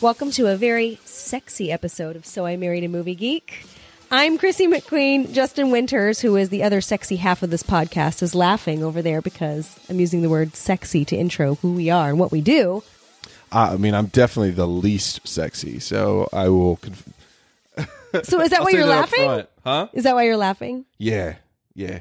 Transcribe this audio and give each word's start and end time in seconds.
Welcome 0.00 0.30
to 0.32 0.46
a 0.46 0.56
very 0.56 0.98
sexy 1.04 1.70
episode 1.70 2.16
of 2.16 2.24
So 2.24 2.46
I 2.46 2.56
Married 2.56 2.84
a 2.84 2.88
Movie 2.88 3.14
Geek. 3.14 3.66
I'm 4.10 4.38
Chrissy 4.38 4.66
McQueen. 4.66 5.32
Justin 5.32 5.70
Winters, 5.70 6.20
who 6.20 6.36
is 6.36 6.48
the 6.48 6.62
other 6.62 6.80
sexy 6.80 7.16
half 7.16 7.42
of 7.42 7.50
this 7.50 7.62
podcast, 7.62 8.22
is 8.22 8.34
laughing 8.34 8.82
over 8.82 9.02
there 9.02 9.20
because 9.20 9.78
I'm 9.90 10.00
using 10.00 10.22
the 10.22 10.30
word 10.30 10.56
sexy 10.56 11.04
to 11.04 11.16
intro 11.16 11.56
who 11.56 11.74
we 11.74 11.90
are 11.90 12.08
and 12.08 12.18
what 12.18 12.32
we 12.32 12.40
do. 12.40 12.82
Ah, 13.52 13.72
I 13.72 13.76
mean, 13.76 13.94
I'm 13.94 14.06
definitely 14.06 14.52
the 14.52 14.66
least 14.66 15.26
sexy, 15.28 15.78
so 15.80 16.28
I 16.32 16.48
will. 16.48 16.76
Conf- 16.76 17.08
So 18.24 18.40
is 18.40 18.50
that 18.50 18.62
why 18.62 18.70
you're 18.70 18.86
that 18.86 19.12
laughing? 19.12 19.46
Huh? 19.62 19.88
Is 19.92 20.02
that 20.04 20.14
why 20.16 20.24
you're 20.24 20.36
laughing? 20.36 20.84
Yeah, 20.98 21.36
yeah. 21.74 22.00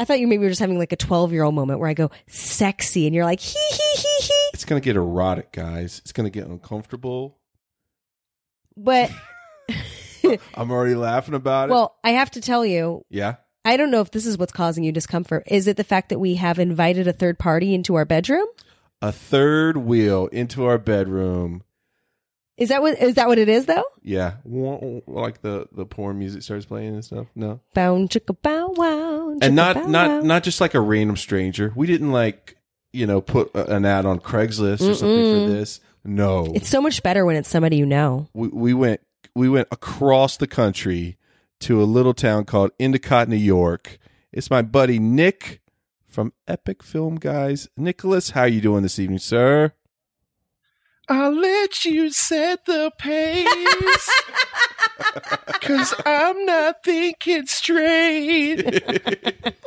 I 0.00 0.04
thought 0.04 0.18
you 0.18 0.26
maybe 0.26 0.42
were 0.42 0.48
just 0.48 0.60
having 0.60 0.78
like 0.78 0.92
a 0.92 0.96
12 0.96 1.32
year 1.32 1.44
old 1.44 1.54
moment 1.54 1.78
where 1.80 1.88
I 1.88 1.94
go 1.94 2.10
sexy 2.26 3.06
and 3.06 3.14
you're 3.14 3.24
like 3.24 3.40
hee 3.40 3.58
hee 3.70 3.94
hee 3.96 4.22
hee. 4.26 4.35
It's 4.66 4.68
gonna 4.70 4.80
get 4.80 4.96
erotic, 4.96 5.52
guys. 5.52 6.00
It's 6.00 6.10
gonna 6.10 6.28
get 6.28 6.48
uncomfortable. 6.48 7.38
But 8.76 9.12
I'm 10.56 10.72
already 10.72 10.96
laughing 10.96 11.34
about 11.34 11.68
it. 11.68 11.72
well, 11.72 11.94
I 12.02 12.10
have 12.10 12.32
to 12.32 12.40
tell 12.40 12.66
you, 12.66 13.04
yeah. 13.08 13.36
I 13.64 13.76
don't 13.76 13.92
know 13.92 14.00
if 14.00 14.10
this 14.10 14.26
is 14.26 14.36
what's 14.36 14.50
causing 14.50 14.82
you 14.82 14.90
discomfort. 14.90 15.44
Is 15.46 15.68
it 15.68 15.76
the 15.76 15.84
fact 15.84 16.08
that 16.08 16.18
we 16.18 16.34
have 16.34 16.58
invited 16.58 17.06
a 17.06 17.12
third 17.12 17.38
party 17.38 17.74
into 17.74 17.94
our 17.94 18.04
bedroom? 18.04 18.48
A 19.00 19.12
third 19.12 19.76
wheel 19.76 20.26
into 20.32 20.64
our 20.64 20.78
bedroom. 20.78 21.62
Is 22.56 22.70
that 22.70 22.82
what 22.82 23.00
is 23.00 23.14
that 23.14 23.28
what 23.28 23.38
it 23.38 23.48
is 23.48 23.66
though? 23.66 23.84
Yeah, 24.02 24.38
like 24.44 25.42
the 25.42 25.68
the 25.70 25.86
porn 25.86 26.18
music 26.18 26.42
starts 26.42 26.66
playing 26.66 26.94
and 26.94 27.04
stuff. 27.04 27.28
No, 27.36 27.60
Bow 27.72 27.96
chicka 28.06 28.36
bow 28.42 28.72
wow. 28.74 29.36
and 29.40 29.54
not 29.54 29.88
not 29.88 30.24
not 30.24 30.42
just 30.42 30.60
like 30.60 30.74
a 30.74 30.80
random 30.80 31.16
stranger. 31.16 31.72
We 31.76 31.86
didn't 31.86 32.10
like 32.10 32.55
you 32.96 33.06
know 33.06 33.20
put 33.20 33.50
a- 33.54 33.74
an 33.74 33.84
ad 33.84 34.06
on 34.06 34.18
Craigslist 34.20 34.80
or 34.88 34.94
something 34.94 35.46
for 35.48 35.52
this. 35.52 35.80
No, 36.04 36.52
It's 36.54 36.68
so 36.68 36.80
much 36.80 37.02
better 37.02 37.24
when 37.26 37.34
it's 37.36 37.48
somebody 37.48 37.76
you 37.76 37.84
know. 37.86 38.28
we, 38.32 38.48
we 38.48 38.74
went 38.74 39.00
we 39.34 39.48
went 39.48 39.68
across 39.72 40.36
the 40.36 40.46
country 40.46 41.16
to 41.60 41.82
a 41.82 41.84
little 41.84 42.14
town 42.14 42.44
called 42.44 42.70
Endicott, 42.78 43.28
New 43.28 43.36
York. 43.36 43.98
It's 44.32 44.50
my 44.50 44.62
buddy 44.62 44.98
Nick 44.98 45.60
from 46.08 46.32
Epic 46.46 46.82
Film 46.82 47.16
Guys. 47.16 47.68
Nicholas, 47.76 48.30
how 48.30 48.44
you 48.44 48.60
doing 48.60 48.82
this 48.82 48.98
evening, 48.98 49.18
sir? 49.18 49.72
I'll 51.08 51.34
let 51.34 51.84
you 51.84 52.10
set 52.10 52.64
the 52.66 52.90
pace. 52.98 54.10
Cause 55.60 55.94
I'm 56.04 56.44
not 56.46 56.82
thinking 56.84 57.46
straight. 57.46 58.62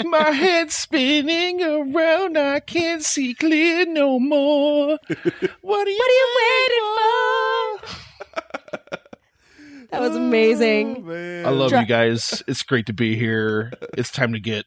My 0.05 0.31
head's 0.31 0.75
spinning 0.75 1.61
around. 1.61 2.37
I 2.37 2.59
can't 2.59 3.03
see 3.03 3.33
clear 3.33 3.85
no 3.85 4.19
more. 4.19 4.97
What 4.97 5.07
are 5.07 5.17
you, 5.17 5.57
What 5.61 5.87
are 5.87 5.89
you 5.89 6.27
waiting 6.39 6.85
for? 6.95 7.99
That 9.91 10.01
was 10.01 10.15
amazing. 10.15 10.97
Oh, 10.97 11.01
man. 11.01 11.45
I 11.45 11.49
love 11.49 11.69
Dri- 11.71 11.79
you 11.79 11.85
guys. 11.85 12.43
It's 12.47 12.63
great 12.63 12.85
to 12.87 12.93
be 12.93 13.15
here. 13.15 13.73
It's 13.97 14.11
time 14.11 14.33
to 14.33 14.39
get 14.39 14.65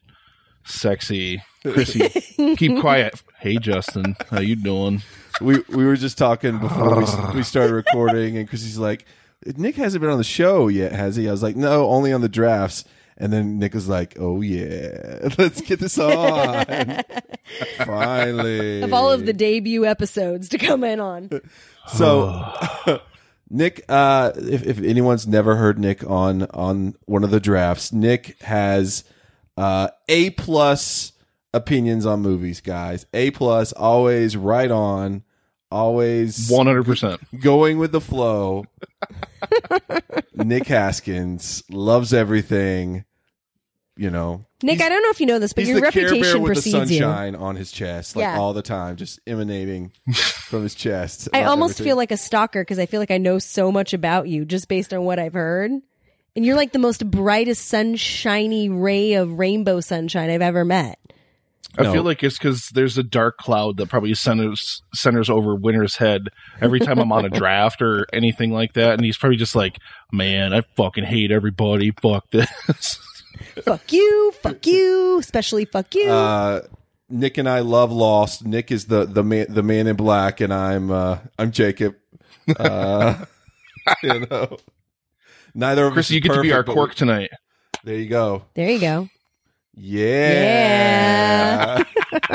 sexy. 0.65 1.41
Chrissy, 1.61 2.09
keep 2.57 2.79
quiet. 2.81 3.21
Hey, 3.39 3.57
Justin, 3.57 4.15
how 4.29 4.39
you 4.41 4.55
doing? 4.55 5.01
We 5.43 5.63
we 5.69 5.85
were 5.85 5.95
just 5.95 6.17
talking 6.17 6.57
before 6.59 6.95
we, 6.97 7.05
we 7.35 7.43
started 7.43 7.73
recording, 7.73 8.37
and 8.37 8.47
Chrissy's 8.47 8.77
like, 8.77 9.05
Nick 9.45 9.75
hasn't 9.75 10.01
been 10.01 10.09
on 10.09 10.17
the 10.17 10.23
show 10.23 10.67
yet, 10.67 10.91
has 10.93 11.15
he? 11.15 11.27
I 11.27 11.31
was 11.31 11.43
like, 11.43 11.55
no, 11.55 11.89
only 11.89 12.13
on 12.13 12.21
the 12.21 12.29
drafts. 12.29 12.85
And 13.15 13.31
then 13.31 13.59
Nick 13.59 13.75
was 13.75 13.87
like, 13.87 14.15
"Oh 14.19 14.41
yeah, 14.41 15.29
let's 15.37 15.61
get 15.61 15.79
this 15.79 15.99
on." 15.99 16.65
Finally, 17.85 18.81
Of 18.81 18.91
all 18.91 19.11
of 19.11 19.27
the 19.27 19.33
debut 19.33 19.85
episodes 19.85 20.49
to 20.49 20.57
come 20.57 20.83
in 20.83 20.99
on. 20.99 21.29
So, 21.87 22.43
Nick, 23.51 23.85
uh, 23.87 24.31
if, 24.35 24.65
if 24.65 24.79
anyone's 24.79 25.27
never 25.27 25.57
heard 25.57 25.77
Nick 25.77 26.03
on 26.09 26.47
on 26.47 26.95
one 27.05 27.23
of 27.23 27.29
the 27.29 27.39
drafts, 27.39 27.93
Nick 27.93 28.41
has 28.41 29.03
uh, 29.57 29.89
A 30.09 30.31
plus 30.31 31.11
opinions 31.53 32.07
on 32.07 32.21
movies, 32.21 32.61
guys. 32.61 33.05
A 33.13 33.29
plus, 33.29 33.73
always 33.73 34.35
right 34.35 34.71
on, 34.71 35.23
always 35.73 36.49
One 36.49 36.67
hundred 36.67 36.85
percent. 36.85 37.19
going 37.41 37.77
with 37.79 37.91
the 37.91 38.01
flow. 38.01 38.65
Nick 40.35 40.67
Haskins 40.67 41.63
loves 41.69 42.13
everything. 42.13 43.05
You 43.95 44.09
know, 44.09 44.45
Nick, 44.63 44.81
I 44.81 44.89
don't 44.89 45.03
know 45.03 45.09
if 45.11 45.19
you 45.19 45.27
know 45.27 45.37
this, 45.37 45.53
but 45.53 45.65
your 45.65 45.75
the 45.79 45.91
Care 45.91 45.91
Bear 45.91 46.03
reputation 46.13 46.41
with 46.41 46.49
the 46.49 46.61
precedes 46.71 46.91
you. 46.91 46.99
sunshine 47.01 47.35
on 47.35 47.55
his 47.55 47.71
chest, 47.71 48.15
like 48.15 48.23
Yeah. 48.23 48.39
all 48.39 48.53
the 48.53 48.63
time, 48.63 48.95
just 48.95 49.19
emanating 49.27 49.91
from 50.15 50.63
his 50.63 50.73
chest. 50.73 51.29
I 51.31 51.39
about 51.41 51.51
almost 51.51 51.73
everything. 51.73 51.89
feel 51.91 51.97
like 51.97 52.11
a 52.11 52.17
stalker 52.17 52.61
because 52.63 52.79
I 52.79 52.87
feel 52.87 52.99
like 52.99 53.11
I 53.11 53.19
know 53.19 53.37
so 53.37 53.71
much 53.71 53.93
about 53.93 54.27
you 54.27 54.45
just 54.45 54.67
based 54.67 54.95
on 54.95 55.03
what 55.03 55.19
I've 55.19 55.33
heard. 55.33 55.69
And 56.35 56.43
you're 56.43 56.55
like 56.55 56.71
the 56.71 56.79
most 56.79 57.05
brightest, 57.11 57.67
sunshiny 57.67 58.67
ray 58.67 59.13
of 59.13 59.37
rainbow 59.37 59.79
sunshine 59.79 60.31
I've 60.31 60.41
ever 60.41 60.65
met. 60.65 60.97
I 61.77 61.83
No. 61.83 61.91
feel 61.93 62.03
like 62.03 62.23
it's 62.23 62.37
because 62.37 62.69
there's 62.69 62.97
a 62.99 63.03
dark 63.03 63.37
cloud 63.37 63.77
that 63.77 63.89
probably 63.89 64.13
centers 64.13 64.81
centers 64.93 65.29
over 65.29 65.55
Winter's 65.55 65.95
head 65.95 66.29
every 66.61 66.79
time 66.79 66.99
I'm 66.99 67.11
on 67.11 67.25
a 67.25 67.29
draft 67.39 67.81
or 67.81 68.05
anything 68.13 68.51
like 68.51 68.73
that, 68.73 68.93
and 68.93 69.03
he's 69.03 69.17
probably 69.17 69.37
just 69.37 69.55
like, 69.55 69.77
"Man, 70.11 70.53
I 70.53 70.61
fucking 70.75 71.03
hate 71.05 71.31
everybody. 71.31 71.91
Fuck 72.01 72.29
this." 72.31 72.99
fuck 73.63 73.91
you, 73.91 74.31
fuck 74.41 74.65
you, 74.67 75.17
especially 75.19 75.65
fuck 75.65 75.95
you. 75.95 76.09
uh, 76.11 76.61
Nick 77.09 77.37
and 77.39 77.49
I 77.49 77.59
love 77.61 77.91
Lost. 77.91 78.45
Nick 78.45 78.71
is 78.71 78.85
the 78.85 79.05
the 79.05 79.23
man 79.23 79.47
the 79.49 79.63
man 79.63 79.87
in 79.87 79.95
black, 79.95 80.41
and 80.41 80.53
I'm 80.53 80.91
uh, 80.91 81.17
I'm 81.39 81.51
Jacob. 81.51 81.95
Uh, 82.59 83.25
you 84.03 84.27
know, 84.29 84.57
neither 85.55 85.87
of 85.87 85.93
Chris, 85.93 86.07
us. 86.07 86.11
you 86.11 86.17
is 86.17 86.23
get 86.23 86.33
to 86.35 86.41
be 86.41 86.53
our 86.53 86.61
but 86.63 86.73
cork 86.73 86.89
we- 86.91 86.95
tonight. 86.95 87.31
there 87.83 87.97
you 87.97 88.07
go. 88.09 88.43
there 88.53 88.69
you 88.69 88.79
go. 88.79 89.09
Yeah. 89.75 91.13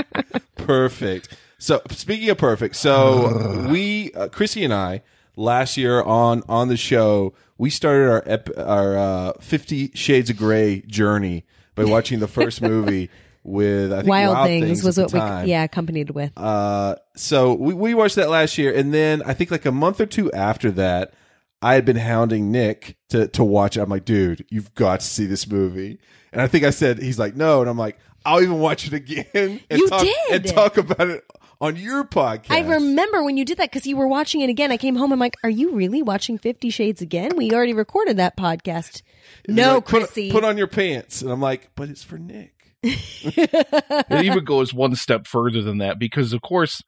perfect. 0.57 1.37
So 1.59 1.83
speaking 1.91 2.31
of 2.31 2.39
perfect, 2.39 2.77
so 2.77 3.67
we 3.71 4.13
uh, 4.13 4.29
Chrissy 4.29 4.65
and 4.65 4.73
I 4.73 5.03
last 5.37 5.77
year 5.77 6.03
on 6.03 6.43
on 6.49 6.69
the 6.69 6.77
show 6.77 7.35
we 7.59 7.71
started 7.71 8.09
our 8.11 8.23
ep- 8.27 8.59
our 8.59 8.97
uh, 8.97 9.33
Fifty 9.41 9.91
Shades 9.95 10.31
of 10.31 10.37
Grey 10.37 10.83
journey 10.83 11.45
by 11.75 11.85
watching 11.85 12.21
the 12.21 12.29
first 12.29 12.63
movie 12.63 13.11
with 13.45 13.93
I 13.93 13.99
think 13.99 14.09
Wild, 14.09 14.47
Things, 14.47 14.85
was 14.85 14.99
at 14.99 15.13
what 15.13 15.13
the 15.13 15.43
we 15.45 15.51
yeah 15.51 15.65
accompanied 15.65 16.11
with. 16.11 16.33
Uh, 16.37 16.97
so 17.17 17.55
we, 17.55 17.75
we 17.75 17.95
watched 17.95 18.17
that 18.17 18.31
last 18.31 18.59
year, 18.59 18.73
and 18.75 18.93
then 18.95 19.23
I 19.25 19.35
think 19.35 19.51
like 19.51 19.67
a 19.67 19.73
month 19.73 20.01
or 20.01 20.07
two 20.07 20.31
after 20.33 20.71
that, 20.73 21.15
I 21.63 21.75
had 21.75 21.85
been 21.85 21.97
hounding 21.97 22.53
Nick 22.53 22.97
to 23.09 23.29
to 23.29 23.45
watch. 23.45 23.77
it. 23.77 23.81
I'm 23.81 23.91
like, 23.91 24.05
dude, 24.05 24.45
you've 24.51 24.75
got 24.75 25.01
to 25.01 25.07
see 25.07 25.27
this 25.27 25.49
movie. 25.49 25.99
And 26.33 26.41
I 26.43 26.47
think 26.47 26.65
I 26.65 26.71
said 26.71 26.99
he's 26.99 27.19
like, 27.19 27.35
no, 27.37 27.61
and 27.61 27.71
I'm 27.71 27.79
like, 27.79 27.99
I'll 28.25 28.43
even 28.43 28.59
watch 28.59 28.87
it 28.87 28.93
again 28.93 29.25
and 29.35 29.61
You 29.71 29.89
talk 29.89 30.03
did. 30.03 30.17
and 30.33 30.47
talk 30.47 30.77
about 30.77 31.09
it 31.09 31.25
on 31.61 31.77
your 31.77 32.05
podcast. 32.05 32.51
I 32.51 32.61
remember 32.61 33.23
when 33.25 33.37
you 33.37 33.45
did 33.45 33.59
that 33.59 33.71
because 33.71 33.87
you 33.87 33.97
were 33.97 34.07
watching 34.09 34.41
it 34.43 34.51
again. 34.51 34.71
I 34.71 34.77
came 34.77 34.97
home. 34.97 35.13
I'm 35.13 35.19
like, 35.19 35.37
"Are 35.43 35.51
you 35.51 35.73
really 35.75 36.03
watching 36.03 36.37
Fifty 36.39 36.71
Shades 36.71 37.01
again? 37.03 37.37
We 37.37 37.53
already 37.53 37.73
recorded 37.73 38.17
that 38.19 38.37
podcast." 38.37 39.03
He's 39.47 39.57
No, 39.57 39.77
like, 39.77 39.85
put, 39.87 40.03
Chrissy. 40.05 40.31
put 40.31 40.45
on 40.45 40.57
your 40.59 40.67
pants, 40.69 41.23
and 41.23 41.31
I'm 41.31 41.41
like, 41.41 41.71
but 41.75 41.89
it's 41.89 42.03
for 42.03 42.19
Nick. 42.19 42.55
it 42.83 44.25
even 44.25 44.45
goes 44.45 44.73
one 44.73 44.95
step 44.95 45.27
further 45.27 45.63
than 45.63 45.79
that 45.79 45.99
because, 45.99 46.33
of 46.33 46.43
course, 46.43 46.83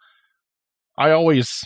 I 0.96 1.10
always 1.10 1.64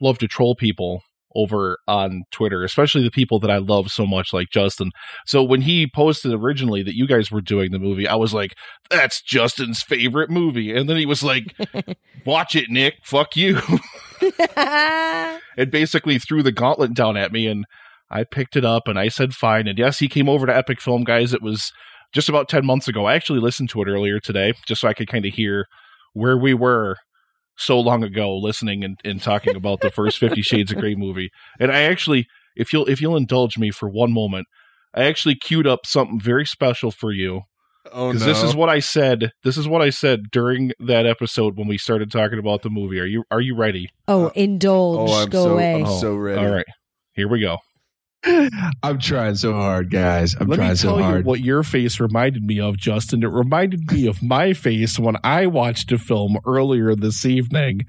love 0.00 0.18
to 0.18 0.28
troll 0.28 0.54
people 0.54 1.02
over 1.36 1.78
on 1.86 2.22
Twitter, 2.32 2.64
especially 2.64 3.02
the 3.02 3.10
people 3.10 3.38
that 3.40 3.50
I 3.50 3.58
love 3.58 3.90
so 3.90 4.06
much, 4.06 4.32
like 4.32 4.48
Justin. 4.50 4.90
So 5.26 5.42
when 5.42 5.60
he 5.60 5.86
posted 5.86 6.32
originally 6.32 6.82
that 6.82 6.96
you 6.96 7.06
guys 7.06 7.30
were 7.30 7.42
doing 7.42 7.70
the 7.70 7.78
movie, 7.78 8.08
I 8.08 8.14
was 8.14 8.32
like, 8.32 8.54
"That's 8.90 9.22
Justin's 9.22 9.82
favorite 9.82 10.30
movie," 10.30 10.74
and 10.74 10.88
then 10.88 10.96
he 10.96 11.06
was 11.06 11.22
like, 11.22 11.54
"Watch 12.26 12.56
it, 12.56 12.70
Nick. 12.70 12.94
Fuck 13.04 13.36
you," 13.36 13.60
and 14.56 15.70
basically 15.70 16.18
threw 16.18 16.42
the 16.42 16.52
gauntlet 16.52 16.94
down 16.94 17.16
at 17.16 17.32
me, 17.32 17.46
and 17.46 17.64
I 18.10 18.24
picked 18.24 18.56
it 18.56 18.64
up 18.64 18.88
and 18.88 18.98
I 18.98 19.08
said 19.08 19.34
fine. 19.34 19.68
And 19.68 19.78
yes, 19.78 19.98
he 19.98 20.08
came 20.08 20.28
over 20.28 20.46
to 20.46 20.56
Epic 20.56 20.80
Film 20.80 21.04
Guys. 21.04 21.34
It 21.34 21.42
was 21.42 21.72
just 22.12 22.28
about 22.28 22.48
ten 22.48 22.64
months 22.64 22.88
ago. 22.88 23.04
I 23.04 23.14
actually 23.14 23.40
listened 23.40 23.68
to 23.70 23.82
it 23.82 23.88
earlier 23.88 24.20
today 24.20 24.54
just 24.66 24.80
so 24.80 24.88
I 24.88 24.94
could 24.94 25.08
kind 25.08 25.26
of 25.26 25.34
hear 25.34 25.66
where 26.14 26.38
we 26.38 26.54
were 26.54 26.96
so 27.56 27.80
long 27.80 28.02
ago 28.04 28.36
listening 28.36 28.84
and, 28.84 28.98
and 29.04 29.22
talking 29.22 29.56
about 29.56 29.80
the 29.80 29.90
first 29.90 30.18
Fifty 30.18 30.42
Shades 30.42 30.72
of 30.72 30.78
Grey 30.78 30.94
movie. 30.94 31.30
And 31.58 31.70
I 31.72 31.82
actually, 31.82 32.26
if 32.54 32.72
you'll 32.72 32.86
if 32.88 33.00
you'll 33.00 33.16
indulge 33.16 33.58
me 33.58 33.70
for 33.70 33.88
one 33.88 34.12
moment, 34.12 34.46
I 34.94 35.04
actually 35.04 35.34
queued 35.36 35.66
up 35.66 35.86
something 35.86 36.20
very 36.20 36.46
special 36.46 36.90
for 36.90 37.12
you 37.12 37.42
Oh 37.92 38.12
because 38.12 38.26
this 38.26 38.42
is 38.42 38.54
what 38.54 38.68
I 38.68 38.80
said. 38.80 39.30
This 39.44 39.56
is 39.56 39.68
what 39.68 39.80
I 39.80 39.90
said 39.90 40.30
during 40.32 40.72
that 40.80 41.06
episode 41.06 41.56
when 41.56 41.68
we 41.68 41.78
started 41.78 42.10
talking 42.10 42.38
about 42.38 42.62
the 42.62 42.70
movie. 42.70 42.98
Are 42.98 43.04
you 43.06 43.22
are 43.30 43.40
you 43.40 43.54
ready? 43.56 43.90
Oh, 44.08 44.26
Uh, 44.26 44.30
indulge. 44.34 45.10
oh, 45.10 45.22
I'm 45.22 45.28
Go 45.30 45.44
so 45.44 45.52
away. 45.52 45.74
I'm 45.76 45.84
Oh, 45.86 46.00
so 46.00 46.16
ready. 46.16 46.44
All 46.44 46.52
right, 46.52 46.66
here 47.12 47.28
we 47.28 47.40
go. 47.40 47.58
I'm 48.82 48.98
trying 48.98 49.36
so 49.36 49.52
hard, 49.52 49.90
guys. 49.90 50.34
I'm 50.38 50.48
Let 50.48 50.56
trying 50.56 50.70
me 50.70 50.76
so 50.76 50.88
tell 50.88 50.98
you 50.98 51.04
hard. 51.04 51.24
what 51.24 51.40
your 51.40 51.62
face 51.62 52.00
reminded 52.00 52.42
me 52.44 52.60
of, 52.60 52.76
Justin. 52.76 53.22
It 53.22 53.26
reminded 53.28 53.90
me 53.90 54.06
of 54.06 54.22
my 54.22 54.52
face 54.52 54.98
when 54.98 55.16
I 55.22 55.46
watched 55.46 55.92
a 55.92 55.98
film 55.98 56.38
earlier 56.46 56.94
this 56.94 57.24
evening 57.24 57.82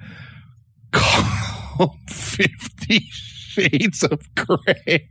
called 0.92 1.98
Fifty 2.10 3.00
Shades 3.10 4.04
of 4.04 4.22
Grey. 4.36 5.10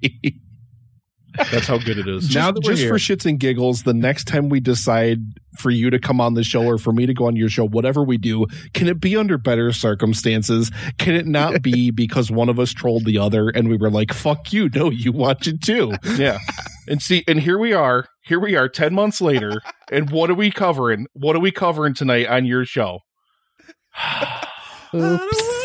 That's 1.50 1.66
how 1.66 1.78
good 1.78 1.98
it 1.98 2.08
is. 2.08 2.34
Now 2.34 2.50
just, 2.50 2.54
that 2.54 2.62
just 2.62 2.82
here. 2.82 2.90
for 2.90 2.96
shits 2.96 3.26
and 3.26 3.38
giggles, 3.38 3.82
the 3.82 3.94
next 3.94 4.24
time 4.24 4.48
we 4.48 4.60
decide 4.60 5.20
for 5.58 5.70
you 5.70 5.90
to 5.90 5.98
come 5.98 6.20
on 6.20 6.34
the 6.34 6.44
show 6.44 6.64
or 6.64 6.78
for 6.78 6.92
me 6.92 7.06
to 7.06 7.14
go 7.14 7.26
on 7.26 7.36
your 7.36 7.48
show, 7.48 7.66
whatever 7.66 8.02
we 8.02 8.18
do, 8.18 8.46
can 8.74 8.88
it 8.88 9.00
be 9.00 9.16
under 9.16 9.38
better 9.38 9.72
circumstances? 9.72 10.70
Can 10.98 11.14
it 11.14 11.26
not 11.26 11.62
be 11.62 11.90
because 11.92 12.30
one 12.30 12.48
of 12.48 12.58
us 12.58 12.72
trolled 12.72 13.04
the 13.04 13.18
other 13.18 13.48
and 13.48 13.68
we 13.68 13.76
were 13.76 13.90
like, 13.90 14.12
fuck 14.12 14.52
you, 14.52 14.68
no, 14.74 14.90
you 14.90 15.12
watch 15.12 15.46
it 15.46 15.62
too. 15.62 15.92
Yeah. 16.16 16.38
And 16.88 17.02
see, 17.02 17.24
and 17.26 17.40
here 17.40 17.58
we 17.58 17.72
are. 17.72 18.06
Here 18.22 18.38
we 18.38 18.56
are 18.56 18.68
10 18.68 18.94
months 18.94 19.20
later. 19.20 19.60
And 19.88 20.10
what 20.10 20.30
are 20.30 20.34
we 20.34 20.50
covering? 20.50 21.06
What 21.12 21.36
are 21.36 21.40
we 21.40 21.52
covering 21.52 21.94
tonight 21.94 22.26
on 22.26 22.44
your 22.44 22.64
show? 22.64 23.02
Oops. 24.92 25.56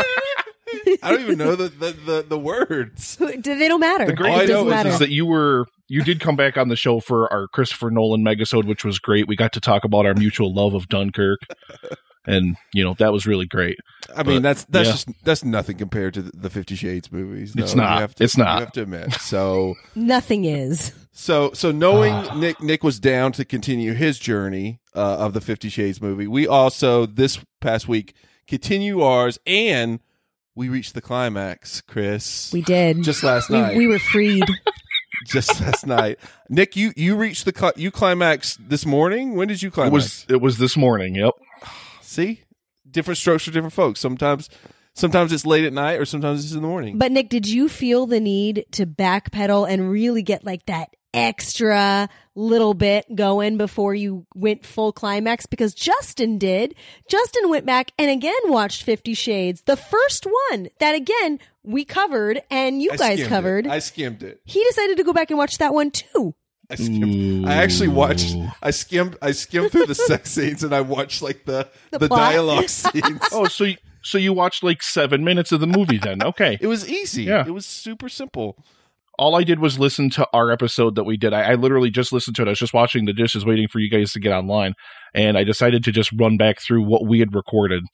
Forever. 0.98 1.06
I 1.06 1.10
don't 1.12 1.20
even 1.22 1.38
know 1.38 1.56
the 1.56 1.68
the, 1.68 1.92
the, 1.92 2.26
the 2.28 2.38
words. 2.38 3.16
Who- 3.18 3.40
They 3.40 3.68
don't 3.68 3.80
matter. 3.80 4.06
The 4.06 4.12
great 4.14 4.30
All 4.32 4.36
I 4.40 4.46
doesn't 4.46 4.54
know 4.54 4.60
thing 4.62 4.68
is- 4.68 4.74
matter. 4.74 4.88
is, 4.88 4.94
is 4.94 5.00
that 5.00 5.10
you 5.10 5.26
were 5.26 5.66
you 5.88 6.02
did 6.02 6.20
come 6.20 6.36
back 6.36 6.56
on 6.56 6.68
the 6.68 6.76
show 6.76 6.98
for 7.00 7.30
our 7.32 7.46
Christopher 7.48 7.90
Nolan 7.90 8.22
megasode, 8.24 8.64
which 8.64 8.84
was 8.84 8.98
great. 8.98 9.28
We 9.28 9.36
got 9.36 9.52
to 9.52 9.60
talk 9.60 9.84
about 9.84 10.06
our 10.06 10.14
mutual 10.14 10.52
love 10.54 10.72
of 10.74 10.88
Dunkirk. 10.88 11.40
And 12.26 12.56
you 12.72 12.82
know, 12.82 12.94
that 12.98 13.12
was 13.12 13.26
really 13.26 13.44
great. 13.46 13.76
I 14.16 14.22
mean, 14.22 14.40
that's 14.40 14.64
that's 14.64 14.86
yeah. 14.86 14.92
just 14.92 15.08
that's 15.24 15.44
nothing 15.44 15.76
compared 15.76 16.14
to 16.14 16.22
the, 16.22 16.30
the 16.34 16.48
Fifty 16.50 16.74
Shades 16.74 17.12
movies. 17.12 17.52
It's 17.54 17.74
not. 17.74 17.96
You 17.96 18.00
have 18.00 18.14
to, 18.14 18.24
It's 18.24 18.36
not. 18.38 18.54
You 18.54 18.60
have 18.64 18.72
to 18.72 18.82
admit. 18.82 19.12
So 19.14 19.74
Nothing 19.94 20.46
is. 20.46 20.92
so 21.12 21.52
so 21.52 21.70
knowing 21.70 22.40
Nick 22.40 22.62
Nick 22.62 22.82
was 22.82 22.98
down 22.98 23.32
to 23.32 23.44
continue 23.44 23.92
his 23.92 24.18
journey 24.18 24.80
uh, 24.94 25.16
of 25.18 25.34
the 25.34 25.42
Fifty 25.42 25.68
Shades 25.68 26.00
movie, 26.00 26.26
we 26.26 26.46
also 26.46 27.04
this 27.04 27.38
past 27.60 27.88
week 27.88 28.14
continue 28.46 29.02
ours, 29.02 29.38
and 29.46 30.00
we 30.54 30.68
reached 30.68 30.94
the 30.94 31.00
climax. 31.00 31.80
Chris, 31.80 32.52
We 32.52 32.62
did. 32.62 33.02
just 33.02 33.22
last 33.22 33.50
we, 33.50 33.60
night. 33.60 33.76
we 33.76 33.86
were 33.86 33.98
freed. 33.98 34.44
just 35.26 35.60
last 35.60 35.86
night. 35.86 36.18
Nick, 36.48 36.76
you 36.76 36.92
you 36.96 37.16
reached 37.16 37.44
the 37.44 37.52
cli- 37.52 37.72
you 37.76 37.90
climax 37.90 38.56
this 38.60 38.84
morning. 38.86 39.34
When 39.36 39.48
did 39.48 39.62
you 39.62 39.70
climax? 39.70 39.90
It 39.90 39.94
was 39.94 40.26
it 40.28 40.40
was 40.40 40.58
this 40.58 40.76
morning. 40.76 41.14
Yep. 41.16 41.34
See, 42.02 42.42
different 42.90 43.18
strokes 43.18 43.44
for 43.44 43.50
different 43.50 43.72
folks. 43.72 44.00
Sometimes 44.00 44.48
sometimes 44.94 45.32
it's 45.32 45.46
late 45.46 45.64
at 45.64 45.72
night, 45.72 45.98
or 45.98 46.04
sometimes 46.04 46.44
it's 46.44 46.54
in 46.54 46.62
the 46.62 46.68
morning. 46.68 46.98
But 46.98 47.12
Nick, 47.12 47.28
did 47.28 47.46
you 47.48 47.68
feel 47.68 48.06
the 48.06 48.20
need 48.20 48.66
to 48.72 48.86
backpedal 48.86 49.68
and 49.68 49.90
really 49.90 50.22
get 50.22 50.44
like 50.44 50.66
that 50.66 50.90
extra 51.12 52.08
little 52.34 52.74
bit 52.74 53.06
going 53.14 53.56
before 53.56 53.94
you 53.94 54.26
went 54.34 54.64
full 54.66 54.92
climax? 54.92 55.46
Because 55.46 55.74
Justin 55.74 56.38
did. 56.38 56.74
Justin 57.08 57.48
went 57.50 57.66
back 57.66 57.92
and 57.98 58.10
again 58.10 58.34
watched 58.46 58.82
Fifty 58.82 59.14
Shades, 59.14 59.62
the 59.62 59.76
first 59.76 60.26
one 60.50 60.68
that 60.80 60.94
again 60.94 61.38
we 61.62 61.84
covered 61.84 62.42
and 62.50 62.82
you 62.82 62.90
I 62.92 62.96
guys 62.96 63.18
skimmed 63.18 63.20
it. 63.20 63.28
covered. 63.28 63.66
I 63.66 63.78
skimmed 63.78 64.22
it. 64.22 64.40
he 64.44 64.62
decided 64.64 64.96
to 64.98 65.04
go 65.04 65.12
back 65.12 65.30
and 65.30 65.38
watch 65.38 65.58
that 65.58 65.72
one 65.74 65.90
too. 65.90 66.34
I 66.70 66.76
skimmed. 66.76 67.46
I 67.46 67.54
actually 67.54 67.88
watched. 67.88 68.34
I 68.62 68.70
skimmed. 68.70 69.16
I 69.20 69.32
skimmed 69.32 69.70
through 69.70 69.86
the 69.86 69.94
sex 69.94 70.30
scenes 70.34 70.64
and 70.64 70.74
I 70.74 70.80
watched 70.80 71.20
like 71.22 71.44
the 71.44 71.68
The 71.90 71.98
the, 71.98 72.08
dialogue 72.08 72.68
scenes. 72.68 73.20
Oh, 73.32 73.46
so 73.48 73.64
you, 73.64 73.76
so 74.02 74.16
you 74.18 74.32
watched 74.32 74.62
like 74.62 74.82
seven 74.82 75.24
minutes 75.24 75.52
of 75.52 75.60
the 75.60 75.66
movie 75.66 75.98
then? 75.98 76.22
Okay. 76.22 76.56
It 76.60 76.66
was 76.66 76.88
easy. 76.90 77.24
Yeah. 77.24 77.44
It 77.46 77.50
was 77.50 77.66
super 77.66 78.08
simple. 78.08 78.56
All 79.18 79.36
I 79.36 79.44
did 79.44 79.58
was 79.60 79.78
listen 79.78 80.10
to 80.10 80.26
our 80.32 80.50
episode 80.50 80.94
that 80.96 81.04
we 81.04 81.16
did. 81.16 81.32
I, 81.32 81.52
I 81.52 81.54
literally 81.54 81.90
just 81.90 82.12
listened 82.12 82.36
to 82.36 82.42
it. 82.42 82.46
I 82.46 82.50
was 82.50 82.58
just 82.58 82.74
watching 82.74 83.04
the 83.04 83.12
dishes, 83.12 83.44
waiting 83.46 83.68
for 83.68 83.78
you 83.78 83.90
guys 83.90 84.12
to 84.12 84.20
get 84.20 84.32
online, 84.32 84.74
and 85.14 85.38
I 85.38 85.44
decided 85.44 85.84
to 85.84 85.92
just 85.92 86.10
run 86.12 86.36
back 86.36 86.60
through 86.60 86.82
what 86.84 87.06
we 87.06 87.20
had 87.20 87.34
recorded, 87.34 87.84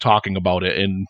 talking 0.00 0.36
about 0.36 0.64
it. 0.64 0.76
And 0.78 1.06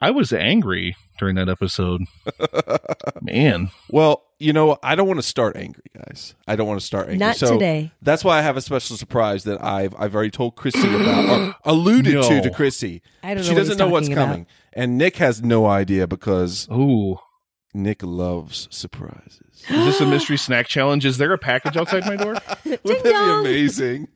I 0.00 0.10
was 0.10 0.32
angry 0.32 0.96
during 1.18 1.36
that 1.36 1.48
episode. 1.48 2.02
Man, 3.22 3.70
Well, 3.90 4.22
you 4.38 4.52
know, 4.52 4.76
I 4.82 4.94
don't 4.96 5.06
want 5.06 5.18
to 5.18 5.26
start 5.26 5.56
angry, 5.56 5.84
guys. 5.96 6.34
I 6.46 6.56
don't 6.56 6.66
want 6.66 6.80
to 6.80 6.84
start 6.86 7.04
angry. 7.08 7.18
Not 7.18 7.36
so 7.36 7.52
today. 7.54 7.92
That's 8.02 8.24
why 8.24 8.38
I 8.38 8.42
have 8.42 8.56
a 8.56 8.60
special 8.60 8.96
surprise 8.96 9.44
that 9.44 9.62
I've 9.64 9.94
I've 9.98 10.14
already 10.14 10.30
told 10.32 10.56
Chrissy 10.56 10.86
about 10.94 11.28
or 11.30 11.54
alluded 11.64 12.14
No. 12.14 12.28
to 12.28 12.42
to 12.42 12.50
Chrissy. 12.50 13.00
I 13.22 13.28
don't 13.28 13.36
know. 13.38 13.42
She 13.44 13.50
what 13.50 13.56
doesn't 13.58 13.72
he's 13.74 13.78
know 13.78 13.88
what's 13.88 14.08
about. 14.08 14.16
coming, 14.26 14.46
and 14.72 14.98
Nick 14.98 15.16
has 15.16 15.42
no 15.42 15.66
idea 15.66 16.06
because 16.06 16.68
ooh, 16.70 17.16
Nick 17.74 18.02
loves 18.02 18.68
surprises. 18.70 19.40
is 19.68 19.84
this 19.84 20.00
a 20.00 20.06
mystery 20.06 20.36
snack 20.38 20.68
challenge? 20.68 21.04
Is 21.04 21.18
there 21.18 21.32
a 21.32 21.38
package 21.38 21.76
outside 21.76 22.06
my 22.06 22.16
door? 22.16 22.34
Wouldn't 22.64 22.84
that 22.84 23.42
be 23.44 23.50
amazing? 23.50 24.08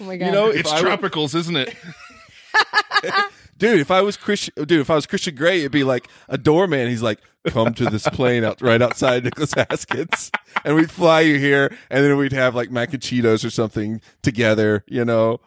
Oh 0.00 0.04
my 0.04 0.16
god! 0.16 0.26
You 0.26 0.32
know, 0.32 0.48
if 0.50 0.56
it's 0.60 0.72
I 0.72 0.82
were- 0.82 0.88
tropicals, 0.88 1.34
isn't 1.34 1.56
it? 1.56 1.74
dude. 3.58 3.80
If 3.80 3.90
I 3.90 4.02
was 4.02 4.16
Christian, 4.16 4.54
dude, 4.64 4.80
if 4.80 4.90
I 4.90 4.94
was 4.94 5.06
Christian 5.06 5.34
Grey, 5.34 5.60
it'd 5.60 5.72
be 5.72 5.84
like 5.84 6.08
a 6.28 6.38
doorman. 6.38 6.88
He's 6.88 7.02
like, 7.02 7.20
"Come 7.46 7.74
to 7.74 7.84
this 7.84 8.08
plane 8.10 8.44
out 8.44 8.60
right 8.60 8.80
outside 8.82 9.24
Nicholas 9.24 9.52
Haskins," 9.54 10.30
and 10.64 10.74
we'd 10.74 10.90
fly 10.90 11.20
you 11.20 11.38
here, 11.38 11.76
and 11.90 12.04
then 12.04 12.16
we'd 12.16 12.32
have 12.32 12.54
like 12.54 12.70
mac 12.70 12.92
and 12.92 13.02
Cheetos 13.02 13.44
or 13.44 13.50
something 13.50 14.00
together. 14.22 14.84
You 14.88 15.04
know, 15.04 15.40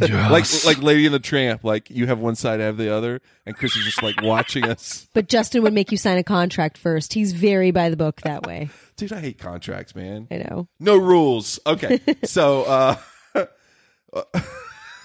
like 0.00 0.44
like 0.64 0.82
Lady 0.82 1.06
and 1.06 1.14
the 1.14 1.18
Tramp. 1.20 1.64
Like 1.64 1.90
you 1.90 2.06
have 2.06 2.18
one 2.18 2.34
side, 2.34 2.60
I 2.60 2.64
have 2.64 2.76
the 2.76 2.92
other, 2.94 3.20
and 3.46 3.56
Chris 3.56 3.76
is 3.76 3.84
just 3.84 4.02
like 4.02 4.20
watching 4.22 4.64
us. 4.64 5.06
but 5.14 5.28
Justin 5.28 5.62
would 5.62 5.72
make 5.74 5.90
you 5.90 5.96
sign 5.98 6.18
a 6.18 6.24
contract 6.24 6.78
first. 6.78 7.12
He's 7.12 7.32
very 7.32 7.70
by 7.70 7.90
the 7.90 7.96
book 7.96 8.20
that 8.22 8.46
way. 8.46 8.70
Dude, 8.96 9.12
I 9.12 9.20
hate 9.20 9.38
contracts, 9.38 9.94
man. 9.94 10.28
I 10.30 10.36
know. 10.38 10.68
No 10.78 10.96
rules. 10.96 11.58
Okay, 11.66 12.00
so 12.24 12.62
uh, 12.64 12.96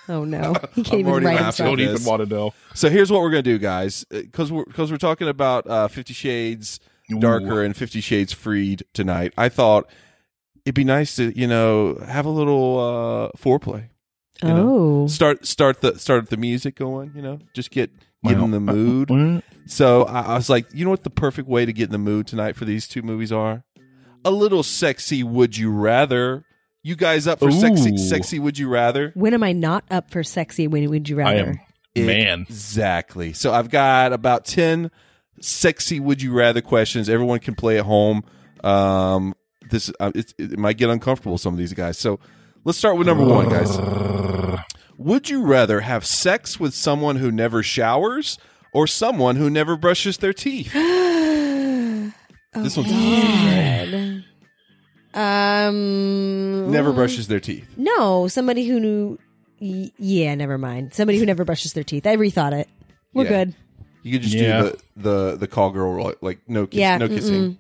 Oh 0.07 0.24
no, 0.24 0.53
he 0.75 0.83
can't 0.83 0.94
I'm 0.94 1.00
even 1.00 1.13
write 1.13 1.24
laughing. 1.24 1.44
himself. 1.45 1.69
Don't 1.69 1.80
even 1.80 2.03
want 2.03 2.21
to 2.21 2.27
know. 2.36 2.53
so 2.75 2.89
here's 2.89 3.12
what 3.12 3.21
we're 3.21 3.31
gonna 3.31 3.41
do, 3.41 3.58
guys, 3.58 4.05
because 4.10 4.51
we're 4.51 4.65
because 4.65 4.91
we're 4.91 4.98
talking 4.98 5.27
about 5.27 5.65
uh, 5.67 5.88
Fifty 5.88 6.13
Shades 6.13 6.79
Darker 7.20 7.63
and 7.63 7.75
Fifty 7.75 8.01
Shades 8.01 8.31
Freed 8.31 8.84
tonight. 8.93 9.34
I 9.38 9.50
thought 9.50 9.89
it'd 10.63 10.75
be 10.75 10.84
nice 10.84 11.15
to 11.15 11.36
you 11.38 11.48
know 11.48 11.96
have 12.05 12.25
a 12.27 12.29
little 12.29 12.79
uh, 13.34 13.38
foreplay. 13.38 13.89
You 14.44 14.50
know, 14.50 14.70
Oh, 15.04 15.08
start 15.08 15.46
start 15.46 15.82
the 15.82 15.98
start 16.00 16.30
the 16.30 16.38
music 16.38 16.75
going. 16.75 17.12
You 17.15 17.22
know, 17.22 17.39
just 17.54 17.72
get 17.72 17.92
get 18.24 18.38
in 18.38 18.51
the 18.51 18.60
mood. 18.60 19.44
So 19.68 20.04
I, 20.04 20.22
I 20.22 20.36
was 20.36 20.50
like, 20.50 20.68
you 20.74 20.84
know 20.84 20.92
what, 20.92 21.04
the 21.04 21.10
perfect 21.10 21.48
way 21.48 21.65
to 21.65 21.74
get 21.74 21.86
in 21.86 21.92
the 21.92 21.98
mood 21.98 22.27
tonight 22.27 22.56
for 22.56 22.65
these 22.65 22.88
two 22.88 23.01
movies 23.01 23.32
are 23.32 23.63
a 24.24 24.32
little 24.32 24.63
sexy. 24.63 25.24
Would 25.24 25.58
you 25.58 25.72
rather? 25.72 26.44
You 26.84 26.96
guys 26.96 27.25
up 27.27 27.39
for 27.39 27.51
sexy? 27.51 27.94
Ooh. 27.94 27.98
Sexy? 27.98 28.38
Would 28.39 28.60
you 28.60 28.70
rather? 28.70 29.12
when 29.15 29.34
am 29.34 29.42
I 29.42 29.54
not 29.54 29.86
up 29.89 30.12
for 30.12 30.22
sexy? 30.24 30.68
When 30.68 30.88
would 30.89 31.10
you 31.10 31.15
rather? 31.15 31.60
I 31.98 32.01
am 32.01 32.06
man. 32.06 32.42
Exactly. 32.42 33.34
So 33.34 33.54
I've 33.54 33.70
got 33.70 34.13
about 34.13 34.46
10 34.46 34.92
sexy 35.42 36.00
would 36.00 36.22
you 36.22 36.34
rather 36.34 36.62
questions. 36.62 37.10
Everyone 37.10 37.39
can 37.39 37.56
play 37.56 37.80
at 37.80 37.86
home. 37.86 38.24
Um, 38.63 39.34
this 39.70 39.92
uh, 40.00 40.12
it, 40.13 40.34
it 40.38 40.60
might 40.60 40.77
get 40.77 40.89
uncomfortable, 40.89 41.38
some 41.38 41.54
of 41.54 41.58
these 41.58 41.74
guys. 41.74 41.98
So 41.98 42.20
let's 42.65 42.77
start 42.77 42.98
with 42.98 43.08
number 43.08 43.25
one, 43.25 43.50
guys. 43.50 43.75
Would 44.98 45.30
you 45.30 45.44
rather 45.44 45.82
have 45.82 46.06
sex 46.06 46.60
with 46.60 46.74
someone 46.74 47.18
who 47.18 47.32
never 47.32 47.62
showers 47.62 48.38
or 48.72 48.88
someone 48.88 49.36
who 49.36 49.50
never 49.50 49.75
brushes 49.75 50.18
their 50.18 50.34
teeth? 50.34 50.72
this 52.54 52.78
one's 52.78 52.92
God. 52.92 54.24
Um, 55.14 56.72
never 56.72 56.92
brushes 56.94 57.28
their 57.28 57.40
teeth. 57.40 57.68
No, 57.78 58.28
somebody 58.28 58.66
who 58.68 58.80
knew. 58.80 59.20
y- 59.62 59.92
Yeah, 59.98 60.36
never 60.36 60.58
mind. 60.58 60.94
Somebody 60.94 61.18
who 61.20 61.25
never 61.25 61.46
brushes 61.46 61.74
their 61.74 61.84
teeth. 61.86 62.06
I 62.06 62.16
rethought 62.18 62.54
it. 62.54 62.68
We're 63.14 63.24
Yeah. 63.24 63.30
good. 63.46 63.56
You 64.04 64.12
could 64.14 64.22
just 64.22 64.36
Yeah. 64.36 64.62
do 64.62 64.78
the, 64.98 65.32
the 65.32 65.38
the 65.38 65.48
call 65.48 65.72
girl 65.72 66.14
like 66.22 66.40
no 66.48 66.68
kiss, 66.68 66.80
Yeah, 66.80 66.98
no 66.98 67.08
kissing. 67.08 67.58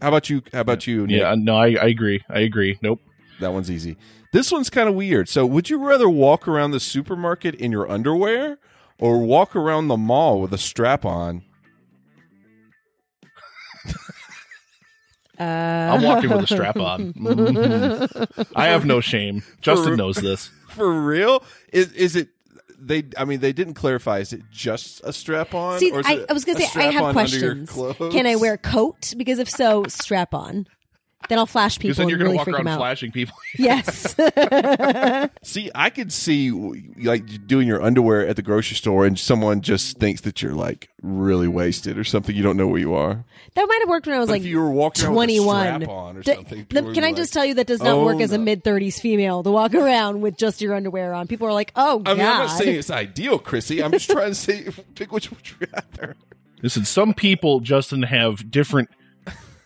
How 0.00 0.08
about 0.08 0.30
you? 0.30 0.42
How 0.52 0.60
about 0.60 0.86
you? 0.86 1.06
Nick? 1.06 1.20
Yeah, 1.20 1.34
no, 1.36 1.56
I, 1.56 1.66
I 1.74 1.86
agree. 1.86 2.22
I 2.28 2.40
agree. 2.40 2.78
Nope. 2.82 3.00
That 3.40 3.52
one's 3.52 3.70
easy. 3.70 3.96
This 4.36 4.52
one's 4.52 4.68
kind 4.68 4.86
of 4.86 4.94
weird. 4.94 5.30
So, 5.30 5.46
would 5.46 5.70
you 5.70 5.78
rather 5.78 6.10
walk 6.10 6.46
around 6.46 6.72
the 6.72 6.78
supermarket 6.78 7.54
in 7.54 7.72
your 7.72 7.90
underwear 7.90 8.58
or 8.98 9.24
walk 9.24 9.56
around 9.56 9.88
the 9.88 9.96
mall 9.96 10.42
with 10.42 10.52
a 10.52 10.58
strap 10.58 11.06
on? 11.06 11.42
Uh, 15.40 15.42
I'm 15.42 16.02
walking 16.02 16.28
with 16.28 16.42
a 16.42 16.46
strap 16.54 16.76
on. 16.76 17.14
Mhm. 17.14 18.46
I 18.54 18.66
have 18.66 18.84
no 18.84 19.00
shame. 19.00 19.42
Justin 19.62 19.96
knows 19.96 20.16
this. 20.16 20.50
For 20.68 20.92
real? 21.00 21.42
Is 21.72 21.92
is 21.92 22.14
it? 22.14 22.28
They, 22.78 23.04
I 23.16 23.24
mean, 23.24 23.40
they 23.40 23.54
didn't 23.54 23.72
clarify. 23.72 24.18
Is 24.18 24.34
it 24.34 24.42
just 24.50 25.00
a 25.02 25.14
strap 25.14 25.54
on? 25.54 25.78
See, 25.78 25.92
or 25.92 26.00
is 26.00 26.06
I, 26.06 26.12
it 26.12 26.26
I 26.28 26.34
was 26.34 26.44
gonna 26.44 26.60
say, 26.60 26.78
I 26.78 26.84
have 26.92 26.92
strap-on 26.92 27.12
questions. 27.14 27.72
Can 28.12 28.26
I 28.26 28.36
wear 28.36 28.52
a 28.52 28.58
coat? 28.58 29.14
Because 29.16 29.38
if 29.38 29.48
so, 29.48 29.84
strap 29.88 30.34
on. 30.34 30.66
Then 31.28 31.38
I'll 31.38 31.46
flash 31.46 31.78
people 31.78 31.94
then 31.96 32.08
you're 32.08 32.16
and 32.18 32.24
going 32.26 32.36
really 32.36 32.44
to 32.44 32.50
walk 32.52 32.66
around 32.66 32.78
flashing 32.78 33.10
people. 33.12 33.34
Yes. 33.58 34.14
See, 35.42 35.70
I 35.74 35.90
could 35.90 36.12
see 36.12 36.50
like 36.50 37.46
doing 37.46 37.66
your 37.66 37.82
underwear 37.82 38.26
at 38.26 38.36
the 38.36 38.42
grocery 38.42 38.76
store, 38.76 39.06
and 39.06 39.18
someone 39.18 39.60
just 39.60 39.98
thinks 39.98 40.20
that 40.22 40.42
you're 40.42 40.52
like 40.54 40.88
really 41.02 41.48
wasted 41.48 41.96
or 41.98 42.04
something. 42.04 42.34
You 42.36 42.42
don't 42.42 42.56
know 42.56 42.66
where 42.66 42.78
you 42.80 42.94
are. 42.94 43.24
that 43.54 43.66
might 43.68 43.78
have 43.80 43.88
worked 43.88 44.06
when 44.06 44.16
I 44.16 44.18
was 44.18 44.26
But 44.28 44.32
like 44.34 44.40
if 44.42 44.46
you 44.48 44.58
were 44.60 44.70
walking 44.70 45.04
around 45.04 45.14
with 45.16 45.24
a 45.30 45.36
21. 45.36 45.80
strap 45.82 45.88
on 45.88 46.16
or 46.18 46.22
D- 46.22 46.34
something, 46.34 46.66
the- 46.68 46.82
can 46.82 46.92
be 46.92 47.02
I 47.04 47.12
just 47.12 47.32
tell 47.32 47.44
you 47.44 47.54
that 47.54 47.66
does 47.66 47.82
not 47.82 47.94
"Oh, 47.94 48.04
work 48.04 48.20
as 48.20 48.32
a 48.32 48.38
mid 48.38 48.62
30s 48.64 49.00
female 49.00 49.42
to 49.42 49.50
walk 49.50 49.74
around 49.74 50.20
with 50.20 50.36
just 50.36 50.60
your 50.60 50.74
underwear 50.74 51.14
on? 51.14 51.26
People 51.26 51.48
are 51.48 51.52
like, 51.52 51.72
oh, 51.76 52.02
I 52.04 52.10
mean, 52.10 52.18
God. 52.18 52.40
I'm 52.40 52.46
not 52.46 52.58
saying 52.58 52.78
it's 52.78 52.90
ideal, 52.90 53.38
Chrissy. 53.38 53.82
I'm 53.82 53.92
just 53.92 54.10
trying 54.10 54.28
to 54.30 54.34
say 54.34 54.66
pick 54.94 55.12
which 55.12 55.30
would 55.30 55.48
you 55.50 55.66
rather. 55.72 56.16
Listen, 56.62 56.84
some 56.84 57.14
people, 57.14 57.60
Justin, 57.60 58.02
have 58.04 58.50
different 58.50 58.88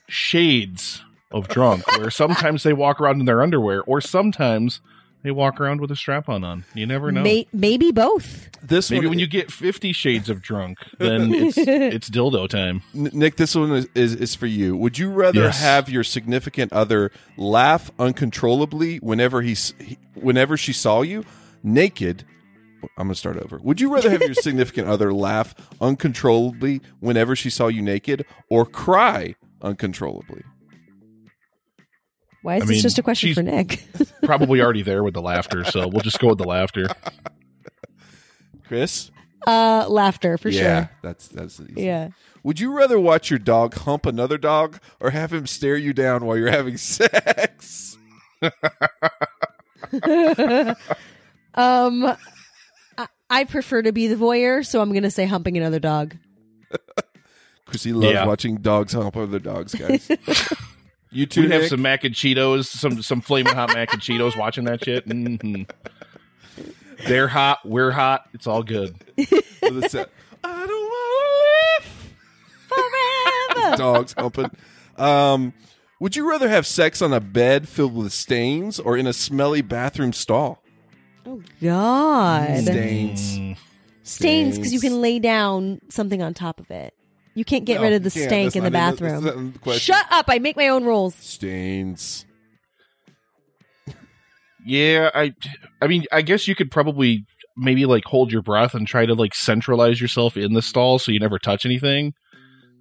shades 0.09 1.03
of 1.31 1.49
drunk, 1.49 1.87
where 1.99 2.11
sometimes 2.11 2.63
they 2.63 2.73
walk 2.73 3.01
around 3.01 3.21
in 3.21 3.27
their 3.27 3.43
underwear, 3.43 3.83
or 3.83 4.01
sometimes 4.01 4.81
they 5.23 5.31
walk 5.31 5.61
around 5.61 5.81
with 5.83 5.91
a 5.91 5.97
strap 5.97 6.29
on 6.31 6.43
on. 6.45 6.65
You 6.75 6.87
never 6.87 7.13
know. 7.13 7.23
May- 7.23 7.47
maybe 7.53 7.93
both. 7.93 8.49
This 8.63 8.91
Maybe 8.91 9.07
one, 9.07 9.11
when 9.13 9.19
you 9.19 9.27
get 9.27 9.51
Fifty 9.51 9.93
Shades 9.93 10.29
of 10.31 10.41
drunk, 10.43 10.79
then 10.99 11.33
it's 11.35 11.57
it's 11.59 12.09
dildo 12.11 12.49
time. 12.49 12.83
Nick, 12.95 13.37
this 13.37 13.55
one 13.55 13.73
is, 13.73 13.89
is, 13.95 14.15
is 14.15 14.35
for 14.35 14.47
you. 14.47 14.77
Would 14.77 14.99
you 14.99 15.11
rather 15.11 15.41
Yes. 15.43 15.61
have 15.61 15.89
your 15.89 16.05
significant 16.05 16.73
other 16.73 17.11
laugh 17.37 17.91
uncontrollably 17.99 18.97
whenever 18.99 19.43
he's 19.43 19.75
he, 19.79 19.99
whenever 20.15 20.57
she 20.57 20.73
saw 20.73 21.03
you 21.03 21.25
naked? 21.63 22.25
I'm 22.97 23.09
gonna 23.09 23.15
start 23.15 23.37
over. 23.37 23.59
Would 23.63 23.79
you 23.81 23.93
rather 23.95 24.09
have 24.11 24.23
your 24.23 24.33
significant 24.35 24.89
other 24.89 25.13
laugh 25.13 25.55
uncontrollably 25.83 26.81
whenever 27.01 27.37
she 27.37 27.51
saw 27.51 27.67
you 27.69 27.83
naked, 27.83 28.25
or 28.49 28.65
cry 28.65 29.35
uncontrollably? 29.61 30.43
Why 32.43 32.57
is 32.57 32.63
I 32.63 32.67
this 32.67 32.71
mean, 32.77 32.83
just 32.83 32.99
a 32.99 33.03
question 33.03 33.35
for 33.35 33.43
Nick? 33.43 33.83
Probably 34.25 34.61
already 34.61 34.83
there 34.83 35.03
with 35.05 35.15
the 35.15 35.21
laughter, 35.23 35.65
so 35.65 35.87
we'll 35.89 36.01
just 36.03 36.19
go 36.19 36.29
with 36.29 36.39
the 36.39 36.45
laughter. 36.45 36.87
Chris, 38.67 39.11
uh, 39.47 39.87
laughter, 39.89 40.39
for 40.39 40.51
sure. 40.51 40.63
yeah, 40.63 40.81
sure. 40.87 40.91
that's 41.03 41.29
that's 41.29 41.61
easy. 41.61 41.83
Yeah. 41.83 42.09
Would 42.43 42.59
you 42.61 42.73
rather 42.75 42.99
watch 42.99 43.29
your 43.31 43.39
dog 43.39 43.75
hump 43.75 44.07
another 44.07 44.39
dog, 44.39 44.79
or 45.01 45.11
have 45.11 45.33
him 45.33 45.47
stare 45.47 45.77
you 45.77 45.93
down 45.93 46.25
while 46.25 46.37
you're 46.39 46.51
having 46.51 46.77
sex? 46.79 47.99
Um, 51.53 52.05
I, 52.97 53.07
I 53.29 53.45
prefer 53.45 53.83
to 53.83 53.93
be 53.93 54.07
the 54.07 54.15
voyeur, 54.15 54.65
so 54.65 54.81
I'm 54.81 54.91
going 54.91 55.03
to 55.03 55.11
say 55.11 55.27
humping 55.27 55.57
another 55.57 55.81
dog. 55.81 56.17
Chrissy 57.67 57.93
loves 57.93 58.13
Yeah. 58.15 58.25
watching 58.25 58.59
dogs 58.59 58.93
hump 58.93 59.17
other 59.17 59.41
dogs, 59.41 59.75
guys. 59.75 60.09
You 61.11 61.27
too, 61.27 61.43
We'd 61.43 61.51
have 61.53 61.61
Nick? 61.63 61.71
some 61.71 61.83
mac 61.83 62.05
and 62.05 62.15
Cheetos, 62.15 62.67
some 62.67 63.03
some 63.03 63.21
flaming 63.21 63.55
hot 63.55 63.75
mac 63.75 63.93
and 63.93 64.01
Cheetos. 64.03 64.37
Watching 64.37 64.65
that 64.65 64.85
shit. 64.85 65.07
Mm-hmm. 65.09 65.63
They're 67.07 67.29
hot. 67.29 67.61
We're 67.65 67.91
hot. 67.93 68.29
It's 68.35 68.47
all 68.47 68.63
good. 68.63 68.95
with 69.17 69.85
a 69.85 69.89
set. 69.89 70.11
I 70.45 70.67
don't 70.67 70.71
want 70.71 71.85
to 72.69 72.77
live 72.77 73.55
forever. 73.57 73.77
Dogs 73.77 74.15
humping. 74.17 74.51
Um, 74.97 75.53
would 75.99 76.17
you 76.17 76.29
rather 76.29 76.49
have 76.49 76.67
sex 76.67 77.01
on 77.03 77.13
a 77.13 77.21
bed 77.21 77.69
filled 77.69 77.95
with 77.95 78.13
stains 78.13 78.79
or 78.79 78.97
in 78.97 79.07
a 79.07 79.13
smelly 79.13 79.63
bathroom 79.63 80.13
stall? 80.13 80.63
Oh, 81.27 81.43
God. 81.63 82.63
Stains. 82.65 83.39
Mm, 83.39 83.57
Stains 84.03 84.57
because 84.57 84.73
you 84.73 84.81
can 84.81 85.01
lay 85.01 85.19
down 85.19 85.81
something 85.89 86.21
on 86.23 86.35
top 86.35 86.59
of 86.61 86.71
it. 86.71 86.95
You 87.41 87.45
can't 87.47 87.65
get 87.65 87.77
No, 87.77 87.85
rid 87.85 87.95
of 87.95 88.03
the 88.03 88.11
you 88.11 88.21
can't. 88.27 88.29
stank 88.31 88.45
That's 88.49 88.57
in 88.57 88.65
the 88.65 88.69
not 88.71 88.91
that's 88.99 89.01
bathroom. 89.01 89.25
not 89.25 89.35
in 89.37 89.53
the 89.55 89.59
question. 89.61 89.95
Shut 89.95 90.05
up. 90.13 90.27
I 90.29 90.39
make 90.41 90.59
my 90.59 90.69
own 90.69 90.85
rules. 90.85 91.15
Stains. 91.15 92.27
Yeah, 94.67 95.11
I 95.15 95.33
I 95.81 95.87
mean, 95.87 96.05
I 96.13 96.21
guess 96.21 96.47
you 96.47 96.55
could 96.55 96.71
probably 96.71 97.25
maybe 97.57 97.87
like 97.87 98.05
hold 98.05 98.31
your 98.31 98.43
breath 98.43 98.75
and 98.75 98.87
try 98.87 99.07
to 99.07 99.15
like 99.15 99.35
centralize 99.35 99.99
yourself 100.03 100.37
in 100.37 100.53
the 100.53 100.61
stall 100.61 100.99
so 100.99 101.13
you 101.13 101.19
never 101.19 101.39
touch 101.39 101.65
anything. 101.65 102.13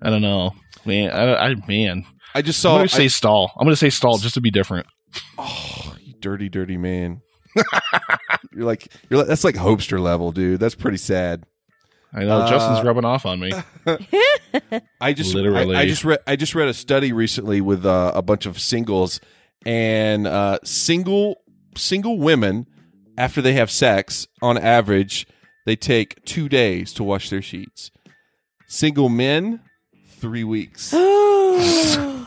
I 0.02 0.10
don't 0.10 0.22
know, 0.22 0.52
man. 0.86 1.10
I, 1.12 1.36
I 1.52 1.56
man, 1.70 2.06
I 2.36 2.42
just 2.42 2.60
saw. 2.60 2.72
I'm 2.72 2.74
saw. 2.74 2.78
gonna 2.80 2.90
say 2.90 3.04
I- 3.06 3.08
stall. 3.08 3.52
I'm 3.58 3.66
gonna 3.66 3.78
say 3.78 3.90
stall 3.90 4.18
just 4.18 4.34
to 4.34 4.42
be 4.42 4.52
different. 4.52 4.88
oh, 5.38 5.96
you 6.02 6.16
dirty, 6.20 6.50
dirty 6.50 6.76
man. 6.76 7.22
you're 8.54 8.66
like 8.66 8.92
you're 9.10 9.20
like 9.20 9.28
that's 9.28 9.46
like 9.46 9.56
Hopester 9.56 10.02
level, 10.02 10.34
dude. 10.34 10.60
That's 10.60 10.76
pretty 10.76 10.98
sad. 10.98 11.46
I 12.14 12.24
know 12.24 12.40
Uh, 12.40 12.50
Justin's 12.50 12.86
rubbing 12.86 13.06
off 13.06 13.26
on 13.26 13.40
me. 13.40 13.52
I 15.02 15.14
just 15.14 15.34
Literally. 15.36 15.76
I, 15.76 15.82
I 15.82 15.86
just 15.86 16.04
read 16.04 16.20
I 16.26 16.36
just 16.36 16.56
read 16.56 16.68
a 16.68 16.74
study 16.74 17.14
recently 17.14 17.62
with 17.62 17.86
uh, 17.86 18.12
a 18.16 18.22
bunch 18.22 18.46
of 18.46 18.60
singles 18.60 19.20
and 19.66 20.26
uh, 20.28 20.60
single 20.64 21.42
single 21.76 22.18
women 22.18 22.66
after 23.18 23.42
they 23.42 23.54
have 23.54 23.70
sex 23.70 24.28
on 24.42 24.58
average 24.58 25.28
they 25.66 25.76
take 25.76 26.24
two 26.26 26.50
days 26.50 26.94
to 26.94 27.04
wash 27.04 27.30
their 27.30 27.42
sheets. 27.42 27.92
Single 28.68 29.10
men 29.10 29.62
three 30.08 30.44
weeks. 30.44 30.94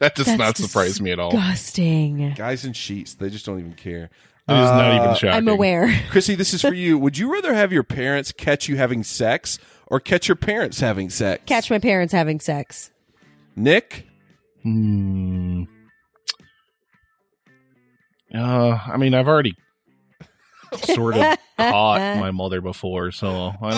That 0.00 0.14
does 0.14 0.28
not 0.38 0.56
surprise 0.56 1.00
me 1.00 1.10
at 1.10 1.18
all. 1.18 1.32
Disgusting. 1.32 2.32
Guys 2.34 2.64
in 2.64 2.72
sheets 2.72 3.14
they 3.14 3.30
just 3.30 3.44
don't 3.44 3.58
even 3.58 3.74
care. 3.74 4.10
It 4.48 4.52
is 4.52 4.70
not 4.70 4.90
Uh, 4.92 5.02
even 5.04 5.14
shocking. 5.16 5.30
I'm 5.30 5.48
aware. 5.48 5.92
Chrissy, 6.10 6.34
this 6.34 6.54
is 6.54 6.62
for 6.62 6.72
you. 6.74 6.98
Would 6.98 7.18
you 7.18 7.30
rather 7.32 7.52
have 7.54 7.72
your 7.72 7.82
parents 7.82 8.32
catch 8.32 8.66
you 8.68 8.76
having 8.76 9.02
sex 9.04 9.58
or 9.86 10.00
catch 10.00 10.26
your 10.28 10.36
parents 10.36 10.80
having 10.80 11.10
sex? 11.10 11.42
Catch 11.46 11.70
my 11.70 11.78
parents 11.78 12.12
having 12.14 12.40
sex. 12.40 12.90
Nick. 13.56 14.06
Hmm. 14.62 15.64
Uh, 18.34 18.78
I 18.86 18.96
mean, 18.96 19.14
I've 19.14 19.28
already 19.28 19.54
sort 20.84 21.16
of 21.16 21.36
caught 21.58 22.18
my 22.18 22.30
mother 22.30 22.60
before, 22.60 23.10
so 23.10 23.52
I 23.62 23.70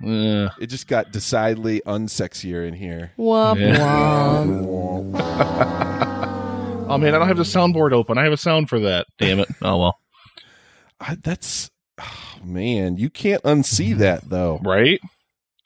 don't 0.00 0.06
know. 0.06 0.44
Eh. 0.44 0.48
It 0.60 0.66
just 0.68 0.86
got 0.86 1.10
decidedly 1.12 1.82
unsexier 1.86 2.66
in 2.66 2.74
here. 2.74 3.12
Womp 3.18 3.58
Yeah. 3.58 4.44
womp. 4.46 5.84
Oh 6.88 6.98
man, 6.98 7.14
I 7.14 7.18
don't 7.18 7.28
have 7.28 7.36
the 7.36 7.42
soundboard 7.42 7.92
open. 7.92 8.18
I 8.18 8.24
have 8.24 8.32
a 8.32 8.36
sound 8.36 8.68
for 8.68 8.80
that. 8.80 9.06
Damn 9.18 9.40
it. 9.40 9.48
Oh 9.62 9.78
well. 9.78 9.98
I, 11.00 11.14
that's 11.16 11.70
oh, 12.00 12.38
man, 12.42 12.96
you 12.96 13.10
can't 13.10 13.42
unsee 13.44 13.96
that 13.98 14.28
though. 14.28 14.60
Right? 14.64 15.00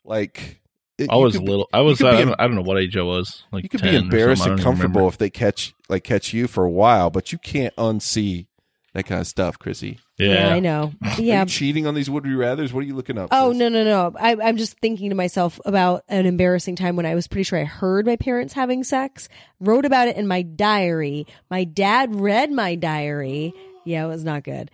Like 0.05 0.61
it, 0.99 1.09
I 1.11 1.17
was 1.17 1.35
could 1.35 1.45
be- 1.45 1.51
little. 1.51 1.69
I 1.73 1.81
was. 1.81 2.03
I 2.03 2.23
don't, 2.23 2.35
I 2.39 2.47
don't 2.47 2.57
know 2.57 2.63
what 2.63 2.79
age 2.79 2.97
I 2.97 3.03
was. 3.03 3.45
Like 3.51 3.63
You 3.63 3.69
could 3.69 3.81
10 3.81 3.91
be 3.91 3.97
embarrassed 3.97 4.43
and 4.43 4.53
I 4.53 4.57
don't 4.57 4.59
even 4.59 4.65
comfortable 4.65 5.09
if 5.09 5.19
they 5.19 5.31
catch 5.31 5.75
like 5.89 6.05
catch 6.05 6.33
you 6.33 6.47
for 6.47 6.65
a 6.65 6.71
while, 6.71 7.11
but 7.11 7.33
you 7.33 7.39
can't 7.39 7.75
unsee 7.77 8.47
that 8.95 9.07
kind 9.07 9.21
of 9.21 9.27
stuff, 9.27 9.59
Chrissy. 9.59 9.99
Yeah, 10.23 10.49
I 10.51 10.55
Yeah. 10.55 10.61
know. 10.61 10.93
Are 11.03 11.21
Yeah. 11.21 11.41
you 11.41 11.47
cheating 11.47 11.87
on 11.87 11.95
these 11.95 12.09
would 12.11 12.23
be 12.25 12.35
rather's? 12.35 12.73
What 12.73 12.81
are 12.81 12.87
you 12.87 12.95
looking 12.95 13.19
up? 13.19 13.29
Oh 13.33 13.53
no 13.53 13.69
no 13.69 13.85
no! 13.85 14.13
I, 14.19 14.37
I'm 14.43 14.57
just 14.57 14.79
thinking 14.81 15.11
to 15.11 15.15
myself 15.17 15.61
about 15.65 16.05
an 16.09 16.27
embarrassing 16.27 16.77
time 16.77 16.97
when 16.97 17.07
I 17.07 17.15
was 17.15 17.27
pretty 17.29 17.45
sure 17.45 17.59
I 17.59 17.65
heard 17.65 18.07
my 18.07 18.17
parents 18.17 18.55
having 18.55 18.85
sex, 18.85 19.29
wrote 19.61 19.85
about 19.85 20.09
it 20.09 20.17
in 20.17 20.27
my 20.27 20.43
diary. 20.43 21.27
My 21.51 21.65
dad 21.65 22.15
read 22.15 22.51
my 22.53 22.75
diary. 22.75 23.53
Yeah, 23.85 24.05
it 24.05 24.09
was 24.09 24.25
not 24.25 24.45
good. 24.45 24.71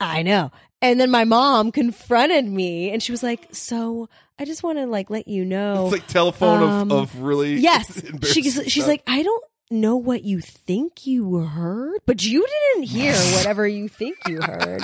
I 0.00 0.22
know. 0.22 0.50
And 0.82 1.00
then 1.00 1.10
my 1.10 1.24
mom 1.24 1.72
confronted 1.72 2.44
me, 2.46 2.90
and 2.90 3.02
she 3.02 3.10
was 3.12 3.22
like, 3.22 3.48
"So 3.54 4.08
I 4.38 4.44
just 4.44 4.62
want 4.62 4.76
to 4.78 4.86
like 4.86 5.08
let 5.08 5.26
you 5.26 5.44
know." 5.44 5.84
It's 5.84 5.92
like 5.92 6.06
telephone 6.06 6.62
Um, 6.62 6.92
of, 6.92 7.14
of 7.14 7.20
really 7.22 7.54
yes, 7.56 8.02
she's 8.24 8.60
she's 8.66 8.86
like, 8.86 9.02
"I 9.06 9.22
don't 9.22 9.42
know 9.70 9.96
what 9.96 10.24
you 10.24 10.40
think 10.40 11.06
you 11.06 11.38
heard, 11.38 12.00
but 12.06 12.24
you 12.24 12.46
didn't 12.74 12.88
hear 12.88 13.14
whatever 13.36 13.66
you 13.66 13.88
think 13.88 14.16
you 14.28 14.40
heard." 14.40 14.82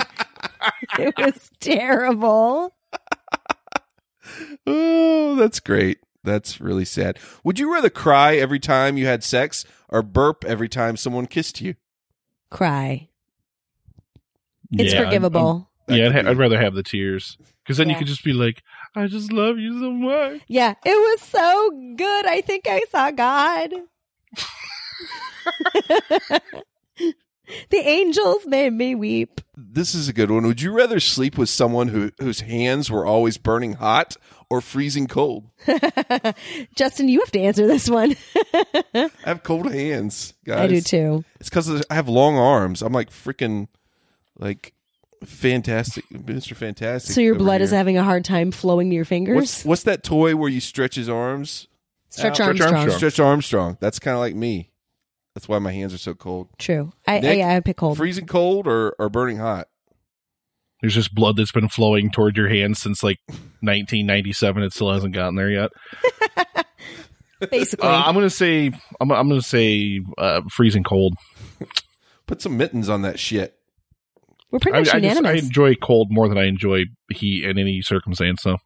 it 0.99 1.13
was 1.17 1.49
terrible. 1.59 2.73
Oh, 4.65 5.35
that's 5.35 5.59
great. 5.59 5.99
That's 6.23 6.61
really 6.61 6.85
sad. 6.85 7.19
Would 7.43 7.59
you 7.59 7.71
rather 7.73 7.89
cry 7.89 8.35
every 8.37 8.59
time 8.59 8.97
you 8.97 9.05
had 9.05 9.23
sex 9.23 9.65
or 9.89 10.01
burp 10.01 10.45
every 10.45 10.69
time 10.69 10.95
someone 10.95 11.27
kissed 11.27 11.59
you? 11.59 11.75
Cry. 12.49 13.09
It's 14.71 14.93
Yeah, 14.93 14.99
I'm- 15.01 15.07
forgivable. 15.07 15.69
That 15.87 15.97
yeah, 15.97 16.05
I'd, 16.05 16.13
ha- 16.25 16.29
I'd 16.31 16.37
rather 16.37 16.57
have 16.59 16.73
the 16.75 16.83
tears 16.83 17.37
because 17.63 17.75
then 17.75 17.89
Yeah. 17.89 17.95
you 17.95 17.99
could 17.99 18.07
just 18.07 18.23
be 18.23 18.31
like, 18.31 18.63
"I 18.95 19.07
just 19.07 19.33
love 19.33 19.57
you 19.59 19.77
so 19.81 19.91
much." 19.91 20.41
yeah, 20.47 20.75
it 20.85 20.95
was 20.95 21.19
so 21.21 21.93
good. 21.97 22.25
I 22.25 22.39
think 22.39 22.67
I 22.69 22.83
saw 22.89 23.11
God. 23.11 23.73
the 27.69 27.77
angels 27.77 28.45
made 28.45 28.73
me 28.73 28.95
weep. 28.95 29.41
This 29.55 29.93
is 29.93 30.07
a 30.07 30.13
good 30.13 30.31
one. 30.31 30.45
Would 30.47 30.61
you 30.61 30.71
rather 30.71 30.99
sleep 30.99 31.37
with 31.37 31.49
someone 31.49 31.89
who 31.89 32.11
whose 32.19 32.41
hands 32.41 32.89
were 32.89 33.05
always 33.05 33.37
burning 33.37 33.73
hot 33.73 34.17
or 34.49 34.61
freezing 34.61 35.07
cold? 35.07 35.49
Justin, 36.75 37.07
you 37.07 37.19
have 37.19 37.31
to 37.31 37.39
answer 37.39 37.67
this 37.67 37.89
one. 37.89 38.15
I 38.93 39.09
have 39.25 39.43
cold 39.43 39.71
hands, 39.71 40.33
guys. 40.45 40.59
I 40.59 40.67
do 40.67 40.81
too. 40.81 41.25
It's 41.39 41.49
because 41.49 41.83
I 41.89 41.93
have 41.93 42.07
long 42.07 42.37
arms. 42.37 42.81
I'm 42.81 42.93
like 42.93 43.09
freaking, 43.09 43.67
like, 44.37 44.73
fantastic, 45.23 46.05
Mister 46.11 46.55
Fantastic. 46.55 47.13
So 47.13 47.21
your 47.21 47.35
blood 47.35 47.61
is 47.61 47.71
having 47.71 47.97
a 47.97 48.03
hard 48.03 48.25
time 48.25 48.51
flowing 48.51 48.89
to 48.89 48.95
your 48.95 49.05
fingers. 49.05 49.35
What's 49.35 49.65
what's 49.65 49.83
that 49.83 50.03
toy 50.03 50.35
where 50.35 50.49
you 50.49 50.59
stretch 50.59 50.95
his 50.95 51.09
arms? 51.09 51.67
Stretch 52.09 52.35
Stretch 52.35 52.47
Armstrong. 52.47 52.73
Armstrong. 52.75 52.97
Stretch 52.97 53.19
Armstrong. 53.19 53.77
That's 53.79 53.99
kind 53.99 54.13
of 54.13 54.19
like 54.19 54.35
me. 54.35 54.69
That's 55.35 55.47
why 55.47 55.59
my 55.59 55.71
hands 55.71 55.93
are 55.93 55.99
so 55.99 56.13
cold. 56.13 56.49
True. 56.57 56.93
I, 57.07 57.19
Nick, 57.19 57.43
I, 57.43 57.55
I 57.55 57.59
pick 57.59 57.77
cold. 57.77 57.97
Freezing 57.97 58.27
cold 58.27 58.67
or, 58.67 58.95
or 58.99 59.09
burning 59.09 59.37
hot? 59.37 59.67
There's 60.81 60.93
just 60.93 61.15
blood 61.15 61.37
that's 61.37 61.51
been 61.51 61.69
flowing 61.69 62.11
toward 62.11 62.37
your 62.37 62.49
hands 62.49 62.81
since 62.81 63.03
like 63.03 63.19
1997. 63.27 64.63
It 64.63 64.73
still 64.73 64.91
hasn't 64.91 65.15
gotten 65.15 65.35
there 65.35 65.49
yet. 65.49 65.71
Basically. 67.51 67.87
Uh, 67.87 68.03
I'm 68.03 68.13
gonna 68.13 68.29
say 68.29 68.71
I'm, 69.01 69.11
I'm 69.11 69.27
gonna 69.27 69.41
say 69.41 70.01
uh, 70.17 70.41
freezing 70.49 70.83
cold. 70.83 71.15
Put 72.25 72.41
some 72.41 72.55
mittens 72.55 72.87
on 72.87 73.01
that 73.01 73.19
shit. 73.19 73.57
We're 74.49 74.59
pretty 74.59 74.77
I, 74.77 74.79
much 74.81 74.93
I, 74.93 74.99
just, 74.99 75.25
I 75.25 75.33
enjoy 75.33 75.75
cold 75.75 76.09
more 76.11 76.29
than 76.29 76.37
I 76.37 76.45
enjoy 76.45 76.85
heat 77.11 77.43
in 77.43 77.57
any 77.57 77.81
circumstance. 77.81 78.41
So 78.43 78.57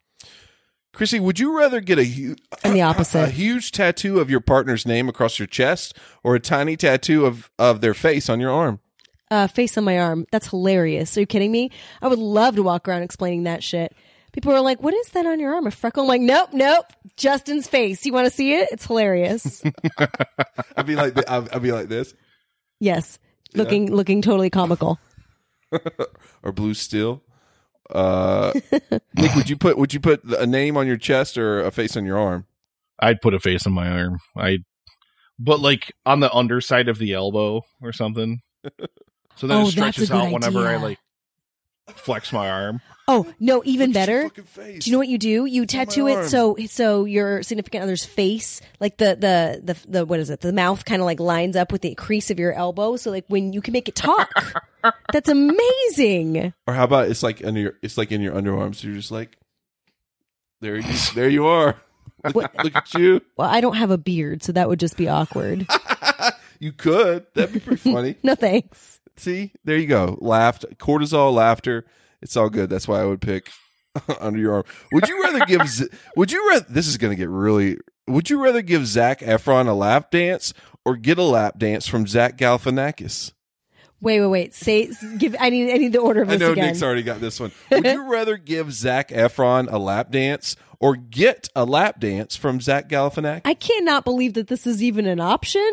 Chrissy, 0.98 1.20
would 1.20 1.38
you 1.38 1.56
rather 1.56 1.80
get 1.80 2.00
a, 2.00 2.04
huge 2.04 2.40
I'm 2.64 2.72
the 2.72 2.80
a 2.80 2.82
opposite. 2.82 3.30
huge 3.30 3.70
tattoo 3.70 4.18
of 4.18 4.28
your 4.28 4.40
partner's 4.40 4.84
name 4.84 5.08
across 5.08 5.38
your 5.38 5.46
chest 5.46 5.96
or 6.24 6.34
a 6.34 6.40
tiny 6.40 6.76
tattoo 6.76 7.24
of, 7.24 7.52
of 7.56 7.80
their 7.80 7.94
face 7.94 8.28
on 8.28 8.40
your 8.40 8.50
arm? 8.50 8.80
uh, 9.30 9.46
face 9.46 9.78
on 9.78 9.84
my 9.84 9.96
arm. 9.98 10.26
That's 10.32 10.48
hilarious. 10.48 11.16
Are 11.16 11.20
you 11.20 11.26
kidding 11.26 11.52
me? 11.52 11.70
I 12.02 12.08
would 12.08 12.18
love 12.18 12.56
to 12.56 12.64
walk 12.64 12.88
around 12.88 13.02
explaining 13.02 13.44
that 13.44 13.62
shit. 13.62 13.94
People 14.32 14.52
are 14.52 14.60
like, 14.60 14.82
"What 14.82 14.92
is 14.92 15.10
that 15.10 15.24
on 15.24 15.38
your 15.38 15.54
arm? 15.54 15.68
A 15.68 15.70
freckle?" 15.70 16.02
I'm 16.02 16.08
like, 16.08 16.20
"Nope, 16.20 16.50
nope. 16.52 16.86
Justin's 17.16 17.68
face. 17.68 18.04
You 18.04 18.12
want 18.12 18.26
to 18.26 18.30
see 18.30 18.54
it? 18.54 18.68
It's 18.72 18.86
hilarious." 18.86 19.62
I'd 20.76 20.86
be 20.86 20.96
like, 20.96 21.14
th- 21.14 21.26
I'd, 21.28 21.48
I'd 21.50 21.62
be 21.62 21.72
like 21.72 21.88
this 21.88 22.12
yes, 22.80 23.18
looking 23.54 23.94
looking 23.94 24.22
totally 24.22 24.50
comical. 24.50 24.98
or 26.42 26.52
blue 26.52 26.74
steel. 26.74 27.22
Uh, 27.90 28.52
Nick, 29.14 29.34
would 29.34 29.48
you 29.48 29.56
put 29.56 29.78
would 29.78 29.94
you 29.94 30.00
put 30.00 30.22
a 30.24 30.46
name 30.46 30.76
on 30.76 30.86
your 30.86 30.96
chest 30.96 31.38
or 31.38 31.60
a 31.60 31.70
face 31.70 31.96
on 31.96 32.04
your 32.04 32.18
arm? 32.18 32.46
I'd 33.00 33.20
put 33.20 33.34
a 33.34 33.38
face 33.38 33.66
on 33.66 33.72
my 33.72 33.88
arm. 33.88 34.18
I, 34.36 34.58
but 35.38 35.60
like 35.60 35.92
on 36.04 36.20
the 36.20 36.32
underside 36.32 36.88
of 36.88 36.98
the 36.98 37.12
elbow 37.12 37.62
or 37.82 37.92
something. 37.92 38.40
So 39.36 39.46
then 39.46 39.58
Oh, 39.58 39.68
it 39.68 39.70
stretches 39.70 40.10
out 40.10 40.32
whenever 40.32 40.66
I 40.66 40.76
like 40.76 40.98
flex 41.94 42.32
my 42.32 42.50
arm. 42.50 42.80
Oh 43.10 43.26
no, 43.40 43.62
even 43.64 43.92
Look 43.92 43.96
at 43.96 44.08
your 44.08 44.24
better. 44.26 44.78
Do 44.78 44.80
you 44.84 44.92
know 44.92 44.98
what 44.98 45.08
you 45.08 45.16
do? 45.16 45.46
You 45.46 45.64
tattoo 45.64 46.08
it 46.08 46.28
so 46.28 46.56
so 46.66 47.06
your 47.06 47.42
significant 47.42 47.82
other's 47.82 48.04
face, 48.04 48.60
like 48.80 48.98
the 48.98 49.16
the 49.16 49.60
the, 49.64 49.88
the 49.88 50.04
what 50.04 50.20
is 50.20 50.28
it? 50.28 50.40
The 50.40 50.52
mouth 50.52 50.84
kind 50.84 51.00
of 51.00 51.06
like 51.06 51.18
lines 51.18 51.56
up 51.56 51.72
with 51.72 51.80
the 51.80 51.94
crease 51.94 52.30
of 52.30 52.38
your 52.38 52.52
elbow, 52.52 52.96
so 52.96 53.10
like 53.10 53.24
when 53.28 53.54
you 53.54 53.62
can 53.62 53.72
make 53.72 53.88
it 53.88 53.94
talk. 53.94 54.30
That's 55.12 55.30
amazing. 55.30 56.52
Or 56.66 56.74
how 56.74 56.84
about 56.84 57.08
it's 57.08 57.22
like 57.22 57.42
under 57.42 57.60
your 57.60 57.72
it's 57.82 57.96
like 57.96 58.12
in 58.12 58.20
your 58.20 58.34
underarms. 58.34 58.76
So 58.76 58.88
you're 58.88 58.96
just 58.96 59.10
like, 59.10 59.38
there 60.60 60.76
you 60.76 60.92
there 61.14 61.30
you 61.30 61.46
are. 61.46 61.76
Look, 62.34 62.52
look 62.64 62.74
at 62.74 62.94
you. 62.94 63.20
Well, 63.36 63.48
I 63.48 63.60
don't 63.60 63.76
have 63.76 63.92
a 63.92 63.98
beard, 63.98 64.42
so 64.42 64.50
that 64.50 64.68
would 64.68 64.80
just 64.80 64.96
be 64.96 65.08
awkward. 65.08 65.68
You 66.58 66.72
could. 66.72 67.26
That'd 67.34 67.54
be 67.54 67.60
pretty 67.60 67.92
funny. 67.92 68.16
no 68.24 68.34
thanks. 68.34 68.98
See, 69.16 69.52
there 69.64 69.76
you 69.76 69.86
go. 69.86 70.18
Laughed, 70.20 70.64
cortisol, 70.78 71.32
laughter. 71.32 71.86
It's 72.22 72.36
all 72.36 72.50
good. 72.50 72.68
That's 72.70 72.88
why 72.88 73.00
I 73.00 73.04
would 73.04 73.20
pick 73.20 73.50
under 74.20 74.38
your 74.38 74.54
arm. 74.54 74.64
Would 74.92 75.08
you 75.08 75.22
rather 75.22 75.44
give? 75.46 75.66
Z- 75.68 75.88
would 76.16 76.32
you 76.32 76.48
rather? 76.50 76.66
This 76.68 76.86
is 76.86 76.96
going 76.96 77.10
to 77.12 77.16
get 77.16 77.28
really. 77.28 77.76
Would 78.06 78.30
you 78.30 78.42
rather 78.42 78.62
give 78.62 78.86
Zac 78.86 79.20
Efron 79.20 79.68
a 79.68 79.72
lap 79.72 80.10
dance 80.10 80.54
or 80.84 80.96
get 80.96 81.18
a 81.18 81.22
lap 81.22 81.58
dance 81.58 81.86
from 81.86 82.06
Zach 82.06 82.38
Galifianakis? 82.38 83.32
Wait, 84.00 84.20
wait, 84.20 84.26
wait. 84.28 84.54
Say, 84.54 84.90
give. 85.18 85.34
I 85.38 85.50
need, 85.50 85.72
I 85.72 85.76
need 85.76 85.92
the 85.92 85.98
order 85.98 86.22
of 86.22 86.28
this 86.28 86.40
I 86.40 86.46
know 86.46 86.52
again. 86.52 86.66
Nick's 86.68 86.82
already 86.82 87.02
got 87.02 87.20
this 87.20 87.40
one. 87.40 87.50
Would 87.70 87.84
you 87.84 88.10
rather 88.10 88.36
give 88.36 88.72
Zac 88.72 89.08
Efron 89.08 89.70
a 89.70 89.78
lap 89.78 90.10
dance 90.12 90.54
or 90.80 90.94
get 90.94 91.48
a 91.56 91.64
lap 91.64 91.98
dance 91.98 92.36
from 92.36 92.60
Zach 92.60 92.88
Galifianakis? 92.88 93.42
I 93.44 93.54
cannot 93.54 94.04
believe 94.04 94.34
that 94.34 94.46
this 94.46 94.66
is 94.66 94.82
even 94.82 95.06
an 95.06 95.20
option. 95.20 95.68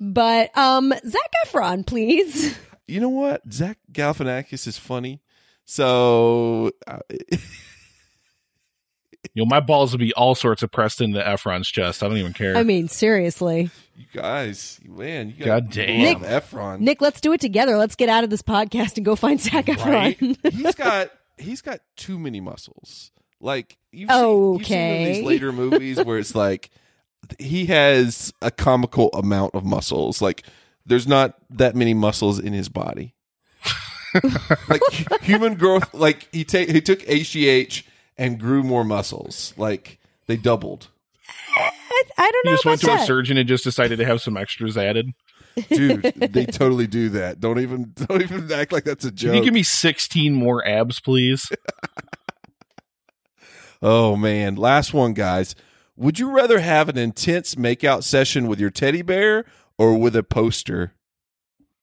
But 0.00 0.56
um, 0.56 0.92
Zac 1.06 1.30
Efron, 1.46 1.84
please. 1.84 2.56
you 2.86 3.00
know 3.00 3.08
what? 3.08 3.42
Zach 3.52 3.78
Galifianakis 3.92 4.66
is 4.68 4.78
funny. 4.78 5.20
So 5.64 6.70
uh, 6.86 6.98
You 9.34 9.42
know, 9.42 9.46
my 9.46 9.58
balls 9.58 9.92
would 9.92 9.98
be 9.98 10.12
all 10.14 10.36
sorts 10.36 10.62
of 10.62 10.70
pressed 10.70 11.00
into 11.00 11.18
Efron's 11.20 11.68
chest. 11.68 12.02
I 12.02 12.08
don't 12.08 12.18
even 12.18 12.32
care. 12.32 12.56
I 12.56 12.62
mean, 12.62 12.86
seriously, 12.86 13.70
you 13.96 14.04
guys, 14.12 14.80
man, 14.84 15.30
you 15.36 15.44
got 15.44 15.62
God 15.64 15.70
damn. 15.72 16.20
Efron. 16.20 16.80
Nick, 16.80 17.00
let's 17.00 17.20
do 17.20 17.32
it 17.32 17.40
together. 17.40 17.76
Let's 17.76 17.96
get 17.96 18.08
out 18.08 18.22
of 18.22 18.30
this 18.30 18.42
podcast 18.42 18.96
and 18.96 19.04
go 19.04 19.16
find 19.16 19.40
Zac 19.40 19.66
Efron. 19.66 20.36
he's 20.52 20.74
got 20.76 21.10
he's 21.38 21.62
got 21.62 21.80
too 21.96 22.16
many 22.16 22.40
muscles. 22.40 23.10
Like 23.40 23.76
you've 23.90 24.08
seen, 24.10 24.52
you've 24.58 24.66
seen 24.66 24.78
in 24.78 25.12
these 25.12 25.24
later 25.24 25.52
movies 25.52 26.02
where 26.04 26.18
it's 26.18 26.36
like 26.36 26.70
he 27.40 27.66
has 27.66 28.32
a 28.40 28.52
comical 28.52 29.08
amount 29.14 29.56
of 29.56 29.64
muscles. 29.64 30.22
Like 30.22 30.44
there's 30.86 31.08
not 31.08 31.34
that 31.50 31.74
many 31.74 31.92
muscles 31.92 32.38
in 32.38 32.52
his 32.52 32.68
body. 32.68 33.14
like 34.68 34.82
human 35.22 35.54
growth, 35.54 35.92
like 35.94 36.28
he 36.32 36.44
take 36.44 36.70
he 36.70 36.80
took 36.80 37.00
HGH 37.00 37.84
and 38.16 38.38
grew 38.38 38.62
more 38.62 38.84
muscles. 38.84 39.54
Like 39.56 39.98
they 40.26 40.36
doubled. 40.36 40.88
I 41.56 42.30
don't 42.30 42.44
you 42.44 42.50
know 42.50 42.52
just 42.52 42.64
about 42.64 42.70
went 42.70 42.80
to 42.82 42.86
that. 42.88 43.02
a 43.02 43.06
surgeon 43.06 43.36
and 43.36 43.48
just 43.48 43.64
decided 43.64 43.98
to 43.98 44.04
have 44.04 44.20
some 44.20 44.36
extras 44.36 44.76
added. 44.76 45.10
Dude, 45.68 46.02
they 46.16 46.46
totally 46.46 46.86
do 46.86 47.08
that. 47.10 47.40
Don't 47.40 47.60
even 47.60 47.92
don't 47.94 48.22
even 48.22 48.50
act 48.52 48.72
like 48.72 48.84
that's 48.84 49.04
a 49.04 49.08
Can 49.08 49.16
joke. 49.16 49.34
you 49.36 49.42
give 49.44 49.54
me 49.54 49.62
16 49.62 50.34
more 50.34 50.66
abs, 50.66 51.00
please? 51.00 51.48
Oh 53.82 54.16
man, 54.16 54.56
last 54.56 54.94
one, 54.94 55.12
guys. 55.12 55.54
Would 55.96 56.18
you 56.18 56.30
rather 56.34 56.60
have 56.60 56.88
an 56.88 56.96
intense 56.96 57.54
makeout 57.54 58.02
session 58.02 58.46
with 58.46 58.58
your 58.58 58.70
teddy 58.70 59.02
bear 59.02 59.44
or 59.76 59.98
with 59.98 60.16
a 60.16 60.22
poster? 60.22 60.94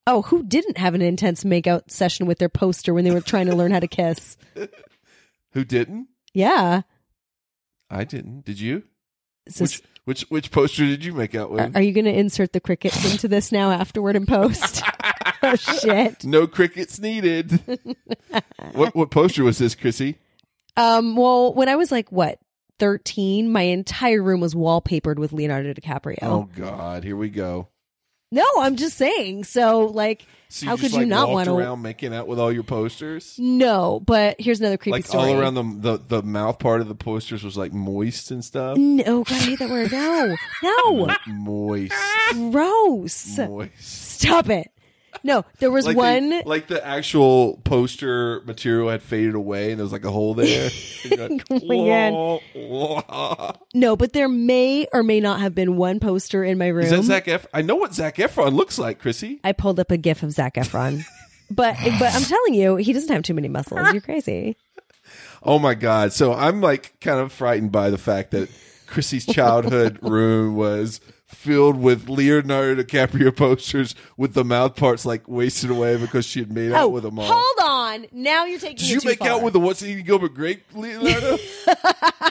Oh, 0.07 0.23
who 0.23 0.43
didn't 0.43 0.77
have 0.77 0.95
an 0.95 1.01
intense 1.01 1.43
makeout 1.43 1.91
session 1.91 2.25
with 2.25 2.39
their 2.39 2.49
poster 2.49 2.93
when 2.93 3.03
they 3.05 3.11
were 3.11 3.21
trying 3.21 3.45
to 3.47 3.55
learn 3.55 3.71
how 3.71 3.79
to 3.79 3.87
kiss? 3.87 4.35
Who 5.53 5.63
didn't? 5.63 6.07
Yeah. 6.33 6.81
I 7.89 8.03
didn't. 8.05 8.45
Did 8.45 8.59
you? 8.59 8.83
Just- 9.47 9.61
Which 9.61 9.81
which 10.05 10.21
which 10.31 10.51
poster 10.51 10.83
did 10.85 11.05
you 11.05 11.13
make 11.13 11.35
out 11.35 11.51
with? 11.51 11.75
are 11.75 11.81
you 11.81 11.91
going 11.93 12.05
to 12.05 12.13
insert 12.13 12.53
the 12.53 12.59
crickets 12.59 13.05
into 13.11 13.27
this 13.27 13.51
now 13.51 13.69
afterward 13.71 14.15
in 14.15 14.25
post? 14.25 14.81
oh 15.43 15.55
shit. 15.55 16.23
no 16.25 16.47
crickets 16.47 16.99
needed. 16.99 17.59
what 18.73 18.95
what 18.95 19.11
poster 19.11 19.43
was 19.43 19.59
this, 19.59 19.75
Chrissy? 19.75 20.17
Um. 20.77 21.15
Well, 21.15 21.53
when 21.53 21.69
I 21.69 21.75
was 21.75 21.91
like 21.91 22.11
what 22.11 22.39
thirteen, 22.79 23.51
my 23.51 23.61
entire 23.63 24.23
room 24.23 24.39
was 24.41 24.55
wallpapered 24.55 25.17
with 25.17 25.33
Leonardo 25.33 25.73
DiCaprio. 25.73 26.17
Oh 26.23 26.49
God, 26.55 27.03
here 27.03 27.17
we 27.17 27.29
go. 27.29 27.67
No, 28.31 28.45
I'm 28.59 28.75
just 28.77 28.95
saying. 28.97 29.43
So 29.43 29.87
like, 29.87 30.25
So 30.49 30.65
how 30.67 30.77
just, 30.77 30.83
could 30.83 30.91
you 30.93 30.99
like, 30.99 31.07
not 31.09 31.29
want 31.31 31.47
to? 31.47 31.53
around 31.55 31.81
making 31.81 32.13
out 32.13 32.27
with 32.27 32.39
all 32.39 32.51
your 32.51 32.63
posters? 32.63 33.35
No, 33.37 33.99
but 33.99 34.39
here's 34.39 34.59
another 34.61 34.77
creepy 34.77 34.93
Like 34.93 35.05
story. 35.05 35.31
all 35.33 35.39
around 35.39 35.55
the, 35.55 35.63
the 35.97 36.03
the 36.21 36.23
mouth 36.23 36.57
part 36.59 36.79
of 36.81 36.87
the 36.87 36.95
posters 36.95 37.43
was 37.43 37.57
like 37.57 37.73
moist 37.73 38.31
and 38.31 38.43
stuff. 38.43 38.77
No, 38.77 39.03
oh, 39.05 39.23
God, 39.23 39.35
I 39.35 39.39
hate 39.39 39.59
that 39.59 39.69
word. 39.69 39.91
No, 39.91 40.35
no, 40.63 41.15
Moist, 41.27 41.93
gross. 42.31 43.37
moist. 43.37 44.19
Stop 44.21 44.49
it. 44.49 44.71
No, 45.23 45.45
there 45.59 45.69
was 45.71 45.85
like 45.85 45.97
one. 45.97 46.29
the, 46.29 46.43
like 46.45 46.67
the 46.67 46.85
actual 46.85 47.57
poster 47.63 48.41
material 48.45 48.89
had 48.89 49.03
faded 49.03 49.35
away 49.35 49.71
and 49.71 49.79
there 49.79 49.83
was 49.83 49.91
like 49.91 50.05
a 50.05 50.11
hole 50.11 50.33
there. 50.33 50.69
Like, 51.11 51.43
Oh 51.49 51.59
my 51.65 51.75
God. 51.87 52.13
"Whoa, 52.13 52.39
whoa." 52.55 53.51
no, 53.73 53.95
but 53.95 54.13
there 54.13 54.29
may 54.29 54.87
or 54.93 55.03
may 55.03 55.19
not 55.19 55.39
have 55.41 55.53
been 55.55 55.75
one 55.77 55.99
poster 55.99 56.43
in 56.43 56.57
my 56.57 56.67
room. 56.67 56.85
Is 56.85 56.91
that 56.91 57.03
Zac 57.03 57.25
Efron? 57.25 57.47
I 57.53 57.61
know 57.61 57.75
what 57.75 57.93
Zac 57.93 58.15
Efron 58.17 58.53
looks 58.53 58.77
like, 58.79 58.99
Chrissy. 58.99 59.39
I 59.43 59.51
pulled 59.51 59.79
up 59.79 59.91
a 59.91 59.97
gif 59.97 60.23
of 60.23 60.31
Zac 60.31 60.55
Efron. 60.55 61.03
but 61.51 61.75
but 61.99 62.13
I'm 62.15 62.23
telling 62.23 62.53
you, 62.53 62.75
he 62.77 62.93
doesn't 62.93 63.11
have 63.11 63.23
too 63.23 63.33
many 63.33 63.49
muscles. 63.49 63.91
You're 63.91 64.01
crazy. 64.01 64.55
Oh 65.43 65.59
my 65.59 65.73
god! 65.73 66.13
So 66.13 66.33
I'm 66.33 66.61
like 66.61 66.93
kind 67.01 67.19
of 67.19 67.31
frightened 67.33 67.71
by 67.71 67.89
the 67.89 67.97
fact 67.97 68.31
that 68.31 68.49
Chrissy's 68.87 69.25
childhood 69.25 69.99
room 70.03 70.55
was 70.55 71.01
filled 71.31 71.77
with 71.81 72.07
Leonardo 72.09 72.81
DiCaprio 72.83 73.35
posters 73.35 73.95
with 74.17 74.33
the 74.33 74.43
mouth 74.43 74.75
parts 74.75 75.05
like 75.05 75.27
wasted 75.27 75.69
away 75.71 75.97
because 75.97 76.25
she 76.25 76.39
had 76.39 76.51
made 76.51 76.71
out 76.71 76.83
Oh, 76.83 76.87
with 76.89 77.05
all. 77.05 77.11
hold 77.15 77.69
on. 77.69 78.05
Now 78.11 78.45
you're 78.45 78.59
taking. 78.59 78.77
Did 78.77 78.89
you 78.89 79.01
make 79.03 79.19
far. 79.19 79.29
out 79.29 79.41
with 79.43 79.53
the 79.53 79.59
what's 79.59 79.81
eating 79.83 80.05
Gilbert 80.05 80.33
grape, 80.33 80.63
Leonardo? 80.75 81.37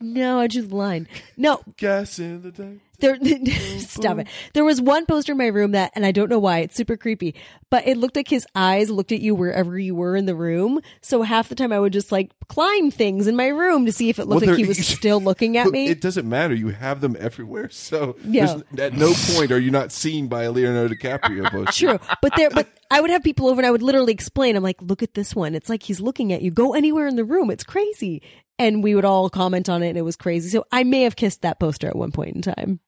No, 0.00 0.40
I 0.40 0.46
just 0.48 0.70
line. 0.70 1.08
No, 1.36 1.60
Gas 1.76 2.18
in 2.18 2.42
the 2.42 2.50
day. 2.50 2.78
there. 2.98 3.16
stop 3.80 4.18
it. 4.18 4.28
There 4.54 4.64
was 4.64 4.80
one 4.80 5.06
poster 5.06 5.32
in 5.32 5.38
my 5.38 5.46
room 5.46 5.72
that, 5.72 5.92
and 5.94 6.04
I 6.06 6.12
don't 6.12 6.30
know 6.30 6.38
why, 6.38 6.60
it's 6.60 6.74
super 6.76 6.96
creepy, 6.96 7.34
but 7.70 7.86
it 7.86 7.96
looked 7.96 8.16
like 8.16 8.28
his 8.28 8.46
eyes 8.54 8.90
looked 8.90 9.12
at 9.12 9.20
you 9.20 9.34
wherever 9.34 9.78
you 9.78 9.94
were 9.94 10.16
in 10.16 10.26
the 10.26 10.34
room. 10.34 10.80
So 11.02 11.22
half 11.22 11.48
the 11.48 11.54
time 11.54 11.72
I 11.72 11.80
would 11.80 11.92
just 11.92 12.10
like 12.12 12.30
climb 12.48 12.90
things 12.90 13.26
in 13.26 13.36
my 13.36 13.48
room 13.48 13.86
to 13.86 13.92
see 13.92 14.08
if 14.08 14.18
it 14.18 14.26
looked 14.26 14.42
Well, 14.46 14.50
like 14.54 14.58
he 14.58 14.66
was 14.66 14.78
still 14.86 15.20
looking 15.20 15.56
at 15.56 15.66
me. 15.68 15.88
It 15.88 16.00
doesn't 16.00 16.28
matter. 16.28 16.54
You 16.54 16.68
have 16.68 17.00
them 17.00 17.16
everywhere. 17.18 17.68
So 17.70 18.16
Yeah. 18.24 18.46
there's- 18.46 18.92
at 18.92 18.98
no 18.98 19.12
point 19.34 19.52
are 19.52 19.58
you 19.60 19.70
not 19.70 19.92
seen 19.92 20.28
by 20.28 20.44
a 20.44 20.52
Leonardo 20.52 20.94
DiCaprio 20.94 21.50
poster. 21.50 21.86
True, 21.98 21.98
but 22.22 22.32
there, 22.36 22.50
but 22.50 22.68
I 22.90 23.00
would 23.00 23.10
have 23.10 23.22
people 23.22 23.48
over 23.48 23.60
and 23.60 23.66
I 23.66 23.70
would 23.70 23.82
literally 23.82 24.12
explain. 24.12 24.56
I'm 24.56 24.62
like, 24.62 24.80
look 24.80 25.02
at 25.02 25.14
this 25.14 25.34
one. 25.34 25.54
It's 25.54 25.68
like 25.68 25.82
he's 25.82 26.00
looking 26.00 26.32
at 26.32 26.42
you. 26.42 26.50
Go 26.50 26.74
anywhere 26.74 27.06
in 27.06 27.16
the 27.16 27.24
room. 27.24 27.50
It's 27.50 27.64
crazy. 27.64 28.22
And 28.58 28.82
we 28.82 28.94
would 28.94 29.04
all 29.04 29.28
comment 29.28 29.68
on 29.68 29.82
it, 29.82 29.90
and 29.90 29.98
it 29.98 30.02
was 30.02 30.16
crazy. 30.16 30.48
So 30.48 30.64
I 30.72 30.82
may 30.84 31.02
have 31.02 31.14
kissed 31.16 31.42
that 31.42 31.60
poster 31.60 31.88
at 31.88 31.96
one 31.96 32.10
point 32.12 32.36
in 32.36 32.42
time. 32.42 32.80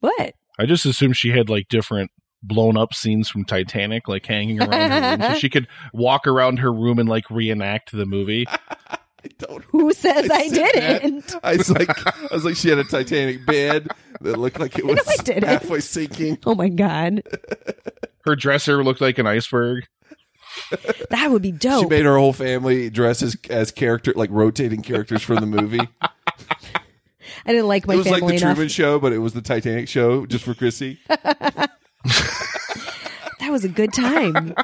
What? 0.00 0.34
I 0.58 0.66
just 0.66 0.86
assumed 0.86 1.16
she 1.16 1.30
had 1.30 1.48
like 1.48 1.68
different 1.68 2.10
blown 2.42 2.76
up 2.76 2.94
scenes 2.94 3.28
from 3.28 3.44
Titanic, 3.44 4.06
like 4.08 4.26
hanging 4.26 4.60
around 4.62 4.90
her 4.90 5.10
room, 5.10 5.32
so 5.32 5.38
she 5.38 5.48
could 5.48 5.66
walk 5.92 6.26
around 6.26 6.58
her 6.60 6.72
room 6.72 6.98
and 6.98 7.08
like 7.08 7.28
reenact 7.30 7.92
the 7.92 8.06
movie. 8.06 8.46
I 8.88 9.28
don't. 9.38 9.64
Who 9.64 9.92
says 9.92 10.30
I, 10.30 10.46
said 10.48 10.70
that. 10.74 11.02
didn't? 11.02 11.34
I 11.42 11.56
was 11.56 11.68
like, 11.70 12.06
I 12.06 12.28
was 12.34 12.44
like, 12.44 12.54
she 12.54 12.68
had 12.68 12.78
a 12.78 12.84
Titanic 12.84 13.44
bed 13.46 13.88
that 14.20 14.36
looked 14.38 14.60
like 14.60 14.78
it 14.78 14.86
was 14.86 15.00
I 15.08 15.16
didn't. 15.22 15.44
halfway 15.48 15.80
sinking. 15.80 16.38
Oh 16.46 16.54
my 16.54 16.68
god, 16.68 17.22
Her 18.24 18.36
dresser 18.36 18.84
looked 18.84 19.00
like 19.00 19.18
an 19.18 19.26
iceberg. 19.26 19.86
that 21.10 21.30
would 21.30 21.42
be 21.42 21.52
dope. 21.52 21.84
She 21.84 21.88
made 21.88 22.04
her 22.04 22.16
whole 22.18 22.32
family 22.32 22.90
dress 22.90 23.22
as 23.22 23.36
as 23.50 23.70
character, 23.70 24.12
like 24.16 24.30
rotating 24.30 24.82
characters 24.82 25.22
from 25.22 25.36
the 25.36 25.46
movie. 25.46 25.80
I 27.46 27.52
didn't 27.52 27.68
like 27.68 27.86
my 27.86 27.94
family. 27.94 28.10
it 28.10 28.12
was 28.12 28.20
like 28.22 28.28
the 28.28 28.36
enough. 28.36 28.54
Truman 28.56 28.68
Show, 28.68 28.98
but 28.98 29.12
it 29.12 29.18
was 29.18 29.32
the 29.32 29.40
Titanic 29.42 29.88
show 29.88 30.26
just 30.26 30.44
for 30.44 30.54
Chrissy. 30.54 30.98
That 33.40 33.52
was 33.52 33.64
a 33.64 33.68
good 33.68 33.92
time. 33.94 34.54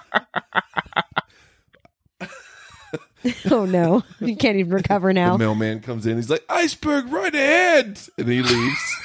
oh 3.50 3.64
no, 3.64 4.02
you 4.20 4.36
can't 4.36 4.58
even 4.58 4.72
recover 4.74 5.08
The 5.08 5.14
now. 5.14 5.36
mailman 5.38 5.80
comes 5.80 6.06
in. 6.06 6.16
He's 6.16 6.28
like, 6.28 6.44
"Iceberg, 6.50 7.10
right 7.10 7.34
ahead," 7.34 7.98
and 8.18 8.28
he 8.28 8.42
leaves. 8.42 8.96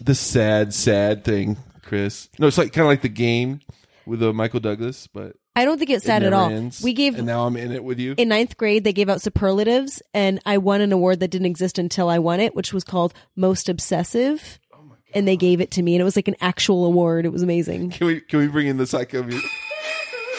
the 0.00 0.14
sad, 0.14 0.72
sad 0.74 1.24
thing, 1.24 1.56
Chris. 1.82 2.28
No, 2.38 2.46
it's 2.46 2.58
like 2.58 2.72
kind 2.72 2.82
of 2.84 2.88
like 2.88 3.02
the 3.02 3.08
game 3.08 3.60
with 4.06 4.22
uh, 4.22 4.32
Michael 4.32 4.60
Douglas, 4.60 5.06
but 5.06 5.36
I 5.54 5.64
don't 5.64 5.78
think 5.78 5.90
it's 5.90 6.04
it 6.04 6.06
sad 6.08 6.22
at 6.22 6.32
all. 6.32 6.48
ends. 6.50 6.82
We 6.82 6.92
gave 6.92 7.16
and 7.16 7.26
now 7.26 7.46
I'm 7.46 7.56
in 7.56 7.72
it 7.72 7.84
with 7.84 7.98
you. 7.98 8.14
in 8.16 8.28
ninth 8.28 8.56
grade 8.56 8.84
they 8.84 8.92
gave 8.92 9.08
out 9.10 9.20
superlatives 9.20 10.02
and 10.14 10.40
i 10.46 10.56
won 10.58 10.80
an 10.80 10.92
award 10.92 11.20
that 11.20 11.28
didn't 11.28 11.46
exist 11.46 11.78
until 11.78 12.08
i 12.08 12.18
won 12.18 12.40
it 12.40 12.54
which 12.54 12.72
was 12.72 12.84
called 12.84 13.12
most 13.36 13.68
obsessive 13.68 14.58
Oh 14.74 14.78
and 15.14 15.28
they 15.28 15.36
gave 15.36 15.60
it 15.60 15.70
to 15.72 15.82
me 15.82 15.94
and 15.94 16.00
it 16.00 16.04
was 16.04 16.16
like 16.16 16.28
an 16.28 16.36
actual 16.40 16.86
award 16.86 17.26
it 17.26 17.32
was 17.32 17.42
amazing 17.42 17.90
Can 17.90 18.06
we 18.06 18.20
can 18.22 18.38
we 18.38 18.46
bring 18.48 18.66
in 18.66 18.78
the 18.78 18.86
psycho 18.86 19.22
music? 19.22 19.50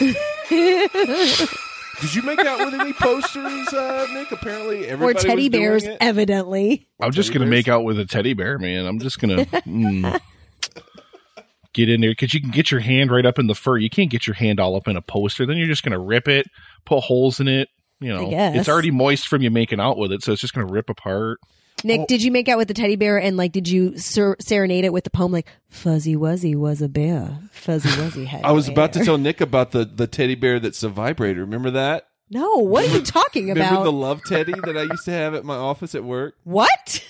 Did 2.00 2.12
you 2.14 2.22
make 2.22 2.40
out 2.40 2.58
with 2.64 2.74
any 2.80 2.92
posters, 2.92 3.68
uh, 3.72 4.06
Nick? 4.12 4.32
Apparently, 4.32 4.84
or 4.84 4.90
everybody 4.90 5.14
teddy 5.28 5.42
was 5.44 5.50
doing 5.50 5.62
bears 5.62 5.84
it. 5.84 5.96
evidently 6.00 6.88
I'm 7.00 7.12
just 7.12 7.32
gonna 7.32 7.44
bears? 7.44 7.50
make 7.50 7.68
out 7.68 7.84
with 7.84 7.98
a 8.00 8.04
teddy 8.04 8.34
bear, 8.34 8.58
man. 8.58 8.84
I'm 8.86 8.98
just 8.98 9.20
gonna 9.20 9.44
mm, 9.46 10.20
get 11.74 11.90
in 11.90 12.00
there 12.00 12.12
because 12.12 12.32
you 12.32 12.40
can 12.40 12.50
get 12.50 12.70
your 12.70 12.80
hand 12.80 13.10
right 13.10 13.26
up 13.26 13.38
in 13.38 13.46
the 13.46 13.54
fur. 13.54 13.76
You 13.76 13.90
can't 13.90 14.10
get 14.10 14.26
your 14.26 14.34
hand 14.34 14.58
all 14.60 14.74
up 14.76 14.88
in 14.88 14.96
a 14.96 15.02
poster. 15.02 15.44
Then 15.44 15.58
you're 15.58 15.66
just 15.68 15.82
gonna 15.82 15.98
rip 15.98 16.26
it, 16.28 16.46
put 16.86 17.00
holes 17.00 17.40
in 17.40 17.48
it. 17.48 17.68
You 18.00 18.08
know, 18.12 18.28
it's 18.32 18.68
already 18.68 18.90
moist 18.90 19.28
from 19.28 19.42
you 19.42 19.50
making 19.50 19.80
out 19.80 19.96
with 19.98 20.12
it, 20.12 20.22
so 20.22 20.32
it's 20.32 20.40
just 20.40 20.54
gonna 20.54 20.66
rip 20.72 20.88
apart. 20.90 21.38
nick 21.84 22.00
Oh. 22.00 22.06
did 22.08 22.22
you 22.22 22.30
make 22.30 22.48
out 22.48 22.56
with 22.58 22.68
the 22.68 22.74
teddy 22.74 22.96
bear 22.96 23.18
and 23.20 23.36
like 23.36 23.52
did 23.52 23.68
you 23.68 23.98
ser- 23.98 24.36
serenade 24.40 24.84
it 24.84 24.92
with 24.92 25.04
the 25.04 25.10
poem 25.10 25.32
like 25.32 25.48
fuzzy 25.68 26.14
wuzzy 26.16 26.54
was 26.54 26.80
a 26.80 26.88
bear 26.88 27.38
fuzzy 27.50 27.88
wuzzy 27.90 28.24
had 28.26 28.42
I 28.44 28.52
was 28.52 28.68
a 28.68 28.72
about 28.72 28.92
to 28.94 29.04
tell 29.04 29.18
Nick 29.18 29.40
about 29.40 29.72
the 29.72 29.84
the 29.84 30.06
teddy 30.06 30.34
bear 30.34 30.58
that's 30.60 30.82
a 30.82 30.88
vibrator. 30.88 31.40
Remember 31.40 31.70
that? 31.72 32.08
no 32.30 32.56
what 32.56 32.84
are 32.88 32.92
you 32.96 33.02
talking 33.02 33.50
about? 33.50 33.60
Remember 33.70 33.80
about 33.82 33.84
the 33.84 33.92
love 33.92 34.22
teddy 34.24 34.52
that 34.64 34.76
I 34.76 34.82
used 34.82 35.04
to 35.06 35.10
have 35.12 35.34
at 35.34 35.44
my 35.44 35.56
office 35.56 35.94
at 35.94 36.04
work? 36.04 36.36
what 36.44 37.04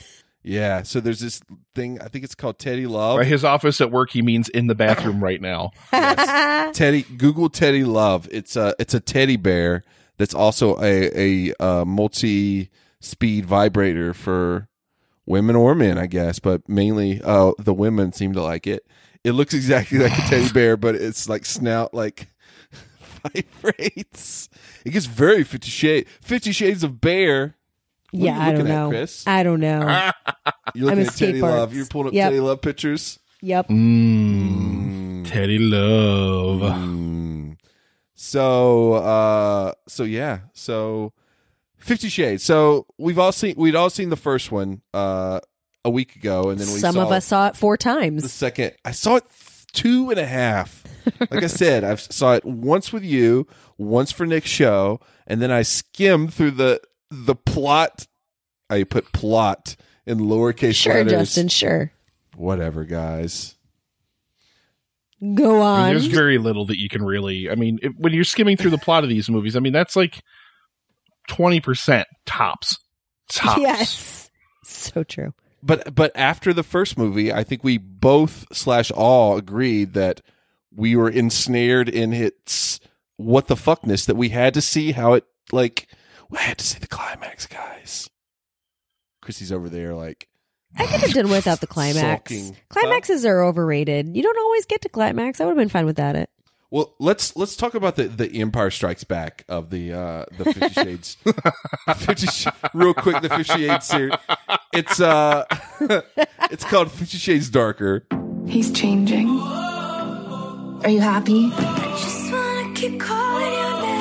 Yeah. 0.44 0.82
So 0.82 1.00
there's 1.00 1.20
this 1.20 1.40
thing. 1.74 2.00
I 2.00 2.08
think 2.08 2.24
it's 2.24 2.34
called 2.34 2.58
Teddy 2.58 2.86
Love. 2.86 3.18
By 3.18 3.24
his 3.24 3.44
office 3.44 3.80
at 3.80 3.90
work, 3.90 4.10
he 4.10 4.22
means 4.22 4.48
in 4.50 4.66
the 4.66 4.74
bathroom 4.74 5.24
right 5.24 5.40
now. 5.40 5.70
Teddy. 6.72 7.02
Google 7.02 7.48
Teddy 7.48 7.82
Love. 7.82 8.28
It's 8.30 8.54
a 8.54 8.74
it's 8.78 8.94
a 8.94 9.00
teddy 9.00 9.36
bear 9.36 9.82
that's 10.18 10.34
also 10.34 10.76
a 10.80 11.48
a 11.50 11.54
uh, 11.58 11.84
multi 11.84 12.70
speed 13.00 13.46
vibrator 13.46 14.12
for 14.14 14.68
women 15.26 15.56
or 15.56 15.74
men, 15.74 15.98
I 15.98 16.06
guess, 16.06 16.38
but 16.38 16.68
mainly 16.68 17.20
uh, 17.24 17.52
the 17.58 17.74
women 17.74 18.12
seem 18.12 18.34
to 18.34 18.42
like 18.42 18.66
it. 18.66 18.86
It 19.24 19.32
looks 19.32 19.54
exactly 19.54 19.98
like 19.98 20.12
a 20.12 20.22
teddy 20.22 20.52
bear, 20.52 20.76
but 20.76 20.94
it's 20.94 21.28
like 21.28 21.46
snout 21.46 21.94
like 21.94 22.28
vibrates. 23.22 24.50
It 24.84 24.90
gets 24.90 25.06
very 25.06 25.44
Fifty 25.44 25.70
Shades 25.70 26.10
Fifty 26.20 26.52
Shades 26.52 26.84
of 26.84 27.00
Bear. 27.00 27.56
What 28.14 28.22
are 28.22 28.24
yeah 28.26 28.34
you 28.36 28.40
i 28.42 28.44
don't 28.52 28.58
looking 28.58 28.72
at, 28.72 28.74
know 28.76 28.88
Chris? 28.90 29.26
i 29.26 29.42
don't 29.42 29.60
know 29.60 29.80
You're 30.74 30.90
I'm 30.90 30.98
looking 30.98 30.98
a 30.98 31.10
at 31.10 31.16
Teddy 31.16 31.40
Love. 31.42 31.74
You're 31.74 31.86
pulling 31.86 32.08
up 32.08 32.14
Yep. 32.14 32.26
Teddy 32.30 32.40
Love 32.40 32.60
pictures. 32.60 33.18
yep 33.42 33.68
Mm, 33.68 35.24
Teddy 35.28 35.58
Love. 35.58 36.60
Mm. 36.60 37.56
So 38.14 38.94
uh 38.94 39.72
so 39.88 40.04
yeah. 40.04 40.40
So 40.52 41.12
50 41.78 42.08
Shades. 42.08 42.42
So 42.42 42.86
we've 42.98 43.18
all 43.18 43.32
seen 43.32 43.54
we'd 43.56 43.76
all 43.76 43.90
seen 43.90 44.08
the 44.10 44.16
first 44.16 44.50
one 44.52 44.82
uh 44.92 45.40
a 45.84 45.90
week 45.90 46.16
ago 46.16 46.48
and 46.50 46.58
then 46.58 46.66
we 46.72 46.78
some 46.78 46.94
saw 46.94 47.02
of 47.02 47.12
us 47.12 47.26
saw 47.26 47.48
it 47.48 47.56
four 47.56 47.76
times. 47.76 48.22
the 48.22 48.28
second 48.28 48.72
I 48.84 48.92
saw 48.92 49.16
it 49.16 49.24
two 49.72 50.10
and 50.10 50.18
a 50.18 50.26
half. 50.26 50.82
Like 51.20 51.42
I 51.42 51.46
said, 51.48 51.84
I 51.84 51.94
saw 51.96 52.34
it 52.34 52.44
once 52.46 52.92
with 52.92 53.04
you, 53.04 53.46
once 53.76 54.10
for 54.12 54.24
Nick's 54.24 54.48
show, 54.48 55.00
and 55.26 55.42
then 55.42 55.50
I 55.50 55.60
skimmed 55.62 56.32
through 56.32 56.52
the 56.52 56.80
the 57.14 57.34
plot. 57.34 58.06
I 58.70 58.84
put 58.84 59.12
plot 59.12 59.76
in 60.06 60.18
lowercase 60.18 60.74
sure 60.74 60.94
letters. 60.94 61.12
justin 61.12 61.48
sure 61.48 61.92
Whatever, 62.36 62.84
guys. 62.84 63.54
go 65.34 65.60
I 65.60 65.64
on 65.64 65.84
mean, 65.84 65.92
there's 65.94 66.06
very 66.06 66.38
little 66.38 66.66
that 66.66 66.78
you 66.78 66.88
can 66.88 67.04
really. 67.04 67.48
I 67.48 67.54
mean, 67.54 67.78
if, 67.82 67.92
when 67.96 68.12
you're 68.12 68.24
skimming 68.24 68.56
through 68.56 68.72
the 68.72 68.78
plot 68.78 69.04
of 69.04 69.08
these 69.10 69.28
movies, 69.30 69.54
I 69.54 69.60
mean, 69.60 69.72
that's 69.72 69.94
like 69.94 70.22
twenty 71.28 71.60
percent 71.60 72.08
tops. 72.26 72.76
Tops. 73.30 73.60
Yes. 73.60 74.30
So 74.64 75.04
true. 75.04 75.32
but 75.62 75.94
but 75.94 76.10
after 76.14 76.52
the 76.52 76.62
first 76.62 76.98
movie, 76.98 77.32
I 77.32 77.44
think 77.44 77.62
we 77.62 77.78
both 77.78 78.46
slash 78.52 78.90
all 78.90 79.36
agreed 79.36 79.92
that 79.94 80.20
we 80.74 80.96
were 80.96 81.08
ensnared 81.08 81.88
in 81.88 82.12
its 82.12 82.80
what 83.16 83.46
the 83.46 83.54
fuckness 83.54 84.06
that 84.06 84.16
we 84.16 84.30
had 84.30 84.54
to 84.54 84.60
see 84.60 84.92
how 84.92 85.12
it 85.12 85.24
like. 85.52 85.86
I 86.34 86.40
had 86.40 86.58
to 86.58 86.66
see 86.66 86.78
the 86.78 86.86
climax, 86.86 87.46
guys. 87.46 88.08
Chrissy's 89.22 89.52
over 89.52 89.68
there, 89.68 89.94
like 89.94 90.28
I 90.76 90.86
could 90.86 91.00
have 91.00 91.12
done 91.12 91.30
without 91.30 91.60
the 91.60 91.66
climax. 91.68 92.00
Sulking. 92.00 92.56
Climaxes 92.68 93.24
are 93.24 93.42
overrated. 93.42 94.14
You 94.16 94.22
don't 94.22 94.38
always 94.38 94.66
get 94.66 94.82
to 94.82 94.88
climax. 94.88 95.40
I 95.40 95.44
would 95.44 95.50
have 95.52 95.58
been 95.58 95.68
fine 95.68 95.86
without 95.86 96.16
it. 96.16 96.28
Well, 96.70 96.94
let's 96.98 97.36
let's 97.36 97.54
talk 97.56 97.74
about 97.74 97.94
the 97.96 98.04
the 98.08 98.40
Empire 98.40 98.70
Strikes 98.70 99.04
Back 99.04 99.44
of 99.48 99.70
the 99.70 99.92
uh 99.92 100.24
the 100.36 100.52
Fifty 100.52 100.68
Shades. 100.82 101.16
Fifty 101.96 102.26
Sh- 102.26 102.48
real 102.72 102.94
quick, 102.94 103.22
the 103.22 103.28
Fifty 103.28 103.44
Shades 103.44 103.86
series. 103.86 104.14
It's 104.72 105.00
uh, 105.00 105.44
it's 106.50 106.64
called 106.64 106.90
Fifty 106.90 107.18
Shades 107.18 107.48
Darker. 107.48 108.06
He's 108.48 108.72
changing. 108.72 109.28
Are 109.38 110.90
you 110.90 111.00
happy? 111.00 111.50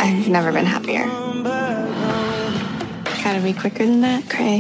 I've 0.02 0.28
never 0.28 0.52
been 0.52 0.66
happier. 0.66 1.06
Gotta 3.34 3.46
be 3.46 3.54
quicker 3.54 3.84
than 3.84 4.02
that, 4.02 4.30
Grey. 4.30 4.58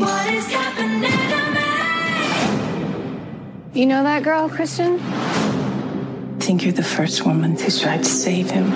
You 3.80 3.86
know 3.86 4.02
that 4.02 4.24
girl, 4.24 4.50
Christian? 4.50 5.00
I 5.00 6.40
think 6.40 6.64
you're 6.64 6.74
the 6.74 6.82
first 6.82 7.24
woman 7.24 7.56
who's 7.56 7.80
tried 7.80 8.00
to 8.00 8.10
save 8.10 8.50
him. 8.50 8.74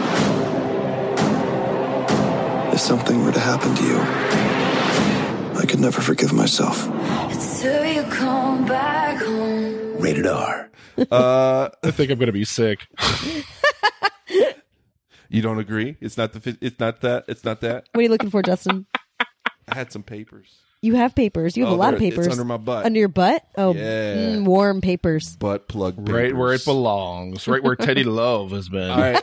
If 2.72 2.80
something 2.80 3.26
were 3.26 3.32
to 3.32 3.40
happen 3.40 3.74
to 3.74 3.84
you, 3.84 3.98
I 5.60 5.66
could 5.68 5.80
never 5.80 6.00
forgive 6.00 6.32
myself. 6.32 6.88
Rated 10.00 10.28
R. 10.28 10.70
Uh, 11.10 11.70
I 11.84 11.90
think 11.90 12.12
I'm 12.12 12.20
gonna 12.20 12.32
be 12.32 12.46
sick. 12.46 12.88
you 15.28 15.42
don't 15.42 15.58
agree? 15.58 15.98
It's 16.00 16.18
not 16.20 16.34
the. 16.34 16.56
It's 16.62 16.80
not 16.80 17.02
that. 17.02 17.26
It's 17.28 17.44
not 17.44 17.62
that. 17.62 17.90
What 17.94 18.02
are 18.02 18.04
you 18.04 18.10
looking 18.10 18.30
for, 18.30 18.44
Justin? 18.44 18.86
I 19.68 19.76
had 19.76 19.92
some 19.92 20.04
papers. 20.04 20.48
You 20.82 20.96
have 20.96 21.16
papers. 21.16 21.58
You 21.58 21.64
have 21.66 21.74
Oh, 21.74 21.76
a 21.76 21.78
lot 21.78 21.94
of 21.94 22.00
there- 22.00 22.08
it's 22.10 22.16
papers. 22.18 22.32
under 22.32 22.46
my 22.46 22.58
butt. 22.58 22.86
Under 22.86 23.00
your 23.00 23.08
butt? 23.10 23.44
Oh, 23.58 23.74
Yeah. 23.74 24.16
mm, 24.36 24.46
warm 24.46 24.80
papers. 24.80 25.36
Butt 25.38 25.68
plug. 25.68 25.98
Papers. 25.98 26.14
Right 26.14 26.36
where 26.36 26.54
it 26.54 26.64
belongs. 26.64 27.48
Right 27.48 27.64
where 27.64 27.76
Teddy 27.76 28.04
Love 28.06 28.52
has 28.52 28.70
been. 28.70 28.90
All 28.92 28.98
right. 29.00 29.22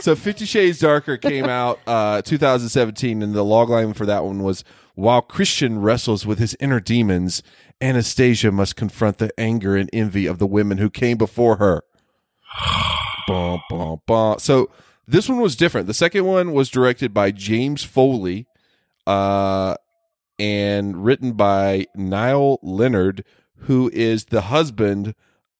so 0.00 0.16
Fifty 0.16 0.46
Shades 0.46 0.78
Darker 0.78 1.16
came 1.18 1.44
out 1.48 1.78
uh, 1.86 2.22
2017, 2.22 3.22
and 3.22 3.34
the 3.34 3.44
logline 3.44 3.94
for 3.94 4.06
that 4.06 4.24
one 4.24 4.42
was 4.42 4.64
While 4.94 5.20
Christian 5.22 5.80
wrestles 5.80 6.26
with 6.26 6.38
his 6.38 6.56
inner 6.58 6.80
demons, 6.80 7.42
Anastasia 7.80 8.50
must 8.50 8.74
confront 8.74 9.18
the 9.18 9.30
anger 9.38 9.76
and 9.76 9.88
envy 9.92 10.26
of 10.26 10.38
the 10.38 10.46
women 10.46 10.78
who 10.78 10.90
came 10.90 11.18
before 11.18 11.56
her. 11.56 11.82
bum, 13.28 13.60
bum, 13.68 14.00
bum. 14.06 14.38
So 14.38 14.70
this 15.06 15.28
one 15.28 15.38
was 15.40 15.54
different. 15.54 15.86
The 15.86 15.94
second 15.94 16.24
one 16.24 16.52
was 16.52 16.70
directed 16.70 17.12
by 17.14 17.30
James 17.30 17.84
Foley 17.84 18.46
uh, 19.08 19.74
and 20.38 21.02
written 21.04 21.32
by 21.32 21.86
Niall 21.96 22.60
Leonard, 22.62 23.24
who 23.60 23.90
is 23.92 24.26
the 24.26 24.42
husband 24.42 25.14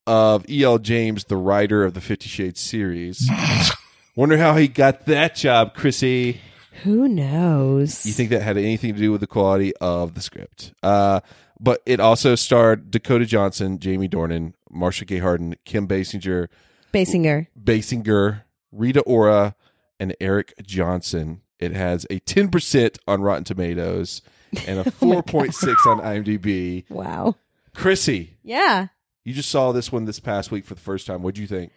of 0.05 0.47
E.L. 0.49 0.77
James, 0.77 1.25
the 1.25 1.35
writer 1.35 1.83
of 1.83 1.95
the 1.95 2.01
Fifty 2.01 2.29
Shades 2.29 2.59
series. 2.61 3.29
Wonder 4.15 4.37
how 4.37 4.55
he 4.55 4.67
got 4.67 5.05
that 5.07 5.35
job, 5.35 5.73
Chrissy. 5.73 6.39
Who 6.83 7.07
knows? 7.07 8.05
You 8.05 8.13
think 8.13 8.29
that 8.29 8.41
had 8.41 8.57
anything 8.57 8.93
to 8.93 8.99
do 8.99 9.11
with 9.11 9.21
the 9.21 9.27
quality 9.27 9.75
of 9.77 10.13
the 10.13 10.21
script? 10.21 10.73
Uh, 10.83 11.19
but 11.59 11.81
it 11.85 11.99
also 11.99 12.35
starred 12.35 12.91
Dakota 12.91 13.25
Johnson, 13.25 13.79
Jamie 13.79 14.07
Dornan, 14.07 14.53
Marcia 14.69 15.05
Gay 15.05 15.17
Harden, 15.17 15.55
Kim 15.65 15.87
Basinger, 15.87 16.47
Basinger. 16.93 17.47
Basinger, 17.61 18.43
Rita 18.71 19.01
Ora, 19.01 19.55
and 19.99 20.15
Eric 20.21 20.53
Johnson. 20.63 21.41
It 21.59 21.73
has 21.73 22.05
a 22.09 22.19
10% 22.21 22.97
on 23.07 23.21
Rotten 23.21 23.43
Tomatoes 23.43 24.21
and 24.67 24.79
a 24.79 24.83
4.6 24.85 25.85
on 25.85 25.99
IMDb. 25.99 26.89
Wow. 26.89 27.35
Chrissy, 27.75 28.37
Yeah. 28.43 28.87
you 29.23 29.33
just 29.33 29.49
saw 29.49 29.71
this 29.71 29.91
one 29.91 30.05
this 30.05 30.19
past 30.19 30.51
week 30.51 30.65
for 30.65 30.73
the 30.75 30.81
first 30.81 31.05
time. 31.05 31.21
What 31.21 31.35
do 31.35 31.41
you 31.41 31.47
think? 31.47 31.71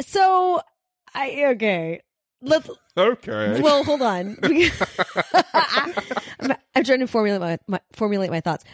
So 0.00 0.60
I 1.14 1.44
okay. 1.54 2.00
Let's 2.40 2.68
Okay. 2.96 3.60
well 3.60 3.84
hold 3.84 4.02
on. 4.02 4.36
I'm, 4.42 4.70
I'm 6.74 6.84
trying 6.84 7.00
to 7.00 7.06
formulate 7.06 7.40
my, 7.40 7.58
my 7.68 7.80
formulate 7.92 8.30
my 8.30 8.40
thoughts. 8.40 8.64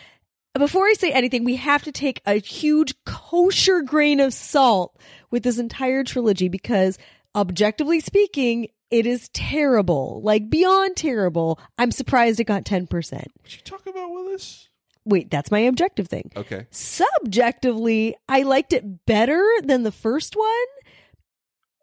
Before 0.54 0.86
I 0.86 0.94
say 0.94 1.12
anything, 1.12 1.44
we 1.44 1.56
have 1.56 1.82
to 1.84 1.92
take 1.92 2.20
a 2.26 2.34
huge 2.40 2.94
kosher 3.04 3.82
grain 3.82 4.20
of 4.20 4.32
salt 4.32 4.96
with 5.30 5.42
this 5.42 5.58
entire 5.58 6.02
trilogy 6.02 6.48
because 6.48 6.98
objectively 7.34 8.00
speaking, 8.00 8.68
it 8.90 9.06
is 9.06 9.28
terrible. 9.30 10.20
Like 10.22 10.48
beyond 10.48 10.96
terrible. 10.96 11.60
I'm 11.76 11.90
surprised 11.90 12.40
it 12.40 12.44
got 12.44 12.64
10%. 12.64 12.88
what 12.90 13.22
you 13.46 13.60
talking 13.64 13.92
about 13.92 14.10
Willis? 14.10 14.68
Wait, 15.04 15.30
that's 15.30 15.50
my 15.50 15.60
objective 15.60 16.06
thing. 16.06 16.30
Okay. 16.36 16.66
Subjectively, 16.70 18.14
I 18.28 18.42
liked 18.42 18.72
it 18.72 19.06
better 19.06 19.42
than 19.62 19.82
the 19.82 19.92
first 19.92 20.36
one 20.36 20.48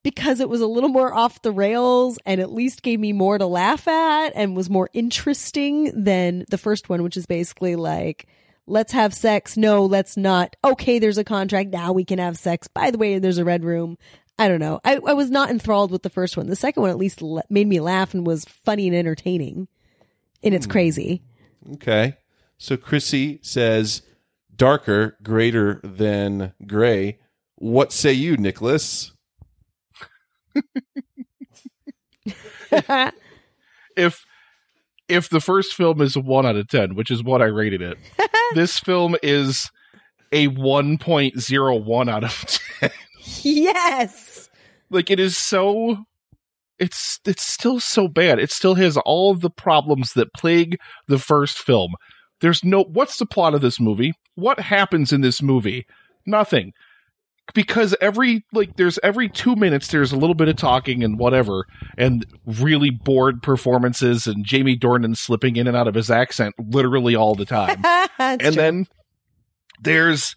because 0.03 0.39
it 0.39 0.47
was 0.47 0.61
a 0.61 0.67
little 0.67 0.89
more 0.89 1.11
off 1.11 1.41
the 1.41 1.51
rails 1.51 2.19
and 2.27 2.39
at 2.39 2.53
least 2.53 2.83
gave 2.83 2.99
me 2.99 3.11
more 3.11 3.39
to 3.39 3.47
laugh 3.47 3.87
at 3.87 4.31
and 4.35 4.55
was 4.55 4.69
more 4.69 4.89
interesting 4.93 6.03
than 6.03 6.45
the 6.51 6.59
first 6.59 6.89
one, 6.89 7.01
which 7.01 7.17
is 7.17 7.25
basically 7.25 7.75
like, 7.75 8.27
let's 8.67 8.93
have 8.93 9.15
sex. 9.15 9.57
No, 9.57 9.85
let's 9.85 10.15
not. 10.15 10.55
Okay, 10.63 10.99
there's 10.99 11.17
a 11.17 11.23
contract. 11.23 11.71
Now 11.71 11.91
we 11.91 12.05
can 12.05 12.19
have 12.19 12.37
sex. 12.37 12.67
By 12.67 12.91
the 12.91 12.99
way, 12.99 13.17
there's 13.17 13.39
a 13.39 13.45
red 13.45 13.63
room. 13.63 13.97
I 14.37 14.47
don't 14.47 14.59
know. 14.59 14.81
I, 14.83 14.99
I 15.07 15.13
was 15.13 15.29
not 15.29 15.49
enthralled 15.49 15.91
with 15.91 16.03
the 16.03 16.09
first 16.09 16.35
one. 16.35 16.47
The 16.47 16.55
second 16.55 16.81
one 16.81 16.89
at 16.89 16.97
least 16.97 17.21
le- 17.21 17.43
made 17.49 17.67
me 17.67 17.79
laugh 17.79 18.13
and 18.13 18.27
was 18.27 18.45
funny 18.45 18.87
and 18.87 18.95
entertaining. 18.95 19.67
And 20.43 20.53
it's 20.53 20.65
hmm. 20.65 20.71
crazy. 20.71 21.21
Okay. 21.73 22.17
So 22.57 22.77
Chrissy 22.77 23.39
says 23.41 24.01
darker, 24.55 25.17
greater 25.23 25.81
than 25.83 26.53
gray. 26.65 27.19
What 27.55 27.91
say 27.91 28.13
you, 28.13 28.37
Nicholas? 28.37 29.11
if 33.95 34.25
if 35.07 35.29
the 35.29 35.39
first 35.39 35.73
film 35.73 36.01
is 36.01 36.15
a 36.15 36.19
one 36.19 36.45
out 36.45 36.55
of 36.55 36.67
ten, 36.67 36.95
which 36.95 37.11
is 37.11 37.23
what 37.23 37.41
I 37.41 37.45
rated 37.45 37.81
it, 37.81 37.97
this 38.53 38.79
film 38.79 39.15
is 39.21 39.69
a 40.31 40.47
one 40.47 40.97
point 40.97 41.39
zero 41.39 41.75
one 41.75 42.09
out 42.09 42.23
of 42.23 42.59
ten. 42.79 42.91
yes. 43.41 44.24
Like 44.89 45.09
it 45.09 45.19
is 45.19 45.37
so 45.37 46.05
it's 46.79 47.19
it's 47.25 47.45
still 47.45 47.79
so 47.79 48.07
bad. 48.07 48.39
It 48.39 48.51
still 48.51 48.75
has 48.75 48.97
all 48.97 49.33
the 49.33 49.49
problems 49.49 50.13
that 50.13 50.33
plague 50.33 50.79
the 51.07 51.19
first 51.19 51.57
film. 51.57 51.95
There's 52.41 52.63
no 52.63 52.83
what's 52.83 53.17
the 53.17 53.25
plot 53.25 53.55
of 53.55 53.61
this 53.61 53.79
movie? 53.79 54.13
What 54.35 54.59
happens 54.59 55.13
in 55.13 55.21
this 55.21 55.41
movie? 55.41 55.85
Nothing. 56.25 56.73
Because 57.53 57.95
every 58.01 58.43
like 58.51 58.75
there's 58.75 58.99
every 59.03 59.29
2 59.29 59.55
minutes 59.55 59.87
there's 59.89 60.11
a 60.11 60.17
little 60.17 60.33
bit 60.33 60.47
of 60.47 60.55
talking 60.55 61.03
and 61.03 61.19
whatever 61.19 61.65
and 61.95 62.25
really 62.45 62.89
bored 62.89 63.43
performances 63.43 64.25
and 64.25 64.43
Jamie 64.43 64.77
Dornan 64.77 65.15
slipping 65.15 65.55
in 65.55 65.67
and 65.67 65.77
out 65.77 65.87
of 65.87 65.93
his 65.93 66.09
accent 66.09 66.55
literally 66.57 67.15
all 67.15 67.35
the 67.35 67.45
time 67.45 67.83
and 68.19 68.55
then 68.55 68.87
there's 69.79 70.35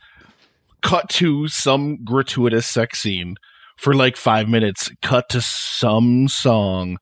cut 0.83 1.09
to 1.09 1.49
some 1.49 2.05
gratuitous 2.05 2.67
sex 2.67 3.01
scene 3.01 3.37
for 3.79 3.95
like 3.95 4.17
five 4.17 4.49
minutes, 4.49 4.91
cut 5.03 5.29
to 5.31 5.41
some 5.41 6.29
song, 6.29 6.99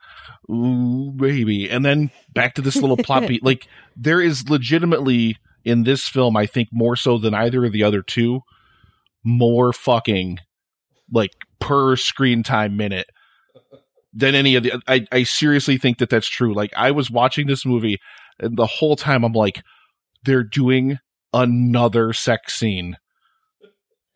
ooh 0.50 1.12
baby, 1.16 1.68
and 1.68 1.84
then 1.84 2.10
back 2.32 2.54
to 2.54 2.62
this 2.62 2.76
little 2.76 2.96
plot 2.96 3.26
beat. 3.26 3.42
Like 3.44 3.66
there 3.96 4.20
is 4.20 4.48
legitimately 4.48 5.36
in 5.64 5.84
this 5.84 6.08
film, 6.08 6.36
I 6.36 6.46
think 6.46 6.68
more 6.72 6.96
so 6.96 7.18
than 7.18 7.34
either 7.34 7.64
of 7.64 7.72
the 7.72 7.82
other 7.82 8.02
two, 8.02 8.40
more 9.24 9.72
fucking 9.72 10.38
like 11.12 11.32
per 11.60 11.96
screen 11.96 12.42
time 12.42 12.76
minute 12.76 13.06
than 14.12 14.34
any 14.34 14.54
of 14.54 14.62
the. 14.62 14.80
I 14.86 15.06
I 15.10 15.22
seriously 15.24 15.78
think 15.78 15.98
that 15.98 16.10
that's 16.10 16.28
true. 16.28 16.54
Like 16.54 16.72
I 16.76 16.90
was 16.90 17.10
watching 17.10 17.46
this 17.46 17.64
movie, 17.64 17.98
and 18.38 18.56
the 18.56 18.66
whole 18.66 18.96
time 18.96 19.24
I'm 19.24 19.32
like, 19.32 19.62
they're 20.24 20.44
doing 20.44 20.98
another 21.32 22.12
sex 22.12 22.54
scene 22.54 22.96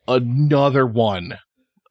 another 0.07 0.85
one. 0.85 1.37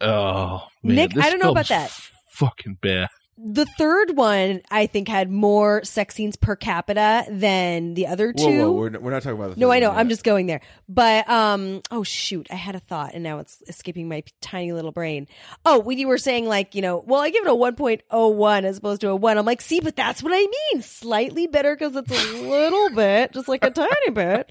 Oh 0.00 0.66
man, 0.82 0.96
Nick, 0.96 1.12
this 1.14 1.24
I 1.24 1.30
don't 1.30 1.40
know 1.42 1.50
about 1.50 1.68
that. 1.68 1.86
f- 1.90 2.12
Fucking 2.32 2.78
bad. 2.80 3.08
The 3.42 3.64
third 3.78 4.18
one, 4.18 4.60
I 4.70 4.84
think, 4.86 5.08
had 5.08 5.30
more 5.30 5.82
sex 5.82 6.14
scenes 6.14 6.36
per 6.36 6.56
capita 6.56 7.24
than 7.30 7.94
the 7.94 8.06
other 8.06 8.34
two. 8.34 8.44
Whoa, 8.44 8.70
whoa, 8.70 8.72
we're, 8.72 8.98
we're 9.00 9.10
not 9.10 9.22
talking 9.22 9.38
about 9.38 9.54
the 9.54 9.60
no, 9.60 9.70
I 9.72 9.78
know. 9.78 9.88
one 9.88 9.98
I'm 9.98 10.08
just 10.10 10.24
going 10.24 10.44
there. 10.46 10.60
But 10.90 11.26
um, 11.26 11.80
oh 11.90 12.02
shoot, 12.02 12.48
I 12.50 12.56
had 12.56 12.74
a 12.74 12.80
thought 12.80 13.12
and 13.14 13.22
now 13.22 13.38
it's 13.38 13.62
escaping 13.66 14.08
my 14.10 14.24
tiny 14.42 14.72
little 14.74 14.92
brain. 14.92 15.26
Oh, 15.64 15.78
when 15.78 15.96
you 15.96 16.06
were 16.06 16.18
saying 16.18 16.46
like, 16.48 16.74
you 16.74 16.82
know, 16.82 16.98
well, 17.06 17.20
I 17.20 17.30
give 17.30 17.46
it 17.46 17.50
a 17.50 17.54
1.01 17.54 18.64
as 18.64 18.76
opposed 18.76 19.00
to 19.00 19.08
a 19.08 19.16
one. 19.16 19.38
I'm 19.38 19.46
like, 19.46 19.62
see, 19.62 19.80
but 19.80 19.96
that's 19.96 20.22
what 20.22 20.32
I 20.34 20.46
mean. 20.74 20.82
Slightly 20.82 21.46
better 21.46 21.74
because 21.74 21.96
it's 21.96 22.10
a 22.12 22.42
little 22.42 22.90
bit, 22.90 23.32
just 23.32 23.48
like 23.48 23.64
a 23.64 23.70
tiny 23.70 24.10
bit 24.10 24.50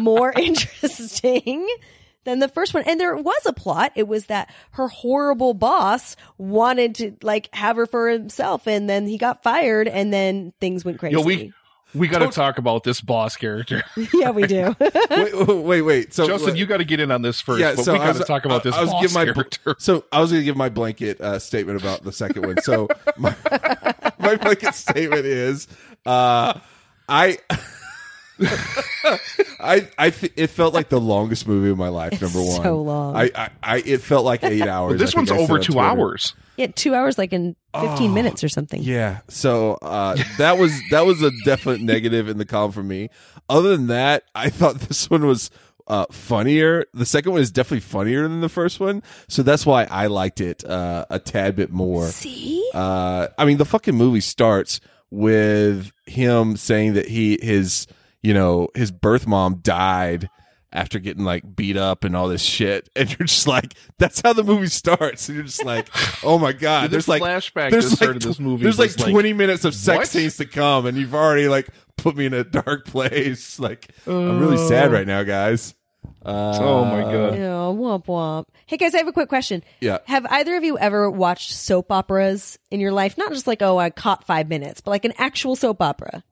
more 0.00 0.32
interesting 0.36 1.68
than 2.24 2.38
the 2.38 2.48
first 2.48 2.74
one. 2.74 2.82
And 2.86 3.00
there 3.00 3.16
was 3.16 3.46
a 3.46 3.52
plot. 3.52 3.92
It 3.94 4.08
was 4.08 4.26
that 4.26 4.52
her 4.72 4.88
horrible 4.88 5.54
boss 5.54 6.16
wanted 6.38 6.94
to 6.96 7.16
like 7.22 7.54
have 7.54 7.76
her 7.76 7.86
for 7.86 8.08
himself, 8.08 8.66
and 8.66 8.88
then 8.88 9.06
he 9.06 9.18
got 9.18 9.42
fired, 9.42 9.88
and 9.88 10.12
then 10.12 10.52
things 10.60 10.84
went 10.84 10.98
crazy. 10.98 11.16
Yo, 11.16 11.22
we 11.22 11.52
we 11.94 12.06
got 12.08 12.20
to 12.20 12.28
talk 12.28 12.58
about 12.58 12.84
this 12.84 13.00
boss 13.00 13.36
character. 13.36 13.82
yeah, 14.14 14.30
we 14.30 14.46
do. 14.46 14.76
wait, 15.10 15.46
wait, 15.46 15.82
wait. 15.82 16.14
So 16.14 16.26
Justin, 16.26 16.56
you 16.56 16.66
got 16.66 16.76
to 16.78 16.84
get 16.84 17.00
in 17.00 17.10
on 17.10 17.22
this 17.22 17.40
first. 17.40 17.60
yeah, 17.60 17.74
but 17.74 17.84
so 17.84 17.92
we 17.92 17.98
I 17.98 18.06
got 18.06 18.12
to 18.12 18.18
was- 18.20 18.28
talk 18.28 18.44
about 18.44 18.62
this 18.62 18.74
I 18.74 18.82
was 18.82 18.90
boss 18.90 19.02
give 19.02 19.14
my 19.14 19.24
character. 19.24 19.76
so 19.78 20.04
I 20.12 20.20
was 20.20 20.30
going 20.30 20.40
to 20.40 20.44
give 20.44 20.56
my 20.56 20.68
blanket 20.68 21.20
uh, 21.20 21.38
statement 21.38 21.80
about 21.80 22.04
the 22.04 22.12
second 22.12 22.46
one. 22.46 22.60
So 22.62 22.88
my, 23.16 23.34
my 24.18 24.36
blanket 24.36 24.74
statement 24.74 25.26
is, 25.26 25.66
uh, 26.06 26.58
I. 27.08 27.38
I 28.40 29.88
I 29.98 30.10
th- 30.10 30.32
it 30.36 30.46
felt 30.48 30.74
like 30.74 30.88
the 30.88 31.00
longest 31.00 31.46
movie 31.46 31.70
of 31.70 31.78
my 31.78 31.88
life. 31.88 32.12
It's 32.14 32.22
number 32.22 32.38
one, 32.42 32.62
so 32.62 32.80
long. 32.82 33.16
I, 33.16 33.30
I, 33.34 33.50
I 33.62 33.76
it 33.84 34.00
felt 34.00 34.24
like 34.24 34.42
eight 34.44 34.62
hours. 34.66 34.90
Well, 34.90 34.98
this 34.98 35.14
I 35.14 35.18
one's 35.18 35.30
over 35.30 35.54
on 35.54 35.60
two 35.62 35.72
Twitter. 35.74 35.86
hours. 35.88 36.34
yeah, 36.56 36.68
two 36.68 36.94
hours, 36.94 37.18
like 37.18 37.32
in 37.32 37.56
15 37.78 38.10
Oh, 38.10 38.14
minutes 38.14 38.42
or 38.42 38.48
something. 38.48 38.82
Yeah. 38.82 39.20
So 39.28 39.74
uh, 39.82 40.16
that 40.38 40.58
was 40.58 40.72
that 40.90 41.04
was 41.06 41.22
a 41.22 41.30
definite 41.44 41.80
negative 41.80 42.28
in 42.28 42.38
the 42.38 42.46
column 42.46 42.72
for 42.72 42.82
me. 42.82 43.10
Other 43.48 43.76
than 43.76 43.88
that, 43.88 44.24
I 44.34 44.48
thought 44.50 44.76
this 44.88 45.10
one 45.10 45.26
was 45.26 45.50
uh, 45.86 46.06
funnier. 46.10 46.84
The 46.94 47.06
second 47.06 47.32
one 47.32 47.40
is 47.40 47.50
definitely 47.50 47.80
funnier 47.80 48.22
than 48.28 48.40
the 48.40 48.48
first 48.48 48.80
one, 48.80 49.02
so 49.28 49.42
that's 49.42 49.66
why 49.66 49.84
I 49.84 50.06
liked 50.06 50.40
it 50.40 50.64
uh, 50.64 51.04
a 51.10 51.18
tad 51.18 51.56
bit 51.56 51.70
more. 51.70 52.06
See? 52.06 52.68
Uh, 52.72 53.28
I 53.36 53.44
mean, 53.44 53.58
the 53.58 53.64
fucking 53.64 53.94
movie 53.94 54.20
starts 54.20 54.80
with 55.10 55.90
him 56.06 56.56
saying 56.56 56.92
that 56.94 57.08
he 57.08 57.38
his 57.42 57.86
you 58.22 58.34
know 58.34 58.68
his 58.74 58.90
birth 58.90 59.26
mom 59.26 59.56
died 59.62 60.28
after 60.72 61.00
getting 61.00 61.24
like 61.24 61.56
beat 61.56 61.76
up 61.76 62.04
and 62.04 62.14
all 62.14 62.28
this 62.28 62.42
shit, 62.42 62.88
and 62.96 63.08
you're 63.10 63.26
just 63.26 63.46
like, 63.46 63.74
that's 63.98 64.20
how 64.22 64.32
the 64.32 64.44
movie 64.44 64.68
starts, 64.68 65.28
and 65.28 65.36
you're 65.36 65.44
just 65.44 65.64
like, 65.64 65.88
oh 66.24 66.38
my 66.38 66.52
god, 66.52 66.82
Dude, 66.82 66.90
this 66.92 67.06
there's 67.06 67.08
like 67.08 67.22
flashback 67.22 67.70
there's 67.70 67.90
that 67.98 68.08
like 68.08 68.20
tw- 68.20 68.24
this 68.24 68.38
movie 68.38 68.62
There's 68.64 68.78
like 68.78 68.90
was 68.90 69.00
like, 69.00 69.12
20 69.12 69.32
minutes 69.32 69.64
of 69.64 69.74
sex 69.74 69.98
what? 69.98 70.08
scenes 70.08 70.36
to 70.38 70.46
come, 70.46 70.86
and 70.86 70.96
you've 70.96 71.14
already 71.14 71.48
like 71.48 71.68
put 71.96 72.16
me 72.16 72.26
in 72.26 72.34
a 72.34 72.44
dark 72.44 72.86
place. 72.86 73.58
Like, 73.70 73.90
I'm 74.06 74.40
really 74.40 74.56
sad 74.56 74.90
right 74.90 75.06
now, 75.06 75.22
guys. 75.22 75.74
Uh, 76.24 76.58
oh 76.58 76.84
my 76.84 77.02
god. 77.02 77.38
Oh, 77.38 77.76
womp 77.78 78.06
womp. 78.06 78.46
Hey 78.66 78.76
guys, 78.78 78.94
I 78.94 78.98
have 78.98 79.08
a 79.08 79.12
quick 79.12 79.28
question. 79.28 79.62
Yeah. 79.80 79.98
Have 80.06 80.24
either 80.26 80.56
of 80.56 80.64
you 80.64 80.78
ever 80.78 81.10
watched 81.10 81.52
soap 81.52 81.92
operas 81.92 82.58
in 82.70 82.80
your 82.80 82.92
life? 82.92 83.18
Not 83.18 83.32
just 83.32 83.46
like, 83.46 83.60
oh, 83.60 83.78
I 83.78 83.90
caught 83.90 84.24
five 84.26 84.48
minutes, 84.48 84.80
but 84.80 84.92
like 84.92 85.04
an 85.04 85.12
actual 85.18 85.56
soap 85.56 85.82
opera. 85.82 86.24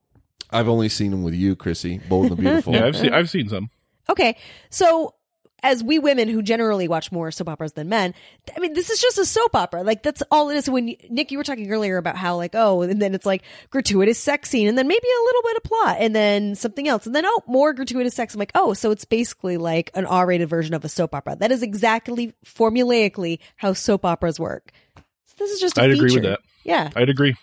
I've 0.50 0.68
only 0.68 0.88
seen 0.88 1.10
them 1.10 1.22
with 1.22 1.34
you, 1.34 1.56
Chrissy. 1.56 1.98
Bold 2.08 2.26
and 2.26 2.32
the 2.32 2.42
Beautiful. 2.42 2.72
Yeah, 2.74 2.86
I've 2.86 2.96
seen 2.96 3.12
I've 3.12 3.30
seen 3.30 3.48
some. 3.48 3.70
Okay. 4.08 4.36
So 4.70 5.14
as 5.62 5.82
we 5.82 5.98
women 5.98 6.28
who 6.28 6.40
generally 6.40 6.86
watch 6.86 7.10
more 7.10 7.30
soap 7.30 7.48
operas 7.48 7.72
than 7.72 7.88
men, 7.88 8.14
I 8.56 8.60
mean, 8.60 8.74
this 8.74 8.90
is 8.90 9.00
just 9.00 9.18
a 9.18 9.24
soap 9.24 9.56
opera. 9.56 9.82
Like 9.82 10.02
that's 10.02 10.22
all 10.30 10.50
it 10.50 10.56
is. 10.56 10.70
When 10.70 10.88
you, 10.88 10.96
Nick, 11.10 11.30
you 11.32 11.38
were 11.38 11.44
talking 11.44 11.70
earlier 11.70 11.96
about 11.96 12.16
how 12.16 12.36
like, 12.36 12.54
oh, 12.54 12.82
and 12.82 13.02
then 13.02 13.14
it's 13.14 13.26
like 13.26 13.42
gratuitous 13.70 14.18
sex 14.18 14.50
scene 14.50 14.68
and 14.68 14.78
then 14.78 14.86
maybe 14.86 15.06
a 15.06 15.24
little 15.24 15.42
bit 15.42 15.56
of 15.56 15.62
plot 15.64 15.96
and 16.00 16.14
then 16.14 16.54
something 16.54 16.86
else 16.86 17.06
and 17.06 17.14
then, 17.14 17.24
oh, 17.26 17.42
more 17.46 17.72
gratuitous 17.72 18.14
sex. 18.14 18.34
I'm 18.34 18.38
like, 18.38 18.52
oh, 18.54 18.72
so 18.72 18.90
it's 18.90 19.04
basically 19.04 19.56
like 19.56 19.90
an 19.94 20.06
R 20.06 20.26
rated 20.26 20.48
version 20.48 20.74
of 20.74 20.84
a 20.84 20.88
soap 20.88 21.14
opera. 21.14 21.36
That 21.36 21.50
is 21.50 21.62
exactly 21.62 22.34
formulaically 22.44 23.40
how 23.56 23.72
soap 23.72 24.04
operas 24.04 24.38
work. 24.38 24.70
So 24.96 25.34
this 25.38 25.50
is 25.50 25.60
just 25.60 25.76
a 25.76 25.82
I'd 25.82 25.90
agree 25.90 26.14
with 26.14 26.22
that. 26.24 26.40
Yeah. 26.64 26.90
I'd 26.94 27.08
agree. 27.08 27.34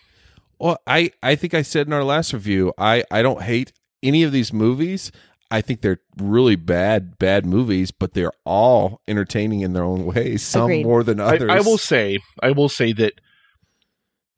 Well, 0.60 0.78
I, 0.88 1.12
I 1.22 1.36
think 1.36 1.54
I 1.54 1.62
said 1.62 1.88
in 1.88 1.94
our 1.94 2.04
last 2.04 2.34
review, 2.34 2.74
I, 2.78 3.04
I 3.12 3.22
don't 3.22 3.41
hate 3.41 3.74
any 4.02 4.24
of 4.24 4.32
these 4.32 4.54
movies. 4.54 5.12
I 5.52 5.62
think 5.62 5.82
they're 5.82 6.00
really 6.18 6.56
bad, 6.56 7.18
bad 7.18 7.46
movies, 7.46 7.91
but 7.91 8.13
they're 8.13 8.32
all 8.46 9.02
entertaining 9.08 9.62
in 9.62 9.74
their 9.74 9.84
own 9.84 10.06
ways. 10.06 10.44
Some 10.44 10.63
Agreed. 10.63 10.86
more 10.86 11.04
than 11.04 11.20
others. 11.20 11.50
I 11.50 11.62
will 11.62 11.78
say, 11.78 12.20
I 12.41 12.52
will 12.52 12.70
say 12.70 12.94
that 12.94 13.13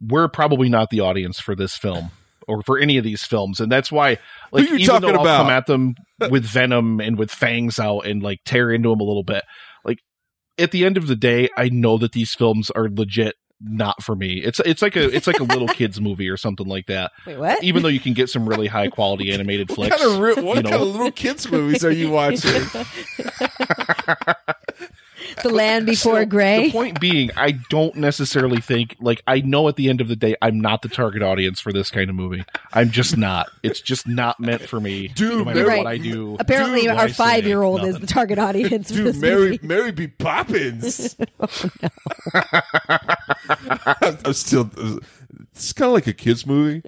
we're 0.02 0.28
probably 0.28 0.70
not 0.70 0.90
the 0.90 1.00
audience 1.00 1.40
for 1.40 1.56
this 1.56 1.76
film 1.76 2.12
or 2.48 2.62
for 2.64 2.78
any 2.78 2.98
of 2.98 3.04
these 3.04 3.24
films, 3.24 3.60
and 3.60 3.72
that's 3.72 3.92
why, 3.92 4.18
like, 4.52 4.70
you 4.70 4.76
even 4.76 4.86
talking 4.86 5.02
though 5.02 5.16
I'll 5.16 5.22
about? 5.22 5.42
come 5.44 5.52
at 5.52 5.66
them 5.66 5.96
with 6.30 6.46
Venom 6.46 7.00
and 7.00 7.18
with 7.18 7.32
fangs 7.32 7.80
out 7.80 8.02
and 8.02 8.22
like 8.22 8.40
tear 8.46 8.72
into 8.72 8.90
them 8.90 9.00
a 9.00 9.04
little 9.04 9.24
bit, 9.24 9.44
like 9.84 10.00
at 10.58 10.72
the 10.72 10.86
end 10.86 10.98
of 10.98 11.08
the 11.08 11.16
day, 11.16 11.50
I 11.58 11.70
know 11.70 11.98
that 11.98 12.12
these 12.12 12.34
films 12.34 12.70
are 12.72 12.90
legit 12.90 13.36
not 13.62 14.04
for 14.04 14.15
me. 14.15 14.36
It's 14.43 14.60
it's 14.65 14.82
like 14.82 14.96
a 14.96 15.13
it's 15.15 15.28
like 15.28 15.39
a 15.39 15.43
little 15.43 15.67
kids 15.67 16.00
movie 16.00 16.30
or 16.30 16.38
something 16.38 16.67
like 16.67 16.88
that. 16.88 17.12
Wait, 17.26 17.38
what? 17.39 17.63
Even 17.63 17.82
though 17.84 17.89
you 17.89 18.00
can 18.00 18.13
get 18.13 18.30
some 18.30 18.48
really 18.48 18.67
high 18.67 18.88
quality 18.88 19.32
animated 19.34 19.70
What 19.70 19.76
flicks. 19.76 19.98
kind 19.98 20.12
of, 20.13 20.20
re- 20.20 20.34
what 20.43 20.58
you 20.58 20.63
know. 20.63 20.70
kind 20.70 20.82
of 20.82 20.88
little 20.89 21.12
kids 21.12 21.50
movies 21.52 21.84
are 21.84 21.91
you 21.91 22.10
watching? 22.12 22.62
the 25.43 25.50
Land 25.50 25.86
Before 25.86 26.22
So, 26.22 26.26
Gray. 26.26 26.65
The 26.67 26.72
point 26.72 27.00
being, 27.00 27.32
I 27.36 27.52
don't 27.70 27.96
necessarily 27.96 28.62
think 28.62 28.96
like 29.00 29.22
I 29.28 29.41
know 29.41 29.67
at 29.67 29.76
the 29.76 29.89
end 29.89 30.02
of 30.02 30.08
the 30.08 30.15
day 30.15 30.36
I'm 30.41 30.60
not 30.60 30.82
the 30.82 30.89
target 30.89 31.22
audience 31.22 31.60
for 31.60 31.74
this 31.74 31.89
kind 31.91 32.10
of 32.10 32.15
movie. 32.15 32.43
I'm 32.74 32.89
just 32.91 33.17
not. 33.17 33.50
It's 33.63 33.82
just 33.82 34.08
not 34.08 34.39
meant 34.39 34.62
for 34.62 34.80
me. 34.80 35.10
Dude, 35.10 35.39
no 35.39 35.46
matter 35.46 35.60
You're 35.60 35.78
what. 35.78 35.88
I 35.88 35.98
do. 35.98 36.38
Apparently, 36.39 36.82
Dude, 36.82 36.91
our 36.91 37.10
five 37.10 37.46
year 37.46 37.62
old 37.63 37.84
is 37.84 38.00
the 38.00 38.08
target 38.08 38.39
audience 38.39 38.89
for 38.89 38.98
Dude, 38.98 39.08
this 39.08 39.17
Mary, 39.17 39.52
movie. 39.52 39.60
Mary 39.67 39.91
B. 39.91 40.08
Poppins. 40.08 41.15
Oh, 41.39 42.41
I'm, 44.02 44.17
I'm 44.26 44.34
still. 44.34 44.70
It's 45.54 45.74
kind 45.74 45.88
of 45.88 45.93
like 45.93 46.08
a 46.08 46.13
kids 46.13 46.46
movie. 46.46 46.82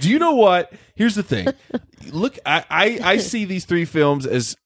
Do 0.00 0.10
you 0.10 0.18
know 0.18 0.34
what? 0.34 0.72
Here's 0.94 1.14
the 1.14 1.22
thing. 1.22 1.48
Look, 2.12 2.38
I, 2.46 2.64
I 2.70 2.98
I 3.02 3.16
see 3.18 3.44
these 3.44 3.64
three 3.64 3.84
films 3.84 4.26
as, 4.26 4.56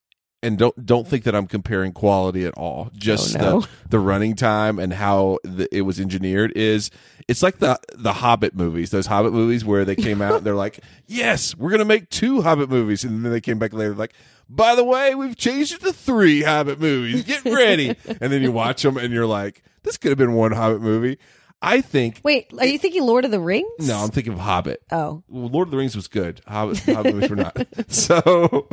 and 0.43 0.57
don't 0.59 0.85
don't 0.87 1.07
think 1.07 1.25
that 1.25 1.35
I'm 1.35 1.47
comparing 1.47 1.93
quality 1.93 2.45
at 2.45 2.55
all. 2.55 2.89
Oh, 2.89 2.97
Just 2.97 3.37
Oh, 3.37 3.41
no. 3.41 3.61
the 3.61 3.69
the 3.91 3.99
running 3.99 4.35
time 4.37 4.79
and 4.79 4.93
how 4.93 5.39
the, 5.45 5.69
it 5.75 5.83
was 5.83 5.99
engineered 6.01 6.53
is. 6.57 6.91
It's 7.27 7.43
like 7.43 7.59
the 7.59 7.79
the 7.95 8.15
Hobbit 8.15 8.55
movies. 8.55 8.91
Those 8.91 9.07
Hobbit 9.07 9.35
movies 9.35 9.63
where 9.63 9.85
they 9.85 9.97
came 9.97 10.23
out, 10.23 10.37
and 10.37 10.47
they're 10.47 10.55
like, 10.55 10.81
"Yes, 11.07 11.55
we're 11.57 11.71
gonna 11.71 11.85
make 11.85 12.09
two 12.09 12.41
Hobbit 12.41 12.71
movies," 12.71 13.05
and 13.05 13.23
then 13.23 13.31
they 13.33 13.41
came 13.43 13.59
back 13.59 13.75
later, 13.75 13.95
like, 13.95 14.15
"By 14.49 14.75
the 14.75 14.83
way, 14.85 15.15
we've 15.15 15.37
changed 15.37 15.75
it 15.75 15.81
to 15.83 15.93
three 15.93 16.41
Hobbit 16.43 16.81
movies. 16.81 17.25
Get 17.25 17.45
ready!" 17.45 17.89
and 18.21 18.33
then 18.33 18.41
you 18.41 18.51
watch 18.51 18.81
them, 18.83 18.97
and 18.97 19.13
you're 19.13 19.27
like, 19.27 19.63
"This 19.83 19.99
could 19.99 20.09
have 20.11 20.17
been 20.17 20.33
one 20.33 20.53
Hobbit 20.53 20.81
movie." 20.81 21.19
I 21.61 21.81
think. 21.81 22.21
Wait, 22.23 22.53
are 22.57 22.67
you 22.67 22.79
thinking 22.79 23.03
Lord 23.03 23.25
of 23.25 23.31
the 23.33 23.41
Rings? 23.41 23.69
No, 23.81 23.97
I'm 23.99 24.11
thinking 24.11 24.33
of 24.33 24.39
Hobbit. 24.39 24.83
Oh. 24.93 25.25
Well, 25.29 25.49
Lord 25.49 25.69
of 25.69 25.73
the 25.73 25.77
Rings 25.77 25.97
was 25.97 26.07
good. 26.07 26.41
Hobbit, 26.47 26.79
Hobbit 26.81 27.15
movies 27.15 27.31
were 27.31 27.37
not. 27.37 27.57
So 27.89 28.69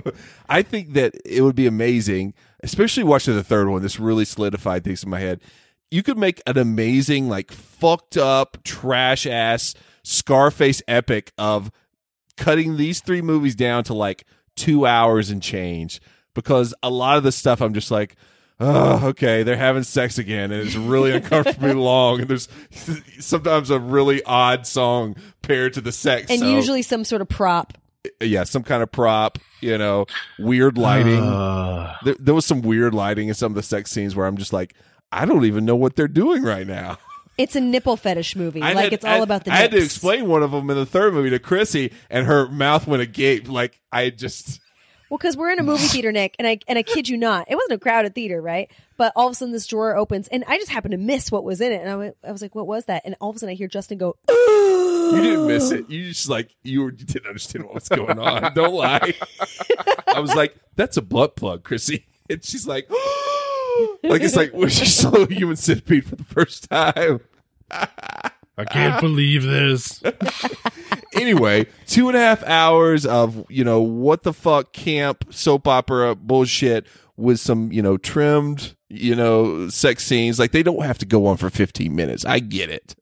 I 0.50 0.62
think 0.62 0.94
that 0.94 1.16
it 1.26 1.42
would 1.42 1.56
be 1.56 1.66
amazing, 1.68 2.34
especially 2.62 3.04
watching 3.04 3.34
the 3.36 3.44
third 3.44 3.70
one. 3.70 3.82
This 3.82 4.00
really 4.00 4.26
solidified 4.26 4.84
things 4.84 5.04
in 5.04 5.10
my 5.10 5.20
head. 5.20 5.42
You 5.90 6.04
could 6.04 6.18
make 6.18 6.42
an 6.46 6.58
amazing, 6.58 7.28
like 7.28 7.52
fucked 7.52 8.18
up, 8.18 8.58
trash 8.64 9.26
ass 9.26 9.74
Scarface 10.04 10.84
epic 10.88 11.32
of 11.38 11.72
cutting 12.38 12.78
these 12.78 13.02
three 13.02 13.22
movies 13.22 13.56
down 13.56 13.84
to 13.86 13.94
like 13.96 14.26
two 14.56 14.86
hours 14.86 15.32
and 15.32 15.42
change. 15.42 16.00
Because 16.36 16.74
a 16.84 16.90
lot 16.90 17.18
of 17.18 17.24
the 17.24 17.32
stuff 17.32 17.62
I'm 17.62 17.74
just 17.74 17.90
like, 17.90 18.16
oh, 18.60 19.08
okay, 19.10 19.44
they're 19.44 19.58
having 19.58 19.84
sex 19.84 20.18
again, 20.18 20.52
and 20.52 20.66
it's 20.66 20.76
really 20.76 21.12
uncomfortably 21.12 21.74
long, 21.74 22.22
and 22.22 22.30
there's 22.30 22.48
sometimes 23.20 23.70
a 23.70 23.80
really 23.80 24.24
odd 24.24 24.66
song 24.68 25.16
paired 25.42 25.74
to 25.74 25.82
the 25.82 25.92
sex, 25.92 26.28
And 26.30 26.40
so- 26.40 26.48
usually 26.50 26.82
some 26.82 27.04
sort 27.04 27.22
of 27.22 27.30
prop. 27.30 27.74
yeah, 28.22 28.44
some 28.44 28.64
kind 28.64 28.82
of 28.84 28.92
prop, 28.92 29.40
you 29.62 29.78
know, 29.78 30.06
weird 30.40 30.78
lighting. 30.78 31.24
Uh, 31.24 31.96
there, 32.04 32.16
there 32.20 32.34
was 32.36 32.46
some 32.46 32.62
weird 32.62 32.94
lighting 32.94 33.28
in 33.30 33.34
some 33.34 33.52
of 33.52 33.56
the 33.56 33.64
sex 33.64 33.92
scenes 33.92 34.16
where 34.16 34.26
I'm 34.28 34.38
just 34.38 34.54
like, 34.54 34.74
I 35.12 35.26
don't 35.26 35.46
even 35.46 35.66
know 35.66 35.76
what 35.76 35.96
they're 35.96 36.08
doing 36.08 36.44
right 36.44 36.68
now. 36.68 36.98
It's 37.38 37.54
a 37.58 37.60
nipple 37.60 37.98
fetish 37.98 38.38
movie. 38.38 38.62
I 38.62 38.72
like 38.72 38.84
had- 38.86 38.94
it's 38.94 39.04
all 39.04 39.20
I- 39.20 39.24
about 39.24 39.44
the 39.44 39.52
I 39.52 39.58
had 39.58 39.72
to 39.72 39.78
explain 39.78 40.26
one 40.30 40.42
of 40.42 40.52
them 40.52 40.70
in 40.70 40.78
the 40.78 40.86
third 40.86 41.14
movie 41.14 41.32
to 41.32 41.38
Chrissy, 41.40 41.92
and 42.10 42.26
her 42.26 42.48
mouth 42.48 42.88
went 42.88 43.02
agape. 43.02 43.50
Like 43.50 43.82
I 43.92 44.10
just, 44.10 44.62
Well, 45.10 45.18
because 45.18 45.38
we're 45.38 45.52
in 45.52 45.60
a 45.60 45.64
movie 45.64 45.88
theater, 45.88 46.12
Nick, 46.12 46.36
and 46.40 46.48
I 46.48 46.60
and 46.68 46.80
I 46.80 46.84
kid 46.84 47.08
you 47.08 47.18
not, 47.18 47.50
it 47.50 47.56
wasn't 47.56 47.74
a 47.74 47.80
crowded 47.80 48.16
theater, 48.16 48.42
right? 48.42 48.72
But 48.98 49.14
all 49.16 49.28
of 49.28 49.34
a 49.34 49.36
sudden, 49.36 49.52
this 49.52 49.68
drawer 49.68 49.96
opens, 49.96 50.28
and 50.30 50.44
I 50.48 50.58
just 50.58 50.72
happened 50.72 50.94
to 50.94 50.98
miss 50.98 51.32
what 51.32 51.44
was 51.44 51.62
in 51.62 51.72
it, 51.72 51.82
and 51.82 51.90
I, 51.90 51.96
went, 51.96 52.18
I 52.24 52.32
was 52.32 52.42
like, 52.42 52.56
"What 52.56 52.66
was 52.66 52.86
that?" 52.86 53.04
And 53.06 53.16
all 53.22 53.30
of 53.30 53.36
a 53.36 53.40
sudden, 53.40 53.52
I 53.52 53.56
hear 53.56 53.68
Justin 53.68 53.98
go, 53.98 54.16
you 54.30 55.22
didn't 55.22 55.48
miss 55.48 55.72
it. 55.72 55.90
You 55.90 56.10
just 56.10 56.30
like 56.30 56.56
you, 56.64 56.82
were, 56.82 56.92
you 56.92 57.06
didn't 57.06 57.28
understand 57.28 57.66
what 57.66 57.76
was 57.76 57.88
going 57.88 58.18
on. 58.18 58.54
Don't 58.56 58.74
lie. 58.74 59.14
I 60.08 60.20
was 60.20 60.34
like, 60.34 60.56
that's 60.76 60.98
a 60.98 61.02
butt 61.02 61.36
plug, 61.36 61.64
Chrissy, 61.64 62.08
and 62.30 62.44
she's 62.44 62.68
like, 62.68 62.90
like 64.04 64.22
it's 64.22 64.36
like 64.36 64.54
when 64.54 64.70
she 64.70 64.86
saw 64.86 65.12
a 65.12 65.32
human 65.32 65.56
centipede 65.56 66.06
for 66.06 66.16
the 66.16 66.24
first 66.24 66.70
time. 66.70 67.20
I 68.58 68.66
can't 68.66 69.02
believe 69.02 69.44
this. 69.44 70.02
anyway, 71.14 71.68
two 71.88 72.08
and 72.08 72.18
a 72.18 72.20
half 72.20 72.44
hours 72.44 73.06
of 73.06 73.46
you 73.50 73.64
know 73.64 73.82
what 73.82 74.24
the 74.24 74.34
fuck 74.34 74.72
camp 74.74 75.26
soap 75.34 75.68
opera 75.68 76.16
bullshit 76.16 76.88
with 77.18 77.40
some 77.40 77.72
you 77.72 77.82
know 77.82 77.98
trimmed 77.98 78.76
you 78.90 79.16
know 79.16 79.70
sex 79.70 80.04
scenes. 80.06 80.40
Like 80.40 80.52
they 80.52 80.64
don't 80.64 80.84
have 80.84 80.98
to 81.00 81.06
go 81.06 81.26
on 81.28 81.38
for 81.38 81.50
fifteen 81.50 81.96
minutes. 81.96 82.26
I 82.26 82.40
get 82.40 82.70
it. 82.70 82.96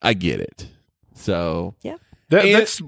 I 0.00 0.14
get 0.14 0.40
it. 0.40 0.68
So 1.14 1.74
"Yeah." 1.82 1.96
That, 2.30 2.44
And- 2.44 2.54
that's 2.54 2.80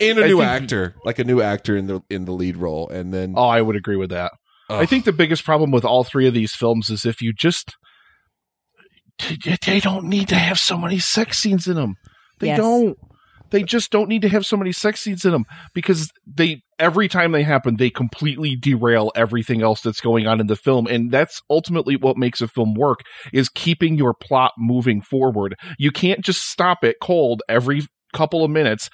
and 0.00 0.18
a 0.18 0.24
I 0.24 0.28
new 0.28 0.38
think- 0.38 0.48
actor, 0.50 0.94
like 1.04 1.18
a 1.18 1.24
new 1.24 1.40
actor 1.40 1.76
in 1.76 1.86
the 1.86 2.00
in 2.10 2.24
the 2.24 2.32
lead 2.32 2.56
role, 2.56 2.88
and 2.88 3.12
then 3.12 3.34
oh, 3.36 3.44
I 3.48 3.60
would 3.62 3.76
agree 3.76 3.96
with 3.96 4.10
that. 4.10 4.32
I 4.70 4.84
think 4.84 5.06
the 5.06 5.12
biggest 5.12 5.44
problem 5.44 5.70
with 5.70 5.82
all 5.86 6.04
three 6.04 6.28
of 6.28 6.34
these 6.34 6.54
films 6.54 6.90
is 6.90 7.06
if 7.06 7.22
you 7.22 7.32
just 7.32 7.74
they 9.66 9.80
don't 9.80 10.04
need 10.04 10.28
to 10.28 10.36
have 10.36 10.58
so 10.58 10.76
many 10.78 10.98
sex 10.98 11.38
scenes 11.38 11.66
in 11.66 11.74
them. 11.74 11.96
They 12.40 12.48
Yes. 12.48 12.58
don't. 12.58 12.96
They 13.50 13.62
just 13.62 13.90
don't 13.90 14.10
need 14.10 14.22
to 14.22 14.28
have 14.28 14.44
so 14.44 14.58
many 14.58 14.72
sex 14.72 15.00
scenes 15.00 15.24
in 15.24 15.32
them 15.32 15.44
because 15.74 16.10
they 16.26 16.60
every 16.78 17.08
time 17.08 17.32
they 17.32 17.42
happen, 17.42 17.76
they 17.76 17.90
completely 17.90 18.54
derail 18.54 19.10
everything 19.16 19.62
else 19.62 19.80
that's 19.80 20.00
going 20.00 20.26
on 20.26 20.38
in 20.38 20.46
the 20.46 20.56
film, 20.56 20.86
and 20.86 21.10
that's 21.10 21.40
ultimately 21.50 21.96
what 21.96 22.16
makes 22.16 22.40
a 22.40 22.48
film 22.48 22.74
work 22.74 23.00
is 23.32 23.48
keeping 23.48 23.96
your 23.96 24.14
plot 24.14 24.52
moving 24.58 25.00
forward. 25.00 25.56
You 25.78 25.90
can't 25.90 26.20
just 26.20 26.42
stop 26.42 26.84
it 26.84 26.96
cold 27.02 27.42
every 27.48 27.82
couple 28.12 28.44
of 28.44 28.50
minutes 28.50 28.90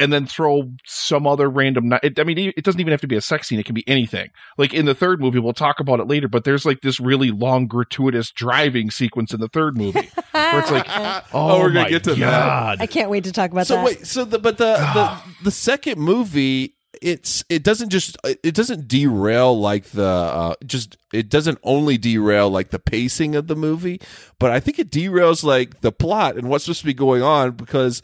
and 0.00 0.12
then 0.12 0.26
throw 0.26 0.72
some 0.86 1.26
other 1.26 1.48
random. 1.48 1.90
ni- 1.90 1.98
It, 2.02 2.18
I 2.18 2.24
mean, 2.24 2.52
it 2.56 2.64
doesn't 2.64 2.80
even 2.80 2.90
have 2.90 3.00
to 3.02 3.06
be 3.06 3.16
a 3.16 3.20
sex 3.20 3.46
scene; 3.48 3.60
it 3.60 3.66
can 3.66 3.74
be 3.74 3.86
anything. 3.86 4.30
Like 4.58 4.74
in 4.74 4.86
the 4.86 4.94
third 4.94 5.20
movie, 5.20 5.38
we'll 5.38 5.52
talk 5.52 5.78
about 5.78 6.00
it 6.00 6.08
later. 6.08 6.26
But 6.26 6.44
there's 6.44 6.64
like 6.64 6.80
this 6.80 6.98
really 6.98 7.30
long, 7.30 7.66
gratuitous 7.66 8.30
driving 8.32 8.90
sequence 8.90 9.32
in 9.32 9.40
the 9.40 9.48
third 9.48 9.76
movie 9.76 10.10
where 10.32 10.58
it's 10.60 10.70
like, 10.70 10.86
oh, 11.32 11.60
we're 11.60 11.68
gonna 11.68 11.82
my 11.82 11.90
get 11.90 12.04
to 12.04 12.14
that. 12.16 12.80
I 12.80 12.86
can't 12.86 13.10
wait 13.10 13.24
to 13.24 13.32
talk 13.32 13.50
about 13.52 13.66
so 13.66 13.76
that. 13.76 13.84
wait, 13.84 14.06
so 14.06 14.24
the 14.24 14.38
but 14.38 14.58
the, 14.58 14.74
the 14.94 15.44
the 15.44 15.50
second 15.50 16.00
movie, 16.00 16.74
it's 17.02 17.44
it 17.48 17.62
doesn't 17.62 17.90
just 17.90 18.16
it 18.24 18.54
doesn't 18.54 18.88
derail 18.88 19.58
like 19.58 19.84
the 19.90 20.04
uh, 20.04 20.54
just 20.64 20.96
it 21.12 21.28
doesn't 21.28 21.58
only 21.62 21.98
derail 21.98 22.48
like 22.50 22.70
the 22.70 22.78
pacing 22.78 23.34
of 23.36 23.46
the 23.46 23.56
movie, 23.56 24.00
but 24.38 24.50
I 24.50 24.60
think 24.60 24.78
it 24.78 24.90
derails 24.90 25.44
like 25.44 25.80
the 25.82 25.92
plot 25.92 26.36
and 26.36 26.48
what's 26.48 26.64
supposed 26.64 26.80
to 26.80 26.86
be 26.86 26.94
going 26.94 27.22
on 27.22 27.52
because 27.52 28.02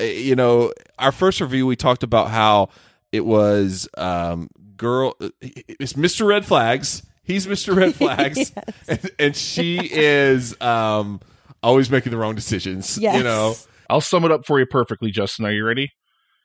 you 0.00 0.36
know 0.36 0.72
our 0.98 1.12
first 1.12 1.40
review 1.40 1.66
we 1.66 1.76
talked 1.76 2.02
about 2.02 2.30
how 2.30 2.68
it 3.12 3.24
was 3.24 3.88
um 3.96 4.48
girl 4.76 5.14
it's 5.40 5.94
Mr. 5.94 6.26
Red 6.26 6.44
Flags. 6.44 7.02
He's 7.22 7.46
Mr. 7.46 7.74
Red 7.74 7.94
Flags, 7.96 8.52
and, 8.86 9.10
and 9.18 9.36
she 9.36 9.78
is 9.80 10.60
um 10.60 11.20
always 11.62 11.90
making 11.90 12.12
the 12.12 12.18
wrong 12.18 12.34
decisions. 12.34 12.98
Yes. 12.98 13.16
You 13.16 13.24
know. 13.24 13.54
I'll 13.88 14.00
sum 14.00 14.24
it 14.24 14.32
up 14.32 14.44
for 14.44 14.58
you 14.58 14.66
perfectly, 14.66 15.12
Justin. 15.12 15.46
Are 15.46 15.52
you 15.52 15.64
ready? 15.64 15.92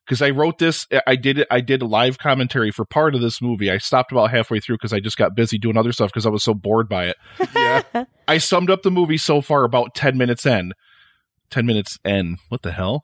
because 0.06 0.22
I 0.22 0.32
wrote 0.32 0.58
this. 0.58 0.88
I 1.08 1.16
did 1.16 1.38
it. 1.40 1.48
I 1.50 1.62
did 1.62 1.82
a 1.82 1.86
live 1.86 2.18
commentary 2.18 2.72
for 2.72 2.84
part 2.84 3.16
of 3.16 3.22
this 3.22 3.42
movie. 3.42 3.72
I 3.72 3.78
stopped 3.78 4.12
about 4.12 4.32
halfway 4.32 4.60
through 4.60 4.76
because 4.76 4.92
I 4.92 5.00
just 5.00 5.18
got 5.18 5.36
busy 5.36 5.58
doing 5.58 5.78
other 5.78 5.94
stuff 5.94 6.10
because 6.10 6.26
I 6.26 6.30
was 6.30 6.44
so 6.44 6.54
bored 6.54 6.90
by 6.90 7.06
it. 7.06 7.18
Yeah. 7.56 8.06
I 8.28 8.38
summed 8.38 8.70
up 8.70 8.82
the 8.82 8.92
movie 8.92 9.18
so 9.18 9.40
far 9.40 9.64
about 9.64 9.96
10 9.96 10.18
minutes 10.18 10.46
in. 10.46 10.74
10 11.52 11.66
minutes 11.66 12.00
in. 12.04 12.38
What 12.50 12.64
the 12.64 12.72
hell? 12.72 13.04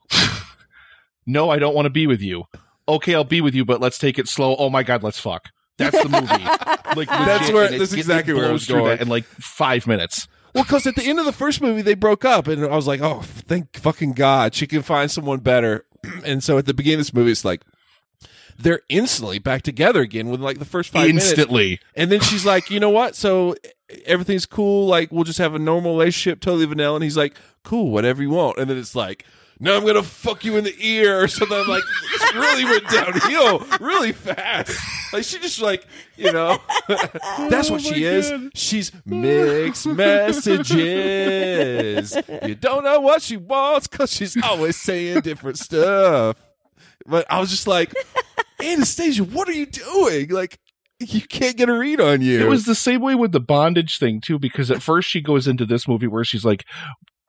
no, 1.26 1.50
I 1.50 1.60
don't 1.60 1.76
want 1.76 1.86
to 1.86 1.89
be 1.91 2.08
with 2.08 2.22
you. 2.22 2.45
Okay, 2.88 3.14
I'll 3.14 3.24
be 3.24 3.41
with 3.41 3.54
you, 3.54 3.66
but 3.66 3.82
let's 3.82 3.98
take 3.98 4.18
it 4.18 4.28
slow. 4.28 4.56
Oh 4.58 4.70
my 4.70 4.84
God, 4.84 5.04
let's 5.04 5.20
fuck. 5.20 5.50
That's 5.78 6.02
the 6.02 6.10
movie. 6.10 6.48
Like 6.95 7.10
That's 7.10 7.52
where- 7.52 7.66
and 7.66 7.82
that's 7.82 7.91
exactly 7.93 8.34
where 8.34 8.48
I 8.48 8.52
was 8.52 8.66
going. 8.66 8.86
that 8.86 9.02
in 9.02 9.10
like 9.10 9.26
five 9.26 9.86
minutes. 9.86 10.28
Well, 10.56 10.64
because 10.64 10.88
at 10.88 10.95
the 10.95 11.04
end 11.04 11.20
of 11.20 11.26
the 11.26 11.34
first 11.34 11.62
movie, 11.62 11.82
they 11.82 11.93
broke 11.95 12.24
up, 12.26 12.48
and 12.48 12.64
I 12.64 12.76
was 12.76 12.88
like, 12.88 13.02
oh, 13.02 13.22
thank 13.24 13.76
fucking 13.76 14.14
God, 14.14 14.56
she 14.56 14.66
can 14.66 14.82
find 14.82 15.12
someone 15.12 15.39
better. 15.39 15.86
and 16.26 16.41
so 16.41 16.58
at 16.58 16.66
the 16.66 16.74
beginning 16.74 17.02
of 17.02 17.06
this 17.06 17.14
movie, 17.14 17.32
it's 17.32 17.43
like 17.45 17.62
they're 18.58 18.82
instantly 18.89 19.39
back 19.39 19.62
together 19.62 20.01
again 20.01 20.30
with 20.30 20.41
like 20.41 20.60
the 20.60 20.66
first 20.66 20.89
five 20.91 21.08
minutes. 21.08 21.30
Instantly. 21.30 21.80
And 21.95 22.12
then 22.12 22.22
she's 22.22 22.45
like, 22.45 22.70
you 22.70 22.80
know 22.80 22.89
what? 22.89 23.16
So 23.16 23.55
everything's 24.05 24.45
cool. 24.45 24.88
Like, 24.88 25.12
we'll 25.12 25.24
just 25.24 25.39
have 25.39 25.53
a 25.55 25.60
normal 25.60 25.93
relationship, 25.93 26.39
totally 26.39 26.66
vanilla. 26.66 26.95
And 26.95 27.03
he's 27.03 27.18
like, 27.18 27.36
cool, 27.64 27.91
whatever 27.91 28.22
you 28.22 28.32
want. 28.32 28.58
And 28.58 28.70
then 28.70 28.78
it's 28.78 28.95
like, 28.95 29.26
no, 29.60 29.76
I'm 29.76 29.84
gonna 29.86 30.03
fuck 30.03 30.45
you 30.45 30.55
in 30.58 30.64
the 30.64 30.76
ear 30.80 31.20
or 31.24 31.28
something. 31.28 31.58
I'm 31.58 31.68
like, 31.68 31.84
this 32.12 32.36
really 32.36 32.64
went 32.66 32.88
downhill 32.89 33.66
really 33.80 34.12
fast. 34.12 34.80
Like 35.12 35.24
she 35.24 35.39
just 35.39 35.60
like, 35.62 35.84
you 36.16 36.32
know, 36.32 36.60
that's 37.49 37.72
what 37.72 37.84
oh 37.86 37.91
she 37.91 38.03
is. 38.03 38.32
She's 38.53 38.91
mixed 39.05 39.88
messages. 39.88 40.76
You 42.43 42.55
don't 42.55 42.84
know 42.84 42.99
what 42.99 43.22
she 43.24 43.38
wants 43.38 43.88
because 43.88 44.12
she's 44.12 44.38
always 44.43 44.76
saying 44.76 45.22
different 45.22 45.58
stuff. 45.58 46.38
But 47.05 47.26
I 47.30 47.39
was 47.39 47.49
just 47.49 47.68
like, 47.68 47.93
Anastasia, 48.64 49.24
what 49.24 49.47
are 49.47 49.53
you 49.53 49.66
doing? 49.66 50.30
Like, 50.30 50.60
you 50.99 51.22
can't 51.22 51.58
get 51.58 51.70
a 51.70 51.78
read 51.78 52.01
on 52.01 52.22
you. 52.22 52.39
It 52.45 52.49
was 52.49 52.66
the 52.66 52.76
same 52.76 53.01
way 53.01 53.14
with 53.16 53.32
the 53.32 53.39
bondage 53.39 53.99
thing 53.99 54.20
too, 54.20 54.39
because 54.39 54.72
at 54.72 54.82
first 54.82 55.10
she 55.10 55.22
goes 55.22 55.47
into 55.47 55.66
this 55.66 55.88
movie 55.88 56.08
where 56.08 56.24
she's 56.24 56.43
like, 56.43 56.66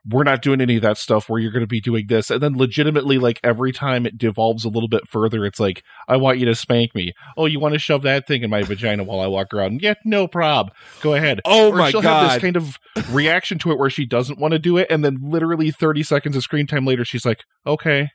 "We're 0.09 0.25
not 0.25 0.41
doing 0.41 0.63
any 0.63 0.77
of 0.77 0.83
that 0.83 0.97
stuff. 0.97 1.29
Where 1.29 1.39
you're 1.39 1.53
going 1.53 1.61
to 1.65 1.67
be 1.67 1.81
doing 1.83 2.07
this," 2.09 2.31
and 2.31 2.41
then 2.41 2.57
legitimately, 2.57 3.19
like 3.19 3.39
every 3.45 3.73
time 3.73 4.07
it 4.07 4.17
devolves 4.17 4.65
a 4.65 4.71
little 4.71 4.89
bit 4.89 5.07
further, 5.07 5.45
it's 5.45 5.61
like, 5.61 5.83
"I 6.09 6.17
want 6.17 6.39
you 6.39 6.47
to 6.47 6.55
spank 6.55 6.95
me." 6.95 7.13
Oh, 7.37 7.45
you 7.45 7.61
want 7.61 7.75
to 7.75 7.79
shove 7.79 8.01
that 8.03 8.27
thing 8.27 8.43
in 8.43 8.49
my 8.49 8.63
vagina 8.63 9.05
while 9.05 9.21
I 9.21 9.27
walk 9.27 9.53
around? 9.53 9.83
Yeah, 9.83 9.95
no 10.03 10.27
prob. 10.29 10.71
Go 11.03 11.13
ahead. 11.13 11.41
Oh 11.45 11.69
Or 11.71 11.77
my 11.77 11.91
she'll 11.91 12.01
have 12.01 12.23
God. 12.23 12.31
this 12.37 12.41
kind 12.41 12.57
of 12.57 12.79
reaction 13.11 13.59
to 13.59 13.71
it 13.73 13.79
where 13.79 13.91
she 13.91 14.07
doesn't 14.07 14.39
want 14.39 14.53
to 14.53 14.59
do 14.59 14.79
it, 14.79 14.87
and 14.89 15.05
then 15.05 15.19
literally 15.21 15.71
30 15.71 16.03
seconds 16.05 16.37
of 16.37 16.43
screen 16.43 16.67
time 16.67 16.87
later, 16.87 17.05
she's 17.05 17.27
like, 17.27 17.41
"Okay." 17.67 18.09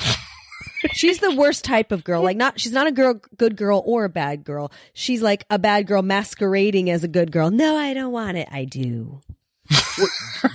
She's 0.92 1.18
the 1.18 1.34
worst 1.34 1.64
type 1.64 1.92
of 1.92 2.04
girl. 2.04 2.22
Like 2.22 2.36
not 2.36 2.58
she's 2.60 2.72
not 2.72 2.86
a 2.86 2.92
girl 2.92 3.20
good 3.36 3.56
girl 3.56 3.82
or 3.84 4.04
a 4.04 4.08
bad 4.08 4.44
girl. 4.44 4.72
She's 4.92 5.22
like 5.22 5.44
a 5.50 5.58
bad 5.58 5.86
girl 5.86 6.02
masquerading 6.02 6.90
as 6.90 7.04
a 7.04 7.08
good 7.08 7.32
girl. 7.32 7.50
No, 7.50 7.76
I 7.76 7.92
don't 7.94 8.12
want 8.12 8.36
it. 8.36 8.48
I 8.50 8.64
do. 8.64 9.20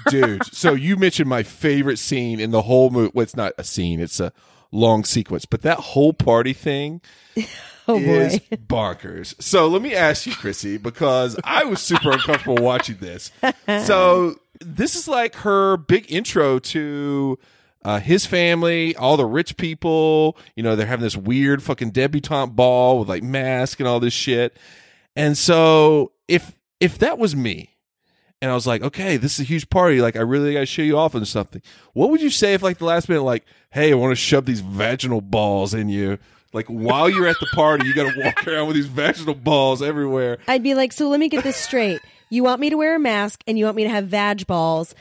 dude. 0.09 0.45
So 0.53 0.73
you 0.73 0.97
mentioned 0.97 1.29
my 1.29 1.43
favorite 1.43 1.97
scene 1.99 2.39
in 2.39 2.51
the 2.51 2.63
whole 2.63 2.89
movie. 2.89 3.11
Well, 3.13 3.23
it's 3.23 3.35
not 3.35 3.53
a 3.57 3.63
scene; 3.63 3.99
it's 3.99 4.19
a 4.19 4.33
long 4.71 5.03
sequence. 5.03 5.45
But 5.45 5.61
that 5.61 5.77
whole 5.79 6.13
party 6.13 6.53
thing 6.53 7.01
Oh 7.87 7.97
is 7.99 8.39
boy. 8.39 8.57
bonkers. 8.67 9.41
So 9.41 9.67
let 9.67 9.81
me 9.81 9.93
ask 9.93 10.25
you, 10.25 10.33
Chrissy, 10.33 10.77
because 10.77 11.37
I 11.43 11.65
was 11.65 11.81
super 11.81 12.11
uncomfortable 12.11 12.63
watching 12.63 12.97
this. 12.97 13.31
So 13.67 14.35
this 14.59 14.95
is 14.95 15.07
like 15.07 15.35
her 15.35 15.77
big 15.77 16.11
intro 16.11 16.59
to. 16.59 17.37
Uh, 17.85 17.99
his 17.99 18.25
family, 18.25 18.95
all 18.95 19.15
the 19.15 19.25
rich 19.27 19.57
people, 19.57 20.35
you 20.55 20.63
know, 20.63 20.75
they're 20.75 20.87
having 20.87 21.03
this 21.03 21.15
weird 21.15 21.61
fucking 21.61 21.91
debutante 21.91 22.55
ball 22.55 22.97
with 22.97 23.07
like 23.07 23.21
mask 23.21 23.79
and 23.79 23.87
all 23.87 23.99
this 23.99 24.11
shit. 24.11 24.57
And 25.15 25.37
so 25.37 26.11
if 26.27 26.57
if 26.79 26.97
that 26.97 27.19
was 27.19 27.35
me, 27.35 27.75
and 28.41 28.49
I 28.49 28.55
was 28.55 28.65
like, 28.65 28.81
okay, 28.81 29.17
this 29.17 29.35
is 29.35 29.41
a 29.41 29.43
huge 29.43 29.69
party. 29.69 30.01
Like, 30.01 30.15
I 30.15 30.21
really 30.21 30.53
got 30.53 30.61
to 30.61 30.65
show 30.65 30.81
you 30.81 30.97
off 30.97 31.13
on 31.13 31.23
something. 31.25 31.61
What 31.93 32.09
would 32.09 32.21
you 32.21 32.29
say 32.29 32.53
if, 32.53 32.61
like, 32.61 32.79
the 32.79 32.85
last 32.85 33.07
minute, 33.07 33.23
like, 33.23 33.45
hey, 33.71 33.91
I 33.91 33.95
want 33.95 34.11
to 34.11 34.15
shove 34.15 34.45
these 34.45 34.61
vaginal 34.61 35.21
balls 35.21 35.73
in 35.73 35.87
you? 35.87 36.17
Like, 36.53 36.67
while 36.67 37.09
you're 37.09 37.27
at 37.27 37.39
the 37.39 37.47
party, 37.53 37.87
you 37.87 37.93
got 37.93 38.11
to 38.11 38.19
walk 38.19 38.47
around 38.47 38.67
with 38.67 38.75
these 38.75 38.87
vaginal 38.87 39.35
balls 39.35 39.81
everywhere. 39.81 40.39
I'd 40.47 40.63
be 40.63 40.75
like, 40.75 40.91
so 40.91 41.07
let 41.07 41.19
me 41.19 41.29
get 41.29 41.43
this 41.43 41.55
straight. 41.55 42.01
You 42.29 42.43
want 42.43 42.59
me 42.59 42.69
to 42.69 42.75
wear 42.75 42.95
a 42.95 42.99
mask 42.99 43.43
and 43.47 43.57
you 43.57 43.65
want 43.65 43.77
me 43.77 43.83
to 43.83 43.89
have 43.89 44.07
vag 44.07 44.45
balls. 44.47 44.93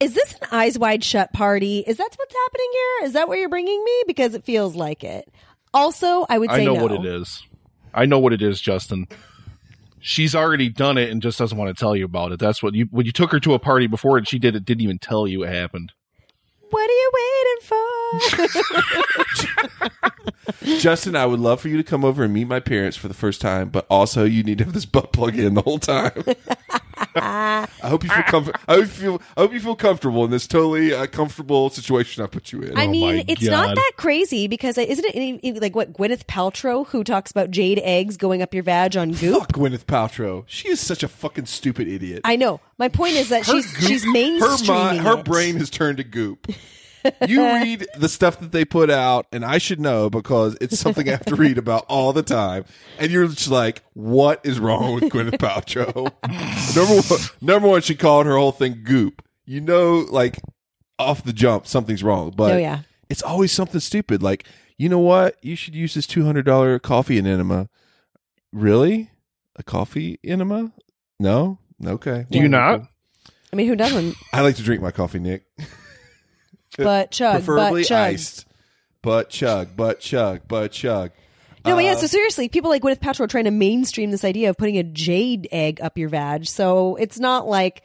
Is 0.00 0.14
this 0.14 0.34
an 0.40 0.48
eyes 0.50 0.78
wide 0.78 1.04
shut 1.04 1.32
party? 1.34 1.84
Is 1.86 1.98
that 1.98 2.08
what's 2.16 2.34
happening 2.34 2.70
here? 2.72 3.06
Is 3.06 3.12
that 3.12 3.28
where 3.28 3.38
you're 3.38 3.50
bringing 3.50 3.84
me? 3.84 4.02
Because 4.06 4.34
it 4.34 4.44
feels 4.44 4.74
like 4.74 5.04
it. 5.04 5.30
Also, 5.74 6.26
I 6.28 6.38
would 6.38 6.50
say 6.50 6.62
I 6.62 6.64
know 6.64 6.74
no. 6.74 6.82
what 6.82 6.92
it 6.92 7.04
is. 7.04 7.46
I 7.92 8.06
know 8.06 8.18
what 8.18 8.32
it 8.32 8.40
is, 8.40 8.60
Justin. 8.60 9.06
She's 10.00 10.34
already 10.34 10.70
done 10.70 10.96
it 10.96 11.10
and 11.10 11.20
just 11.20 11.38
doesn't 11.38 11.56
want 11.56 11.76
to 11.76 11.78
tell 11.78 11.94
you 11.94 12.06
about 12.06 12.32
it. 12.32 12.40
That's 12.40 12.62
what 12.62 12.74
you 12.74 12.86
when 12.90 13.04
you 13.04 13.12
took 13.12 13.30
her 13.32 13.40
to 13.40 13.52
a 13.52 13.58
party 13.58 13.86
before 13.86 14.16
and 14.16 14.26
she 14.26 14.38
did 14.38 14.56
it, 14.56 14.64
didn't 14.64 14.80
even 14.80 14.98
tell 14.98 15.28
you 15.28 15.42
it 15.42 15.52
happened. 15.52 15.92
What 16.70 16.88
are 16.88 16.94
you 16.94 17.10
waiting 17.14 17.60
for? 19.76 20.00
Justin, 20.78 21.16
I 21.16 21.26
would 21.26 21.40
love 21.40 21.60
for 21.60 21.68
you 21.68 21.76
to 21.76 21.82
come 21.82 22.04
over 22.04 22.24
and 22.24 22.32
meet 22.32 22.46
my 22.46 22.60
parents 22.60 22.96
for 22.96 23.08
the 23.08 23.14
first 23.14 23.40
time, 23.40 23.68
but 23.68 23.86
also 23.90 24.24
you 24.24 24.42
need 24.42 24.58
to 24.58 24.64
have 24.64 24.72
this 24.72 24.86
butt 24.86 25.12
plug 25.12 25.36
in 25.38 25.54
the 25.54 25.62
whole 25.62 25.78
time. 25.78 26.24
I 27.14 27.66
hope 27.82 28.04
you 28.04 28.10
feel 28.10 28.22
comfort. 28.24 28.56
I 28.68 28.74
hope 28.74 28.80
you 28.82 28.86
feel. 28.86 29.22
I 29.36 29.40
hope 29.40 29.52
you 29.52 29.60
feel 29.60 29.76
comfortable 29.76 30.24
in 30.24 30.30
this 30.30 30.46
totally 30.46 30.92
uh, 30.94 31.06
comfortable 31.06 31.70
situation 31.70 32.22
I 32.22 32.26
put 32.26 32.52
you 32.52 32.62
in. 32.62 32.76
I 32.78 32.86
Oh 32.86 32.90
mean, 32.90 33.16
my 33.16 33.24
it's 33.28 33.42
not 33.44 33.74
that 33.74 33.92
crazy 33.96 34.46
because 34.48 34.78
isn't 34.78 35.04
it 35.14 35.60
like 35.60 35.74
what 35.74 35.92
Gwyneth 35.92 36.24
Paltrow 36.26 36.86
who 36.88 37.04
talks 37.04 37.30
about 37.30 37.50
jade 37.50 37.80
eggs 37.82 38.16
going 38.16 38.42
up 38.42 38.54
your 38.54 38.62
vag 38.62 38.96
on 38.96 39.12
goop? 39.12 39.40
Fuck 39.40 39.52
Gwyneth 39.52 39.84
Paltrow. 39.84 40.44
She 40.46 40.68
is 40.68 40.80
such 40.80 41.02
a 41.02 41.08
fucking 41.08 41.46
stupid 41.46 41.88
idiot. 41.88 42.20
I 42.24 42.36
know. 42.36 42.60
My 42.78 42.88
point 42.88 43.14
is 43.14 43.28
that 43.30 43.44
she's 43.44 43.70
goop- 43.72 43.88
she's 43.88 44.04
her 44.04 44.10
mainstreaming 44.10 44.68
mind, 44.68 45.00
her 45.00 45.22
brain 45.22 45.56
has 45.56 45.70
turned 45.70 45.98
to 45.98 46.04
goop. 46.04 46.46
You 47.26 47.42
read 47.54 47.86
the 47.96 48.08
stuff 48.08 48.40
that 48.40 48.52
they 48.52 48.64
put 48.64 48.90
out, 48.90 49.26
and 49.32 49.44
I 49.44 49.58
should 49.58 49.80
know 49.80 50.10
because 50.10 50.56
it's 50.60 50.78
something 50.78 51.08
I 51.08 51.12
have 51.12 51.24
to 51.26 51.36
read 51.36 51.58
about 51.58 51.84
all 51.88 52.12
the 52.12 52.22
time. 52.22 52.64
And 52.98 53.10
you're 53.10 53.26
just 53.28 53.48
like, 53.50 53.82
what 53.94 54.40
is 54.44 54.58
wrong 54.60 54.94
with 54.94 55.04
Gwyneth 55.04 55.38
Paltrow? 55.38 56.12
number 56.76 57.02
one, 57.08 57.20
number 57.40 57.68
one, 57.68 57.82
she 57.82 57.94
called 57.94 58.26
her 58.26 58.36
whole 58.36 58.52
thing 58.52 58.82
goop. 58.84 59.22
You 59.46 59.60
know, 59.60 60.06
like 60.10 60.38
off 60.98 61.24
the 61.24 61.32
jump, 61.32 61.66
something's 61.66 62.02
wrong. 62.04 62.32
But 62.36 62.52
Oh, 62.52 62.56
yeah. 62.58 62.80
it's 63.08 63.22
always 63.22 63.52
something 63.52 63.80
stupid. 63.80 64.22
Like, 64.22 64.46
you 64.78 64.88
know 64.88 64.98
what? 64.98 65.36
You 65.42 65.56
should 65.56 65.74
use 65.74 65.94
this 65.94 66.06
two 66.06 66.24
hundred 66.24 66.44
dollar 66.46 66.78
coffee 66.78 67.18
enema. 67.18 67.68
Really? 68.52 69.10
A 69.56 69.62
coffee 69.62 70.18
enema? 70.24 70.72
No. 71.18 71.58
Okay. 71.84 72.26
Do 72.30 72.38
you 72.38 72.48
not? 72.48 72.82
I 73.52 73.56
mean, 73.56 73.66
who 73.66 73.74
doesn't? 73.76 74.14
I 74.32 74.42
like 74.42 74.56
to 74.56 74.62
drink 74.62 74.80
my 74.82 74.90
coffee, 74.90 75.18
Nick. 75.18 75.44
But 76.84 77.10
chug, 77.10 77.36
Preferably 77.44 77.82
but 77.82 77.88
chug. 77.88 77.98
iced. 78.14 78.46
But 79.02 79.30
chug, 79.30 79.68
but 79.76 80.00
chug, 80.00 80.42
but 80.48 80.72
chug. 80.72 81.12
No, 81.64 81.74
but 81.74 81.84
yeah. 81.84 81.92
Uh, 81.92 81.96
So 81.96 82.06
seriously, 82.06 82.48
people 82.48 82.70
like 82.70 82.82
Gwyneth 82.82 83.00
Paltrow 83.00 83.20
are 83.20 83.26
trying 83.26 83.44
to 83.44 83.50
mainstream 83.50 84.10
this 84.10 84.24
idea 84.24 84.50
of 84.50 84.56
putting 84.56 84.78
a 84.78 84.82
jade 84.82 85.48
egg 85.52 85.80
up 85.82 85.96
your 85.98 86.08
vag. 86.08 86.46
So 86.46 86.96
it's 86.96 87.18
not 87.18 87.46
like 87.46 87.82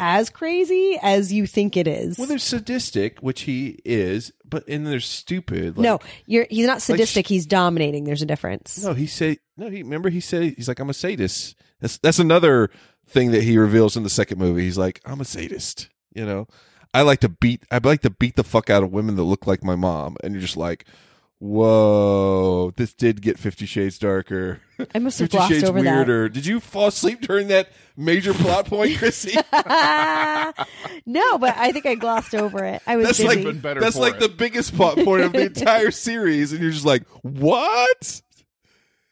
as 0.00 0.28
crazy 0.30 0.98
as 1.02 1.32
you 1.32 1.46
think 1.46 1.76
it 1.76 1.86
is. 1.86 2.18
Well, 2.18 2.26
there's 2.26 2.42
sadistic, 2.42 3.20
which 3.20 3.42
he 3.42 3.78
is, 3.84 4.32
but 4.44 4.66
and 4.68 4.86
there's 4.86 5.06
stupid. 5.06 5.76
Like, 5.76 5.82
no, 5.84 5.98
you're 6.26 6.46
he's 6.50 6.66
not 6.66 6.82
sadistic. 6.82 7.26
sh- 7.26 7.30
he's 7.30 7.46
dominating. 7.46 8.04
There's 8.04 8.22
a 8.22 8.26
difference. 8.26 8.82
no, 8.82 8.92
he 8.94 9.06
said. 9.06 9.38
no. 9.56 9.68
He 9.70 9.82
remember 9.82 10.10
he 10.10 10.20
said 10.20 10.54
he's 10.56 10.68
like 10.68 10.80
I'm 10.80 10.90
a 10.90 10.94
sadist. 10.94 11.56
That's 11.80 11.98
that's 11.98 12.18
another 12.18 12.70
thing 13.06 13.30
that 13.32 13.42
he 13.42 13.56
reveals 13.58 13.96
in 13.96 14.02
the 14.02 14.10
second 14.10 14.38
movie. 14.38 14.62
He's 14.62 14.78
like 14.78 15.00
I'm 15.04 15.20
a 15.20 15.24
sadist. 15.24 15.88
You 16.14 16.24
know, 16.26 16.46
I 16.94 17.02
like 17.02 17.20
to 17.20 17.28
beat. 17.28 17.64
I 17.70 17.78
like 17.82 18.00
to 18.02 18.10
beat 18.10 18.36
the 18.36 18.44
fuck 18.44 18.70
out 18.70 18.82
of 18.82 18.92
women 18.92 19.16
that 19.16 19.24
look 19.24 19.46
like 19.46 19.62
my 19.64 19.76
mom, 19.76 20.16
and 20.24 20.32
you're 20.34 20.40
just 20.40 20.56
like. 20.56 20.86
Whoa! 21.40 22.72
This 22.76 22.94
did 22.94 23.20
get 23.20 23.38
Fifty 23.38 23.66
Shades 23.66 23.98
darker. 23.98 24.60
I 24.94 24.98
must 24.98 25.18
have 25.18 25.26
Fifty 25.26 25.36
glossed 25.36 25.52
Shades 25.52 25.64
over 25.64 25.82
that. 25.82 25.94
weirder. 25.94 26.28
Did 26.30 26.46
you 26.46 26.58
fall 26.58 26.86
asleep 26.86 27.20
during 27.20 27.48
that 27.48 27.68
major 27.98 28.32
plot 28.32 28.64
point, 28.66 28.96
Chrissy? 28.98 29.34
no, 31.04 31.38
but 31.38 31.54
I 31.56 31.70
think 31.72 31.86
I 31.86 31.96
glossed 31.96 32.34
over 32.34 32.64
it. 32.64 32.80
I 32.86 32.96
was 32.96 33.06
That's 33.06 33.18
busy. 33.22 33.44
like 33.44 33.60
better 33.62 33.80
that's 33.80 33.96
like 33.96 34.14
it. 34.14 34.20
the 34.20 34.28
biggest 34.30 34.74
plot 34.74 34.96
point 34.96 35.22
of 35.22 35.32
the 35.32 35.42
entire 35.46 35.90
series, 35.90 36.52
and 36.52 36.62
you're 36.62 36.70
just 36.72 36.86
like, 36.86 37.06
what? 37.22 38.22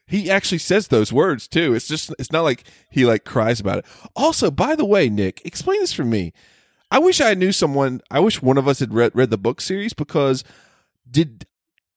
He 0.07 0.31
actually 0.31 0.59
says 0.59 0.89
those 0.89 1.13
words 1.13 1.49
too. 1.49 1.75
It's 1.75 1.89
just 1.89 2.15
it's 2.19 2.33
not 2.33 2.43
like 2.43 2.65
he 2.91 3.05
like 3.05 3.25
cries 3.25 3.61
about 3.61 3.79
it. 3.79 3.85
Also, 4.17 4.51
by 4.51 4.75
the 4.75 4.85
way, 4.87 5.09
Nick, 5.09 5.43
explain 5.45 5.81
this 5.81 5.93
for 5.93 6.05
me. 6.05 6.33
I 6.93 6.99
wish 6.99 7.23
I 7.23 7.33
knew 7.33 7.53
someone. 7.53 8.03
I 8.11 8.21
wish 8.21 8.43
one 8.43 8.59
of 8.59 8.69
us 8.69 8.81
had 8.81 8.93
read 8.93 9.13
read 9.15 9.31
the 9.31 9.39
book 9.39 9.63
series 9.63 9.95
because 9.95 10.45
did 11.11 11.47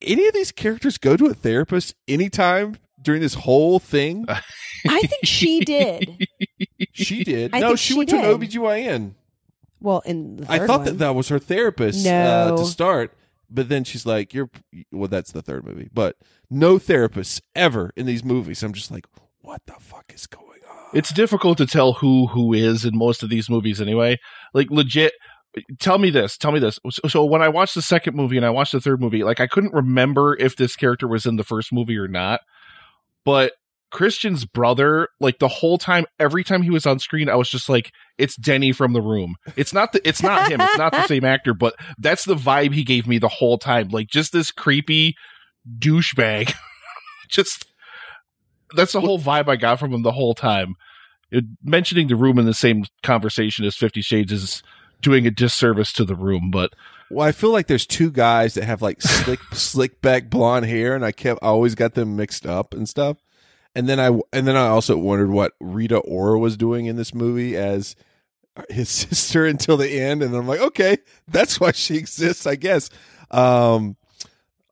any 0.01 0.25
of 0.25 0.33
these 0.33 0.53
characters 0.53 0.97
go 0.97 1.17
to 1.17 1.25
a 1.25 1.33
therapist 1.33 1.95
anytime 2.07 2.77
during 3.01 3.21
this 3.21 3.33
whole 3.33 3.79
thing? 3.79 4.25
I 4.87 5.01
think 5.01 5.25
she 5.25 5.59
did. 5.59 6.25
She 6.93 7.23
did. 7.25 7.53
I 7.53 7.59
no, 7.59 7.75
she, 7.75 7.91
she 7.91 7.97
went 7.97 8.09
did. 8.09 8.21
to 8.21 8.31
an 8.31 8.39
OBGYN. 8.39 9.13
Well, 9.81 9.99
in 10.05 10.37
the 10.37 10.49
I 10.51 10.59
thought 10.59 10.79
one. 10.79 10.85
that 10.85 10.97
that 10.99 11.13
was 11.13 11.27
her 11.27 11.39
therapist 11.39 12.07
uh, 12.07 12.55
to 12.55 12.65
start, 12.65 13.13
but 13.49 13.67
then 13.67 13.83
she's 13.83 14.05
like, 14.05 14.33
"You're 14.33 14.49
well." 14.93 15.09
That's 15.09 15.33
the 15.33 15.41
third 15.41 15.65
movie, 15.65 15.89
but 15.93 16.15
no 16.49 16.77
therapists 16.79 17.41
ever 17.53 17.91
in 17.97 18.05
these 18.05 18.23
movies. 18.23 18.63
I'm 18.63 18.71
just 18.71 18.91
like, 18.91 19.05
what 19.41 19.61
the 19.67 19.73
fuck 19.73 20.05
is 20.13 20.25
going 20.25 20.61
on? 20.69 20.89
It's 20.93 21.11
difficult 21.11 21.57
to 21.57 21.65
tell 21.67 21.93
who 21.93 22.27
who 22.27 22.53
is 22.53 22.85
in 22.85 22.97
most 22.97 23.21
of 23.21 23.29
these 23.29 23.49
movies 23.49 23.81
anyway. 23.81 24.17
Like 24.55 24.71
legit 24.71 25.13
tell 25.79 25.97
me 25.97 26.09
this, 26.09 26.37
tell 26.37 26.51
me 26.51 26.59
this. 26.59 26.79
So, 26.89 27.07
so 27.07 27.25
when 27.25 27.41
I 27.41 27.49
watched 27.49 27.75
the 27.75 27.81
second 27.81 28.15
movie 28.15 28.37
and 28.37 28.45
I 28.45 28.49
watched 28.49 28.71
the 28.71 28.81
third 28.81 29.01
movie, 29.01 29.23
like 29.23 29.39
I 29.39 29.47
couldn't 29.47 29.73
remember 29.73 30.35
if 30.37 30.55
this 30.55 30.75
character 30.75 31.07
was 31.07 31.25
in 31.25 31.35
the 31.35 31.43
first 31.43 31.71
movie 31.71 31.97
or 31.97 32.07
not. 32.07 32.41
But 33.23 33.53
Christian's 33.91 34.45
brother, 34.45 35.07
like 35.19 35.39
the 35.39 35.47
whole 35.47 35.77
time, 35.77 36.05
every 36.19 36.43
time 36.43 36.61
he 36.63 36.69
was 36.69 36.85
on 36.85 36.99
screen, 36.99 37.29
I 37.29 37.35
was 37.35 37.49
just 37.49 37.69
like, 37.69 37.91
"It's 38.17 38.35
Denny 38.35 38.71
from 38.71 38.93
the 38.93 39.01
room." 39.01 39.35
It's 39.55 39.73
not 39.73 39.93
the, 39.93 40.07
it's 40.07 40.21
not 40.21 40.51
him. 40.51 40.59
It's 40.61 40.77
not 40.77 40.91
the 40.91 41.07
same 41.07 41.23
actor, 41.23 41.53
but 41.53 41.75
that's 41.97 42.25
the 42.25 42.35
vibe 42.35 42.73
he 42.73 42.83
gave 42.83 43.07
me 43.07 43.17
the 43.17 43.29
whole 43.29 43.57
time. 43.57 43.89
Like 43.89 44.07
just 44.07 44.33
this 44.33 44.51
creepy 44.51 45.15
douchebag. 45.79 46.53
just 47.29 47.65
that's 48.75 48.93
the 48.93 49.01
whole 49.01 49.19
vibe 49.19 49.47
I 49.47 49.55
got 49.55 49.79
from 49.79 49.93
him 49.93 50.03
the 50.03 50.11
whole 50.11 50.33
time. 50.33 50.75
It, 51.32 51.45
mentioning 51.63 52.07
the 52.07 52.15
room 52.15 52.38
in 52.38 52.45
the 52.45 52.53
same 52.53 52.86
conversation 53.03 53.65
as 53.65 53.76
Fifty 53.76 54.01
Shades 54.01 54.32
is 54.32 54.63
doing 55.01 55.28
a 55.28 55.32
disservice 55.32 55.93
to 55.93 56.05
the 56.05 56.15
room, 56.15 56.49
but 56.51 56.73
well, 57.09 57.28
I 57.28 57.32
feel 57.32 57.51
like 57.51 57.67
there's 57.67 57.86
two 57.86 58.11
guys 58.11 58.55
that 58.55 58.63
have 58.63 58.82
like 58.82 59.01
slick, 59.01 59.39
slick 59.53 60.01
back 60.01 60.30
blonde 60.30 60.65
hair, 60.65 60.95
and 60.95 61.05
I 61.05 61.11
kept 61.11 61.43
I 61.43 61.47
always 61.47 61.76
got 61.76 61.93
them 61.93 62.15
mixed 62.15 62.45
up 62.45 62.73
and 62.73 62.89
stuff. 62.89 63.17
And 63.76 63.88
then 63.89 63.99
I 63.99 64.07
and 64.34 64.47
then 64.47 64.55
I 64.55 64.67
also 64.67 64.97
wondered 64.97 65.30
what 65.30 65.53
Rita 65.59 65.97
Ora 65.97 66.39
was 66.39 66.57
doing 66.57 66.86
in 66.86 66.95
this 66.95 67.13
movie 67.13 67.55
as 67.55 67.95
his 68.69 68.89
sister 68.89 69.45
until 69.45 69.78
the 69.78 69.99
end, 69.99 70.23
and 70.23 70.36
I'm 70.36 70.47
like, 70.47 70.61
okay, 70.61 70.97
that's 71.28 71.59
why 71.59 71.71
she 71.71 71.95
exists, 71.95 72.47
I 72.47 72.55
guess. 72.55 72.89
Um, 73.32 73.97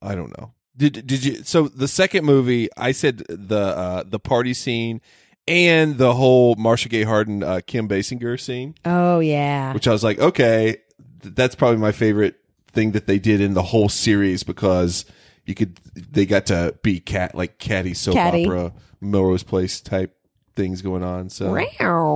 I 0.02 0.16
don't 0.16 0.38
know. 0.38 0.54
Did 0.76 1.06
did 1.06 1.24
you? 1.24 1.44
So 1.44 1.68
the 1.68 1.88
second 1.88 2.26
movie, 2.26 2.70
I 2.76 2.94
said 2.94 3.24
the 3.30 3.60
uh, 3.60 4.04
the 4.08 4.20
party 4.20 4.54
scene 4.54 5.02
and 5.48 5.98
the 5.98 6.14
whole 6.14 6.56
Marcia 6.56 6.90
Gay 6.90 7.04
Harden 7.04 7.44
uh, 7.44 7.62
Kim 7.66 7.88
Basinger 7.88 8.40
scene. 8.40 8.76
Oh 8.86 9.20
yeah, 9.20 9.74
which 9.74 9.88
I 9.88 9.92
was 9.92 10.04
like, 10.04 10.20
okay, 10.20 10.78
th- 11.22 11.36
that's 11.36 11.56
probably 11.56 11.78
my 11.78 11.92
favorite 11.92 12.36
thing 12.68 12.92
that 12.92 13.08
they 13.08 13.20
did 13.20 13.42
in 13.42 13.54
the 13.54 13.62
whole 13.62 13.90
series 13.90 14.44
because 14.44 15.06
you 15.46 15.56
could 15.56 15.80
they 15.96 16.26
got 16.26 16.48
to 16.48 16.76
be 16.82 17.00
cat 17.00 17.36
like 17.36 17.60
catty 17.60 17.94
soap 17.94 18.16
Catty. 18.16 18.46
opera 18.46 18.74
Melrose 19.02 19.44
Place 19.44 19.82
type 19.82 20.16
things 20.56 20.82
going 20.82 21.04
on. 21.04 21.30
So 21.30 21.52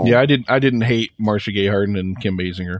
yeah, 0.05 0.19
I 0.19 0.25
didn't 0.25 0.49
I 0.49 0.59
didn't 0.59 0.81
hate 0.81 1.11
Marcia 1.17 1.51
Gay 1.51 1.67
Harden 1.67 1.95
and 1.95 2.19
Kim 2.19 2.37
Basinger. 2.37 2.79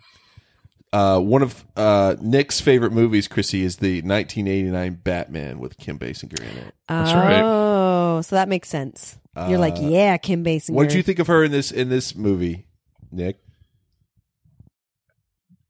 Uh, 0.93 1.20
one 1.20 1.43
of 1.43 1.66
uh, 1.76 2.16
Nick's 2.22 2.62
favorite 2.62 2.93
movies, 2.93 3.28
Chrissy, 3.28 3.64
is 3.64 3.78
the 3.78 4.02
1989 4.02 5.02
Batman 5.04 5.60
with 5.60 5.78
Kim 5.78 6.00
Basinger 6.00 6.39
in 6.39 6.58
it. 6.58 6.74
That's 6.88 7.14
right. 7.14 7.41
Oh, 7.43 8.22
so 8.22 8.38
that 8.38 8.48
makes 8.48 8.70
sense. 8.70 9.20
You're 9.49 9.59
like, 9.59 9.75
Uh, 9.77 9.81
yeah, 9.89 10.17
Kim 10.17 10.43
Basinger. 10.43 10.71
What 10.73 10.89
did 10.89 10.95
you 10.97 11.03
think 11.03 11.19
of 11.19 11.27
her 11.27 11.43
in 11.43 11.51
this 11.51 11.71
in 11.71 11.89
this 11.89 12.15
movie, 12.15 12.65
Nick? 13.11 13.38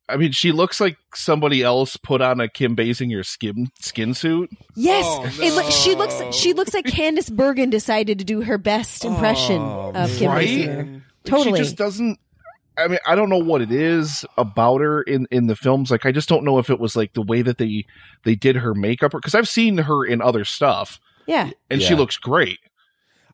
I 0.10 0.16
mean, 0.16 0.32
she 0.32 0.54
looks 0.54 0.80
like 0.80 0.96
somebody 1.14 1.62
else 1.64 1.98
put 1.98 2.22
on 2.22 2.40
a 2.40 2.48
Kim 2.48 2.78
Basinger 2.78 3.26
skin 3.26 3.68
skin 3.82 4.14
suit. 4.14 4.50
Yes, 4.76 5.06
Oh, 5.06 5.26
it 5.26 5.54
loo- 5.54 5.70
she 5.72 5.96
looks. 5.96 6.36
She 6.36 6.54
looks 6.54 6.74
like 6.74 6.86
Candice 6.86 7.30
Bergen 7.32 7.70
decided 7.70 8.20
to 8.20 8.26
do 8.26 8.42
her 8.42 8.58
best 8.58 9.04
impression 9.04 9.62
Oh, 9.62 9.92
of 9.94 10.10
Kim 10.16 10.32
right? 10.32 10.48
Basinger. 10.48 10.94
Like, 10.94 11.02
Totally. 11.26 11.60
She 11.60 11.64
just 11.66 11.76
doesn't. 11.76 12.20
I 12.78 12.88
mean, 12.88 13.00
I 13.06 13.16
don't 13.16 13.28
know 13.30 13.40
what 13.44 13.62
it 13.62 13.72
is 13.72 14.24
about 14.38 14.80
her 14.80 15.02
in 15.02 15.28
in 15.30 15.48
the 15.48 15.58
films. 15.58 15.92
Like, 15.92 16.06
I 16.06 16.14
just 16.14 16.30
don't 16.30 16.46
know 16.46 16.58
if 16.58 16.70
it 16.70 16.80
was 16.80 16.96
like 16.96 17.12
the 17.14 17.22
way 17.24 17.42
that 17.42 17.58
they 17.58 17.86
they 18.24 18.36
did 18.36 18.56
her 18.58 18.74
makeup, 18.74 19.12
because 19.12 19.36
I've 19.36 19.50
seen 19.50 19.78
her 19.80 20.06
in 20.06 20.22
other 20.22 20.46
stuff, 20.46 21.02
Yeah, 21.26 21.50
and 21.70 21.82
she 21.82 21.96
looks 21.96 22.16
great. 22.16 22.60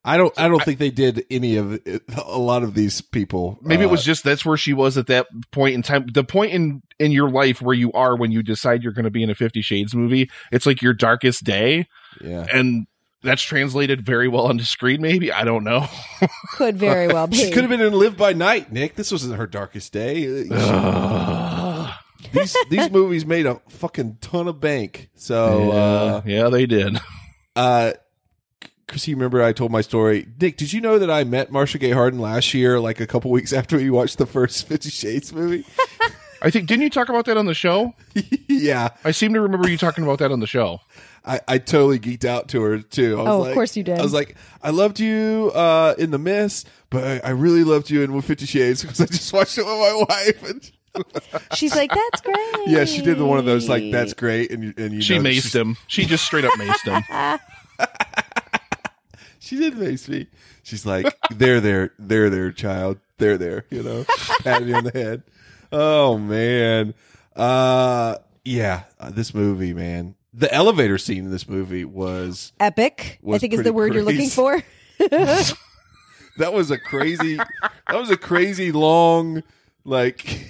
I 0.06 0.18
don't. 0.18 0.38
I 0.38 0.49
don't 0.49 0.62
think 0.62 0.80
they 0.80 0.91
did 0.91 1.26
any 1.32 1.56
of 1.56 1.74
it, 1.86 2.04
a 2.18 2.38
lot 2.38 2.64
of 2.64 2.74
these 2.74 2.99
people. 2.99 3.58
Maybe 3.62 3.84
it 3.84 3.89
was 3.89 4.01
Uh, 4.01 4.04
just 4.04 4.24
that's 4.24 4.45
where 4.45 4.58
she 4.58 4.74
was 4.74 4.97
at 4.97 5.08
that 5.08 5.28
point 5.51 5.76
in 5.76 5.82
time. 5.82 6.08
The 6.14 6.26
point 6.26 6.51
in 6.51 6.82
in 6.99 7.12
your 7.12 7.30
life 7.30 7.62
where 7.62 7.76
you 7.76 7.91
are 7.93 8.16
when 8.18 8.32
you 8.32 8.43
decide 8.43 8.84
you're 8.84 8.91
going 8.91 9.06
to 9.06 9.12
be 9.12 9.24
in 9.24 9.30
a 9.30 9.36
Fifty 9.36 9.62
Shades 9.62 9.95
movie. 9.95 10.30
It's 10.51 10.66
like 10.66 10.82
your 10.82 10.93
darkest 10.93 11.45
day, 11.45 11.88
yeah. 12.22 12.45
and 12.54 12.86
that's 13.24 13.41
translated 13.41 14.06
very 14.06 14.28
well 14.28 14.47
onto 14.47 14.66
screen. 14.66 15.01
Maybe 15.01 15.32
I 15.32 15.45
don't 15.45 15.64
know. 15.64 15.88
could 16.51 16.76
very 16.78 17.08
well 17.08 17.28
be. 17.28 17.38
She 17.38 17.51
could 17.51 17.64
have 17.64 17.70
been 17.70 17.80
in 17.80 17.93
Live 17.93 18.18
by 18.18 18.34
Night, 18.34 18.74
Nick. 18.74 18.95
This 18.95 19.10
wasn't 19.12 19.36
her 19.38 19.47
darkest 19.47 19.93
day. 19.93 20.43
these 22.34 22.58
these 22.70 22.91
movies 22.91 23.26
made 23.26 23.45
a 23.45 23.62
fucking 23.70 24.18
ton 24.20 24.49
of 24.49 24.60
bank. 24.60 25.10
So, 25.16 25.72
uh, 25.72 26.22
yeah, 26.26 26.43
yeah, 26.43 26.49
they 26.49 26.66
did. 26.66 26.99
uh, 27.56 27.93
Chris, 28.94 29.08
you 29.08 29.16
remember 29.16 29.41
I 29.41 29.54
told 29.54 29.72
my 29.72 29.82
story. 29.82 30.28
Nick, 30.39 30.56
did 30.56 30.72
you 30.72 30.80
know 30.80 31.00
that 31.00 31.10
I 31.10 31.24
met 31.24 31.52
Marcia 31.52 31.80
Gay 31.80 31.89
Harden 31.89 32.20
last 32.20 32.54
year, 32.54 32.80
like 32.80 33.00
a 33.00 33.08
couple 33.08 33.32
weeks 33.32 33.52
after 33.54 33.78
we 33.78 33.89
watched 33.89 34.20
the 34.20 34.28
first 34.28 34.68
Fifty 34.68 34.91
Shades 34.91 35.34
movie? 35.34 35.66
I 36.44 36.52
think 36.52 36.68
didn't 36.68 36.84
you 36.84 36.91
talk 36.91 37.10
about 37.10 37.26
that 37.26 37.36
on 37.36 37.48
the 37.48 37.56
show? 37.56 37.96
yeah, 38.48 38.89
I 39.04 39.10
seem 39.10 39.34
to 39.34 39.41
remember 39.41 39.68
you 39.68 39.80
talking 39.80 40.04
about 40.04 40.20
that 40.20 40.32
on 40.32 40.41
the 40.41 40.46
show. 40.46 40.82
I, 41.26 41.39
I 41.48 41.58
totally 41.58 41.98
geeked 41.98 42.24
out 42.24 42.50
to 42.50 42.62
her 42.62 42.80
too. 42.82 43.18
I 43.20 43.24
was 43.24 43.30
Oh, 43.30 43.50
of 43.50 43.54
course 43.56 43.76
you 43.76 43.82
did. 43.84 43.98
I 43.98 44.04
was 44.04 44.14
like, 44.14 44.36
I 44.62 44.70
loved 44.70 45.00
you 45.00 45.52
uh, 45.56 45.96
in 45.98 46.12
The 46.12 46.20
Mist, 46.20 46.70
but 46.91 47.04
I, 47.04 47.30
I 47.30 47.32
really 47.32 47.64
loved 47.64 47.89
you 47.89 48.04
in 48.04 48.22
Fifty 48.22 48.46
Shades 48.46 48.84
because 48.84 49.02
I 49.02 49.06
just 49.08 49.34
watched 49.34 49.58
it 49.58 49.66
with 49.66 49.74
my 49.74 50.06
wife. 50.08 50.50
And 50.50 50.72
She's 51.56 51.76
like, 51.76 51.89
that's 51.91 52.22
great. 52.22 52.68
yeah, 52.68 52.86
she 52.86 53.02
did 53.02 53.20
one 53.20 53.39
of 53.39 53.46
those 53.46 53.68
like, 53.68 53.91
that's 53.91 54.14
great, 54.14 54.52
and 54.52 54.64
you- 54.66 54.74
and 54.78 54.94
you 54.94 55.02
She 55.02 55.18
know, 55.18 55.24
maced 55.24 55.56
him. 55.56 55.78
She 55.88 56.06
just 56.06 56.24
straight 56.26 56.46
up 56.46 56.54
maced 56.60 56.84
him. 56.86 57.39
She 59.44 59.58
did 59.58 59.78
face 59.78 60.08
me. 60.08 60.28
She's 60.64 60.86
like, 60.86 61.18
there, 61.30 61.60
there, 61.60 61.91
there, 62.00 62.30
there, 62.30 62.50
child, 62.54 63.00
there, 63.18 63.38
there. 63.38 63.66
You 63.70 63.84
know, 63.84 64.06
patting 64.39 64.68
me 64.68 64.74
on 64.74 64.86
the 64.86 64.91
head. 64.91 65.24
Oh 65.70 66.18
man, 66.18 66.94
uh, 67.36 68.20
yeah, 68.46 68.84
uh, 69.02 69.10
this 69.12 69.34
movie, 69.34 69.74
man. 69.74 70.16
The 70.34 70.52
elevator 70.54 70.98
scene 70.98 71.26
in 71.26 71.32
this 71.32 71.50
movie 71.50 71.84
was 71.84 72.54
Epic. 72.58 73.20
I 73.28 73.38
think 73.38 73.52
is 73.52 73.64
the 73.64 73.74
word 73.74 73.94
you're 73.94 74.04
looking 74.04 74.30
for. 74.30 74.64
that 75.00 76.54
was 76.54 76.72
a 76.72 76.78
crazy 76.78 77.36
that 77.36 77.96
was 77.96 78.10
a 78.10 78.18
crazy 78.18 78.72
long 78.72 79.44
like 79.84 80.48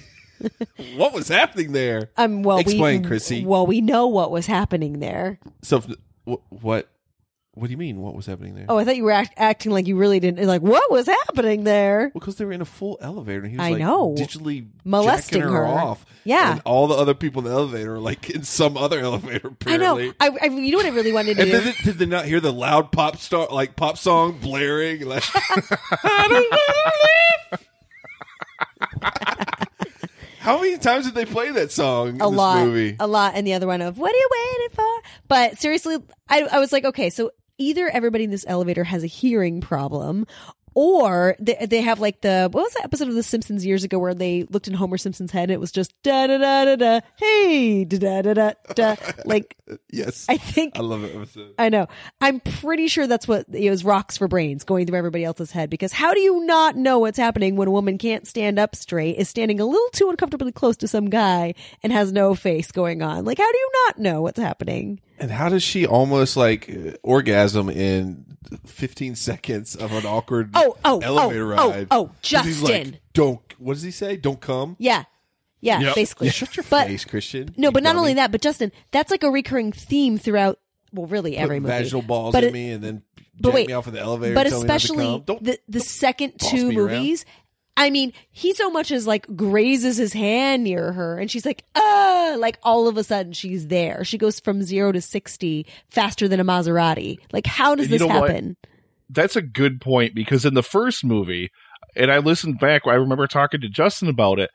what 0.96 1.12
was 1.12 1.26
happening 1.26 1.72
there 1.72 2.10
Um. 2.16 2.44
Well, 2.44 2.58
Explain, 2.58 3.02
we 3.02 3.08
Chrissy. 3.08 3.44
Well, 3.44 3.66
we 3.66 3.80
know 3.80 4.06
what 4.06 4.30
was 4.30 4.46
happening 4.46 5.00
there. 5.00 5.40
so 5.62 5.82
what 6.24 6.88
what 7.54 7.66
do 7.68 7.70
you 7.70 7.76
mean 7.76 8.00
what 8.00 8.14
was 8.16 8.26
happening 8.26 8.54
there 8.56 8.66
Oh, 8.68 8.76
I 8.78 8.84
thought 8.84 8.96
you 8.96 9.04
were 9.04 9.12
act- 9.12 9.34
acting 9.36 9.70
like 9.72 9.86
you 9.86 9.96
really 9.96 10.18
didn't. 10.20 10.44
Like, 10.46 10.60
what 10.62 10.90
was 10.90 11.06
happening 11.06 11.64
there? 11.64 12.10
because 12.12 12.36
they 12.36 12.44
were 12.44 12.52
in 12.52 12.60
a 12.60 12.64
full 12.64 12.98
elevator 13.00 13.42
and 13.42 13.50
he 13.50 13.56
was 13.56 13.66
I 13.66 13.70
like 13.70 13.78
know. 13.80 14.14
digitally 14.18 14.66
Molesting 14.84 15.40
jacking 15.40 15.54
her, 15.54 15.64
her. 15.66 15.72
off 15.72 16.04
Yeah. 16.24 16.52
and 16.52 16.62
all 16.64 16.86
the 16.88 16.94
other 16.96 17.14
people 17.14 17.40
in 17.42 17.50
the 17.52 17.56
elevator 17.56 17.94
are 17.94 18.00
like 18.00 18.28
in 18.30 18.42
some 18.42 18.76
other 18.76 18.98
elevator 19.08 19.52
I 19.66 19.76
know. 19.76 19.98
I, 20.20 20.30
I. 20.42 20.46
You 20.46 20.72
know 20.72 20.78
what 20.78 20.86
I 20.86 20.90
really 20.90 21.12
wanted 21.12 21.36
to 21.36 21.42
and 21.44 21.50
do? 21.52 21.60
then 21.60 21.74
did 21.84 21.98
they 21.98 22.06
not 22.06 22.24
hear 22.26 22.40
the 22.40 22.52
loud 22.52 22.90
pop 22.92 23.16
star 23.18 23.46
like 23.50 23.76
pop 23.76 23.98
song 23.98 24.38
blaring 24.40 25.00
like 25.06 25.22
How 30.38 30.60
many 30.60 30.76
times 30.76 31.06
did 31.06 31.14
they 31.14 31.24
play 31.24 31.50
that 31.52 31.72
song 31.72 32.08
in 32.08 32.14
a 32.20 32.28
this 32.28 32.36
lot, 32.36 32.66
movie? 32.66 32.96
a 33.00 33.06
lot, 33.06 33.32
and 33.34 33.46
the 33.46 33.54
other 33.54 33.66
one 33.66 33.80
of 33.80 33.96
"What 33.96 34.12
are 34.12 34.18
you 34.18 34.28
waiting 34.30 34.68
for?" 34.76 35.02
But 35.26 35.58
seriously, 35.58 35.96
I, 36.28 36.42
I 36.42 36.58
was 36.58 36.70
like, 36.70 36.84
okay, 36.84 37.08
so 37.08 37.30
either 37.58 37.88
everybody 37.88 38.24
in 38.24 38.30
this 38.30 38.44
elevator 38.48 38.84
has 38.84 39.02
a 39.02 39.08
hearing 39.08 39.60
problem, 39.60 40.26
or 40.74 41.36
they, 41.38 41.66
they 41.66 41.80
have 41.80 42.00
like 42.00 42.20
the 42.20 42.48
what 42.50 42.64
was 42.64 42.74
that 42.74 42.84
episode 42.84 43.08
of 43.08 43.14
The 43.14 43.22
Simpsons 43.22 43.64
years 43.64 43.84
ago 43.84 43.98
where 43.98 44.14
they 44.14 44.44
looked 44.50 44.68
in 44.68 44.74
Homer 44.74 44.98
Simpson's 44.98 45.30
head 45.30 45.44
and 45.44 45.52
it 45.52 45.60
was 45.60 45.72
just 45.72 45.94
da 46.02 46.26
da 46.26 46.38
da 46.38 46.64
da 46.64 46.76
da, 46.76 47.00
hey 47.16 47.84
da 47.84 47.98
da 47.98 48.22
da 48.22 48.34
da 48.34 48.52
da, 48.74 48.96
like 49.24 49.56
Yes. 49.90 50.26
I 50.28 50.36
think 50.36 50.76
I 50.76 50.80
love 50.82 51.02
that 51.02 51.14
episode. 51.14 51.54
I 51.58 51.68
know. 51.68 51.86
I'm 52.20 52.40
pretty 52.40 52.88
sure 52.88 53.06
that's 53.06 53.26
what 53.26 53.46
it 53.52 53.70
was 53.70 53.84
rocks 53.84 54.18
for 54.18 54.28
brains 54.28 54.64
going 54.64 54.86
through 54.86 54.98
everybody 54.98 55.24
else's 55.24 55.50
head 55.50 55.70
because 55.70 55.92
how 55.92 56.12
do 56.12 56.20
you 56.20 56.44
not 56.44 56.76
know 56.76 56.98
what's 56.98 57.18
happening 57.18 57.56
when 57.56 57.68
a 57.68 57.70
woman 57.70 57.96
can't 57.96 58.26
stand 58.26 58.58
up 58.58 58.76
straight, 58.76 59.16
is 59.16 59.28
standing 59.28 59.60
a 59.60 59.64
little 59.64 59.88
too 59.92 60.10
uncomfortably 60.10 60.52
close 60.52 60.76
to 60.78 60.88
some 60.88 61.08
guy 61.08 61.54
and 61.82 61.92
has 61.92 62.12
no 62.12 62.34
face 62.34 62.72
going 62.72 63.00
on? 63.00 63.24
Like, 63.24 63.38
how 63.38 63.50
do 63.50 63.58
you 63.58 63.70
not 63.86 63.98
know 63.98 64.20
what's 64.20 64.38
happening? 64.38 65.00
And 65.18 65.30
how 65.30 65.48
does 65.48 65.62
she 65.62 65.86
almost 65.86 66.36
like 66.36 66.98
orgasm 67.02 67.68
in 67.70 68.36
15 68.66 69.14
seconds 69.14 69.74
of 69.76 69.92
an 69.92 70.04
awkward 70.06 70.50
Oh, 70.54 70.76
oh, 70.84 70.96
oh 70.96 71.00
elevator 71.00 71.54
oh, 71.54 71.68
ride? 71.70 71.86
oh, 71.90 71.96
oh, 72.00 72.04
'Cause 72.06 72.44
he's 72.44 72.60
Justin. 72.60 72.90
like, 72.92 73.00
don't, 73.12 73.40
what 73.58 73.74
does 73.74 73.82
he 73.82 73.90
say? 73.90 74.16
Don't 74.16 74.40
come? 74.40 74.76
Yeah. 74.78 75.04
Yeah, 75.60 75.80
Yep. 75.80 75.94
basically. 75.94 76.28
Shut 76.30 76.56
your 76.56 76.64
But- 76.68 76.88
face, 76.88 77.04
Christian. 77.04 77.54
No, 77.56 77.68
you 77.68 77.72
but 77.72 77.82
not 77.82 77.90
dummy. 77.90 78.00
only 78.00 78.14
that, 78.14 78.30
but 78.32 78.42
Justin, 78.42 78.70
that's 78.90 79.10
like 79.10 79.22
a 79.22 79.30
recurring 79.30 79.72
theme 79.72 80.18
throughout, 80.18 80.58
well, 80.92 81.06
really 81.06 81.36
every 81.38 81.56
Put 81.56 81.62
movie. 81.68 81.72
vaginal 81.84 82.02
balls 82.02 82.32
but 82.32 82.42
in 82.44 82.50
it- 82.50 82.52
me 82.52 82.70
and 82.70 82.84
then 82.84 83.02
but 83.40 83.48
jack 83.50 83.54
wait, 83.54 83.66
me 83.68 83.72
off 83.72 83.86
in 83.88 83.94
the 83.94 84.00
elevator. 84.00 84.34
but 84.34 84.46
tell 84.46 84.60
me 84.60 84.66
not 84.66 84.72
to 84.72 84.74
especially 84.76 85.04
come. 85.06 85.22
Don't 85.22 85.42
the 85.44 85.58
the 85.68 85.80
second 85.80 86.34
two 86.38 86.68
me 86.68 86.76
around. 86.76 86.98
movies 86.98 87.24
I 87.76 87.90
mean, 87.90 88.12
he 88.30 88.54
so 88.54 88.70
much 88.70 88.92
as 88.92 89.06
like 89.06 89.26
grazes 89.34 89.96
his 89.96 90.12
hand 90.12 90.62
near 90.64 90.92
her 90.92 91.18
and 91.18 91.30
she's 91.30 91.44
like, 91.44 91.64
ah, 91.74 92.36
like 92.38 92.58
all 92.62 92.86
of 92.86 92.96
a 92.96 93.04
sudden 93.04 93.32
she's 93.32 93.66
there. 93.66 94.04
She 94.04 94.16
goes 94.16 94.38
from 94.38 94.62
zero 94.62 94.92
to 94.92 95.00
60 95.00 95.66
faster 95.90 96.28
than 96.28 96.38
a 96.40 96.44
Maserati. 96.44 97.18
Like, 97.32 97.46
how 97.46 97.74
does 97.74 97.88
this 97.88 98.00
know 98.00 98.06
what? 98.06 98.30
happen? 98.30 98.56
That's 99.10 99.36
a 99.36 99.42
good 99.42 99.80
point 99.80 100.14
because 100.14 100.44
in 100.44 100.54
the 100.54 100.62
first 100.62 101.04
movie, 101.04 101.50
and 101.96 102.10
I 102.12 102.18
listened 102.18 102.58
back, 102.60 102.82
I 102.86 102.94
remember 102.94 103.26
talking 103.26 103.60
to 103.60 103.68
Justin 103.68 104.08
about 104.08 104.38
it. 104.38 104.50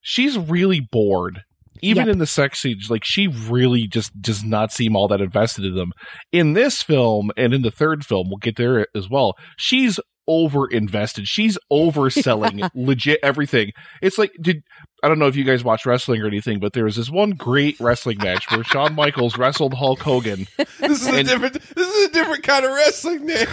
She's 0.00 0.36
really 0.38 0.80
bored. 0.80 1.42
Even 1.82 2.06
Yep. 2.06 2.12
in 2.12 2.18
the 2.18 2.26
sex 2.26 2.60
scenes, 2.60 2.88
like 2.90 3.04
she 3.04 3.26
really 3.26 3.86
just 3.86 4.20
does 4.20 4.44
not 4.44 4.70
seem 4.72 4.94
all 4.96 5.08
that 5.08 5.20
invested 5.20 5.64
in 5.64 5.76
them. 5.76 5.92
In 6.30 6.52
this 6.52 6.82
film 6.82 7.30
and 7.36 7.54
in 7.54 7.62
the 7.62 7.70
third 7.70 8.04
film, 8.04 8.26
we'll 8.28 8.36
get 8.38 8.56
there 8.56 8.86
as 8.94 9.08
well. 9.08 9.34
She's 9.56 9.98
over 10.30 10.68
invested. 10.68 11.26
She's 11.26 11.58
overselling 11.72 12.70
legit 12.74 13.18
everything. 13.20 13.72
It's 14.00 14.16
like, 14.16 14.30
did 14.40 14.62
I 15.02 15.08
don't 15.08 15.18
know 15.18 15.26
if 15.26 15.34
you 15.34 15.42
guys 15.42 15.64
watch 15.64 15.84
wrestling 15.84 16.22
or 16.22 16.26
anything, 16.26 16.60
but 16.60 16.72
there 16.72 16.84
was 16.84 16.94
this 16.94 17.10
one 17.10 17.32
great 17.32 17.78
wrestling 17.80 18.18
match 18.18 18.48
where 18.50 18.62
Shawn 18.62 18.94
Michaels 18.94 19.36
wrestled 19.36 19.74
Hulk 19.74 20.00
Hogan. 20.00 20.46
This 20.78 21.02
is 21.02 21.08
a 21.08 21.22
different. 21.24 21.54
This 21.74 21.88
is 21.88 22.08
a 22.08 22.12
different 22.12 22.42
kind 22.42 22.64
of 22.64 22.72
wrestling, 22.72 23.26
Nick. 23.26 23.48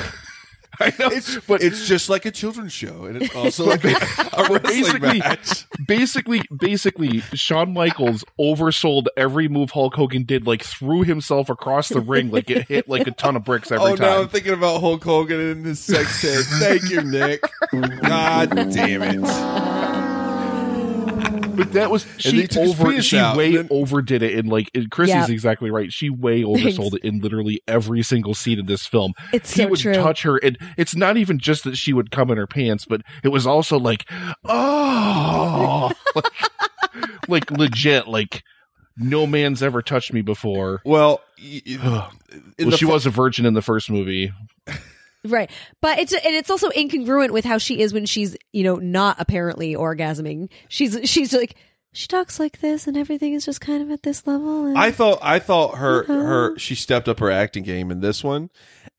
I 0.79 0.93
know, 0.99 1.07
It's 1.09 1.37
but 1.47 1.63
it's 1.63 1.87
just 1.87 2.09
like 2.09 2.25
a 2.25 2.31
children's 2.31 2.71
show, 2.73 3.05
and 3.05 3.21
it's 3.21 3.35
also 3.35 3.65
like 3.65 3.83
a, 3.83 3.87
a 3.87 3.93
wrestling 4.51 4.61
basically- 4.61 5.19
match. 5.19 5.65
basically, 5.87 6.41
basically, 6.55 7.19
Shawn 7.33 7.73
Michaels 7.73 8.23
oversold 8.39 9.07
every 9.17 9.47
move 9.47 9.71
Hulk 9.71 9.95
Hogan 9.95 10.23
did, 10.23 10.45
like 10.45 10.63
threw 10.63 11.03
himself 11.03 11.49
across 11.49 11.89
the 11.89 11.99
ring, 12.01 12.29
like 12.31 12.49
it 12.49 12.67
hit 12.67 12.87
like 12.87 13.07
a 13.07 13.11
ton 13.11 13.35
of 13.35 13.43
bricks 13.43 13.71
every 13.71 13.95
time. 13.97 14.05
Oh, 14.07 14.15
now 14.15 14.21
I'm 14.21 14.27
thinking 14.29 14.53
about 14.53 14.81
Hulk 14.81 15.03
Hogan 15.03 15.39
and 15.39 15.65
his 15.65 15.79
sex 15.79 16.21
tape. 16.21 16.45
Thank 16.59 16.89
you, 16.91 17.01
Nick. 17.01 17.41
God 18.01 18.49
damn 18.71 19.01
it. 19.03 19.66
But 21.57 21.73
that 21.73 21.91
was 21.91 22.05
she 22.17 22.43
he 22.45 22.59
over 22.59 23.01
she 23.01 23.17
out, 23.17 23.35
way 23.35 23.47
and 23.47 23.55
then- 23.57 23.67
overdid 23.71 24.21
it 24.21 24.37
and 24.37 24.47
like 24.47 24.69
and 24.73 24.89
Chris 24.89 25.09
Yeah. 25.09 25.23
is 25.23 25.29
exactly 25.29 25.69
right. 25.71 25.91
She 25.91 26.09
way 26.09 26.43
oversold 26.43 26.93
it 26.93 27.03
in 27.03 27.19
literally 27.19 27.61
every 27.67 28.03
single 28.03 28.33
scene 28.33 28.59
in 28.59 28.67
this 28.67 28.85
film. 28.85 29.13
It's 29.33 29.51
he 29.53 29.63
so 29.63 29.67
would 29.69 29.79
true. 29.79 29.93
touch 29.93 30.21
her, 30.23 30.37
and 30.37 30.57
it's 30.77 30.95
not 30.95 31.17
even 31.17 31.39
just 31.39 31.63
that 31.65 31.75
she 31.77 31.91
would 31.93 32.11
come 32.11 32.31
in 32.31 32.37
her 32.37 32.47
pants, 32.47 32.85
but 32.85 33.01
it 33.23 33.29
was 33.29 33.45
also 33.47 33.77
like, 33.79 34.05
oh, 34.45 35.91
like, 36.15 36.25
like 37.27 37.51
legit, 37.51 38.07
like 38.07 38.43
no 38.97 39.27
man's 39.27 39.61
ever 39.61 39.81
touched 39.81 40.13
me 40.13 40.21
before. 40.21 40.81
Well, 40.85 41.21
y- 41.41 41.61
y- 41.67 41.77
well, 42.59 42.71
she 42.71 42.85
fir- 42.85 42.91
was 42.91 43.05
a 43.05 43.09
virgin 43.09 43.45
in 43.45 43.53
the 43.53 43.61
first 43.61 43.89
movie. 43.89 44.31
Right. 45.27 45.49
But 45.81 45.99
it's 45.99 46.13
and 46.13 46.35
it's 46.35 46.49
also 46.49 46.69
incongruent 46.69 47.31
with 47.31 47.45
how 47.45 47.57
she 47.57 47.81
is 47.81 47.93
when 47.93 48.05
she's, 48.05 48.35
you 48.53 48.63
know, 48.63 48.75
not 48.75 49.17
apparently 49.19 49.73
orgasming. 49.75 50.49
She's 50.69 50.97
she's 51.09 51.33
like 51.33 51.55
she 51.93 52.07
talks 52.07 52.39
like 52.39 52.59
this 52.59 52.85
and 52.85 52.95
everything 52.97 53.33
is 53.33 53.45
just 53.45 53.59
kind 53.61 53.81
of 53.81 53.89
at 53.89 54.03
this 54.03 54.27
level. 54.27 54.65
And 54.67 54.77
I 54.77 54.91
thought 54.91 55.19
I 55.21 55.39
thought 55.39 55.77
her 55.77 56.03
Uh-huh. 56.03 56.13
her 56.13 56.59
she 56.59 56.75
stepped 56.75 57.07
up 57.07 57.19
her 57.19 57.31
acting 57.31 57.63
game 57.63 57.89
in 57.91 58.01
this 58.01 58.23
one, 58.23 58.49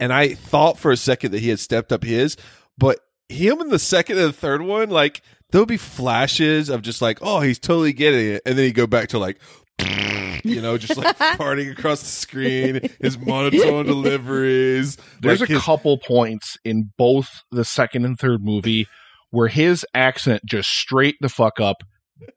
and 0.00 0.12
I 0.12 0.34
thought 0.34 0.78
for 0.78 0.90
a 0.90 0.96
second 0.96 1.30
that 1.32 1.40
he 1.40 1.48
had 1.50 1.60
stepped 1.60 1.92
up 1.92 2.02
his, 2.04 2.36
but 2.76 2.98
him 3.28 3.60
in 3.60 3.68
the 3.68 3.78
second 3.78 4.18
and 4.18 4.28
the 4.28 4.32
third 4.32 4.62
one, 4.62 4.90
like 4.90 5.22
there'll 5.50 5.66
be 5.66 5.76
flashes 5.76 6.68
of 6.68 6.82
just 6.82 7.00
like, 7.00 7.18
oh, 7.22 7.40
he's 7.40 7.58
totally 7.58 7.92
getting 7.92 8.34
it, 8.34 8.42
and 8.44 8.58
then 8.58 8.64
he 8.64 8.72
go 8.72 8.86
back 8.86 9.08
to 9.10 9.18
like. 9.18 9.38
You 10.48 10.60
know, 10.60 10.78
just 10.78 10.96
like 10.96 11.16
farting 11.36 11.70
across 11.70 12.00
the 12.00 12.06
screen, 12.06 12.80
his 13.00 13.18
monotone 13.18 13.86
deliveries. 13.86 14.96
There's 15.20 15.40
like 15.40 15.50
a 15.50 15.54
his- 15.54 15.62
couple 15.62 15.98
points 15.98 16.56
in 16.64 16.90
both 16.96 17.42
the 17.50 17.64
second 17.64 18.04
and 18.04 18.18
third 18.18 18.42
movie 18.42 18.86
where 19.30 19.48
his 19.48 19.84
accent 19.94 20.42
just 20.46 20.70
straight 20.70 21.16
the 21.20 21.28
fuck 21.28 21.60
up 21.60 21.82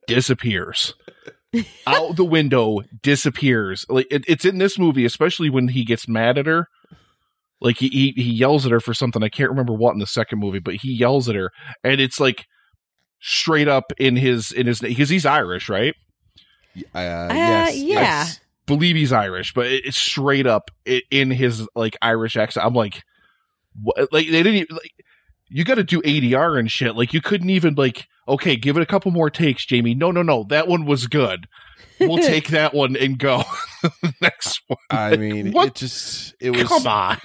disappears. 0.08 0.94
Out 1.88 2.16
the 2.16 2.26
window, 2.26 2.80
disappears. 3.02 3.86
Like 3.90 4.08
it, 4.10 4.24
it's 4.28 4.46
in 4.46 4.58
this 4.58 4.80
movie, 4.80 5.06
especially 5.06 5.50
when 5.50 5.70
he 5.70 5.84
gets 5.84 6.08
mad 6.08 6.38
at 6.38 6.46
her. 6.46 6.68
Like 7.60 7.78
he, 7.78 7.90
he 7.90 8.14
he 8.16 8.32
yells 8.32 8.66
at 8.66 8.72
her 8.72 8.80
for 8.80 8.94
something 8.94 9.22
I 9.22 9.30
can't 9.30 9.50
remember 9.50 9.74
what 9.74 9.94
in 9.94 10.00
the 10.00 10.08
second 10.08 10.40
movie, 10.40 10.60
but 10.60 10.76
he 10.76 10.94
yells 10.94 11.30
at 11.30 11.36
her, 11.36 11.52
and 11.84 12.02
it's 12.02 12.20
like 12.20 12.46
straight 13.20 13.68
up 13.68 13.92
in 14.00 14.16
his 14.16 14.52
in 14.52 14.66
his 14.66 14.80
because 14.80 15.10
he's 15.10 15.26
Irish, 15.26 15.70
right? 15.70 15.94
Uh, 16.94 16.98
Uh, 16.98 17.30
yes, 17.34 17.76
yeah. 17.78 18.00
yes. 18.02 18.40
believe 18.66 18.96
he's 18.96 19.12
Irish, 19.12 19.54
but 19.54 19.66
it's 19.68 19.98
straight 20.00 20.48
up 20.48 20.72
in 21.10 21.32
his 21.32 21.68
like 21.76 21.98
Irish 22.02 22.38
accent. 22.38 22.66
I'm 22.66 22.74
like, 22.74 23.04
what? 23.82 24.12
Like 24.12 24.28
they 24.28 24.44
didn't 24.44 24.56
even, 24.56 24.76
like. 24.76 24.92
You 25.54 25.66
got 25.66 25.76
to 25.76 25.84
do 25.84 26.02
ADR 26.04 26.58
and 26.58 26.72
shit. 26.72 26.96
Like 26.96 27.14
you 27.14 27.20
couldn't 27.20 27.50
even 27.50 27.76
like, 27.76 28.08
okay, 28.26 28.56
give 28.56 28.78
it 28.78 28.82
a 28.84 28.86
couple 28.86 29.12
more 29.12 29.30
takes, 29.30 29.66
Jamie. 29.66 29.94
No, 29.94 30.10
no, 30.10 30.22
no, 30.22 30.46
that 30.46 30.66
one 30.70 30.86
was 30.86 31.08
good. 31.08 31.46
We'll 32.00 32.18
take 32.26 32.48
that 32.50 32.74
one 32.74 32.96
and 32.96 33.20
go 33.20 33.44
next 34.22 34.62
one. 34.68 34.78
I 34.90 35.18
mean, 35.18 35.52
What? 35.52 35.68
it 35.68 35.76
just 35.76 36.36
it 36.40 36.52
was. 36.52 36.70
Come 36.70 36.88
on, 36.88 37.18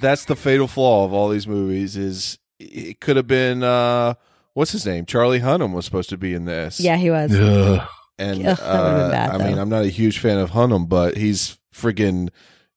That's 0.00 0.26
the 0.26 0.36
fatal 0.36 0.68
flaw 0.68 1.04
of 1.04 1.12
all 1.12 1.28
these 1.28 1.48
movies. 1.48 1.96
Is 1.96 2.38
it 2.60 3.00
could 3.00 3.16
have 3.16 3.26
been 3.26 3.64
uh 3.64 4.14
what's 4.54 4.70
his 4.70 4.86
name? 4.86 5.04
Charlie 5.04 5.40
Hunnam 5.40 5.72
was 5.74 5.84
supposed 5.84 6.10
to 6.10 6.16
be 6.16 6.34
in 6.34 6.44
this. 6.44 6.78
yeah, 6.78 6.96
he 6.96 7.10
was. 7.10 7.34
Ugh. 7.34 7.84
And 8.18 8.46
Ugh, 8.46 8.56
that 8.56 8.82
would've 8.82 8.96
been 8.96 9.06
uh, 9.06 9.10
bad, 9.10 9.30
I 9.30 9.48
mean. 9.48 9.58
I'm 9.58 9.68
not 9.68 9.84
a 9.84 9.88
huge 9.88 10.18
fan 10.18 10.38
of 10.38 10.50
Hunnam, 10.50 10.88
but 10.88 11.16
he's 11.16 11.58
friggin', 11.74 12.28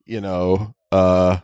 you 0.05 0.21
know, 0.21 0.73
uh, 0.91 1.37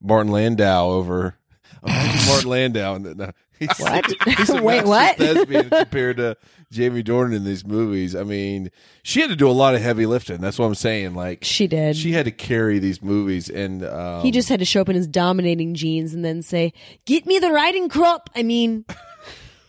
Martin 0.00 0.32
Landau 0.32 0.90
over 0.90 1.36
Martin 1.86 2.48
Landau. 2.48 2.94
And 2.96 3.16
no, 3.16 3.30
he's, 3.58 3.68
What? 3.78 4.06
He's 4.36 4.50
a 4.50 4.62
Wait, 4.62 4.84
what? 4.84 5.16
Thespian 5.16 5.70
compared 5.70 6.18
to 6.18 6.36
Jamie 6.70 7.02
Dornan 7.02 7.34
in 7.34 7.44
these 7.44 7.66
movies. 7.66 8.14
I 8.14 8.22
mean, 8.22 8.70
she 9.02 9.20
had 9.20 9.30
to 9.30 9.36
do 9.36 9.48
a 9.48 9.52
lot 9.52 9.74
of 9.74 9.80
heavy 9.82 10.06
lifting. 10.06 10.40
That's 10.40 10.58
what 10.58 10.66
I'm 10.66 10.74
saying. 10.74 11.14
Like 11.14 11.44
She 11.44 11.66
did. 11.66 11.96
she 11.96 12.12
had 12.12 12.24
to 12.26 12.30
carry 12.30 12.78
these 12.78 13.02
movies, 13.02 13.48
and 13.50 13.84
um, 13.84 14.22
he 14.22 14.30
just 14.30 14.48
had 14.48 14.58
to 14.60 14.64
show 14.64 14.80
up 14.80 14.88
in 14.88 14.96
his 14.96 15.06
dominating 15.06 15.74
jeans 15.74 16.14
and 16.14 16.24
then 16.24 16.42
say, 16.42 16.72
"Get 17.04 17.26
me 17.26 17.38
the 17.38 17.50
riding 17.50 17.88
crop." 17.88 18.30
I 18.34 18.42
mean, 18.42 18.84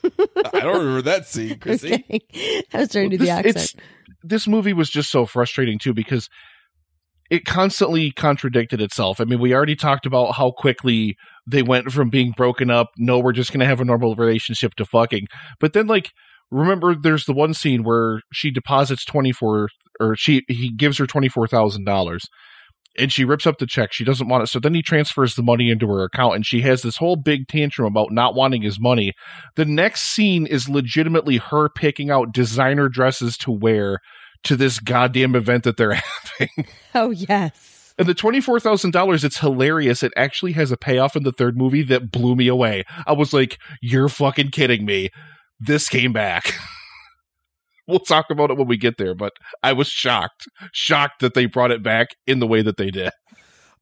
I 0.04 0.60
don't 0.60 0.78
remember 0.80 1.02
that 1.04 1.26
scene, 1.28 1.58
Chrissy. 1.62 1.94
okay. 1.94 2.62
I 2.74 2.80
was 2.80 2.90
trying 2.92 3.10
to 3.10 3.18
do 3.18 3.26
the 3.26 3.26
This- 3.26 3.30
accent. 3.32 3.56
it's- 3.56 3.76
this 4.26 4.48
movie 4.48 4.72
was 4.74 4.90
just 4.90 5.12
so 5.12 5.26
frustrating 5.26 5.78
too 5.78 5.94
because 5.94 6.30
it 7.30 7.44
constantly 7.46 8.12
contradicted 8.12 8.80
itself. 8.80 9.20
I 9.20 9.26
mean, 9.26 9.40
we 9.40 9.54
already 9.54 9.76
talked 9.76 10.06
about 10.06 10.36
how 10.36 10.52
quickly 10.52 11.16
they 11.46 11.62
went 11.62 11.92
from 11.92 12.10
being 12.10 12.32
broken 12.32 12.70
up, 12.72 12.90
no, 12.98 13.20
we're 13.20 13.34
just 13.34 13.52
going 13.52 13.60
to 13.60 13.66
have 13.66 13.82
a 13.82 13.86
normal 13.86 14.16
relationship 14.16 14.76
to 14.76 14.86
fucking. 14.86 15.28
But 15.60 15.74
then, 15.74 15.88
like, 15.88 16.12
remember, 16.52 16.96
there's 16.96 17.26
the 17.26 17.34
one 17.34 17.54
scene 17.54 17.84
where 17.84 18.22
she 18.32 18.50
deposits 18.52 19.04
24, 19.04 19.68
or 20.00 20.16
she, 20.16 20.44
he 20.48 20.72
gives 20.74 20.98
her 21.00 21.06
$24,000 21.06 22.20
and 22.98 23.12
she 23.12 23.26
rips 23.26 23.48
up 23.48 23.58
the 23.58 23.66
check. 23.66 23.92
She 23.92 24.04
doesn't 24.04 24.28
want 24.28 24.44
it. 24.44 24.48
So 24.48 24.60
then 24.60 24.74
he 24.74 24.82
transfers 24.82 25.36
the 25.36 25.44
money 25.44 25.70
into 25.70 25.88
her 25.88 26.04
account 26.04 26.36
and 26.36 26.46
she 26.46 26.62
has 26.62 26.82
this 26.82 26.98
whole 26.98 27.16
big 27.16 27.48
tantrum 27.48 27.88
about 27.88 28.12
not 28.12 28.36
wanting 28.36 28.62
his 28.62 28.80
money. 28.80 29.14
The 29.56 29.66
next 29.66 30.04
scene 30.04 30.46
is 30.46 30.70
legitimately 30.70 31.38
her 31.38 31.70
picking 31.70 32.10
out 32.10 32.34
designer 32.34 32.90
dresses 32.90 33.38
to 33.38 33.52
wear 33.52 34.00
to 34.44 34.56
this 34.56 34.80
goddamn 34.80 35.36
event 35.36 35.64
that 35.64 35.78
they're 35.78 35.94
having. 36.40 36.68
oh 36.94 37.10
yes. 37.12 37.94
And 37.98 38.08
the 38.08 38.16
$24,000, 38.16 39.24
it's 39.24 39.40
hilarious. 39.40 40.02
It 40.02 40.14
actually 40.16 40.54
has 40.54 40.72
a 40.72 40.78
payoff 40.78 41.16
in 41.16 41.24
the 41.24 41.32
third 41.32 41.56
movie 41.56 41.84
that 41.84 42.12
blew 42.12 42.36
me 42.36 42.48
away. 42.48 42.84
I 43.06 43.14
was 43.14 43.34
like, 43.34 43.60
you're 43.82 44.10
fucking 44.10 44.50
kidding 44.50 44.84
me. 44.84 45.10
This 45.60 45.88
came 45.88 46.12
back. 46.12 46.54
we'll 47.88 48.00
talk 48.00 48.30
about 48.30 48.52
it 48.52 48.58
when 48.58 48.68
we 48.68 48.78
get 48.78 48.98
there, 48.98 49.16
but 49.16 49.34
I 49.62 49.74
was 49.74 49.88
shocked. 49.88 50.48
Shocked 50.72 51.20
that 51.22 51.34
they 51.34 51.46
brought 51.46 51.72
it 51.72 51.84
back 51.84 52.10
in 52.28 52.40
the 52.40 52.48
way 52.48 52.62
that 52.62 52.78
they 52.78 52.92
did. 52.92 53.12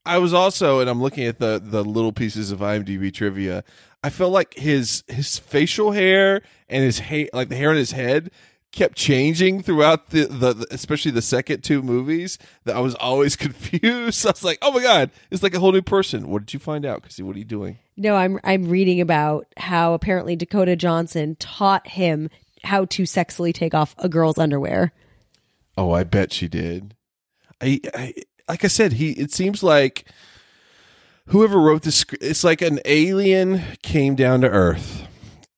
I 0.05 0.17
was 0.17 0.33
also, 0.33 0.79
and 0.79 0.89
I'm 0.89 1.01
looking 1.01 1.25
at 1.25 1.39
the 1.39 1.61
the 1.63 1.83
little 1.83 2.11
pieces 2.11 2.51
of 2.51 2.59
IMDb 2.59 3.13
trivia. 3.13 3.63
I 4.03 4.09
felt 4.09 4.31
like 4.33 4.55
his 4.55 5.03
his 5.07 5.37
facial 5.37 5.91
hair 5.91 6.41
and 6.67 6.83
his 6.83 6.99
hair, 6.99 7.27
like 7.33 7.49
the 7.49 7.55
hair 7.55 7.69
on 7.69 7.75
his 7.75 7.91
head, 7.91 8.31
kept 8.71 8.95
changing 8.97 9.61
throughout 9.61 10.09
the, 10.09 10.25
the 10.25 10.53
the- 10.53 10.67
especially 10.71 11.11
the 11.11 11.21
second 11.21 11.63
two 11.63 11.83
movies. 11.83 12.39
That 12.65 12.75
I 12.75 12.79
was 12.79 12.95
always 12.95 13.35
confused. 13.37 14.25
I 14.25 14.31
was 14.31 14.43
like, 14.43 14.57
oh 14.63 14.71
my 14.71 14.81
god, 14.81 15.11
it's 15.29 15.43
like 15.43 15.53
a 15.53 15.59
whole 15.59 15.71
new 15.71 15.83
person. 15.83 16.29
What 16.29 16.47
did 16.47 16.53
you 16.53 16.59
find 16.59 16.83
out? 16.83 17.03
Because 17.03 17.21
what 17.21 17.35
are 17.35 17.39
you 17.39 17.45
doing? 17.45 17.77
No, 17.95 18.15
I'm 18.15 18.39
I'm 18.43 18.69
reading 18.69 19.01
about 19.01 19.45
how 19.57 19.93
apparently 19.93 20.35
Dakota 20.35 20.75
Johnson 20.75 21.35
taught 21.39 21.85
him 21.89 22.31
how 22.63 22.85
to 22.85 23.03
sexily 23.03 23.53
take 23.53 23.73
off 23.73 23.95
a 23.97 24.09
girl's 24.09 24.37
underwear. 24.37 24.91
Oh, 25.77 25.91
I 25.91 26.03
bet 26.03 26.33
she 26.33 26.47
did. 26.47 26.95
I, 27.61 27.79
I 27.93 28.13
like 28.47 28.65
I 28.65 28.67
said, 28.67 28.93
he. 28.93 29.11
It 29.11 29.31
seems 29.31 29.63
like 29.63 30.05
whoever 31.27 31.59
wrote 31.59 31.83
this, 31.83 32.05
it's 32.19 32.43
like 32.43 32.61
an 32.61 32.79
alien 32.85 33.61
came 33.81 34.15
down 34.15 34.41
to 34.41 34.49
Earth 34.49 35.07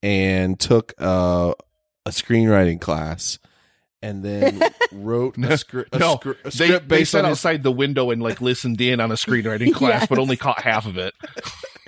and 0.01 0.59
took 0.59 0.93
uh, 0.99 1.53
a 2.05 2.09
screenwriting 2.09 2.79
class, 2.79 3.39
and 4.01 4.23
then 4.23 4.61
wrote 4.91 5.37
a, 5.37 5.41
scri- 5.41 5.85
a, 5.91 5.99
no, 5.99 6.17
scri- 6.17 6.37
a 6.43 6.51
script 6.51 6.87
they 6.87 6.97
based 6.97 7.11
sat 7.11 7.25
on 7.25 7.31
his, 7.31 7.39
outside 7.39 7.63
the 7.63 7.71
window 7.71 8.11
and 8.11 8.21
like 8.21 8.41
listened 8.41 8.79
in 8.81 8.99
on 8.99 9.11
a 9.11 9.15
screenwriting 9.15 9.73
class, 9.75 10.05
but 10.07 10.19
only 10.19 10.37
caught 10.37 10.61
half 10.61 10.85
of 10.85 10.97
it. 10.97 11.13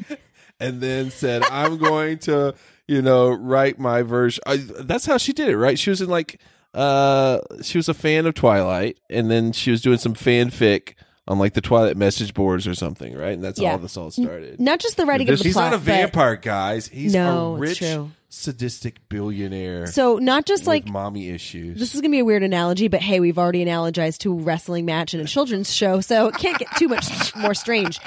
and 0.59 0.82
then 0.82 1.11
said, 1.11 1.43
"I'm 1.43 1.78
going 1.78 2.20
to." 2.20 2.55
You 2.88 3.02
know, 3.02 3.32
write 3.32 3.80
my 3.80 4.02
version. 4.02 4.44
I, 4.46 4.58
that's 4.58 5.06
how 5.06 5.18
she 5.18 5.34
did 5.34 5.50
it, 5.50 5.58
right? 5.58 5.78
She 5.80 5.90
was 5.90 6.02
in 6.02 6.10
like, 6.10 6.40
uh, 6.74 7.40
she 7.62 7.78
was 7.78 7.90
a 7.90 7.94
fan 7.94 8.26
of 8.26 8.34
Twilight, 8.34 9.00
and 9.10 9.30
then 9.32 9.52
she 9.54 9.72
was 9.72 9.82
doing 9.82 9.98
some 9.98 10.14
fanfic 10.14 10.94
on 11.28 11.40
like 11.40 11.54
the 11.54 11.62
Twilight 11.62 11.98
message 11.98 12.34
boards 12.36 12.68
or 12.68 12.76
something, 12.76 13.16
right? 13.18 13.34
And 13.34 13.44
that's 13.44 13.60
Yeah. 13.60 13.72
how 13.72 13.78
this 13.78 13.98
all 13.98 14.12
started. 14.12 14.60
Not 14.60 14.80
just 14.80 14.96
the 14.98 15.06
writing 15.08 15.28
of 15.30 15.40
the 15.40 15.44
He's 15.44 15.54
plot. 15.54 15.72
not 15.72 15.76
a 15.76 15.78
but- 15.80 15.86
vampire, 15.86 16.36
guys. 16.36 16.88
He's 16.88 17.14
No, 17.14 17.54
a 17.54 17.54
it's 17.56 17.62
rich, 17.62 17.78
true. 17.80 18.12
sadistic 18.30 18.98
billionaire. 19.10 19.88
So 19.88 20.18
not 20.18 20.46
just 20.46 20.64
with 20.64 20.68
like 20.68 20.88
mommy 20.88 21.30
issues. 21.30 21.80
this 21.80 21.96
is 21.96 22.02
gonna 22.02 22.12
be 22.12 22.20
a 22.20 22.26
weird 22.26 22.44
analogy, 22.44 22.88
but 22.90 23.02
hey, 23.02 23.20
we've 23.20 23.40
already 23.40 23.66
analogized 23.66 24.20
to 24.20 24.34
a 24.34 24.36
wrestling 24.36 24.86
match 24.86 25.16
and 25.16 25.24
a 25.24 25.26
children's 25.26 25.74
show, 25.74 26.00
so 26.02 26.28
it 26.28 26.36
can't 26.36 26.60
get 26.60 26.68
too 26.78 26.88
much 26.90 27.36
more 27.36 27.56
strange. 27.56 28.00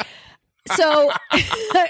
So 0.75 1.11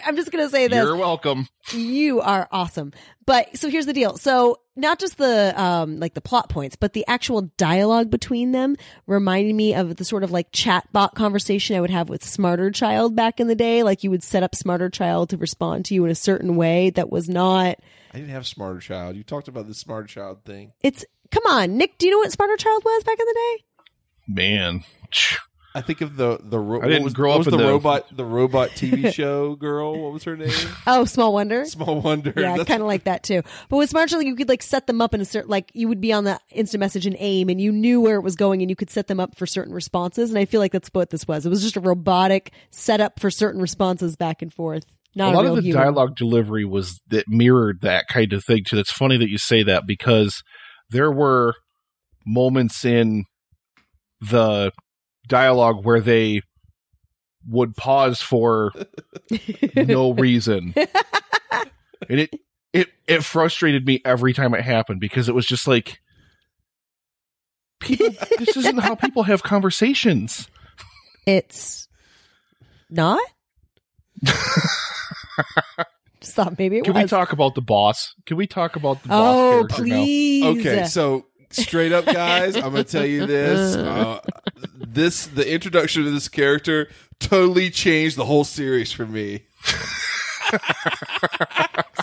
I'm 0.05 0.17
just 0.17 0.31
gonna 0.31 0.49
say 0.51 0.69
this: 0.69 0.77
You're 0.77 0.97
welcome. 0.97 1.49
you 1.73 2.21
are 2.21 2.49
awesome. 2.51 2.93
But 3.27 3.59
so 3.59 3.69
here's 3.69 3.85
the 3.85 3.93
deal. 3.93 4.17
So 4.17 4.61
not 4.75 4.99
just 4.99 5.19
the 5.19 5.53
um 5.61 5.99
like 6.01 6.15
the 6.15 6.21
plot 6.21 6.49
points, 6.49 6.77
but 6.77 6.93
the 6.95 7.05
actual 7.09 7.43
dialogue 7.59 8.11
between 8.11 8.53
them 8.53 8.77
reminded 9.07 9.55
me 9.55 9.75
of 9.75 9.97
the 9.97 10.05
sort 10.05 10.25
of 10.25 10.31
like 10.31 10.51
chatbot 10.53 11.15
conversation 11.15 11.77
I 11.77 11.81
would 11.81 11.91
have 11.91 12.09
with 12.09 12.25
Smarter 12.25 12.71
Child 12.71 13.15
back 13.15 13.41
in 13.41 13.47
the 13.49 13.55
day. 13.55 13.83
Like 13.83 14.03
you 14.03 14.11
would 14.11 14.23
set 14.23 14.43
up 14.43 14.55
Smarter 14.55 14.89
Child 14.89 15.31
to 15.31 15.37
respond 15.37 15.85
to 15.87 15.95
you 15.95 16.05
in 16.05 16.11
a 16.11 16.15
certain 16.15 16.57
way 16.57 16.91
that 16.91 17.11
was 17.11 17.29
not 17.29 17.77
I 18.15 18.19
didn't 18.19 18.31
have 18.31 18.47
Smarter 18.47 18.81
Child. 18.81 19.17
You 19.17 19.25
talked 19.25 19.49
about 19.49 19.67
the 19.67 19.75
Smarter 19.75 20.07
Child 20.09 20.45
thing. 20.45 20.73
it's 20.83 21.05
come 21.31 21.45
on, 21.47 21.77
Nick, 21.77 21.99
do 21.99 22.07
you 22.07 22.13
know 22.13 22.19
what 22.19 22.33
Smarter 22.33 22.57
Child 22.57 22.83
was 22.85 23.05
back 23.05 23.19
in 23.21 23.27
the 23.27 23.35
day? 23.35 23.65
Man. 24.29 24.85
I 25.75 25.83
think 25.83 26.01
of 26.01 26.17
the 26.17 26.39
the 26.43 26.59
ro- 26.59 26.81
I 26.81 26.87
didn't 26.87 27.03
what 27.03 27.05
was, 27.05 27.13
grow 27.15 27.29
what 27.31 27.35
up 27.35 27.39
was 27.39 27.47
in 27.49 27.51
the, 27.53 27.59
the- 27.59 27.65
robot 27.71 28.07
the 28.17 28.25
robot 28.25 28.71
TV 28.71 29.13
show 29.15 29.55
girl. 29.55 30.03
What 30.03 30.13
was 30.13 30.25
her 30.25 30.37
name? 30.37 30.51
Oh, 30.87 31.05
Small 31.05 31.33
Wonder. 31.35 31.65
Small 31.67 32.01
Wonder. 32.01 32.33
Yeah, 32.37 32.53
That's- 32.53 32.67
kind 32.67 32.81
of 32.81 32.89
like 32.89 33.05
that 33.05 33.23
too. 33.23 33.43
But 33.69 33.77
with 33.77 33.91
Smart 33.91 34.09
Child, 34.09 34.25
you 34.25 34.35
could 34.35 34.49
like 34.49 34.63
set 34.63 34.87
them 34.87 35.01
up 35.01 35.13
in 35.15 35.21
a 35.21 35.25
certain, 35.25 35.51
like 35.51 35.71
you 35.75 35.87
would 35.89 36.01
be 36.01 36.13
on 36.13 36.25
the 36.25 36.41
instant 36.51 36.81
message 36.81 37.07
and 37.07 37.15
AIM, 37.19 37.49
and 37.51 37.61
you 37.61 37.71
knew 37.71 38.01
where 38.01 38.17
it 38.17 38.23
was 38.23 38.35
going, 38.37 38.63
and 38.63 38.71
you 38.71 38.77
could 38.77 38.91
set 38.91 39.07
them 39.07 39.21
up 39.21 39.37
for 39.37 39.47
certain 39.47 39.73
responses. 39.75 40.31
And 40.31 40.39
I 40.39 40.47
feel 40.47 40.61
like 40.61 40.73
that's 40.73 40.89
what 40.93 41.11
this 41.11 41.29
was. 41.29 41.45
It 41.45 41.51
was 41.51 41.63
just 41.63 41.77
a 41.77 41.81
robotic 41.81 42.53
setup 42.71 43.21
for 43.21 43.31
certain 43.31 43.61
responses 43.61 44.17
back 44.17 44.41
and 44.43 44.53
forth. 44.53 44.85
Not 45.15 45.33
a 45.33 45.37
lot 45.37 45.43
real 45.43 45.51
of 45.53 45.57
the 45.63 45.69
human. 45.69 45.83
dialogue 45.83 46.17
delivery 46.17 46.65
was 46.65 47.01
that 47.09 47.25
mirrored 47.29 47.81
that 47.83 48.07
kind 48.09 48.33
of 48.33 48.45
thing 48.45 48.65
too. 48.67 48.79
It's 48.79 48.93
funny 48.93 49.17
that 49.19 49.29
you 49.29 49.39
say 49.39 49.63
that 49.65 49.87
because 49.87 50.43
there 50.91 51.11
were 51.13 51.55
moments 52.27 52.85
in 52.85 53.25
the 54.21 54.71
dialogue 55.29 55.85
where 55.85 56.01
they 56.01 56.43
would 57.47 57.77
pause 57.77 58.21
for 58.21 58.73
no 59.77 60.13
reason. 60.13 60.75
and 62.09 62.21
it 62.21 62.35
it 62.73 62.89
it 63.07 63.25
frustrated 63.25 63.87
me 63.87 64.01
every 64.05 64.33
time 64.33 64.55
it 64.55 64.63
happened 64.63 65.01
because 65.01 65.29
it 65.29 65.35
was 65.35 65.47
just 65.47 65.67
like 65.67 66.01
people 67.81 68.09
this 68.39 68.57
isn't 68.57 68.79
how 68.79 68.95
people 68.95 69.23
have 69.23 69.43
conversations. 69.43 70.49
It's 71.27 71.89
not. 72.91 73.21
Just 76.21 76.35
thought 76.35 76.59
maybe 76.59 76.79
it 76.79 76.85
Can 76.85 76.95
was. 76.95 77.05
we 77.05 77.09
talk 77.09 77.33
about 77.33 77.55
the 77.55 77.61
boss? 77.61 78.15
Can 78.27 78.37
we 78.37 78.47
talk 78.49 78.75
about 78.75 79.03
the 79.03 79.09
boss 79.09 79.37
oh, 79.37 79.51
character 79.69 79.85
now? 79.87 79.97
please. 79.97 80.45
Okay, 80.67 80.85
so 80.87 81.27
straight 81.51 81.93
up, 81.93 82.05
guys, 82.07 82.57
I'm 82.57 82.63
gonna 82.73 82.85
tell 82.85 83.07
you 83.07 83.27
this. 83.27 83.77
Uh, 83.77 84.21
this 84.77 85.27
the 85.27 85.51
introduction 85.53 86.07
of 86.07 86.13
this 86.13 86.29
character 86.29 86.89
totally 87.21 87.71
changed 87.71 88.17
the 88.17 88.25
whole 88.25 88.45
series 88.45 88.93
for 88.93 89.07
me. 89.07 89.43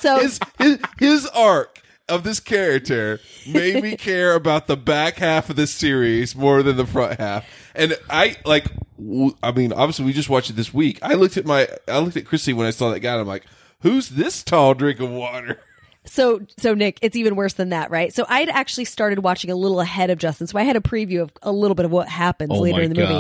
so 0.02 0.20
His 0.20 0.39
his, 0.60 0.80
his 1.00 1.26
arc 1.28 1.82
of 2.08 2.24
this 2.24 2.39
character 2.39 3.20
made 3.48 3.82
me 3.82 3.96
care 3.98 4.36
about 4.36 4.68
the 4.68 4.78
back 4.78 5.16
half 5.18 5.50
of 5.50 5.56
this 5.56 5.72
series 5.72 6.36
more 6.36 6.62
than 6.62 6.78
the 6.78 6.86
front 6.86 7.20
half. 7.20 7.46
And 7.74 7.98
I 8.10 8.36
like, 8.46 8.66
w- 9.00 9.36
I 9.41 9.52
mean, 9.52 9.74
obviously 9.74 10.06
we 10.06 10.14
just 10.14 10.30
watched 10.30 10.52
it 10.52 10.56
this 10.56 10.72
week. 10.74 11.00
I 11.02 11.16
looked 11.16 11.36
at 11.38 11.46
my, 11.46 11.68
I 11.88 11.98
looked 12.00 12.16
at 12.18 12.26
Chrissy 12.26 12.54
when 12.54 12.68
I 12.68 12.72
saw 12.72 12.91
that 12.91 13.00
guy. 13.00 13.14
and 13.14 13.22
I'm 13.22 13.28
like, 13.28 13.46
who's 13.82 14.10
this 14.10 14.43
tall 14.43 14.76
drink 14.76 15.00
of 15.00 15.10
water? 15.10 15.60
So, 16.08 16.41
so 16.58 16.74
Nick, 16.74 16.99
it's 17.01 17.16
even 17.16 17.36
worse 17.36 17.53
than 17.53 17.70
that, 17.70 17.91
right? 17.91 18.14
So, 18.14 18.26
I'd 18.28 18.49
actually 18.49 18.86
started 18.86 19.20
watching 19.20 19.51
a 19.51 19.56
little 19.56 19.80
ahead 19.82 20.10
of 20.10 20.18
Justin, 20.18 20.47
so 20.47 20.58
I 20.58 20.64
had 20.64 20.76
a 20.76 20.82
preview 20.82 21.22
of 21.22 21.32
a 21.41 21.51
little 21.51 21.76
bit 21.76 21.86
of 21.86 21.91
what 21.91 22.08
happens 22.08 22.51
Oh 22.53 22.60
later 22.60 22.82
in 22.82 22.93
the 22.93 22.99
movie. 23.01 23.14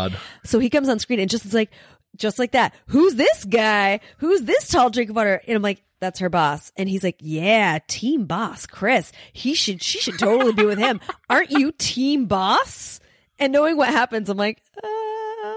So 0.43 0.59
he 0.59 0.69
comes 0.69 0.89
on 0.89 0.99
screen 0.99 1.19
and 1.19 1.29
Justin's 1.29 1.53
like, 1.53 1.71
just 2.15 2.39
like 2.39 2.51
that. 2.51 2.73
Who's 2.87 3.15
this 3.15 3.43
guy? 3.45 3.99
Who's 4.17 4.43
this 4.43 4.67
tall 4.69 4.89
drink 4.89 5.09
of 5.09 5.15
water? 5.15 5.41
And 5.47 5.55
I'm 5.55 5.61
like, 5.61 5.83
that's 5.99 6.19
her 6.19 6.29
boss. 6.29 6.71
And 6.77 6.87
he's 6.87 7.03
like, 7.03 7.17
yeah, 7.19 7.79
team 7.87 8.25
boss, 8.25 8.65
Chris. 8.65 9.11
He 9.33 9.53
should, 9.53 9.81
she 9.81 9.99
should 9.99 10.19
totally 10.19 10.53
be 10.53 10.65
with 10.65 10.77
him. 10.77 10.99
Aren't 11.29 11.51
you 11.51 11.71
team 11.77 12.25
boss? 12.25 12.99
And 13.39 13.51
knowing 13.51 13.75
what 13.77 13.89
happens, 13.89 14.29
I'm 14.29 14.37
like, 14.37 14.61
um, 14.83 15.55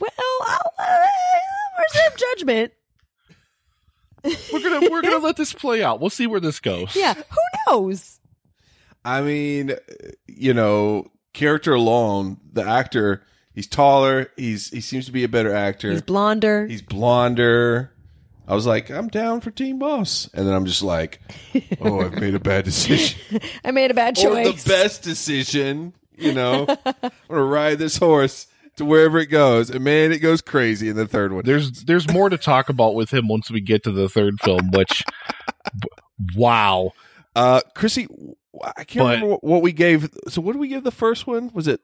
well, 0.00 0.10
I'll 0.46 0.72
uh, 0.78 1.06
reserve 1.78 2.16
judgment. 2.16 2.72
We're 4.24 4.62
gonna 4.62 4.90
we're 4.90 5.02
gonna 5.02 5.18
let 5.24 5.36
this 5.36 5.52
play 5.52 5.82
out. 5.82 6.00
We'll 6.00 6.10
see 6.10 6.26
where 6.26 6.40
this 6.40 6.60
goes. 6.60 6.94
Yeah, 6.94 7.14
who 7.14 7.22
knows? 7.66 8.20
I 9.04 9.20
mean, 9.22 9.72
you 10.26 10.54
know, 10.54 11.10
character 11.32 11.72
alone, 11.74 12.38
the 12.52 12.62
actor, 12.66 13.24
he's 13.54 13.66
taller. 13.66 14.30
He's 14.36 14.70
he 14.70 14.80
seems 14.80 15.06
to 15.06 15.12
be 15.12 15.24
a 15.24 15.28
better 15.28 15.54
actor. 15.54 15.90
He's 15.92 16.02
blonder. 16.02 16.66
He's 16.66 16.82
blonder. 16.82 17.92
I 18.46 18.54
was 18.54 18.66
like, 18.66 18.90
I'm 18.90 19.08
down 19.08 19.42
for 19.42 19.50
Team 19.50 19.78
Boss, 19.78 20.28
and 20.32 20.46
then 20.46 20.54
I'm 20.54 20.64
just 20.64 20.82
like, 20.82 21.20
oh, 21.80 22.00
I've 22.00 22.18
made 22.18 22.34
a 22.34 22.40
bad 22.40 22.64
decision, 22.64 23.40
I 23.64 23.72
made 23.72 23.90
a 23.90 23.94
bad 23.94 24.18
or 24.18 24.22
choice. 24.22 24.62
the 24.64 24.70
best 24.70 25.02
decision. 25.02 25.94
You 26.16 26.32
know, 26.32 26.66
I'm 26.84 27.10
gonna 27.28 27.44
ride 27.44 27.78
this 27.78 27.96
horse 27.96 28.48
to 28.78 28.84
wherever 28.84 29.18
it 29.18 29.26
goes, 29.26 29.70
and 29.70 29.84
man, 29.84 30.10
it 30.12 30.18
goes 30.18 30.40
crazy 30.40 30.88
in 30.88 30.96
the 30.96 31.06
third 31.06 31.32
one. 31.32 31.44
There's 31.44 31.84
there's 31.84 32.10
more 32.10 32.28
to 32.30 32.38
talk 32.38 32.68
about 32.68 32.94
with 32.94 33.12
him 33.12 33.28
once 33.28 33.50
we 33.50 33.60
get 33.60 33.84
to 33.84 33.92
the 33.92 34.08
third 34.08 34.40
film, 34.40 34.70
which 34.72 35.04
b- 35.80 35.88
wow. 36.36 36.92
Uh, 37.36 37.60
Chrissy, 37.74 38.08
I 38.76 38.84
can't 38.84 39.04
But- 39.04 39.14
remember 39.14 39.26
what, 39.26 39.44
what 39.44 39.62
we 39.62 39.72
gave. 39.72 40.08
So, 40.28 40.40
what 40.40 40.52
did 40.54 40.58
we 40.60 40.68
give 40.68 40.82
the 40.84 40.90
first 40.90 41.26
one? 41.26 41.50
Was 41.54 41.68
it 41.68 41.80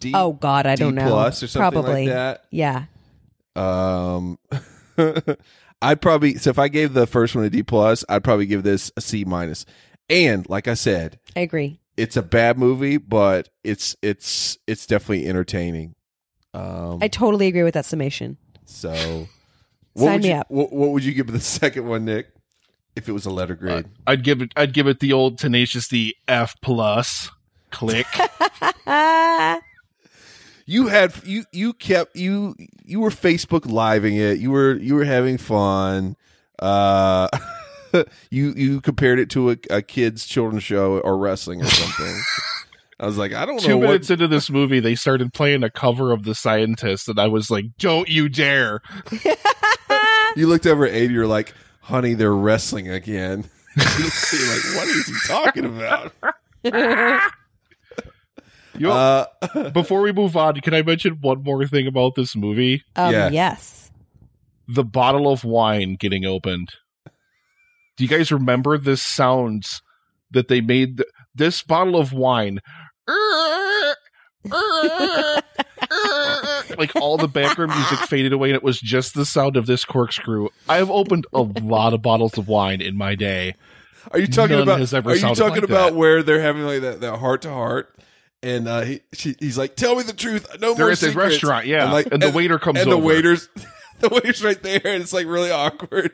D? 0.00 0.12
Oh 0.14 0.32
God, 0.32 0.66
I 0.66 0.74
D 0.74 0.80
don't 0.84 0.94
know. 0.94 1.08
plus 1.08 1.42
or 1.42 1.46
something 1.46 1.72
Probably. 1.82 2.06
like 2.06 2.14
that. 2.14 2.44
Yeah. 2.50 2.84
Um, 3.54 4.38
I'd 5.82 6.00
probably 6.00 6.34
so 6.34 6.50
if 6.50 6.58
I 6.58 6.68
gave 6.68 6.92
the 6.92 7.06
first 7.06 7.34
one 7.36 7.44
a 7.44 7.50
D 7.50 7.62
plus, 7.62 8.04
I'd 8.08 8.24
probably 8.24 8.46
give 8.46 8.62
this 8.62 8.90
a 8.96 9.00
C 9.00 9.24
minus. 9.24 9.64
And 10.10 10.48
like 10.48 10.66
I 10.68 10.74
said, 10.74 11.18
I 11.36 11.40
agree. 11.40 11.78
It's 11.98 12.16
a 12.16 12.22
bad 12.22 12.58
movie, 12.58 12.96
but 12.96 13.48
it's 13.64 13.96
it's 14.02 14.56
it's 14.66 14.86
definitely 14.86 15.26
entertaining. 15.28 15.94
Um, 16.54 16.98
I 17.02 17.08
totally 17.08 17.48
agree 17.48 17.64
with 17.64 17.74
that 17.74 17.84
summation. 17.84 18.38
so 18.64 18.92
Sign 19.96 20.12
would 20.12 20.22
me 20.22 20.28
you, 20.28 20.34
up. 20.36 20.46
What, 20.48 20.72
what 20.72 20.90
would 20.90 21.04
you 21.04 21.12
give 21.12 21.26
the 21.30 21.40
second 21.60 21.86
one, 21.86 22.04
Nick? 22.04 22.28
If 22.96 23.08
it 23.08 23.12
was 23.12 23.26
a 23.26 23.30
letter 23.30 23.54
grade, 23.54 23.86
I'd 24.06 24.24
give 24.24 24.42
it 24.42 24.52
I'd 24.56 24.72
give 24.72 24.86
it 24.88 25.00
the 25.00 25.12
old 25.12 25.38
tenacious 25.38 25.86
D 25.88 26.14
F 26.26 26.56
plus. 26.62 27.30
Click. 27.70 28.06
You 30.70 30.88
had 30.88 31.14
you 31.24 31.44
you 31.50 31.72
kept 31.72 32.14
you 32.14 32.54
you 32.84 33.00
were 33.00 33.08
Facebook 33.08 33.64
living 33.64 34.16
it. 34.16 34.36
You 34.36 34.50
were 34.50 34.74
you 34.74 34.96
were 34.96 35.04
having 35.04 35.38
fun. 35.38 36.14
Uh, 36.58 37.28
you 38.30 38.52
you 38.56 38.80
compared 38.80 39.18
it 39.18 39.30
to 39.30 39.50
a, 39.50 39.56
a 39.70 39.82
kids 39.82 40.26
children's 40.26 40.62
show 40.64 40.98
or 41.00 41.16
wrestling 41.18 41.62
or 41.62 41.66
something. 41.66 42.20
I 43.00 43.06
was 43.06 43.16
like, 43.16 43.32
I 43.32 43.46
don't 43.46 43.60
Two 43.60 43.68
know 43.68 43.80
Two 43.80 43.86
minutes 43.86 44.10
into 44.10 44.26
this 44.26 44.50
movie, 44.50 44.80
they 44.80 44.96
started 44.96 45.32
playing 45.32 45.62
a 45.62 45.70
cover 45.70 46.10
of 46.10 46.24
The 46.24 46.34
Scientist, 46.34 47.08
and 47.08 47.20
I 47.20 47.28
was 47.28 47.48
like, 47.50 47.66
"Don't 47.78 48.08
you 48.08 48.28
dare!" 48.28 48.80
you 50.36 50.48
looked 50.48 50.66
over 50.66 50.84
at 50.84 50.92
Aid, 50.94 51.12
you're 51.12 51.26
like, 51.28 51.54
honey, 51.82 52.14
they're 52.14 52.34
wrestling 52.34 52.88
again. 52.90 53.44
you're 53.76 53.86
like, 53.86 54.76
what 54.76 54.88
is 54.88 55.06
he 55.06 55.14
talking 55.28 55.64
about? 55.64 56.12
You 58.74 58.86
know, 58.86 58.92
Uh, 58.92 59.70
before 59.70 60.00
we 60.02 60.12
move 60.12 60.36
on, 60.36 60.60
can 60.60 60.72
I 60.74 60.82
mention 60.82 61.18
one 61.20 61.42
more 61.42 61.66
thing 61.66 61.86
about 61.86 62.14
this 62.14 62.36
movie? 62.36 62.82
um, 62.96 63.12
Yeah. 63.12 63.28
yes. 63.30 63.90
The 64.68 64.84
bottle 64.84 65.32
of 65.32 65.44
wine 65.44 65.96
getting 65.98 66.24
opened. 66.24 66.68
Do 67.98 68.04
you 68.04 68.08
guys 68.08 68.32
remember 68.32 68.78
this 68.78 69.02
sounds 69.02 69.82
that 70.30 70.48
they 70.48 70.60
made? 70.62 70.98
th- 70.98 71.08
this 71.34 71.62
bottle 71.62 71.96
of 72.00 72.12
wine. 72.12 72.60
like 76.78 76.94
all 76.96 77.16
the 77.16 77.28
background 77.32 77.72
music 77.74 77.98
faded 78.08 78.32
away 78.32 78.48
and 78.50 78.56
it 78.56 78.62
was 78.62 78.80
just 78.80 79.14
the 79.14 79.24
sound 79.24 79.56
of 79.56 79.66
this 79.66 79.84
corkscrew. 79.84 80.48
I've 80.68 80.90
opened 80.90 81.26
a 81.32 81.42
lot 81.42 81.92
of 81.92 82.02
bottles 82.02 82.38
of 82.38 82.48
wine 82.48 82.80
in 82.80 82.96
my 82.96 83.14
day. 83.14 83.54
are 84.12 84.18
you 84.18 84.26
talking 84.26 84.54
None 84.56 84.62
about? 84.62 84.80
has 84.80 84.94
ever 84.94 85.10
Are 85.10 85.14
you 85.16 85.20
talking 85.20 85.44
like 85.48 85.62
about 85.62 85.90
that. 85.90 85.94
where 85.94 86.22
they're 86.22 86.40
having 86.40 86.62
like 86.62 86.82
that 86.82 87.00
that 87.00 87.18
heart 87.18 87.42
to 87.42 87.50
heart? 87.50 87.94
And 88.40 88.68
uh, 88.68 88.82
he, 88.82 89.00
she, 89.12 89.34
he's 89.40 89.58
like, 89.58 89.74
"Tell 89.74 89.96
me 89.96 90.04
the 90.04 90.12
truth. 90.12 90.46
No 90.60 90.72
They're 90.74 90.84
more 90.86 90.92
at 90.92 90.98
the 91.00 91.06
secrets." 91.08 91.32
restaurant, 91.42 91.66
yeah. 91.66 91.82
And, 91.84 91.92
like, 91.92 92.06
And 92.12 92.22
the 92.22 92.30
waiter 92.30 92.60
comes 92.60 92.78
and 92.78 92.88
the 92.90 92.96
waiters, 92.96 93.48
the 93.98 94.08
waiter's 94.10 94.44
right 94.44 94.62
there, 94.62 94.80
and 94.84 95.02
it's 95.02 95.12
like 95.12 95.26
really 95.26 95.50
awkward. 95.50 96.12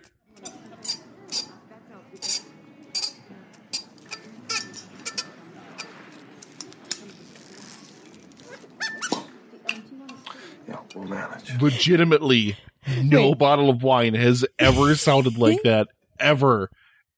Legitimately 11.61 12.57
no 13.03 13.31
Wait. 13.31 13.39
bottle 13.39 13.71
of 13.71 13.83
wine 13.83 14.15
has 14.15 14.45
ever 14.59 14.95
sounded 14.95 15.39
like 15.39 15.63
that 15.65 15.89
ever 16.19 16.71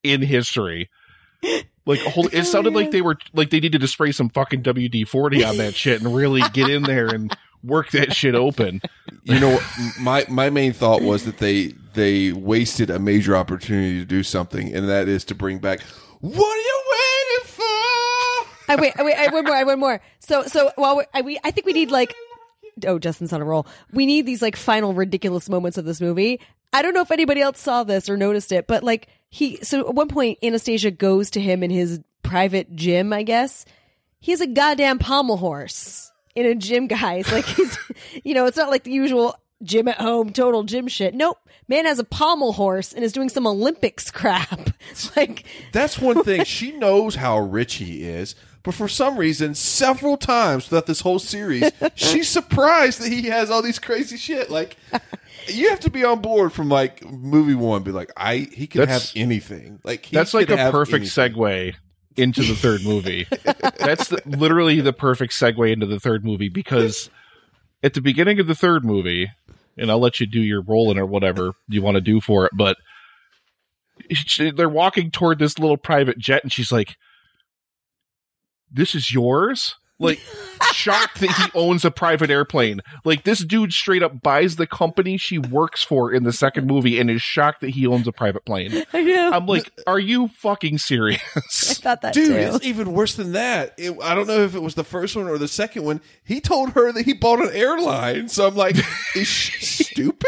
in 0.03 0.23
history. 0.23 0.91
Like 1.85 2.01
holy, 2.01 2.33
it 2.33 2.45
sounded 2.45 2.75
like 2.75 2.91
they 2.91 3.03
were 3.03 3.17
like 3.33 3.51
they 3.51 3.61
needed 3.61 3.81
to 3.81 3.89
spray 3.89 4.13
some 4.13 4.29
fucking 4.29 4.63
WD 4.63 5.07
forty 5.07 5.45
on 5.45 5.57
that 5.59 5.75
shit 5.75 6.03
and 6.03 6.15
really 6.15 6.43
get 6.53 6.71
in 6.71 6.83
there 6.83 7.07
and 7.07 7.37
work 7.63 7.91
that 7.91 8.15
shit 8.15 8.35
open. 8.35 8.81
You 9.25 9.41
know, 9.41 9.61
my 10.01 10.25
my 10.29 10.51
main 10.51 10.73
thought 10.73 11.03
was 11.03 11.25
that 11.25 11.39
they 11.39 11.75
they 11.95 12.33
wasted 12.33 12.91
a 12.91 12.99
major 12.99 13.37
opportunity 13.37 13.99
to 13.99 14.05
do 14.05 14.23
something, 14.23 14.75
and 14.75 14.89
that 14.89 15.09
is 15.09 15.25
to 15.27 15.35
bring 15.35 15.59
back. 15.59 15.81
What 16.21 16.35
are 16.35 16.61
you 16.61 16.83
waiting 16.91 17.47
for? 17.47 17.63
I 18.69 18.77
wait, 18.79 18.93
I 18.99 19.03
wait, 19.03 19.15
I 19.15 19.33
one 19.33 19.45
more, 19.45 19.55
I 19.55 19.65
one 19.65 19.79
more. 19.79 20.01
So, 20.19 20.43
so 20.45 20.73
while 20.77 20.97
we, 20.97 21.05
I, 21.15 21.21
we, 21.21 21.39
I 21.45 21.51
think 21.51 21.67
we 21.67 21.73
need 21.73 21.91
like, 21.91 22.15
oh, 22.87 22.99
Justin's 22.99 23.33
on 23.33 23.41
a 23.41 23.45
roll. 23.45 23.67
We 23.93 24.07
need 24.07 24.27
these 24.27 24.43
like 24.43 24.57
final 24.57 24.93
ridiculous 24.93 25.49
moments 25.49 25.79
of 25.79 25.85
this 25.85 26.01
movie. 26.01 26.41
I 26.73 26.83
don't 26.83 26.95
know 26.95 27.01
if 27.01 27.11
anybody 27.11 27.41
else 27.41 27.61
saw 27.61 27.85
this 27.85 28.09
or 28.09 28.17
noticed 28.17 28.53
it, 28.53 28.67
but 28.67 28.83
like 28.83 29.09
he, 29.31 29.57
so 29.63 29.89
at 29.89 29.95
one 29.95 30.09
point 30.09 30.39
Anastasia 30.43 30.91
goes 30.91 31.31
to 31.31 31.41
him 31.41 31.63
in 31.63 31.71
his 31.71 32.01
private 32.23 32.75
gym, 32.75 33.13
I 33.13 33.23
guess. 33.23 33.65
He 34.19 34.33
has 34.33 34.41
a 34.41 34.47
goddamn 34.47 34.99
pommel 34.99 35.37
horse 35.37 36.11
in 36.35 36.47
a 36.47 36.55
gym, 36.55 36.87
guys. 36.89 37.31
Like 37.33 37.45
he's, 37.47 37.79
you 38.25 38.35
know, 38.35 38.47
it's 38.47 38.57
not 38.57 38.71
like 38.71 38.85
the 38.85 38.93
usual 38.93 39.37
gym 39.63 39.89
at 39.89 40.01
home, 40.01 40.33
total 40.33 40.65
gym 40.65 40.89
shit. 40.89 41.15
Nope. 41.15 41.39
Man 41.69 41.85
has 41.87 41.99
a 41.99 42.05
pommel 42.05 42.53
horse 42.53 42.93
and 42.93 43.05
is 43.05 43.13
doing 43.13 43.29
some 43.29 43.47
Olympics 43.47 44.11
crap. 44.11 44.71
Like, 45.17 45.45
That's 45.73 45.99
one 45.99 46.23
thing. 46.23 46.45
she 46.45 46.73
knows 46.73 47.17
how 47.17 47.39
rich 47.39 47.75
he 47.75 48.05
is, 48.05 48.35
but 48.67 48.75
for 48.75 48.89
some 48.89 49.17
reason, 49.17 49.55
several 49.55 50.17
times 50.17 50.67
throughout 50.67 50.87
this 50.87 51.01
whole 51.01 51.21
series, 51.21 51.71
she's 51.95 52.29
surprised 52.29 53.01
that 53.01 53.13
he 53.13 53.23
has 53.29 53.49
all 53.49 53.63
these 53.63 53.79
crazy 53.79 54.17
shit. 54.17 54.51
Like, 54.51 54.77
you 55.47 55.71
have 55.71 55.79
to 55.81 55.91
be 55.91 56.05
on 56.05 56.21
board 56.21 56.53
from 56.53 56.69
like 56.69 57.09
movie 57.09 57.55
one. 57.55 57.85
Be 57.85 57.93
like, 57.93 58.11
I 58.17 58.49
he 58.53 58.67
can 58.67 58.81
That's- 58.81 59.13
have 59.13 59.23
anything. 59.23 59.79
Like 59.85 60.07
he 60.07 60.17
That's 60.17 60.35
like 60.35 60.51
a 60.51 60.73
perfect 60.73 61.03
anything. 61.17 61.35
segue 61.35 61.75
into 62.17 62.43
the 62.43 62.57
third 62.57 62.83
movie. 62.83 63.29
That's 63.79 64.09
the, 64.09 64.21
literally 64.27 64.81
the 64.81 64.93
perfect 64.93 65.33
segue 65.33 65.73
into 65.73 65.87
the 65.87 66.01
third 66.01 66.25
movie 66.25 66.49
because 66.49 67.09
at 67.85 67.95
the 67.95 68.01
beginning 68.01 68.41
of 68.41 68.49
the 68.49 68.57
third 68.57 68.85
movie, 68.85 69.31
and 69.79 69.93
I'll 69.93 70.01
let 70.01 70.19
you 70.19 70.27
do 70.27 70.41
your 70.41 70.61
rolling 70.63 70.99
or 70.99 71.07
whatever 71.07 71.53
you 71.69 71.83
want 71.83 71.95
to 71.95 72.01
do 72.01 72.21
for 72.21 72.47
it, 72.47 72.51
but 72.53 72.79
she, 74.11 74.51
they're 74.51 74.69
walking 74.69 75.13
toward 75.13 75.39
this 75.39 75.57
little 75.57 75.77
private 75.77 76.19
jet, 76.19 76.43
and 76.43 76.53
she's 76.53 76.73
like, 76.73 76.97
"This 78.71 78.95
is 78.95 79.13
yours." 79.13 79.77
Like 79.99 80.21
shocked 80.73 81.21
that 81.21 81.31
he 81.31 81.45
owns 81.55 81.85
a 81.85 81.91
private 81.91 82.29
airplane. 82.31 82.81
Like 83.05 83.25
this 83.25 83.43
dude 83.43 83.73
straight 83.73 84.03
up 84.03 84.21
buys 84.21 84.57
the 84.57 84.67
company 84.67 85.17
she 85.17 85.39
works 85.39 85.83
for 85.83 86.13
in 86.13 86.25
the 86.25 86.33
second 86.35 86.67
movie 86.67 87.01
and 87.01 87.11
is 87.11 87.23
shocked 87.23 87.63
that 87.63 87.71
he 87.71 87.87
owns 87.87 88.07
a 88.07 88.13
private 88.13 88.45
plane. 88.45 88.85
I 88.93 89.03
know. 89.03 89.31
I'm 89.33 89.47
like, 89.47 89.73
are 89.87 89.99
you 89.99 90.29
fucking 90.29 90.79
serious? 90.79 91.21
I 91.35 91.75
thought 91.75 92.03
that 92.03 92.13
Dude, 92.15 92.29
too. 92.29 92.35
it's 92.57 92.65
even 92.65 92.93
worse 92.93 93.15
than 93.15 93.33
that. 93.33 93.73
It, 93.79 93.97
I 94.03 94.15
don't 94.15 94.27
know 94.27 94.41
if 94.41 94.55
it 94.55 94.61
was 94.63 94.75
the 94.75 94.85
first 94.85 95.17
one 95.17 95.29
or 95.29 95.39
the 95.39 95.49
second 95.49 95.85
one. 95.85 96.03
He 96.25 96.41
told 96.43 96.71
her 96.73 96.93
that 96.93 97.05
he 97.07 97.15
bought 97.15 97.41
an 97.43 97.51
airline. 97.55 98.29
So 98.29 98.47
I'm 98.47 98.55
like, 98.55 98.77
is 99.17 99.27
she 99.27 99.65
stupid? 99.85 100.27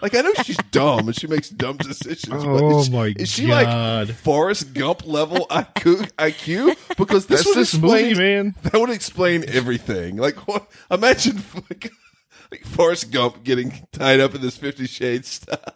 Like, 0.00 0.14
I 0.14 0.20
know 0.20 0.32
she's 0.44 0.58
dumb 0.70 1.08
and 1.08 1.16
she 1.18 1.26
makes 1.26 1.48
dumb 1.50 1.76
decisions. 1.78 2.44
but 2.44 2.62
Oh 2.62 2.80
is, 2.80 2.90
my 2.90 3.12
is 3.16 3.28
she 3.30 3.48
God. 3.48 4.08
like 4.08 4.16
Forrest 4.16 4.74
Gump 4.74 5.04
level 5.06 5.46
IQ? 5.50 6.08
IQ? 6.18 6.96
Because 6.96 7.26
this 7.26 7.40
That's 7.44 7.46
would 7.46 7.56
this 7.56 7.74
explain, 7.74 8.08
movie, 8.10 8.18
man. 8.20 8.54
That 8.62 8.74
would 8.80 8.90
explain 8.90 9.07
everything. 9.16 10.16
Like, 10.28 10.46
what? 10.48 10.68
Imagine 10.90 11.42
like, 11.70 11.90
like 12.50 12.64
Forrest 12.64 13.10
Gump 13.10 13.44
getting 13.44 13.86
tied 13.92 14.20
up 14.20 14.34
in 14.34 14.40
this 14.40 14.56
Fifty 14.56 14.86
Shades 14.86 15.28
stuff. 15.28 15.60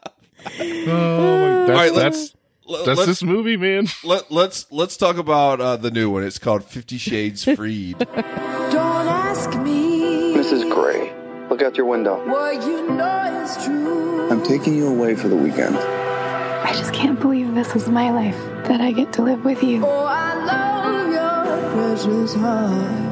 Oh 0.45 0.87
my, 0.89 1.67
that's 1.67 1.71
All 1.71 1.77
right, 1.77 1.95
that's, 1.95 2.17
let's- 2.17 2.35
Let- 2.67 2.87
that's 2.87 2.99
let's- 2.99 3.07
this 3.07 3.23
movie, 3.23 3.57
man. 3.57 3.87
Let, 4.05 4.31
let's 4.33 4.67
let's 4.73 4.97
talk 4.97 5.17
about 5.17 5.61
uh, 5.61 5.77
the 5.77 5.91
new 5.91 6.11
one. 6.11 6.25
It's 6.25 6.39
called 6.39 6.65
Fifty 6.65 6.99
Shades 6.99 7.45
Freed. 7.45 7.99
Don't 7.99 9.07
ask 9.07 9.51
me 9.61 10.35
Mrs. 10.35 10.69
Grey, 10.73 11.13
look 11.49 11.63
out 11.63 11.77
your 11.77 11.87
window. 11.87 12.17
what 12.29 12.61
you 12.67 12.89
know 12.91 13.43
is 13.45 13.65
true. 13.65 14.31
I'm 14.31 14.43
taking 14.43 14.75
you 14.75 14.89
away 14.89 15.15
for 15.15 15.29
the 15.29 15.37
weekend. 15.37 15.77
I 15.77 16.73
just 16.75 16.93
can't 16.93 17.21
believe 17.21 17.55
this 17.55 17.75
is 17.77 17.89
my 17.89 18.11
life, 18.11 18.37
that 18.67 18.81
I 18.81 18.91
get 18.93 19.13
to 19.15 19.23
live 19.23 19.45
with 19.45 19.63
you. 19.63 19.85
Oh, 19.87 20.05
I 20.09 20.35
love 20.45 21.13
your 21.13 21.71
precious 21.97 22.35
heart. 22.35 23.12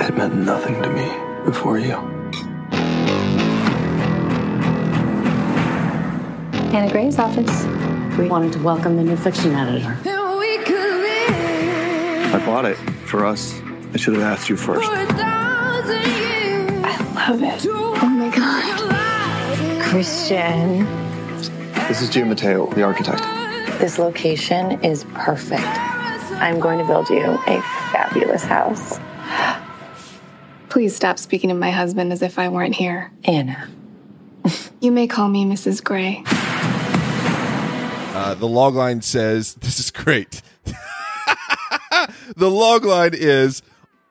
It 0.00 0.16
meant 0.16 0.34
nothing 0.34 0.80
to 0.82 0.88
me 0.90 1.08
before 1.44 1.78
you. 1.78 1.96
Anna 6.72 6.90
Grey's 6.90 7.18
office. 7.18 7.64
We 8.18 8.28
wanted 8.28 8.52
to 8.54 8.62
welcome 8.62 8.96
the 8.96 9.02
new 9.02 9.16
fiction 9.16 9.54
editor. 9.54 9.96
And 10.08 10.38
we 10.38 10.58
could 10.58 10.74
live 10.74 12.34
I 12.34 12.42
bought 12.46 12.64
it 12.64 12.76
for 13.06 13.24
us. 13.26 13.60
I 13.94 13.96
should 13.96 14.14
have 14.14 14.22
asked 14.22 14.48
you 14.48 14.56
first. 14.56 14.86
for 14.88 14.94
a 14.94 15.06
thousand. 15.06 16.84
I 16.84 17.28
love 17.28 17.42
it. 17.42 17.66
Oh 17.70 18.08
my 18.08 18.28
god. 18.34 19.82
Christian, 19.84 20.84
This 21.88 22.02
is 22.02 22.10
Gia 22.10 22.24
Matteo, 22.26 22.66
the 22.74 22.82
architect. 22.82 23.22
this 23.80 23.98
location 23.98 24.82
is 24.84 25.04
perfect. 25.14 25.62
I'm 26.40 26.60
going 26.60 26.78
to 26.78 26.84
build 26.84 27.08
you 27.08 27.24
a 27.24 27.62
fabulous 27.90 28.44
house. 28.44 28.98
Please 30.68 30.94
stop 30.94 31.18
speaking 31.18 31.50
of 31.50 31.58
my 31.58 31.70
husband 31.70 32.12
as 32.12 32.22
if 32.22 32.38
I 32.38 32.48
weren't 32.48 32.74
here. 32.74 33.10
Anna. 33.24 33.68
You 34.80 34.92
may 34.92 35.08
call 35.08 35.28
me 35.28 35.44
Mrs. 35.44 35.82
Grey. 35.82 36.22
Uh, 38.14 38.34
the 38.34 38.46
log 38.46 38.76
line 38.76 39.02
says, 39.02 39.54
"This 39.60 39.80
is 39.80 39.90
great." 39.90 40.40
the 42.36 42.48
log 42.48 42.84
line 42.84 43.10
is 43.12 43.60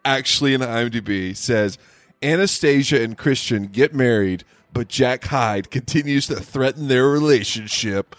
actually 0.04 0.54
in 0.54 0.62
IMDb 0.62 1.36
says 1.36 1.78
Anastasia 2.22 3.02
and 3.02 3.18
Christian 3.18 3.68
get 3.68 3.94
married, 3.94 4.44
but 4.74 4.88
Jack 4.88 5.26
Hyde 5.26 5.70
continues 5.70 6.28
to 6.28 6.36
threaten 6.36 6.88
their 6.88 7.08
relationship. 7.08 8.16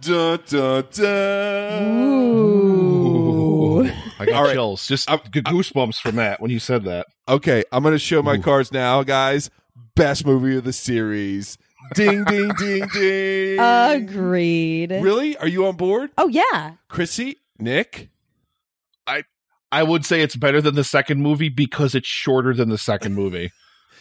Dun, 0.00 0.40
dun, 0.48 0.84
dun. 0.92 2.04
Ooh. 2.04 3.01
I 4.22 4.26
got 4.26 4.34
All 4.34 4.44
right. 4.44 4.52
chills, 4.54 4.86
just 4.86 5.08
I'm- 5.10 5.18
goosebumps 5.20 5.96
from 6.00 6.16
that 6.16 6.40
when 6.40 6.50
you 6.50 6.58
said 6.58 6.84
that. 6.84 7.06
Okay, 7.28 7.64
I'm 7.72 7.82
going 7.82 7.94
to 7.94 7.98
show 7.98 8.22
my 8.22 8.38
cards 8.38 8.72
now, 8.72 9.02
guys. 9.02 9.50
Best 9.94 10.24
movie 10.26 10.56
of 10.56 10.64
the 10.64 10.72
series. 10.72 11.58
Ding, 11.94 12.24
ding, 12.24 12.50
ding, 12.58 12.86
ding. 12.92 13.58
Agreed. 13.60 14.90
Really? 14.90 15.36
Are 15.36 15.48
you 15.48 15.66
on 15.66 15.76
board? 15.76 16.10
Oh 16.16 16.28
yeah. 16.28 16.72
Chrissy? 16.88 17.36
Nick? 17.58 18.08
I 19.06 19.24
I 19.70 19.82
would 19.82 20.04
say 20.06 20.20
it's 20.22 20.36
better 20.36 20.60
than 20.60 20.74
the 20.74 20.84
second 20.84 21.20
movie 21.22 21.48
because 21.48 21.94
it's 21.94 22.06
shorter 22.08 22.54
than 22.54 22.68
the 22.68 22.78
second 22.78 23.14
movie 23.14 23.50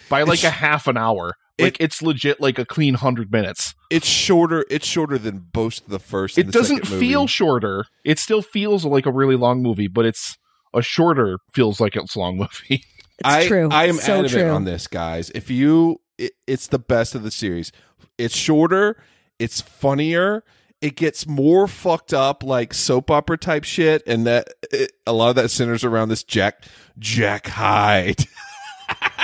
by 0.10 0.22
like 0.24 0.40
It's- 0.40 0.46
a 0.54 0.56
half 0.56 0.88
an 0.88 0.98
hour. 0.98 1.36
Like 1.60 1.78
it's 1.80 2.02
legit 2.02 2.40
like 2.42 2.58
a 2.58 2.66
clean 2.66 2.96
hundred 2.96 3.32
minutes. 3.32 3.76
It's 3.92 4.08
shorter. 4.08 4.66
It's 4.70 4.88
shorter 4.88 5.18
than 5.18 5.40
both 5.52 5.82
the 5.88 6.00
first. 6.00 6.38
and 6.38 6.46
It 6.50 6.52
the 6.52 6.60
doesn't 6.60 6.78
second 6.78 6.92
movie. 6.92 7.08
feel 7.08 7.28
shorter. 7.28 7.86
It 8.04 8.18
still 8.20 8.42
feels 8.42 8.84
like 8.86 9.06
a 9.06 9.12
really 9.12 9.36
long 9.36 9.62
movie, 9.62 9.88
but 9.88 10.06
it's 10.06 10.38
a 10.74 10.82
shorter 10.82 11.38
feels 11.54 11.80
like 11.80 11.96
it's 11.96 12.16
a 12.16 12.20
long 12.20 12.38
movie. 12.38 12.84
It's 13.20 13.26
I, 13.26 13.48
true. 13.48 13.70
I 13.72 13.86
am 13.86 13.96
so 13.98 14.14
adamant 14.14 14.32
true. 14.32 14.50
on 14.50 14.64
this, 14.66 14.88
guys. 14.88 15.30
If 15.36 15.52
you, 15.52 16.02
it, 16.18 16.32
it's 16.48 16.68
the 16.68 16.80
best 16.80 17.14
of 17.14 17.22
the 17.24 17.30
series. 17.32 17.72
It's 18.18 18.36
shorter. 18.36 18.98
It's 19.38 19.62
funnier. 19.62 20.44
It 20.82 20.96
gets 20.96 21.28
more 21.28 21.68
fucked 21.68 22.12
up, 22.14 22.42
like 22.42 22.74
soap 22.74 23.12
opera 23.12 23.38
type 23.38 23.64
shit, 23.66 24.02
and 24.08 24.26
that 24.26 24.48
it, 24.72 24.94
a 25.06 25.14
lot 25.14 25.30
of 25.30 25.36
that 25.36 25.50
centers 25.52 25.84
around 25.84 26.10
this 26.10 26.24
Jack 26.24 26.64
Jack 26.98 27.46
Hyde. 27.48 28.26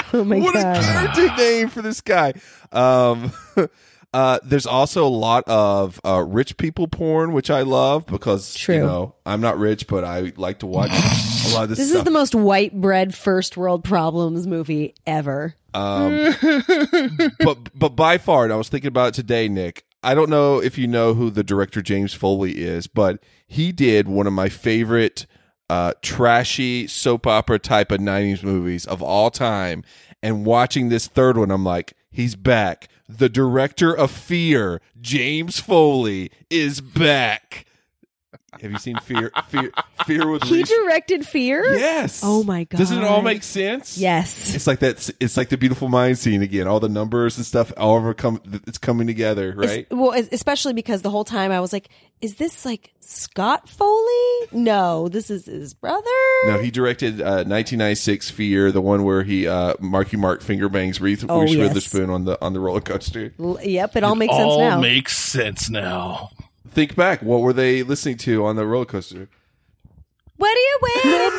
Oh 0.13 0.23
my 0.23 0.39
what 0.39 0.53
god. 0.53 0.77
a 0.77 0.81
character 0.81 1.35
name 1.37 1.69
for 1.69 1.81
this 1.81 2.01
guy. 2.01 2.33
Um, 2.71 3.31
uh, 4.13 4.39
there's 4.43 4.65
also 4.65 5.05
a 5.05 5.09
lot 5.09 5.43
of 5.47 5.99
uh, 6.05 6.23
rich 6.25 6.57
people 6.57 6.87
porn, 6.87 7.33
which 7.33 7.49
I 7.49 7.61
love 7.61 8.05
because 8.05 8.53
True. 8.55 8.75
you 8.75 8.81
know 8.81 9.15
I'm 9.25 9.41
not 9.41 9.57
rich, 9.57 9.87
but 9.87 10.03
I 10.03 10.31
like 10.37 10.59
to 10.59 10.65
watch 10.67 10.91
a 10.91 11.53
lot 11.53 11.63
of 11.63 11.69
this, 11.69 11.77
This 11.79 11.89
stuff. 11.89 11.99
is 11.99 12.03
the 12.05 12.11
most 12.11 12.35
white 12.35 12.73
bread 12.79 13.13
first 13.13 13.57
world 13.57 13.83
problems 13.83 14.47
movie 14.47 14.95
ever. 15.05 15.55
Um, 15.73 16.33
but 17.39 17.77
but 17.77 17.89
by 17.95 18.17
far, 18.17 18.43
and 18.45 18.53
I 18.53 18.55
was 18.55 18.69
thinking 18.69 18.87
about 18.87 19.09
it 19.09 19.13
today, 19.15 19.47
Nick. 19.47 19.83
I 20.03 20.13
don't 20.15 20.29
know 20.29 20.61
if 20.61 20.77
you 20.77 20.87
know 20.87 21.13
who 21.15 21.29
the 21.29 21.43
director 21.43 21.81
James 21.81 22.13
Foley 22.13 22.59
is, 22.63 22.87
but 22.87 23.19
he 23.47 23.71
did 23.71 24.07
one 24.07 24.25
of 24.27 24.33
my 24.33 24.47
favorite 24.47 25.25
uh, 25.69 25.93
trashy 26.01 26.87
soap 26.87 27.27
opera 27.27 27.59
type 27.59 27.91
of 27.91 27.99
'90s 27.99 28.43
movies 28.43 28.85
of 28.85 29.01
all 29.01 29.29
time. 29.31 29.83
And 30.23 30.45
watching 30.45 30.89
this 30.89 31.07
third 31.07 31.37
one, 31.37 31.51
I'm 31.51 31.63
like, 31.63 31.93
he's 32.09 32.35
back. 32.35 32.87
The 33.07 33.29
director 33.29 33.93
of 33.93 34.11
Fear, 34.11 34.81
James 34.99 35.59
Foley, 35.59 36.31
is 36.49 36.81
back. 36.81 37.65
Have 38.61 38.71
you 38.71 38.77
seen 38.79 38.97
Fear? 38.99 39.31
Fear, 39.49 39.71
Fear 40.05 40.27
with 40.29 40.43
He 40.43 40.55
Reese? 40.55 40.69
directed 40.69 41.25
Fear? 41.27 41.77
Yes. 41.77 42.21
Oh 42.23 42.43
my 42.43 42.63
god. 42.65 42.77
Doesn't 42.77 42.97
it 42.97 43.03
all 43.03 43.21
make 43.21 43.43
sense? 43.43 43.97
Yes. 43.97 44.53
It's 44.55 44.67
like 44.67 44.79
that. 44.79 45.09
It's 45.19 45.37
like 45.37 45.49
the 45.49 45.57
beautiful 45.57 45.89
mind 45.89 46.17
scene 46.17 46.41
again. 46.41 46.67
All 46.67 46.79
the 46.79 46.89
numbers 46.89 47.37
and 47.37 47.45
stuff. 47.45 47.71
All 47.77 47.97
of 47.97 48.05
it 48.07 48.17
come. 48.17 48.41
It's 48.67 48.77
coming 48.77 49.07
together, 49.07 49.53
right? 49.55 49.85
Es- 49.89 49.97
well, 49.97 50.13
es- 50.13 50.29
especially 50.31 50.73
because 50.73 51.01
the 51.01 51.09
whole 51.09 51.23
time 51.25 51.51
I 51.51 51.59
was 51.59 51.71
like, 51.73 51.89
is 52.21 52.35
this 52.35 52.65
like 52.65 52.93
Scott 52.99 53.69
Foley? 53.69 54.47
No, 54.51 55.07
this 55.07 55.29
is 55.29 55.45
his 55.45 55.73
brother. 55.73 56.01
No, 56.47 56.59
he 56.61 56.71
directed 56.71 57.21
uh, 57.21 57.43
1996 57.45 58.29
Fear, 58.31 58.71
the 58.71 58.81
one 58.81 59.03
where 59.03 59.23
he 59.23 59.47
uh, 59.47 59.73
Marky 59.79 60.17
Mark 60.17 60.41
finger 60.41 60.69
bangs 60.69 60.99
Reese, 60.99 61.23
Oh, 61.27 61.41
Reese 61.41 61.53
yes. 61.53 61.67
Witherspoon 61.69 62.09
on 62.09 62.25
the 62.25 62.43
on 62.43 62.53
the 62.53 62.59
roller 62.59 62.81
coaster. 62.81 63.33
L- 63.39 63.59
yep, 63.63 63.95
it 63.95 64.03
all 64.03 64.15
makes 64.15 64.33
sense 64.33 64.43
all 64.45 64.59
now. 64.59 64.79
makes 64.79 65.15
sense 65.17 65.69
now. 65.69 66.29
Think 66.71 66.95
back. 66.95 67.21
What 67.21 67.41
were 67.41 67.53
they 67.53 67.83
listening 67.83 68.17
to 68.19 68.45
on 68.45 68.55
the 68.55 68.65
roller 68.65 68.85
coaster? 68.85 69.29
what 70.37 70.55
are 70.55 70.59
you 70.59 70.79
waiting 70.81 71.31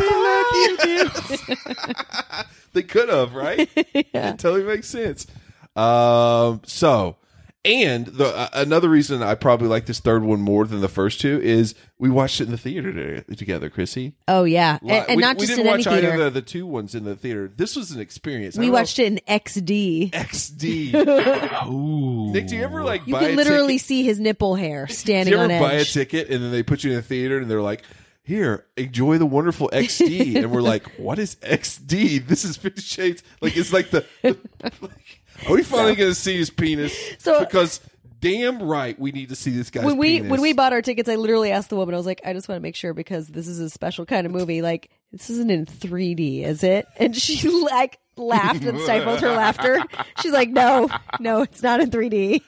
for? 1.06 2.44
They 2.74 2.82
could 2.82 3.08
have, 3.08 3.34
right? 3.34 3.68
It 3.76 4.38
totally 4.38 4.62
makes 4.62 4.88
sense. 4.88 5.26
Um, 5.74 6.60
so, 6.64 7.16
and 7.64 8.06
the 8.06 8.26
uh, 8.26 8.48
another 8.52 8.88
reason 8.88 9.22
I 9.22 9.34
probably 9.36 9.68
like 9.68 9.86
this 9.86 10.00
third 10.00 10.22
one 10.22 10.40
more 10.40 10.66
than 10.66 10.80
the 10.80 10.88
first 10.88 11.20
two 11.20 11.40
is 11.40 11.74
we 12.00 12.08
watched 12.10 12.40
it 12.40 12.44
in 12.44 12.50
the 12.52 12.58
theater 12.58 12.92
to- 13.22 13.34
together, 13.36 13.68
Chrissy. 13.70 14.14
Oh 14.28 14.44
yeah, 14.44 14.78
and, 14.82 14.90
and 14.90 15.16
we, 15.16 15.22
not 15.22 15.36
we 15.36 15.46
just 15.46 15.56
didn't 15.56 15.66
in 15.66 15.72
any 15.74 15.78
watch 15.84 15.92
theater. 15.92 16.12
either 16.14 16.26
of 16.26 16.34
the 16.34 16.42
two 16.42 16.66
ones 16.66 16.94
in 16.94 17.04
the 17.04 17.16
theater. 17.16 17.50
This 17.56 17.74
was 17.76 17.90
an 17.90 18.00
experience. 18.00 18.56
I 18.56 18.60
we 18.60 18.66
don't 18.66 18.72
know 18.74 18.78
watched 18.80 18.98
it 18.98 19.06
in 19.12 19.18
XD. 19.28 20.14
if- 20.14 20.28
XD. 20.28 21.66
Ooh. 21.68 22.32
Nick, 22.32 22.46
do 22.48 22.56
you 22.56 22.62
ever 22.64 22.82
like 22.84 23.06
You 23.06 23.14
buy 23.14 23.20
can 23.24 23.32
a 23.32 23.36
literally 23.36 23.74
ticket? 23.74 23.86
see 23.86 24.02
his 24.04 24.20
nipple 24.20 24.54
hair 24.54 24.86
Do 24.88 24.94
standing 24.94 25.32
you 25.34 25.40
ever 25.40 25.52
on 25.52 25.60
buy 25.60 25.72
a 25.72 25.80
edge. 25.80 25.92
ticket 25.92 26.28
and 26.30 26.42
then 26.42 26.50
they 26.52 26.62
put 26.62 26.84
you 26.84 26.90
in 26.90 26.96
the 26.96 27.02
theater 27.02 27.38
and 27.38 27.50
they're 27.50 27.62
like, 27.62 27.82
"Here, 28.22 28.64
enjoy 28.76 29.18
the 29.18 29.26
wonderful 29.26 29.68
XD," 29.72 30.36
and 30.42 30.50
we're 30.52 30.60
like, 30.62 30.86
"What 30.98 31.18
is 31.18 31.36
XD? 31.36 32.26
This 32.26 32.44
is 32.44 32.56
Fifty 32.56 32.82
Shades." 32.82 33.22
Like 33.40 33.56
it's 33.56 33.72
like 33.72 33.90
the. 33.90 34.04
the- 34.22 34.36
like, 34.80 35.20
are 35.48 35.54
we 35.54 35.62
finally 35.62 35.94
going 35.94 36.10
to 36.10 36.14
see 36.14 36.36
his 36.36 36.50
penis? 36.50 36.96
So- 37.18 37.40
because 37.40 37.80
damn 38.20 38.62
right, 38.62 38.98
we 38.98 39.12
need 39.12 39.28
to 39.30 39.36
see 39.36 39.50
this 39.50 39.70
guy. 39.70 39.84
when 39.84 39.96
we 39.98 40.16
penis. 40.18 40.30
when 40.30 40.40
we 40.40 40.52
bought 40.52 40.72
our 40.72 40.82
tickets, 40.82 41.08
I 41.08 41.14
literally 41.16 41.50
asked 41.52 41.70
the 41.70 41.76
woman. 41.76 41.94
I 41.94 41.98
was 41.98 42.06
like, 42.06 42.20
I 42.24 42.32
just 42.32 42.48
want 42.48 42.56
to 42.58 42.62
make 42.62 42.76
sure 42.76 42.92
because 42.94 43.28
this 43.28 43.48
is 43.48 43.58
a 43.60 43.70
special 43.70 44.04
kind 44.06 44.26
of 44.26 44.32
movie. 44.32 44.62
Like 44.62 44.90
this 45.12 45.30
isn't 45.30 45.50
in 45.50 45.66
3D, 45.66 46.44
is 46.44 46.62
it? 46.62 46.86
And 46.96 47.16
she 47.16 47.48
like 47.64 47.98
laughed 48.16 48.64
and 48.64 48.80
stifled 48.80 49.20
her 49.20 49.30
laughter. 49.30 49.80
She's 50.20 50.32
like, 50.32 50.50
No, 50.50 50.88
no, 51.20 51.42
it's 51.42 51.62
not 51.62 51.80
in 51.80 51.90
3D. 51.90 52.42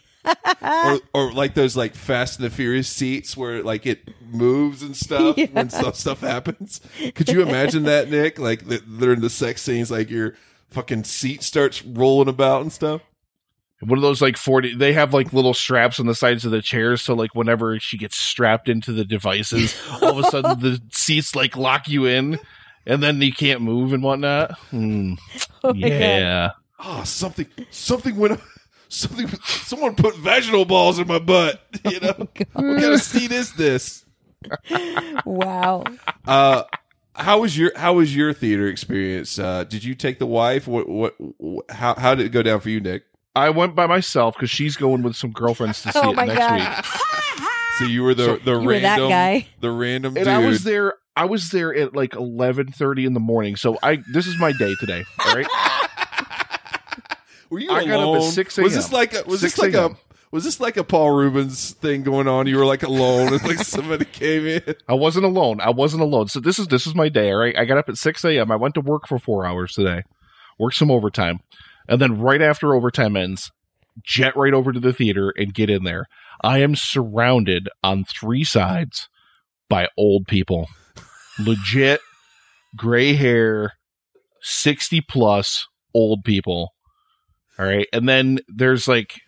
or, 0.62 1.01
or 1.14 1.33
like 1.33 1.55
those 1.55 1.77
like 1.77 1.95
Fast 1.95 2.39
and 2.39 2.47
the 2.47 2.51
Furious 2.55 2.89
seats 2.89 3.37
where 3.37 3.62
like 3.62 3.87
it 3.87 4.11
moves 4.31 4.83
and 4.83 4.95
stuff 4.97 5.39
Yeah. 5.39 5.47
when 5.53 5.71
stuff 5.71 5.97
stuff 5.97 6.21
happens. 6.21 6.81
Could 7.14 7.29
you 7.31 7.43
imagine 7.43 7.85
that, 7.85 8.11
Nick? 8.11 8.39
Like 8.39 8.66
the, 8.66 8.83
they're 8.87 9.12
in 9.14 9.21
the 9.23 9.31
sex 9.31 9.62
scenes, 9.62 9.91
like 9.91 10.11
your 10.11 10.35
fucking 10.71 11.05
seat 11.05 11.43
starts 11.43 11.83
rolling 11.85 12.29
about 12.29 12.61
and 12.62 12.73
stuff. 12.73 13.01
One 13.81 13.99
of 13.99 14.03
those 14.03 14.20
like 14.20 14.37
40 14.37 14.76
they 14.76 14.93
have 14.93 15.14
like 15.14 15.33
little 15.33 15.55
straps 15.55 15.99
on 16.01 16.07
the 16.07 16.14
sides 16.14 16.45
of 16.45 16.51
the 16.51 16.61
chairs 16.62 17.01
so 17.03 17.14
like 17.14 17.35
whenever 17.35 17.78
she 17.81 17.97
gets 17.97 18.16
strapped 18.16 18.68
into 18.68 18.93
the 18.93 19.05
devices 19.05 19.74
all 20.03 20.18
of 20.18 20.18
a 20.18 20.22
sudden 20.24 20.61
the 20.61 20.81
seats 20.93 21.35
like 21.35 21.57
lock 21.57 21.89
you 21.89 22.05
in 22.07 22.39
and 22.87 23.03
then 23.03 23.20
you 23.22 23.33
can't 23.33 23.62
move 23.62 23.93
and 23.93 24.03
whatnot 24.03 24.59
Hmm. 24.70 25.14
Oh 25.64 25.72
my 25.74 25.89
God. 25.89 25.97
yeah 25.99 26.51
oh, 26.83 27.05
something, 27.05 27.47
something 27.70 28.16
went, 28.16 28.41
something, 28.89 29.28
someone 29.45 29.95
put 29.95 30.16
vaginal 30.16 30.64
balls 30.64 30.99
in 30.99 31.07
my 31.07 31.18
butt. 31.18 31.62
You 31.91 32.01
know, 32.01 32.28
we 32.57 32.81
gotta 32.81 32.99
see 32.99 33.26
this. 33.26 33.51
This. 33.53 34.05
Wow. 35.24 35.85
Uh, 36.26 36.64
how 37.14 37.41
was 37.41 37.57
your 37.59 37.72
How 37.76 37.95
was 37.95 38.14
your 38.14 38.33
theater 38.33 38.66
experience? 38.68 39.39
Uh, 39.39 39.64
did 39.64 39.85
you 39.85 39.95
take 39.95 40.18
the 40.18 40.26
wife? 40.26 40.66
What, 40.66 40.89
what, 40.89 41.14
what? 41.39 41.70
How, 41.70 41.95
how 41.95 42.14
did 42.14 42.26
it 42.26 42.31
go 42.31 42.43
down 42.43 42.61
for 42.61 42.70
you, 42.70 42.81
Nick? 42.81 43.05
I 43.35 43.51
went 43.51 43.74
by 43.74 43.87
myself 43.87 44.35
because 44.35 44.51
she's 44.51 44.76
going 44.76 45.03
with 45.03 45.14
some 45.16 45.31
girlfriends 45.33 45.83
to 45.83 45.93
see 45.93 46.01
Oh 46.03 46.11
it 46.12 46.16
next 46.16 46.35
God. 46.39 46.61
week 46.61 47.49
So 47.78 47.85
you 47.87 48.03
were 48.03 48.14
the 48.14 48.41
the 48.45 48.59
You 48.59 48.66
were 48.66 48.81
that 48.81 48.99
random 48.99 49.09
guy. 49.09 49.47
the 49.61 49.70
random 49.70 50.16
and 50.16 50.24
dude. 50.26 50.35
I 50.35 50.39
was 50.47 50.64
there 50.64 50.95
I 51.16 51.24
was 51.26 51.51
there 51.51 51.74
at 51.74 51.95
like 51.95 52.11
11:30 52.12 53.07
in 53.07 53.14
the 53.14 53.20
morning 53.20 53.57
so 53.57 53.78
I 53.83 53.99
this 54.12 54.26
is 54.26 54.39
my 54.39 54.53
day 54.53 54.74
today 54.81 55.05
all 55.24 55.35
right 55.35 55.47
Were 57.51 57.59
you 57.59 57.70
I 57.72 57.85
got 57.85 57.95
up 57.95 58.01
at 58.01 58.05
alone? 58.05 58.31
6 58.31 58.59
Was 58.59 58.74
this 58.74 58.93
like 58.93 59.12
a, 59.14 59.24
was 59.26 59.41
this 59.41 59.59
like 59.59 59.74
a 59.74 59.97
was 60.31 60.45
this 60.45 60.61
like 60.61 60.76
a 60.76 60.85
Paul 60.85 61.11
Reubens 61.11 61.72
thing 61.72 62.05
going 62.05 62.28
on? 62.28 62.47
You 62.47 62.59
were 62.59 62.64
like 62.64 62.85
alone, 62.85 63.33
and 63.33 63.43
like 63.43 63.59
somebody 63.64 64.05
came 64.05 64.47
in. 64.47 64.62
I 64.89 64.95
wasn't 64.95 65.24
alone. 65.24 65.61
I 65.61 65.70
wasn't 65.70 66.03
alone. 66.05 66.28
So 66.28 66.39
this 66.39 66.61
is 66.61 66.68
this 66.68 66.87
is 66.87 66.95
my 66.95 67.09
day. 67.09 67.33
All 67.33 67.39
right. 67.39 67.59
I 67.59 67.64
got 67.64 67.76
up 67.78 67.89
at 67.89 67.97
six 67.97 68.24
a.m. 68.24 68.53
I 68.53 68.57
went 68.57 68.74
to 68.74 68.81
work 68.81 69.09
for 69.09 69.18
four 69.18 69.45
hours 69.45 69.72
today, 69.72 70.05
worked 70.61 70.76
some 70.76 70.93
overtime, 70.93 71.41
and 71.91 72.01
then 72.01 72.20
right 72.20 72.41
after 72.41 72.74
overtime 72.74 73.16
ends, 73.16 73.51
jet 74.03 74.36
right 74.36 74.55
over 74.55 74.72
to 74.72 74.80
the 74.80 74.93
theater 74.93 75.34
and 75.36 75.53
get 75.53 75.68
in 75.68 75.82
there. 75.82 76.07
I 76.43 76.59
am 76.59 76.76
surrounded 76.76 77.68
on 77.82 78.05
three 78.05 78.45
sides 78.45 79.09
by 79.68 79.88
old 79.99 80.26
people, 80.26 80.68
legit 81.38 82.01
gray 82.76 83.14
hair, 83.14 83.72
sixty 84.41 85.01
plus 85.01 85.66
old 85.93 86.24
people. 86.24 86.72
All 87.59 87.66
right, 87.66 87.88
and 87.93 88.09
then 88.09 88.38
there's 88.49 88.88
like 88.88 89.20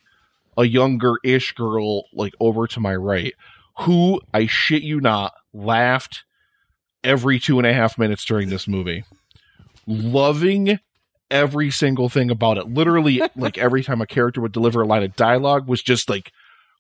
a 0.57 0.65
younger 0.65 1.15
ish 1.25 1.53
girl 1.53 2.05
like 2.15 2.33
over 2.41 2.67
to 2.69 2.81
my 2.81 2.95
right 2.95 3.35
who 3.81 4.21
I 4.33 4.47
shit 4.47 4.83
you 4.83 5.01
not 5.01 5.33
laughed 5.53 6.25
every 7.03 7.39
two 7.41 7.59
and 7.59 7.67
a 7.67 7.73
half 7.73 7.99
minutes 7.99 8.25
during 8.25 8.49
this 8.49 8.69
movie, 8.69 9.05
loving 9.87 10.79
every 11.33 11.71
single 11.71 12.09
thing 12.09 12.31
about 12.31 12.59
it. 12.59 12.69
Literally, 12.69 13.23
like 13.37 13.59
every 13.59 13.83
time 13.83 14.01
a 14.01 14.07
character 14.07 14.41
would 14.41 14.53
deliver 14.53 14.83
a 14.83 14.87
line 14.87 15.03
of 15.03 15.17
dialogue, 15.17 15.67
was 15.67 15.83
just 15.83 16.09
like 16.09 16.33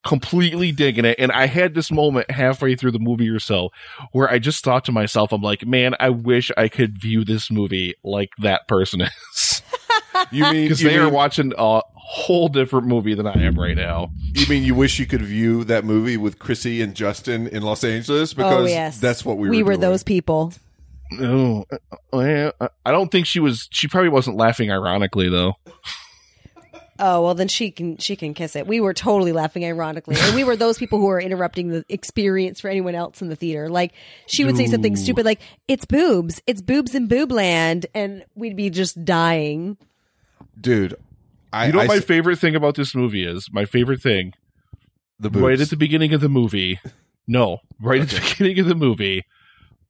completely 0.04 0.72
digging 0.72 1.04
it. 1.04 1.16
And 1.18 1.32
I 1.32 1.46
had 1.46 1.74
this 1.74 1.90
moment 1.90 2.30
halfway 2.30 2.74
through 2.74 2.92
the 2.92 2.98
movie 2.98 3.28
or 3.28 3.38
so 3.38 3.70
where 4.12 4.30
I 4.30 4.38
just 4.38 4.64
thought 4.64 4.84
to 4.86 4.92
myself, 4.92 5.32
I'm 5.32 5.42
like, 5.42 5.66
man, 5.66 5.94
I 5.98 6.10
wish 6.10 6.50
I 6.56 6.68
could 6.68 7.00
view 7.00 7.24
this 7.24 7.50
movie 7.50 7.94
like 8.04 8.30
that 8.38 8.68
person 8.68 9.02
is. 9.02 9.62
You 10.30 10.44
mean 10.44 10.52
Because 10.64 10.82
you 10.82 10.88
they 10.88 10.98
are 10.98 11.08
watching 11.08 11.52
a 11.56 11.80
whole 11.94 12.48
different 12.48 12.86
movie 12.86 13.14
than 13.14 13.26
I 13.26 13.42
am 13.42 13.58
right 13.58 13.76
now. 13.76 14.10
You 14.34 14.46
mean 14.46 14.62
you 14.62 14.74
wish 14.74 14.98
you 14.98 15.06
could 15.06 15.22
view 15.22 15.64
that 15.64 15.84
movie 15.84 16.16
with 16.16 16.38
Chrissy 16.38 16.82
and 16.82 16.94
Justin 16.94 17.48
in 17.48 17.62
Los 17.62 17.82
Angeles 17.82 18.32
oh, 18.32 18.36
because 18.36 18.64
oh 18.64 18.66
yes, 18.66 19.00
that's 19.00 19.24
what 19.24 19.38
we, 19.38 19.48
we 19.48 19.62
were. 19.62 19.68
were 19.68 19.72
doing. 19.72 19.80
those 19.80 20.02
people. 20.02 20.52
No, 21.18 21.64
uh, 22.12 22.68
I 22.84 22.90
don't 22.90 23.10
think 23.10 23.26
she 23.26 23.40
was. 23.40 23.68
She 23.70 23.88
probably 23.88 24.08
wasn't 24.10 24.36
laughing 24.36 24.70
ironically 24.70 25.28
though. 25.28 25.54
Oh 26.98 27.22
well, 27.22 27.34
then 27.34 27.48
she 27.48 27.70
can 27.70 27.96
she 27.96 28.16
can 28.16 28.34
kiss 28.34 28.54
it. 28.54 28.66
We 28.66 28.78
were 28.80 28.92
totally 28.94 29.32
laughing 29.32 29.64
ironically, 29.64 30.14
and 30.18 30.34
we 30.36 30.44
were 30.44 30.56
those 30.56 30.78
people 30.78 30.98
who 31.00 31.06
were 31.06 31.20
interrupting 31.20 31.68
the 31.68 31.84
experience 31.88 32.60
for 32.60 32.68
anyone 32.68 32.94
else 32.94 33.22
in 33.22 33.28
the 33.28 33.34
theater. 33.34 33.68
Like 33.68 33.92
she 34.26 34.44
would 34.44 34.56
say 34.56 34.66
something 34.66 34.94
stupid, 34.96 35.24
like 35.24 35.40
"It's 35.66 35.84
boobs, 35.84 36.40
it's 36.46 36.60
boobs 36.60 36.94
in 36.94 37.08
boobland," 37.08 37.86
and 37.94 38.24
we'd 38.34 38.56
be 38.56 38.70
just 38.70 39.04
dying. 39.04 39.78
dude. 40.60 40.94
I, 41.54 41.66
you 41.66 41.72
know 41.72 41.80
I 41.80 41.82
what 41.82 41.88
my 41.88 41.96
s- 41.96 42.04
favorite 42.04 42.38
thing 42.38 42.54
about 42.54 42.76
this 42.76 42.94
movie 42.94 43.26
is? 43.26 43.48
My 43.52 43.64
favorite 43.64 44.00
thing, 44.00 44.32
the 45.18 45.28
right 45.30 45.60
at 45.60 45.70
the 45.70 45.76
beginning 45.76 46.12
of 46.14 46.20
the 46.20 46.28
movie. 46.30 46.78
No, 47.26 47.58
right 47.80 48.00
at 48.00 48.08
the 48.10 48.20
beginning 48.20 48.58
of 48.60 48.66
the 48.66 48.74
movie, 48.74 49.24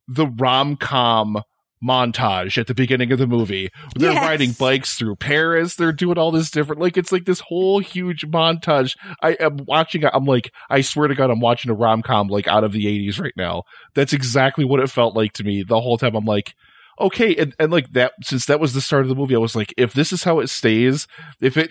the 0.08 0.26
rom 0.26 0.76
com 0.76 1.42
montage 1.84 2.56
at 2.58 2.68
the 2.68 2.74
beginning 2.74 3.10
of 3.10 3.18
the 3.18 3.26
movie. 3.26 3.68
They're 3.96 4.12
Yes. 4.12 4.22
riding 4.22 4.52
bikes 4.52 4.94
through 4.94 5.16
Paris. 5.16 5.74
They're 5.74 5.92
doing 5.92 6.16
all 6.16 6.30
this 6.30 6.48
different, 6.50 6.80
like 6.80 6.96
it's 6.96 7.10
like 7.10 7.24
this 7.24 7.40
whole 7.48 7.80
huge 7.80 8.24
montage. 8.28 8.96
I 9.20 9.32
am 9.40 9.58
watching. 9.66 10.04
I'm 10.04 10.24
like, 10.24 10.52
I 10.70 10.80
swear 10.80 11.08
to 11.08 11.14
God, 11.16 11.30
I'm 11.30 11.40
watching 11.40 11.70
a 11.70 11.74
rom 11.74 12.02
com 12.02 12.28
like 12.28 12.46
out 12.46 12.62
of 12.62 12.72
the 12.72 12.86
'80s 12.86 13.20
right 13.20 13.32
now. 13.36 13.64
That's 13.94 14.12
exactly 14.12 14.64
what 14.64 14.78
it 14.80 14.90
felt 14.90 15.16
like 15.16 15.32
to 15.34 15.44
me 15.44 15.64
the 15.64 15.80
whole 15.80 15.98
time. 15.98 16.14
I'm 16.14 16.24
like. 16.24 16.54
Okay, 17.00 17.34
and, 17.34 17.54
and 17.58 17.72
like 17.72 17.92
that, 17.92 18.12
since 18.22 18.44
that 18.46 18.60
was 18.60 18.74
the 18.74 18.80
start 18.82 19.02
of 19.02 19.08
the 19.08 19.14
movie, 19.14 19.34
I 19.34 19.38
was 19.38 19.56
like, 19.56 19.72
if 19.78 19.94
this 19.94 20.12
is 20.12 20.24
how 20.24 20.40
it 20.40 20.48
stays, 20.50 21.08
if 21.40 21.56
it 21.56 21.70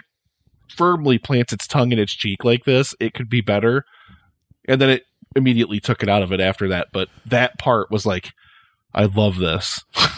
firmly 0.67 1.19
plants 1.19 1.53
its 1.53 1.67
tongue 1.67 1.91
in 1.91 1.99
its 1.99 2.13
cheek 2.13 2.43
like 2.43 2.65
this, 2.65 2.95
it 2.99 3.13
could 3.13 3.29
be 3.29 3.39
better. 3.39 3.85
And 4.67 4.81
then 4.81 4.89
it 4.89 5.03
immediately 5.35 5.79
took 5.79 6.03
it 6.03 6.09
out 6.09 6.21
of 6.21 6.31
it 6.31 6.39
after 6.39 6.67
that. 6.69 6.89
But 6.91 7.09
that 7.25 7.57
part 7.57 7.91
was 7.91 8.05
like, 8.05 8.31
I 8.93 9.05
love 9.05 9.37
this. 9.37 9.83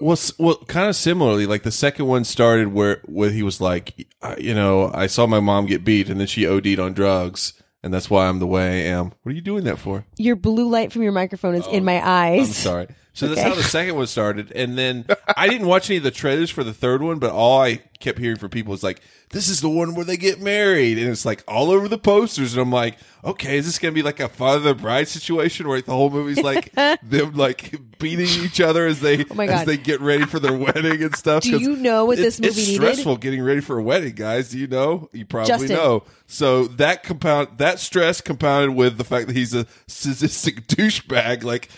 Well, 0.00 0.12
s- 0.12 0.32
well, 0.38 0.56
kind 0.68 0.88
of 0.88 0.96
similarly, 0.96 1.44
like 1.44 1.62
the 1.62 1.70
second 1.70 2.06
one 2.06 2.24
started 2.24 2.68
where 2.72 3.02
where 3.04 3.30
he 3.30 3.42
was 3.42 3.60
like, 3.60 4.06
you 4.38 4.54
know, 4.54 4.90
I 4.94 5.06
saw 5.06 5.26
my 5.26 5.40
mom 5.40 5.66
get 5.66 5.84
beat, 5.84 6.08
and 6.08 6.18
then 6.18 6.26
she 6.26 6.46
OD'd 6.46 6.80
on 6.80 6.94
drugs, 6.94 7.52
and 7.82 7.92
that's 7.92 8.08
why 8.08 8.26
I'm 8.26 8.38
the 8.38 8.46
way 8.46 8.62
I 8.86 8.90
am. 8.90 9.12
What 9.22 9.32
are 9.32 9.34
you 9.34 9.42
doing 9.42 9.64
that 9.64 9.78
for? 9.78 10.06
Your 10.16 10.36
blue 10.36 10.68
light 10.70 10.92
from 10.92 11.02
your 11.02 11.12
microphone 11.12 11.54
is 11.54 11.66
in 11.66 11.82
oh, 11.82 11.84
my 11.84 12.06
eyes. 12.06 12.38
Oh, 12.38 12.42
I'm 12.42 12.52
sorry. 12.52 12.86
So 13.16 13.28
that's 13.28 13.40
Okay. 13.40 13.48
how 13.48 13.54
the 13.54 13.62
second 13.62 13.94
one 13.96 14.06
started, 14.06 14.52
and 14.52 14.76
then 14.76 15.06
I 15.38 15.48
didn't 15.48 15.66
watch 15.66 15.88
any 15.88 15.96
of 15.96 16.02
the 16.02 16.10
trailers 16.10 16.50
for 16.50 16.62
the 16.62 16.74
third 16.74 17.00
one, 17.02 17.18
but 17.18 17.30
all 17.30 17.62
I 17.62 17.80
kept 17.98 18.18
hearing 18.18 18.36
from 18.36 18.50
people 18.50 18.72
was 18.72 18.82
like, 18.82 19.00
"This 19.30 19.48
is 19.48 19.62
the 19.62 19.70
one 19.70 19.94
where 19.94 20.04
they 20.04 20.18
get 20.18 20.38
married," 20.38 20.98
and 20.98 21.08
it's 21.08 21.24
like 21.24 21.42
all 21.48 21.70
over 21.70 21.88
the 21.88 21.96
posters, 21.96 22.52
and 22.52 22.60
I'm 22.60 22.70
like, 22.70 22.98
"Okay, 23.24 23.56
is 23.56 23.64
this 23.64 23.78
gonna 23.78 23.92
be 23.92 24.02
like 24.02 24.20
a 24.20 24.28
father 24.28 24.60
the 24.60 24.74
bride 24.74 25.08
situation 25.08 25.66
where 25.66 25.80
the 25.80 25.92
whole 25.92 26.10
movie's 26.10 26.42
like 26.42 26.70
them 27.02 27.32
like 27.32 27.74
beating 27.98 28.28
each 28.44 28.60
other 28.60 28.86
as 28.86 29.00
they 29.00 29.24
Oh 29.30 29.40
as 29.40 29.64
they 29.64 29.78
get 29.78 30.02
ready 30.02 30.26
for 30.26 30.38
their 30.38 30.52
wedding 30.52 31.02
and 31.02 31.16
stuff?" 31.16 31.42
Do 31.42 31.58
you 31.58 31.74
know 31.76 32.04
what 32.04 32.18
this 32.18 32.38
movie 32.38 32.48
it's 32.48 32.56
needed? 32.68 32.74
stressful 32.74 33.16
getting 33.16 33.42
ready 33.42 33.62
for 33.62 33.78
a 33.78 33.82
wedding, 33.82 34.14
guys. 34.14 34.50
Do 34.50 34.58
you 34.58 34.66
know? 34.66 35.08
You 35.14 35.24
probably 35.24 35.48
Justin. 35.68 35.76
know. 35.76 36.02
So 36.26 36.64
that 36.66 37.02
compound 37.02 37.48
that 37.56 37.80
stress 37.80 38.20
compounded 38.20 38.76
with 38.76 38.98
the 38.98 39.04
fact 39.04 39.28
that 39.28 39.36
he's 39.36 39.54
a 39.54 39.66
sadistic 39.86 40.66
douchebag, 40.68 41.44
like 41.44 41.70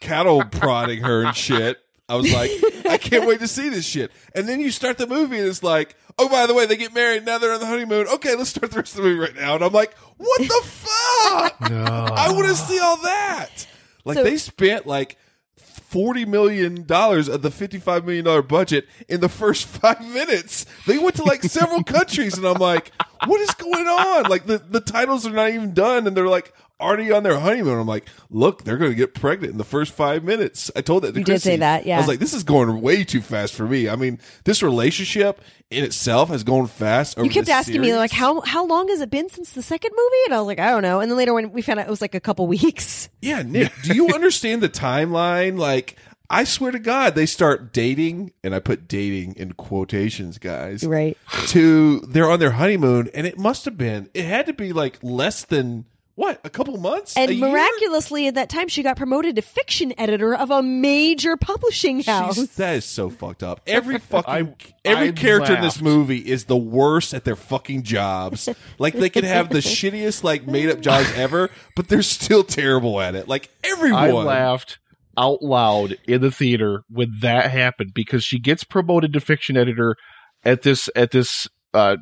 cattle 0.00 0.42
prodding 0.44 1.02
her 1.02 1.24
and 1.24 1.36
shit. 1.36 1.78
I 2.08 2.16
was 2.16 2.32
like, 2.32 2.50
I 2.86 2.98
can't 2.98 3.26
wait 3.26 3.38
to 3.40 3.46
see 3.46 3.68
this 3.68 3.84
shit. 3.86 4.10
And 4.34 4.48
then 4.48 4.58
you 4.60 4.72
start 4.72 4.98
the 4.98 5.06
movie 5.06 5.38
and 5.38 5.46
it's 5.46 5.62
like, 5.62 5.94
oh, 6.18 6.28
by 6.28 6.46
the 6.46 6.54
way, 6.54 6.66
they 6.66 6.76
get 6.76 6.92
married. 6.92 7.24
Now 7.24 7.38
they're 7.38 7.52
on 7.52 7.60
the 7.60 7.66
honeymoon. 7.66 8.08
Okay, 8.08 8.34
let's 8.34 8.50
start 8.50 8.72
the 8.72 8.78
rest 8.78 8.96
of 8.96 9.02
the 9.04 9.08
movie 9.08 9.20
right 9.20 9.34
now. 9.36 9.54
And 9.54 9.62
I'm 9.62 9.72
like, 9.72 9.96
what 10.16 10.40
the 10.40 10.60
fuck? 10.64 11.56
I 11.70 12.32
want 12.32 12.48
to 12.48 12.54
see 12.56 12.80
all 12.80 12.96
that. 13.02 13.66
Like 14.04 14.16
So- 14.16 14.24
they 14.24 14.36
spent 14.38 14.86
like 14.86 15.18
forty 15.56 16.24
million 16.24 16.84
dollars 16.86 17.28
of 17.28 17.42
the 17.42 17.50
fifty-five 17.50 18.04
million 18.04 18.24
dollar 18.24 18.42
budget 18.42 18.86
in 19.08 19.20
the 19.20 19.28
first 19.28 19.66
five 19.66 20.00
minutes. 20.00 20.66
They 20.86 20.98
went 20.98 21.16
to 21.16 21.24
like 21.24 21.42
several 21.44 21.82
countries, 21.84 22.36
and 22.38 22.46
I'm 22.46 22.58
like, 22.58 22.92
what 23.26 23.40
is 23.40 23.50
going 23.54 23.86
on? 23.86 24.24
Like 24.30 24.46
the 24.46 24.58
the 24.58 24.80
titles 24.80 25.26
are 25.26 25.32
not 25.32 25.50
even 25.50 25.74
done, 25.74 26.06
and 26.06 26.16
they're 26.16 26.28
like 26.28 26.52
already 26.80 27.12
on 27.12 27.22
their 27.22 27.38
honeymoon. 27.38 27.78
I'm 27.78 27.86
like, 27.86 28.08
look, 28.30 28.64
they're 28.64 28.76
going 28.78 28.90
to 28.90 28.96
get 28.96 29.14
pregnant 29.14 29.52
in 29.52 29.58
the 29.58 29.64
first 29.64 29.92
five 29.92 30.24
minutes. 30.24 30.70
I 30.74 30.80
told 30.80 31.02
that 31.04 31.12
to 31.12 31.18
You 31.18 31.24
did 31.24 31.32
Chrissy. 31.32 31.50
say 31.50 31.56
that, 31.58 31.86
yeah. 31.86 31.96
I 31.96 31.98
was 31.98 32.08
like, 32.08 32.18
this 32.18 32.34
is 32.34 32.42
going 32.44 32.80
way 32.80 33.04
too 33.04 33.20
fast 33.20 33.54
for 33.54 33.66
me. 33.66 33.88
I 33.88 33.96
mean, 33.96 34.18
this 34.44 34.62
relationship 34.62 35.40
in 35.70 35.84
itself 35.84 36.30
has 36.30 36.42
gone 36.42 36.66
fast. 36.66 37.18
Over 37.18 37.26
You 37.26 37.30
kept 37.32 37.48
asking 37.48 37.80
me 37.80 37.94
like 37.94 38.10
how 38.10 38.40
how 38.40 38.66
long 38.66 38.88
has 38.88 39.00
it 39.00 39.10
been 39.10 39.28
since 39.28 39.52
the 39.52 39.62
second 39.62 39.92
movie, 39.96 40.24
and 40.26 40.34
I 40.34 40.38
was 40.38 40.46
like, 40.46 40.58
I 40.58 40.70
don't 40.70 40.82
know. 40.82 41.00
And 41.00 41.10
then 41.10 41.16
later 41.18 41.32
when 41.34 41.52
we 41.52 41.62
found 41.62 41.78
out 41.78 41.86
it 41.86 41.90
was 41.90 42.00
like 42.00 42.14
a 42.14 42.20
couple 42.20 42.46
weeks. 42.46 43.08
Yeah, 43.22 43.42
Nick, 43.42 43.70
do 43.82 43.94
you 43.94 44.08
understand 44.14 44.62
the 44.62 44.68
timeline? 44.70 45.58
Like, 45.58 45.96
I 46.30 46.44
swear 46.44 46.70
to 46.72 46.78
God, 46.78 47.14
they 47.14 47.26
start 47.26 47.70
dating, 47.72 48.32
and 48.42 48.54
I 48.54 48.60
put 48.60 48.88
dating 48.88 49.34
in 49.34 49.52
quotations, 49.52 50.38
guys. 50.38 50.84
Right. 50.84 51.18
To 51.48 52.00
they're 52.00 52.30
on 52.30 52.38
their 52.40 52.52
honeymoon, 52.52 53.10
and 53.12 53.26
it 53.26 53.38
must 53.38 53.66
have 53.66 53.76
been, 53.76 54.08
it 54.14 54.24
had 54.24 54.46
to 54.46 54.54
be 54.54 54.72
like 54.72 54.98
less 55.02 55.44
than 55.44 55.84
what, 56.20 56.40
a 56.44 56.50
couple 56.50 56.76
months, 56.76 57.16
And 57.16 57.30
A 57.30 57.34
year? 57.34 57.48
miraculously, 57.48 58.26
at 58.26 58.34
that 58.34 58.48
time, 58.50 58.68
she 58.68 58.82
got 58.82 58.96
promoted 58.96 59.36
to 59.36 59.42
fiction 59.42 59.92
editor 59.98 60.34
of 60.34 60.50
a 60.50 60.62
major 60.62 61.36
publishing 61.36 62.02
house. 62.02 62.34
She's- 62.36 62.54
that 62.56 62.76
is 62.76 62.84
so 62.84 63.08
fucked 63.10 63.42
up. 63.42 63.60
Every 63.66 63.98
fucking 64.12 64.32
I- 64.32 64.54
every 64.84 65.08
I 65.08 65.12
character 65.12 65.54
in 65.56 65.62
this 65.62 65.80
movie 65.80 66.18
is 66.18 66.44
the 66.44 66.56
worst 66.56 67.14
at 67.14 67.24
their 67.24 67.36
fucking 67.36 67.84
jobs. 67.84 68.48
like 68.78 68.94
they 68.94 69.08
could 69.10 69.24
have 69.24 69.48
the 69.48 69.58
shittiest 69.60 70.22
like 70.22 70.46
made 70.46 70.68
up 70.68 70.80
jobs 70.80 71.10
ever, 71.14 71.50
but 71.74 71.88
they're 71.88 72.02
still 72.02 72.44
terrible 72.44 73.00
at 73.00 73.14
it. 73.14 73.26
Like 73.26 73.48
everyone. 73.64 74.02
I 74.04 74.10
laughed 74.12 74.78
out 75.18 75.42
loud 75.42 75.96
in 76.06 76.20
the 76.20 76.30
theater 76.30 76.82
when 76.88 77.10
that 77.20 77.50
happened 77.50 77.90
because 77.94 78.22
she 78.24 78.38
gets 78.38 78.62
promoted 78.64 79.12
to 79.14 79.20
fiction 79.20 79.56
editor 79.56 79.96
at 80.44 80.62
this 80.62 80.88
at 80.94 81.10
this 81.10 81.48
uh 81.74 81.96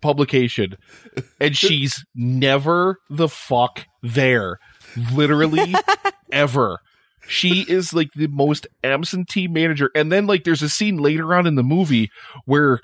publication 0.00 0.76
and 1.40 1.56
she's 1.56 2.04
never 2.14 2.98
the 3.10 3.28
fuck 3.28 3.86
there. 4.02 4.58
Literally 5.12 5.74
ever. 6.32 6.78
She 7.28 7.64
is 7.68 7.92
like 7.92 8.08
the 8.14 8.26
most 8.26 8.66
absentee 8.82 9.48
manager. 9.48 9.90
And 9.94 10.10
then 10.10 10.26
like 10.26 10.44
there's 10.44 10.62
a 10.62 10.68
scene 10.68 10.98
later 10.98 11.34
on 11.34 11.46
in 11.46 11.54
the 11.54 11.62
movie 11.62 12.10
where 12.46 12.80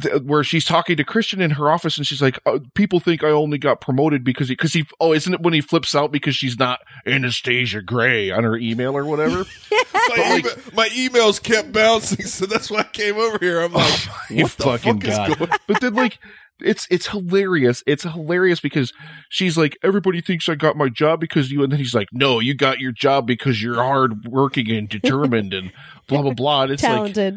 th- 0.00 0.22
where 0.22 0.44
she's 0.44 0.64
talking 0.64 0.96
to 0.96 1.04
Christian 1.04 1.40
in 1.40 1.52
her 1.52 1.70
office, 1.70 1.96
and 1.96 2.06
she's 2.06 2.22
like, 2.22 2.38
uh, 2.46 2.58
"People 2.74 3.00
think 3.00 3.22
I 3.22 3.30
only 3.30 3.58
got 3.58 3.80
promoted 3.80 4.24
because 4.24 4.48
he, 4.48 4.54
because 4.54 4.72
he, 4.72 4.84
oh, 5.00 5.12
isn't 5.12 5.32
it 5.32 5.40
when 5.42 5.54
he 5.54 5.60
flips 5.60 5.94
out 5.94 6.12
because 6.12 6.36
she's 6.36 6.58
not 6.58 6.80
Anastasia 7.06 7.82
Grey 7.82 8.30
on 8.30 8.44
her 8.44 8.56
email 8.56 8.96
or 8.96 9.04
whatever?" 9.04 9.44
my, 9.94 10.38
email, 10.38 10.52
my 10.74 10.88
emails 10.90 11.42
kept 11.42 11.72
bouncing, 11.72 12.26
so 12.26 12.46
that's 12.46 12.70
why 12.70 12.80
I 12.80 12.84
came 12.84 13.16
over 13.16 13.38
here. 13.38 13.60
I'm 13.60 13.72
like, 13.72 14.06
you 14.30 14.44
what 14.44 14.56
the 14.56 14.64
fucking 14.64 15.00
fuck 15.00 15.08
is 15.08 15.16
god! 15.16 15.38
going 15.38 15.50
But 15.66 15.80
then 15.80 15.94
like. 15.94 16.18
It's 16.58 16.86
it's 16.90 17.08
hilarious. 17.08 17.82
It's 17.86 18.04
hilarious 18.04 18.60
because 18.60 18.90
she's 19.28 19.58
like, 19.58 19.76
everybody 19.82 20.22
thinks 20.22 20.48
I 20.48 20.54
got 20.54 20.74
my 20.74 20.88
job 20.88 21.20
because 21.20 21.50
you, 21.50 21.62
and 21.62 21.70
then 21.70 21.78
he's 21.78 21.94
like, 21.94 22.08
no, 22.12 22.40
you 22.40 22.54
got 22.54 22.78
your 22.78 22.92
job 22.92 23.26
because 23.26 23.62
you're 23.62 23.74
hard 23.74 24.24
working 24.24 24.70
and 24.70 24.88
determined 24.88 25.52
and 25.52 25.70
blah 26.08 26.22
blah 26.22 26.32
blah. 26.32 26.62
And 26.62 26.72
it's 26.72 26.82
like, 26.82 27.34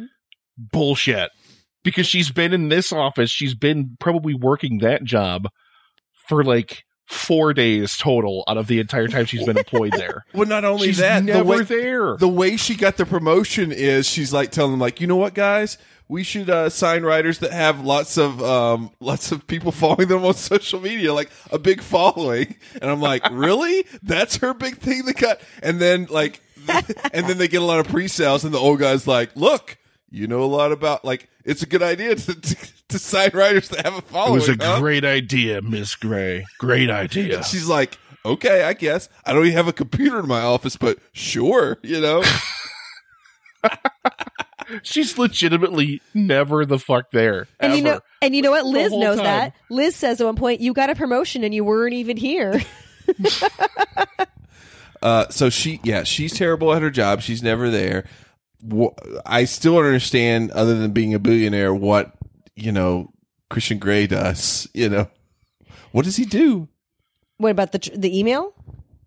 bullshit 0.58 1.32
because 1.90 2.08
she's 2.08 2.32
been 2.32 2.54
in 2.54 2.70
this 2.70 2.92
office 2.92 3.30
she's 3.30 3.56
been 3.56 3.98
probably 4.00 4.34
working 4.34 4.80
that 4.80 5.04
job 5.04 5.48
for 6.28 6.44
like 6.44 6.86
four 7.08 7.54
days 7.54 7.98
total 7.98 8.44
out 8.48 8.58
of 8.58 8.68
the 8.68 8.80
entire 8.80 9.08
time 9.08 9.26
she's 9.26 9.44
been 9.44 9.58
employed 9.58 9.92
there 9.94 10.26
Well, 10.34 10.48
not 10.48 10.64
only 10.64 10.88
she's 10.88 10.98
that, 11.00 11.24
never 11.24 11.40
the 11.40 11.46
way, 11.46 11.64
there 11.64 12.18
the 12.18 12.28
way 12.28 12.56
she 12.56 12.76
got 12.76 12.98
the 12.98 13.06
promotion 13.06 13.72
is 13.72 14.08
she's 14.08 14.32
like 14.32 14.52
telling 14.52 14.72
them 14.72 14.80
like, 14.80 15.02
you 15.02 15.08
know 15.08 15.16
what, 15.16 15.34
guys, 15.34 15.80
we 16.10 16.24
should 16.24 16.50
uh, 16.50 16.70
sign 16.70 17.04
writers 17.04 17.38
that 17.40 17.54
have 17.54 17.82
lots 17.82 18.18
of 18.18 18.44
um, 18.44 18.92
lots 19.00 19.32
of 19.32 19.46
people 19.48 19.72
following 19.72 20.08
them 20.08 20.26
on 20.26 20.34
social 20.36 20.82
media, 20.82 21.14
like 21.14 21.30
a 21.52 21.60
big 21.60 21.82
following. 21.82 22.56
And 22.82 22.90
I'm 22.90 23.00
like, 23.00 23.30
really? 23.32 23.86
That's 24.02 24.38
her 24.38 24.54
big 24.56 24.80
thing 24.80 25.06
that 25.06 25.18
got. 25.18 25.40
And 25.62 25.80
then 25.80 26.08
like, 26.10 26.42
and 27.14 27.28
then 27.28 27.38
they 27.38 27.48
get 27.48 27.62
a 27.62 27.66
lot 27.66 27.80
of 27.80 27.88
pre-sales, 27.88 28.44
and 28.44 28.54
the 28.54 28.58
old 28.60 28.80
guy's 28.80 29.08
like, 29.08 29.36
look. 29.36 29.78
You 30.12 30.28
know 30.28 30.42
a 30.44 30.46
lot 30.46 30.72
about 30.72 31.06
like 31.06 31.30
it's 31.46 31.62
a 31.62 31.66
good 31.66 31.84
idea 31.84 32.16
to 32.16 32.36
to, 32.40 32.56
to 32.90 33.00
sign 33.00 33.32
writers 33.34 33.70
that 33.70 33.86
have 33.86 33.96
a 33.96 34.02
following. 34.02 34.42
it 34.42 34.48
was 34.48 34.50
a 34.50 34.58
huh? 34.60 34.80
great 34.80 35.06
idea 35.06 35.62
miss 35.62 35.96
gray 35.96 36.46
great 36.58 36.90
idea 36.90 37.38
And 37.38 37.46
she's 37.46 37.68
like, 37.68 37.98
okay, 38.26 38.64
I 38.64 38.74
guess. 38.74 39.10
I 39.26 39.34
don't 39.34 39.44
even 39.46 39.56
have 39.58 39.68
a 39.68 39.74
computer 39.74 40.20
in 40.20 40.28
my 40.28 40.42
office, 40.42 40.78
but 40.78 40.98
sure, 41.14 41.78
you 41.84 42.02
know. 42.02 42.24
she's 44.84 45.18
legitimately 45.18 46.02
never 46.14 46.66
the 46.66 46.80
fuck 46.80 47.12
there 47.12 47.48
And 47.60 47.76
you 47.76 47.82
know, 47.82 48.00
and 48.22 48.36
you 48.36 48.42
know 48.42 48.52
what? 48.52 48.66
Liz 48.66 48.92
knows 48.92 49.18
time. 49.18 49.26
that. 49.26 49.54
Liz 49.70 49.96
says 49.96 50.22
at 50.22 50.26
one 50.26 50.36
point, 50.36 50.62
"You 50.62 50.74
got 50.74 50.90
a 50.90 50.96
promotion 50.96 51.44
and 51.44 51.54
you 51.54 51.64
weren't 51.64 51.94
even 51.94 52.18
here." 52.18 52.62
Uh, 55.02 55.30
so 55.30 55.50
she, 55.50 55.80
yeah, 55.84 56.04
she's 56.04 56.34
terrible 56.34 56.74
at 56.74 56.82
her 56.82 56.90
job. 56.90 57.22
She's 57.22 57.42
never 57.42 57.70
there. 57.70 58.06
Wh- 58.62 58.96
I 59.26 59.46
still 59.46 59.76
don't 59.76 59.86
understand, 59.86 60.52
other 60.52 60.78
than 60.78 60.92
being 60.92 61.14
a 61.14 61.20
billionaire, 61.20 61.74
what 61.74 62.14
you 62.56 62.72
know 62.72 63.12
Christian 63.50 63.78
Grey 63.80 64.08
does. 64.08 64.68
You 64.74 64.90
know, 64.90 65.08
what 65.92 66.06
does 66.06 66.16
he 66.18 66.26
do? 66.26 66.68
what 67.38 67.52
about 67.52 67.72
the 67.72 67.92
the 67.96 68.18
email? 68.20 68.54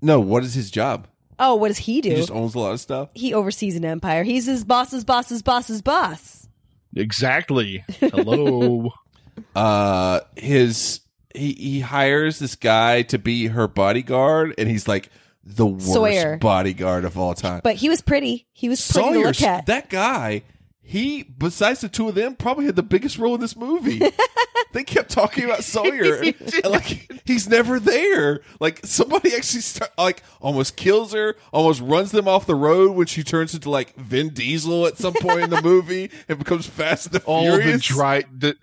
No, 0.00 0.18
what 0.20 0.42
is 0.44 0.54
his 0.54 0.70
job? 0.70 1.06
Oh, 1.38 1.54
what 1.56 1.68
does 1.68 1.78
he 1.78 2.00
do? 2.00 2.08
He 2.10 2.14
He, 2.14 2.20
just 2.20 2.30
owns 2.32 2.54
a 2.54 2.58
lot 2.58 2.72
of 2.72 2.80
stuff. 2.80 3.10
He 3.14 3.34
oversees 3.34 3.76
an 3.76 3.84
empire. 3.84 4.22
He's 4.22 4.46
his 4.46 4.64
boss's 4.64 5.04
boss's 5.04 5.42
boss's 5.42 5.82
boss. 5.82 6.48
exactly 6.94 7.84
hello 8.00 8.90
Uh, 9.56 10.20
his 10.36 11.00
he 11.34 11.52
he 11.54 11.80
hires 11.80 12.38
this 12.38 12.54
guy 12.54 13.00
to 13.02 13.18
be 13.18 13.46
her 13.46 13.66
bodyguard, 13.66 14.54
and 14.58 14.68
he's 14.68 14.86
like 14.86 15.08
the 15.44 15.66
worst 15.66 15.92
Sawyer. 15.92 16.36
bodyguard 16.36 17.04
of 17.04 17.18
all 17.18 17.34
time. 17.34 17.60
But 17.64 17.76
he 17.76 17.88
was 17.88 18.00
pretty. 18.00 18.46
He 18.52 18.68
was 18.68 18.90
pretty 18.90 19.12
to 19.12 19.18
look 19.20 19.42
at. 19.42 19.66
that 19.66 19.88
guy. 19.88 20.42
He, 20.84 21.22
besides 21.22 21.80
the 21.80 21.88
two 21.88 22.08
of 22.08 22.14
them, 22.14 22.34
probably 22.34 22.66
had 22.66 22.76
the 22.76 22.82
biggest 22.82 23.16
role 23.16 23.34
in 23.34 23.40
this 23.40 23.56
movie. 23.56 24.02
they 24.72 24.84
kept 24.84 25.10
talking 25.10 25.44
about 25.44 25.64
Sawyer, 25.64 26.22
and, 26.22 26.34
like 26.64 27.10
he's 27.24 27.48
never 27.48 27.78
there. 27.78 28.40
Like 28.60 28.80
somebody 28.84 29.34
actually, 29.34 29.60
start, 29.60 29.92
like 29.96 30.22
almost 30.40 30.76
kills 30.76 31.12
her, 31.12 31.36
almost 31.52 31.80
runs 31.80 32.10
them 32.10 32.26
off 32.28 32.46
the 32.46 32.54
road 32.56 32.92
when 32.96 33.06
she 33.06 33.22
turns 33.22 33.54
into 33.54 33.70
like 33.70 33.94
Vin 33.96 34.30
Diesel 34.30 34.86
at 34.86 34.98
some 34.98 35.14
point 35.14 35.42
in 35.42 35.50
the 35.50 35.62
movie 35.64 36.10
and 36.28 36.38
becomes 36.38 36.66
Fast 36.66 37.06
and 37.06 37.14
the 37.14 37.24
all 37.24 37.44
Furious. 37.44 37.86
the 37.88 37.94
dry 37.94 38.24
the 38.36 38.56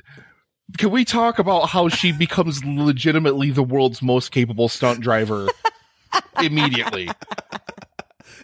can 0.78 0.92
we 0.92 1.04
talk 1.04 1.40
about 1.40 1.70
how 1.70 1.90
she 1.90 2.12
becomes 2.12 2.64
legitimately 2.64 3.50
the 3.50 3.64
world's 3.64 4.04
most 4.04 4.32
capable 4.32 4.70
stunt 4.70 5.00
driver 5.00 5.48
immediately 6.42 7.10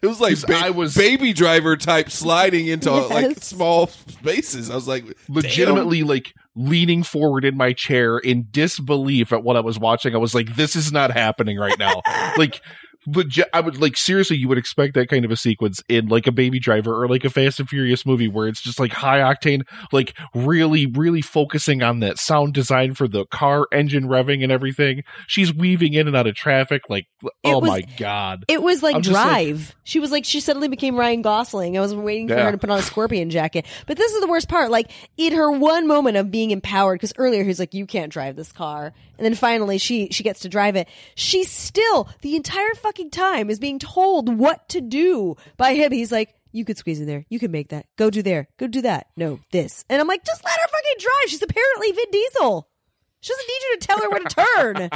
it 0.01 0.07
was 0.07 0.19
like 0.19 0.39
ba- 0.41 0.55
I 0.65 0.69
was- 0.69 0.95
baby 0.95 1.33
driver 1.33 1.75
type 1.77 2.09
sliding 2.09 2.67
into 2.67 2.91
like 3.07 3.41
small 3.41 3.87
spaces. 3.87 4.69
I 4.69 4.75
was 4.75 4.87
like, 4.87 5.05
legitimately 5.29 6.03
like 6.03 6.33
leaning 6.55 7.03
forward 7.03 7.43
in 7.45 7.57
my 7.57 7.73
chair 7.73 8.17
in 8.17 8.47
disbelief 8.51 9.33
at 9.33 9.43
what 9.43 9.55
I 9.55 9.61
was 9.61 9.79
watching. 9.79 10.13
I 10.15 10.17
was 10.19 10.35
like, 10.35 10.55
this 10.55 10.75
is 10.75 10.91
not 10.91 11.11
happening 11.11 11.57
right 11.57 11.77
now. 11.79 12.01
like 12.37 12.61
legit 13.07 13.47
I 13.53 13.59
would 13.61 13.79
like 13.79 13.97
seriously 13.97 14.37
you 14.37 14.47
would 14.47 14.57
expect 14.57 14.93
that 14.95 15.09
kind 15.09 15.25
of 15.25 15.31
a 15.31 15.35
sequence 15.37 15.81
in 15.89 16.07
like 16.07 16.27
a 16.27 16.31
baby 16.31 16.59
driver 16.59 16.93
or 17.01 17.07
like 17.07 17.23
a 17.25 17.29
Fast 17.29 17.59
and 17.59 17.69
Furious 17.69 18.05
movie 18.05 18.27
where 18.27 18.47
it's 18.47 18.61
just 18.61 18.79
like 18.79 18.91
high 18.91 19.19
octane 19.19 19.63
like 19.91 20.17
really 20.33 20.85
really 20.85 21.21
focusing 21.21 21.83
on 21.83 21.99
that 21.99 22.17
sound 22.17 22.53
design 22.53 22.93
for 22.93 23.07
the 23.07 23.25
car 23.27 23.67
engine 23.71 24.05
revving 24.05 24.43
and 24.43 24.51
everything 24.51 25.03
she's 25.27 25.53
weaving 25.53 25.93
in 25.93 26.07
and 26.07 26.15
out 26.15 26.27
of 26.27 26.35
traffic 26.35 26.83
like 26.89 27.05
oh 27.43 27.59
was- 27.59 27.69
my 27.69 27.81
god 27.97 28.45
It 28.47 28.61
was 28.61 28.81
like 28.83 28.95
I'm 28.95 29.01
just 29.01 29.13
like- 29.13 29.25
Drive. 29.25 29.75
she 29.83 29.99
was 29.99 30.11
like, 30.11 30.25
she 30.25 30.39
suddenly 30.39 30.67
became 30.67 30.95
Ryan 30.95 31.21
Gosling. 31.21 31.77
I 31.77 31.81
was 31.81 31.93
waiting 31.95 32.27
for 32.27 32.35
Yeah. 32.35 32.45
her 32.45 32.51
to 32.51 32.57
put 32.57 32.69
on 32.69 32.79
a 32.79 32.81
scorpion 32.81 33.29
jacket. 33.29 33.65
But 33.87 33.97
this 33.97 34.11
is 34.13 34.21
the 34.21 34.27
worst 34.27 34.47
part. 34.47 34.71
Like, 34.71 34.91
in 35.17 35.33
her 35.33 35.51
one 35.51 35.87
moment 35.87 36.17
of 36.17 36.31
being 36.31 36.51
empowered, 36.51 36.95
because 36.99 37.13
earlier 37.17 37.43
he's 37.43 37.59
like, 37.59 37.73
you 37.73 37.85
can't 37.85 38.11
drive 38.11 38.35
this 38.35 38.51
car. 38.51 38.93
And 39.17 39.25
then 39.25 39.33
finally 39.35 39.77
she, 39.77 40.09
she 40.11 40.23
gets 40.23 40.41
to 40.41 40.49
drive 40.49 40.75
it. 40.75 40.87
She's 41.15 41.49
still, 41.51 42.09
the 42.21 42.35
entire 42.35 42.73
fucking 42.75 42.94
time, 43.11 43.49
is 43.49 43.59
being 43.59 43.79
told 43.79 44.37
what 44.37 44.67
to 44.69 44.81
do 44.81 45.35
by 45.57 45.73
him. 45.75 45.91
He's 45.91 46.11
like, 46.11 46.33
you 46.51 46.63
could 46.65 46.77
squeeze 46.77 46.99
in 47.01 47.07
there. 47.07 47.25
You 47.29 47.37
can 47.39 47.51
make 47.51 47.69
that. 47.69 47.85
Go 47.97 48.09
do 48.09 48.21
there. 48.21 48.47
Go 48.57 48.67
do 48.67 48.81
that. 48.83 49.07
No, 49.17 49.39
this. 49.51 49.83
And 49.89 50.01
I'm 50.01 50.07
like, 50.07 50.23
just 50.25 50.43
let 50.43 50.53
her 50.59 50.67
fucking 50.67 50.99
drive. 50.99 51.29
She's 51.29 51.41
apparently 51.41 51.91
Vin 51.91 52.05
Diesel. 52.11 52.69
She 53.19 53.33
doesn't 53.33 53.47
need 53.47 53.61
you 53.69 53.77
to 53.77 53.87
tell 53.87 53.99
her 54.01 54.09
where 54.09 54.19
to 54.19 54.35
turn. 54.35 54.89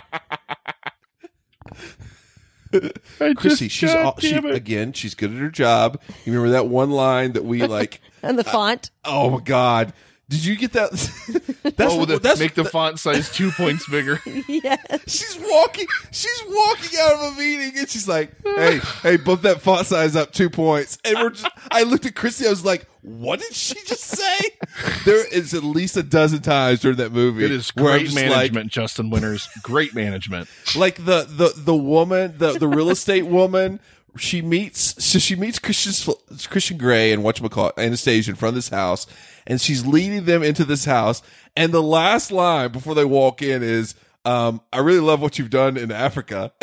I 3.20 3.34
Chrissy, 3.34 3.66
just- 3.68 3.76
she's 3.78 3.94
all, 3.96 4.16
she 4.20 4.36
again. 4.36 4.94
She's 4.94 5.16
good 5.16 5.32
at 5.32 5.38
her 5.38 5.50
job. 5.50 6.00
You 6.26 6.34
remember 6.34 6.52
that 6.52 6.68
one 6.68 6.92
line 6.92 7.34
that 7.34 7.44
we 7.44 7.66
like? 7.68 8.00
and 8.22 8.38
the 8.38 8.48
uh, 8.48 8.52
font. 8.52 8.92
oh 9.06 9.30
my 9.32 9.40
god! 9.40 9.94
Did 10.30 10.46
you 10.46 10.56
get 10.56 10.74
that? 10.74 10.92
that's 11.64 11.92
oh, 11.92 12.06
the, 12.06 12.20
that's 12.20 12.40
make 12.40 12.54
the 12.54 12.64
font 12.64 13.00
size 13.00 13.32
two 13.32 13.50
points 13.58 13.90
bigger. 13.90 14.22
yes. 14.48 14.80
She's 15.08 15.36
walking. 15.40 15.88
She's 16.12 16.44
walking 16.48 17.00
out 17.00 17.14
of 17.14 17.34
a 17.34 17.40
meeting, 17.40 17.74
and 17.80 17.90
she's 17.90 18.08
like, 18.08 18.32
"Hey, 18.44 18.80
hey, 19.02 19.18
bump 19.18 19.42
that 19.42 19.62
font 19.62 19.88
size 19.88 20.16
up 20.16 20.32
two 20.32 20.52
points." 20.52 21.00
And 21.04 21.18
we're 21.18 21.32
just. 21.32 21.48
I 21.72 21.82
looked 21.82 22.06
at 22.06 22.14
Chrissy. 22.14 22.46
I 22.46 22.52
was 22.52 22.64
like, 22.64 22.86
"What 23.02 23.40
did 23.40 23.54
she 23.54 23.74
just 23.86 24.04
say?" 24.04 24.40
there 25.06 25.26
is 25.34 25.56
at 25.56 25.64
least 25.64 25.98
a 25.98 26.04
dozen 26.04 26.44
times 26.44 26.82
during 26.82 26.98
that 26.98 27.12
movie. 27.12 27.44
It 27.44 27.52
is 27.52 27.72
great 27.72 28.06
just 28.06 28.16
management, 28.16 28.72
Justin 28.72 29.10
Winters. 29.10 29.50
Great 29.64 29.96
management. 29.96 30.48
Like, 30.76 31.00
like 31.00 31.06
the 31.06 31.26
the 31.28 31.54
the 31.56 31.76
woman, 31.76 32.36
the 32.38 32.54
the 32.54 32.68
real 32.68 32.92
estate 32.92 33.26
woman. 33.26 33.80
She 34.18 34.42
meets 34.42 35.04
so 35.04 35.20
she 35.20 35.36
meets 35.36 35.60
Christian 35.60 36.16
Christian 36.50 36.78
Grey 36.78 37.12
and 37.12 37.24
whatchamacallit, 37.24 37.78
Anastasia 37.78 38.32
in 38.32 38.36
front 38.36 38.50
of 38.50 38.56
this 38.56 38.70
house, 38.70 39.08
and 39.48 39.62
she's 39.62 39.86
leading 39.86 40.26
them 40.26 40.44
into 40.44 40.66
this 40.66 40.86
house. 40.86 41.22
And 41.56 41.72
the 41.72 41.84
last 41.84 42.32
line 42.32 42.72
before 42.72 42.96
they 42.96 43.06
walk 43.06 43.42
in 43.42 43.64
is, 43.64 43.96
um, 44.26 44.62
"I 44.74 44.80
really 44.80 45.00
love 45.00 45.22
what 45.22 45.38
you've 45.40 45.50
done 45.50 45.78
in 45.78 45.92
Africa." 45.92 46.52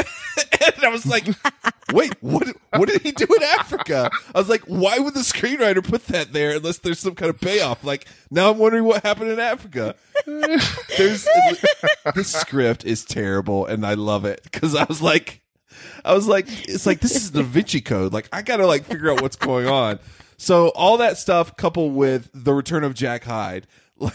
and 0.77 0.85
I 0.85 0.89
was 0.89 1.06
like, 1.06 1.27
"Wait, 1.93 2.14
what? 2.20 2.48
What 2.74 2.89
did 2.89 3.02
he 3.02 3.12
do 3.12 3.24
in 3.24 3.43
Africa?" 3.59 4.10
I 4.35 4.39
was 4.39 4.48
like, 4.48 4.62
"Why 4.62 4.98
would 4.98 5.14
the 5.14 5.20
screenwriter 5.20 5.82
put 5.86 6.06
that 6.09 6.32
there 6.32 6.56
unless 6.56 6.78
there's 6.78 6.98
some 6.98 7.14
kind 7.14 7.31
of 7.31 7.40
payoff?" 7.40 7.85
Like 7.85 8.06
now, 8.31 8.51
I'm 8.51 8.59
wondering 8.59 8.85
what 8.85 9.02
happened 9.02 9.31
in 9.31 9.40
Africa. 9.40 9.94
There's 10.27 11.27
this 12.14 12.32
script 12.32 12.85
is 12.85 13.05
terrible, 13.05 13.66
and 13.66 13.86
I 13.86 13.94
love 13.94 14.24
it 14.24 14.43
because 14.44 14.74
I 14.74 14.85
was 14.85 15.01
like. 15.02 15.43
I 16.04 16.14
was 16.14 16.26
like, 16.26 16.46
it's 16.68 16.86
like 16.86 17.00
this 17.00 17.16
is 17.16 17.32
the 17.32 17.42
Da 17.42 17.48
Vinci 17.48 17.80
Code. 17.80 18.12
Like 18.12 18.28
I 18.32 18.42
gotta 18.42 18.66
like 18.66 18.84
figure 18.84 19.10
out 19.10 19.22
what's 19.22 19.36
going 19.36 19.66
on. 19.66 19.98
So 20.36 20.68
all 20.68 20.98
that 20.98 21.18
stuff 21.18 21.56
coupled 21.56 21.94
with 21.94 22.30
the 22.34 22.52
return 22.52 22.84
of 22.84 22.94
Jack 22.94 23.24
Hyde. 23.24 23.66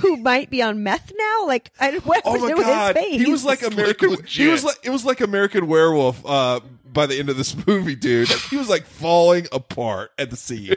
who 0.00 0.16
might 0.18 0.50
be 0.50 0.60
on 0.62 0.82
meth 0.82 1.10
now. 1.16 1.46
Like, 1.46 1.70
I, 1.80 1.92
what 2.00 2.20
Oh 2.26 2.32
was 2.34 2.42
my 2.42 2.48
it 2.50 2.56
god, 2.56 2.96
his 2.96 3.04
face? 3.04 3.20
he 3.24 3.30
was 3.30 3.44
like 3.44 3.62
American. 3.62 4.16
He 4.26 4.48
was 4.48 4.62
like 4.64 4.76
it 4.82 4.90
was 4.90 5.04
like 5.04 5.20
American 5.20 5.66
Werewolf. 5.66 6.24
Uh, 6.26 6.60
by 6.84 7.06
the 7.06 7.18
end 7.18 7.28
of 7.30 7.36
this 7.36 7.56
movie, 7.66 7.94
dude, 7.94 8.28
he 8.28 8.56
was 8.56 8.68
like 8.68 8.84
falling 8.84 9.46
apart 9.52 10.10
at 10.18 10.28
the 10.30 10.36
seams. 10.36 10.76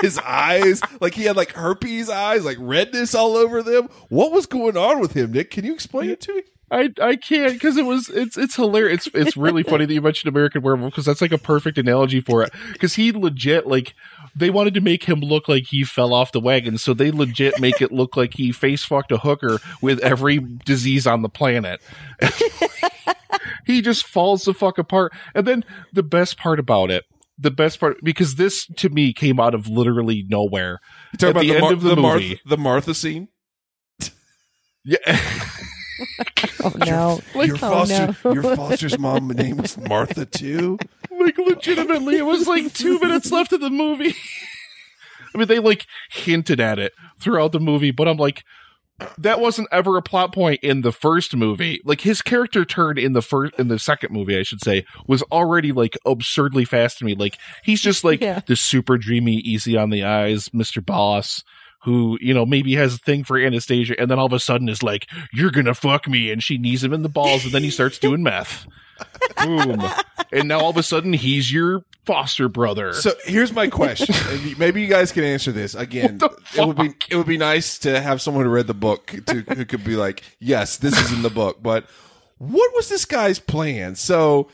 His 0.00 0.18
eyes, 0.18 0.80
like 1.00 1.14
he 1.14 1.24
had 1.24 1.36
like 1.36 1.52
herpes 1.52 2.10
eyes, 2.10 2.44
like 2.44 2.56
redness 2.60 3.14
all 3.14 3.36
over 3.36 3.62
them. 3.62 3.88
What 4.08 4.32
was 4.32 4.46
going 4.46 4.76
on 4.76 5.00
with 5.00 5.12
him, 5.14 5.32
Nick? 5.32 5.50
Can 5.52 5.64
you 5.64 5.72
explain 5.72 6.10
it 6.10 6.20
to 6.22 6.34
me? 6.34 6.42
I 6.70 6.90
I 7.00 7.16
can't 7.16 7.54
because 7.54 7.76
it 7.76 7.86
was 7.86 8.08
it's 8.08 8.36
it's 8.36 8.56
hilarious. 8.56 9.06
It's 9.06 9.14
it's 9.14 9.36
really 9.36 9.62
funny 9.62 9.86
that 9.86 9.94
you 9.94 10.02
mentioned 10.02 10.28
American 10.28 10.62
Werewolf 10.62 10.92
because 10.92 11.06
that's 11.06 11.20
like 11.22 11.32
a 11.32 11.38
perfect 11.38 11.78
analogy 11.78 12.20
for 12.20 12.42
it. 12.42 12.52
Because 12.72 12.94
he 12.94 13.10
legit 13.12 13.66
like 13.66 13.94
they 14.36 14.50
wanted 14.50 14.74
to 14.74 14.80
make 14.80 15.04
him 15.04 15.20
look 15.20 15.48
like 15.48 15.64
he 15.68 15.84
fell 15.84 16.12
off 16.12 16.32
the 16.32 16.40
wagon, 16.40 16.76
so 16.76 16.92
they 16.92 17.10
legit 17.10 17.58
make 17.60 17.80
it 17.80 17.90
look 17.90 18.16
like 18.16 18.34
he 18.34 18.52
face 18.52 18.84
fucked 18.84 19.12
a 19.12 19.18
hooker 19.18 19.60
with 19.80 19.98
every 20.00 20.38
disease 20.38 21.06
on 21.06 21.22
the 21.22 21.28
planet. 21.28 21.80
he 23.64 23.80
just 23.80 24.06
falls 24.06 24.44
the 24.44 24.54
fuck 24.54 24.78
apart. 24.78 25.12
And 25.34 25.46
then 25.46 25.64
the 25.92 26.02
best 26.02 26.38
part 26.38 26.58
about 26.58 26.90
it. 26.90 27.04
The 27.40 27.50
best 27.52 27.78
part, 27.78 27.98
because 28.02 28.34
this 28.34 28.66
to 28.78 28.88
me 28.88 29.12
came 29.12 29.38
out 29.38 29.54
of 29.54 29.68
literally 29.68 30.24
nowhere. 30.28 30.80
You 31.12 31.18
talking 31.18 31.28
At 31.28 31.30
about 31.30 31.40
the 31.40 31.48
the, 31.48 31.54
end 31.54 31.60
Mar- 31.62 31.72
of 31.72 31.82
the, 31.82 31.88
the, 31.90 31.96
Martha, 31.96 32.20
movie, 32.20 32.40
the 32.44 32.56
Martha 32.58 32.94
scene? 32.94 33.28
yeah, 34.84 34.98
oh 36.64 36.72
no, 36.78 37.20
Your 37.44 37.54
oh, 37.56 37.58
foster, 37.58 38.16
no. 38.24 38.32
your 38.32 38.56
foster's 38.56 38.98
mom 38.98 39.28
name 39.28 39.56
was 39.56 39.76
Martha 39.78 40.24
too. 40.26 40.78
like 41.10 41.38
legitimately 41.38 42.16
it 42.16 42.26
was 42.26 42.46
like 42.46 42.72
two 42.74 42.98
minutes 43.00 43.30
left 43.32 43.52
of 43.52 43.60
the 43.60 43.70
movie 43.70 44.14
i 45.34 45.38
mean 45.38 45.48
they 45.48 45.58
like 45.58 45.84
hinted 46.10 46.60
at 46.60 46.78
it 46.78 46.92
throughout 47.20 47.50
the 47.52 47.58
movie 47.60 47.90
but 47.90 48.06
i'm 48.06 48.16
like 48.18 48.44
that 49.16 49.40
wasn't 49.40 49.66
ever 49.72 49.96
a 49.96 50.02
plot 50.02 50.32
point 50.32 50.60
in 50.62 50.82
the 50.82 50.92
first 50.92 51.34
movie 51.34 51.80
like 51.84 52.00
his 52.02 52.22
character 52.22 52.64
turn 52.64 52.98
in 52.98 53.12
the 53.14 53.22
first 53.22 53.52
in 53.58 53.68
the 53.68 53.78
second 53.78 54.12
movie 54.12 54.38
i 54.38 54.42
should 54.42 54.60
say 54.62 54.84
was 55.06 55.22
already 55.24 55.72
like 55.72 55.96
absurdly 56.06 56.64
fast 56.64 56.98
to 56.98 57.04
me 57.04 57.14
like 57.14 57.36
he's 57.64 57.80
just 57.80 58.04
like 58.04 58.20
Yeah. 58.20 58.40
this 58.46 58.60
super 58.60 58.96
dreamy 58.98 59.34
easy 59.36 59.76
on 59.76 59.90
the 59.90 60.04
eyes 60.04 60.48
mr 60.50 60.84
boss 60.84 61.42
who 61.82 62.18
you 62.20 62.34
know 62.34 62.44
maybe 62.44 62.74
has 62.74 62.94
a 62.94 62.98
thing 62.98 63.24
for 63.24 63.38
anastasia 63.38 63.94
and 63.98 64.10
then 64.10 64.18
all 64.18 64.26
of 64.26 64.32
a 64.32 64.40
sudden 64.40 64.68
is 64.68 64.82
like 64.82 65.06
you're 65.32 65.50
gonna 65.50 65.74
fuck 65.74 66.08
me 66.08 66.30
and 66.30 66.42
she 66.42 66.58
knees 66.58 66.82
him 66.82 66.92
in 66.92 67.02
the 67.02 67.08
balls 67.08 67.44
and 67.44 67.52
then 67.52 67.62
he 67.62 67.70
starts 67.70 67.98
doing 67.98 68.22
meth 68.22 68.66
boom 69.44 69.82
and 70.32 70.48
now 70.48 70.58
all 70.60 70.70
of 70.70 70.76
a 70.76 70.82
sudden 70.82 71.12
he's 71.12 71.52
your 71.52 71.84
foster 72.04 72.48
brother 72.48 72.94
So 72.94 73.12
here's 73.24 73.52
my 73.52 73.68
question. 73.68 74.14
and 74.28 74.58
Maybe 74.58 74.80
you 74.80 74.88
guys 74.88 75.12
can 75.12 75.24
answer 75.24 75.52
this. 75.52 75.74
Again, 75.74 76.18
it 76.56 76.66
would 76.66 76.76
be 76.76 76.94
it 77.10 77.16
would 77.16 77.26
be 77.26 77.36
nice 77.36 77.78
to 77.80 78.00
have 78.00 78.22
someone 78.22 78.44
who 78.44 78.50
read 78.50 78.66
the 78.66 78.72
book 78.74 79.14
to 79.26 79.42
who 79.42 79.66
could 79.66 79.84
be 79.84 79.94
like, 79.94 80.22
yes, 80.40 80.78
this 80.78 80.98
is 80.98 81.12
in 81.12 81.20
the 81.20 81.30
book. 81.30 81.62
But 81.62 81.86
what 82.38 82.74
was 82.74 82.88
this 82.88 83.04
guy's 83.04 83.38
plan? 83.38 83.94
So 83.94 84.48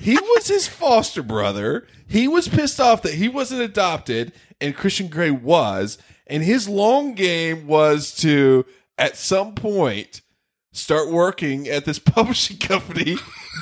he 0.00 0.14
was 0.14 0.48
his 0.48 0.66
foster 0.66 1.22
brother. 1.22 1.86
He 2.06 2.26
was 2.26 2.48
pissed 2.48 2.80
off 2.80 3.02
that 3.02 3.14
he 3.14 3.28
wasn't 3.28 3.60
adopted, 3.60 4.32
and 4.60 4.74
Christian 4.74 5.08
Grey 5.08 5.30
was. 5.30 5.98
And 6.26 6.42
his 6.42 6.68
long 6.68 7.14
game 7.14 7.66
was 7.66 8.14
to, 8.16 8.64
at 8.96 9.16
some 9.16 9.54
point, 9.54 10.22
start 10.72 11.10
working 11.10 11.68
at 11.68 11.84
this 11.84 11.98
publishing 11.98 12.58
company 12.58 13.16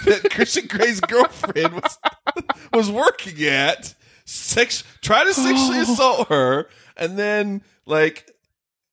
that 0.05 0.31
Christian 0.31 0.67
Grey's 0.67 1.01
girlfriend 1.01 1.75
was 1.75 1.99
was 2.73 2.91
working 2.91 3.45
at. 3.45 3.95
Sex, 4.31 4.85
try 5.01 5.25
to 5.25 5.33
sexually 5.33 5.79
oh. 5.79 5.83
assault 5.83 6.29
her, 6.29 6.69
and 6.99 7.19
then 7.19 7.63
like 7.87 8.31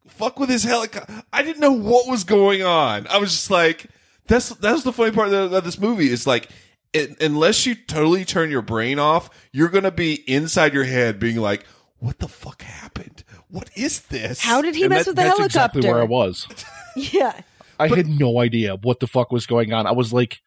fuck 0.07 0.39
with 0.39 0.49
his 0.49 0.63
helicopter. 0.63 1.23
I 1.33 1.43
didn't 1.43 1.59
know 1.59 1.73
what 1.73 2.07
was 2.07 2.23
going 2.23 2.63
on. 2.63 3.05
I 3.07 3.17
was 3.17 3.31
just 3.31 3.51
like, 3.51 3.87
that's 4.27 4.47
that's 4.47 4.83
the 4.83 4.93
funny 4.93 5.11
part 5.11 5.33
of, 5.33 5.51
of 5.51 5.63
this 5.63 5.77
movie 5.77 6.09
is 6.09 6.25
like. 6.25 6.49
It, 6.95 7.21
unless 7.21 7.65
you 7.65 7.75
totally 7.75 8.25
turn 8.25 8.49
your 8.49 8.61
brain 8.61 8.97
off, 8.99 9.29
you're 9.51 9.69
gonna 9.69 9.91
be 9.91 10.23
inside 10.29 10.73
your 10.73 10.85
head, 10.85 11.19
being 11.19 11.37
like, 11.37 11.65
"What 11.99 12.19
the 12.19 12.27
fuck 12.27 12.61
happened? 12.61 13.23
What 13.49 13.69
is 13.75 14.01
this? 14.01 14.41
How 14.41 14.61
did 14.61 14.75
he 14.75 14.83
And 14.83 14.89
mess 14.91 15.05
that- 15.05 15.11
with 15.11 15.15
the 15.17 15.21
that's 15.23 15.37
helicopter? 15.37 15.79
exactly 15.79 15.89
where 15.91 16.01
i 16.01 16.05
was 16.05 16.47
Yeah, 16.95 17.39
i 17.79 17.87
had 17.87 18.07
no 18.07 18.39
idea 18.39 18.75
what 18.81 18.99
the 18.99 19.07
fuck 19.07 19.31
was 19.31 19.45
going 19.45 19.73
on 19.73 19.85
i 19.85 19.91
was 19.91 20.11
like 20.13 20.39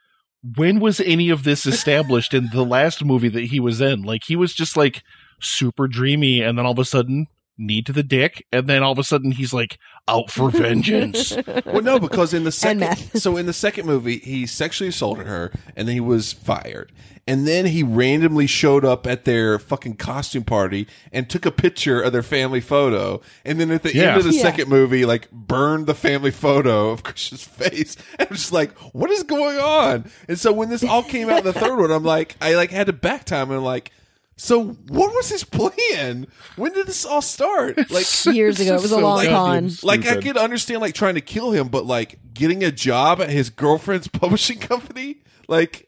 when 0.56 0.80
was 0.80 0.98
any 1.00 1.28
of 1.30 1.44
this 1.44 1.66
established 1.74 2.32
in 2.34 2.48
the 2.52 2.64
last 2.64 3.04
movie 3.04 3.28
that 3.28 3.44
he 3.44 3.60
was 3.60 3.80
in 3.80 4.02
like 4.02 4.22
he 4.26 4.36
was 4.36 4.54
just 4.54 4.76
like 4.76 5.02
super 5.40 5.86
dreamy 5.88 6.40
and 6.42 6.56
then 6.58 6.64
all 6.66 6.72
of 6.72 6.78
a 6.78 6.84
sudden 6.84 7.26
knee 7.58 7.82
to 7.82 7.92
the 7.92 8.02
dick 8.04 8.46
and 8.52 8.66
then 8.68 8.82
all 8.82 8.92
of 8.92 8.98
a 8.98 9.04
sudden 9.04 9.32
he's 9.32 9.52
like 9.52 9.78
out 10.06 10.30
for 10.30 10.48
vengeance 10.52 11.36
well, 11.66 11.82
no, 11.82 11.98
because 11.98 12.32
in 12.32 12.44
the 12.44 12.52
second, 12.52 12.96
so 13.20 13.36
in 13.36 13.44
the 13.46 13.52
second 13.52 13.84
movie, 13.86 14.18
he 14.18 14.46
sexually 14.46 14.88
assaulted 14.88 15.26
her, 15.26 15.52
and 15.76 15.86
then 15.86 15.94
he 15.94 16.00
was 16.00 16.32
fired, 16.32 16.92
and 17.26 17.46
then 17.46 17.66
he 17.66 17.82
randomly 17.82 18.46
showed 18.46 18.84
up 18.86 19.06
at 19.06 19.24
their 19.26 19.58
fucking 19.58 19.96
costume 19.96 20.44
party 20.44 20.86
and 21.12 21.28
took 21.28 21.44
a 21.44 21.50
picture 21.50 22.00
of 22.00 22.12
their 22.12 22.22
family 22.22 22.60
photo, 22.62 23.20
and 23.44 23.60
then 23.60 23.70
at 23.70 23.82
the 23.82 23.94
Yeah. 23.94 24.10
end 24.10 24.16
of 24.18 24.24
the 24.24 24.32
Yeah. 24.34 24.40
second 24.42 24.68
movie, 24.70 25.04
like 25.04 25.30
burned 25.30 25.86
the 25.86 25.94
family 25.94 26.30
photo 26.30 26.88
of 26.90 27.02
Christian's 27.02 27.44
face. 27.44 27.96
And 28.18 28.28
I'm 28.30 28.36
just 28.36 28.52
like, 28.52 28.72
what 28.94 29.10
is 29.10 29.22
going 29.24 29.58
on? 29.58 30.10
And 30.26 30.38
so 30.38 30.52
when 30.52 30.70
this 30.70 30.82
all 30.84 31.02
came 31.02 31.28
out 31.28 31.40
in 31.40 31.44
the 31.44 31.52
third 31.52 31.76
one, 31.78 31.90
I'm 31.90 32.04
like, 32.04 32.36
I 32.40 32.54
like 32.54 32.70
had 32.70 32.86
to 32.86 32.92
back 32.94 33.24
time 33.24 33.50
and 33.50 33.58
I'm 33.58 33.64
like. 33.64 33.90
So 34.38 34.64
what 34.88 35.12
was 35.14 35.28
his 35.28 35.42
plan? 35.44 36.28
When 36.56 36.72
did 36.72 36.86
this 36.86 37.04
all 37.04 37.20
start? 37.20 37.76
Like 37.90 38.06
years 38.26 38.60
ago. 38.60 38.76
It 38.76 38.82
was 38.82 38.92
a 38.92 38.98
long 38.98 39.24
goddamn 39.24 39.68
con. 39.70 39.76
like 39.82 40.06
I 40.06 40.20
could 40.20 40.36
understand 40.36 40.80
like 40.80 40.94
trying 40.94 41.16
to 41.16 41.20
kill 41.20 41.50
him, 41.50 41.68
but 41.68 41.84
like 41.84 42.18
getting 42.34 42.62
a 42.62 42.70
job 42.70 43.20
at 43.20 43.30
his 43.30 43.50
girlfriend's 43.50 44.06
publishing 44.12 44.58
company, 44.58 45.22
like 45.48 45.87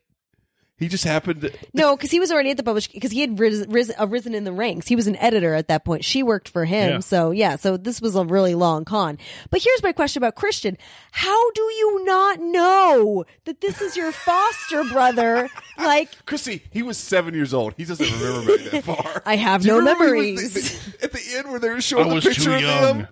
He 0.80 0.88
just 0.88 1.04
happened 1.04 1.42
to. 1.42 1.52
No, 1.72 1.94
because 1.94 2.10
he 2.10 2.18
was 2.18 2.32
already 2.32 2.50
at 2.50 2.56
the 2.56 2.62
published 2.64 2.92
because 2.92 3.12
he 3.12 3.20
had 3.20 3.38
ris- 3.38 3.64
ris- 3.68 3.92
arisen 3.98 4.34
in 4.34 4.42
the 4.44 4.52
ranks. 4.52 4.88
He 4.88 4.96
was 4.96 5.06
an 5.06 5.14
editor 5.16 5.54
at 5.54 5.68
that 5.68 5.84
point. 5.84 6.04
She 6.04 6.22
worked 6.24 6.48
for 6.48 6.64
him, 6.64 6.90
Yeah. 6.94 6.98
so 7.00 7.30
yeah. 7.30 7.56
So 7.56 7.76
this 7.76 8.00
was 8.00 8.16
a 8.16 8.24
really 8.24 8.54
long 8.56 8.84
con. 8.84 9.18
But 9.50 9.62
here's 9.62 9.82
my 9.82 9.92
question 9.92 10.20
about 10.22 10.34
Christian: 10.34 10.76
How 11.12 11.50
do 11.52 11.62
you 11.62 12.04
not 12.04 12.40
know 12.40 13.24
that 13.44 13.60
this 13.60 13.80
is 13.80 13.96
your 13.96 14.10
foster 14.10 14.82
brother? 14.84 15.48
Like, 15.80 16.26
Chrissy, 16.26 16.60
he 16.70 16.82
was 16.82 16.98
seven 16.98 17.32
years 17.32 17.54
old. 17.54 17.72
He 17.78 17.86
doesn't 17.86 18.04
remember 18.20 18.54
back 18.58 18.70
that 18.70 18.84
far. 18.84 19.22
I 19.26 19.36
have 19.36 19.64
no 19.64 19.80
memories. 19.80 20.52
they- 20.52 20.60
they- 20.60 21.04
at 21.04 21.12
the 21.12 21.20
end, 21.38 21.50
where 21.50 21.58
they 21.58 21.70
were 21.70 21.80
showing 21.80 22.10
I 22.10 22.14
the 22.16 22.20
picture 22.20 22.42
too 22.44 22.52
of 22.56 22.60
young. 22.60 22.98
him, 22.98 23.06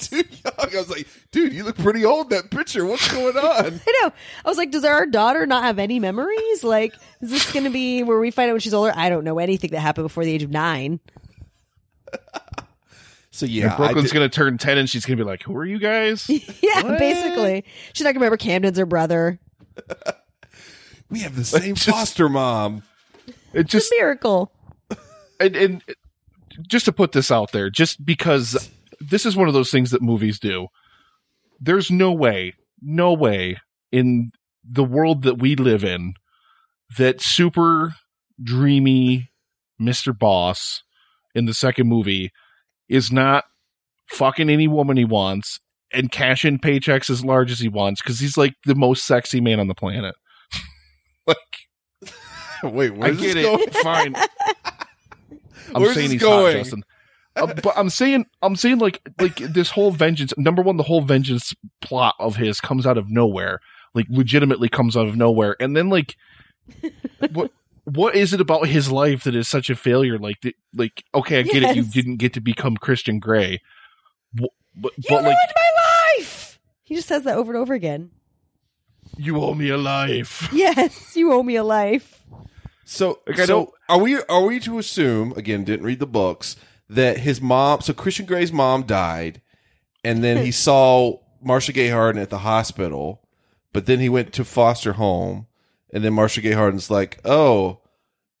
too 0.00 0.16
young. 0.16 0.54
I 0.58 0.76
was 0.78 0.88
like, 0.88 1.06
dude, 1.32 1.52
you 1.52 1.64
look 1.64 1.76
pretty 1.76 2.04
old 2.04 2.32
in 2.32 2.38
that 2.38 2.50
picture. 2.50 2.84
What's 2.86 3.10
going 3.12 3.36
on? 3.36 3.80
I 3.86 4.00
know. 4.02 4.12
I 4.44 4.48
was 4.48 4.56
like, 4.58 4.70
does 4.70 4.84
our 4.84 5.06
daughter 5.06 5.44
not 5.46 5.64
have 5.64 5.78
any 5.78 5.98
memories? 5.98 6.62
Like, 6.62 6.94
is 7.20 7.30
this 7.30 7.50
going 7.52 7.64
to 7.64 7.70
be 7.70 8.02
where 8.02 8.18
we 8.18 8.30
find 8.30 8.48
out 8.50 8.54
when 8.54 8.60
she's 8.60 8.74
older? 8.74 8.92
I 8.94 9.08
don't 9.08 9.24
know 9.24 9.38
anything 9.38 9.70
that 9.70 9.80
happened 9.80 10.04
before 10.04 10.24
the 10.24 10.32
age 10.32 10.42
of 10.44 10.50
nine. 10.50 11.00
So 13.34 13.46
yeah, 13.46 13.68
And 13.68 13.76
Brooklyn's 13.78 14.12
gonna 14.12 14.28
turn 14.28 14.58
ten, 14.58 14.76
and 14.76 14.90
she's 14.90 15.06
gonna 15.06 15.16
be 15.16 15.22
like, 15.24 15.42
"Who 15.44 15.56
are 15.56 15.64
you 15.64 15.78
guys?" 15.78 16.28
Yeah, 16.62 16.82
What? 16.82 16.98
basically. 16.98 17.64
She's 17.94 18.04
not 18.04 18.08
going 18.08 18.16
to 18.16 18.20
remember 18.20 18.36
Camden's 18.36 18.76
her 18.76 18.84
brother. 18.84 19.40
we 21.08 21.20
have 21.20 21.34
the 21.34 21.42
same 21.44 21.74
foster 21.74 22.28
mom. 22.28 22.82
It 23.54 23.68
just 23.68 23.86
It's 23.90 23.92
a 23.92 24.02
miracle. 24.04 24.52
and, 25.40 25.56
and 25.56 25.82
just 26.68 26.84
to 26.84 26.92
put 26.92 27.12
this 27.12 27.30
out 27.30 27.52
there, 27.52 27.70
just 27.70 28.04
because 28.04 28.70
this 29.00 29.24
is 29.24 29.34
one 29.34 29.48
of 29.48 29.54
those 29.54 29.70
things 29.70 29.92
that 29.92 30.02
movies 30.02 30.38
do. 30.38 30.68
There's 31.64 31.92
no 31.92 32.10
way, 32.12 32.54
no 32.80 33.12
way 33.12 33.56
in 33.92 34.32
the 34.68 34.82
world 34.82 35.22
that 35.22 35.38
we 35.38 35.54
live 35.54 35.84
in 35.84 36.14
that 36.98 37.20
super 37.20 37.94
dreamy 38.42 39.30
Mr. 39.80 40.16
Boss 40.16 40.82
in 41.36 41.44
the 41.44 41.54
second 41.54 41.86
movie 41.88 42.32
is 42.88 43.12
not 43.12 43.44
fucking 44.08 44.50
any 44.50 44.66
woman 44.66 44.96
he 44.96 45.04
wants 45.04 45.60
and 45.92 46.10
cash 46.10 46.44
in 46.44 46.58
paychecks 46.58 47.08
as 47.08 47.24
large 47.24 47.52
as 47.52 47.60
he 47.60 47.68
wants 47.68 48.02
because 48.02 48.18
he's 48.18 48.36
like 48.36 48.54
the 48.66 48.74
most 48.74 49.06
sexy 49.06 49.40
man 49.40 49.60
on 49.60 49.68
the 49.68 49.74
planet. 49.74 50.16
like, 51.26 51.36
Wait, 52.64 52.92
I 53.00 53.10
get 53.10 53.34
this 53.34 53.34
going? 53.34 53.62
it. 53.62 53.74
Fine. 53.76 54.14
I'm 55.74 55.82
Where's 55.82 55.94
saying 55.94 56.10
he's 56.10 56.20
going? 56.20 56.56
hot, 56.56 56.64
Justin. 56.64 56.84
Uh, 57.34 57.54
but 57.62 57.72
I'm 57.76 57.88
saying, 57.90 58.26
I'm 58.42 58.56
saying, 58.56 58.78
like, 58.78 59.00
like 59.20 59.36
this 59.36 59.70
whole 59.70 59.90
vengeance. 59.90 60.34
Number 60.36 60.60
one, 60.62 60.76
the 60.76 60.82
whole 60.82 61.00
vengeance 61.00 61.54
plot 61.80 62.14
of 62.18 62.36
his 62.36 62.60
comes 62.60 62.86
out 62.86 62.98
of 62.98 63.08
nowhere, 63.10 63.60
like, 63.94 64.06
legitimately 64.10 64.68
comes 64.68 64.96
out 64.96 65.06
of 65.08 65.16
nowhere, 65.16 65.56
and 65.58 65.74
then 65.76 65.88
like, 65.88 66.16
what, 67.32 67.50
what 67.84 68.14
is 68.14 68.32
it 68.34 68.40
about 68.40 68.66
his 68.68 68.92
life 68.92 69.24
that 69.24 69.34
is 69.34 69.48
such 69.48 69.70
a 69.70 69.74
failure? 69.74 70.18
Like, 70.18 70.40
the, 70.42 70.54
like, 70.74 71.04
okay, 71.14 71.38
I 71.38 71.42
get 71.42 71.62
it, 71.62 71.76
you 71.76 71.84
didn't 71.84 72.16
get 72.18 72.34
to 72.34 72.40
become 72.40 72.76
Christian 72.76 73.18
Grey, 73.18 73.60
Wh- 74.38 74.52
but, 74.76 74.92
You 74.98 75.04
but 75.08 75.22
ruined 75.22 75.26
like, 75.28 75.54
my 75.56 75.70
life! 76.18 76.58
He 76.82 76.94
just 76.94 77.08
says 77.08 77.22
that 77.24 77.36
over 77.36 77.52
and 77.52 77.60
over 77.60 77.72
again. 77.72 78.10
you 79.16 79.40
owe 79.40 79.54
me 79.54 79.70
a 79.70 79.78
life. 79.78 80.48
Yes, 80.52 81.16
you 81.16 81.32
owe 81.32 81.42
me 81.42 81.56
a 81.56 81.64
life. 81.64 82.22
So, 82.84 83.20
Like, 83.26 83.38
so 83.38 83.72
are 83.88 83.98
we 83.98 84.20
are 84.22 84.42
we 84.44 84.60
to 84.60 84.78
assume 84.78 85.32
again? 85.32 85.64
Didn't 85.64 85.86
read 85.86 85.98
the 86.00 86.06
books 86.06 86.56
that 86.88 87.18
his 87.18 87.40
mom. 87.40 87.80
So 87.80 87.92
Christian 87.92 88.26
Grey's 88.26 88.52
mom 88.52 88.84
died, 88.84 89.40
and 90.04 90.22
then 90.22 90.44
he 90.44 90.50
saw 90.52 91.18
Marcia 91.42 91.72
Gay 91.72 91.88
Harden 91.88 92.20
at 92.20 92.30
the 92.30 92.38
hospital, 92.38 93.26
but 93.72 93.86
then 93.86 94.00
he 94.00 94.08
went 94.08 94.32
to 94.34 94.44
foster 94.44 94.94
home, 94.94 95.46
and 95.92 96.04
then 96.04 96.14
Marcia 96.14 96.40
Gay 96.40 96.52
Harden's 96.52 96.90
like, 96.90 97.18
"Oh, 97.24 97.80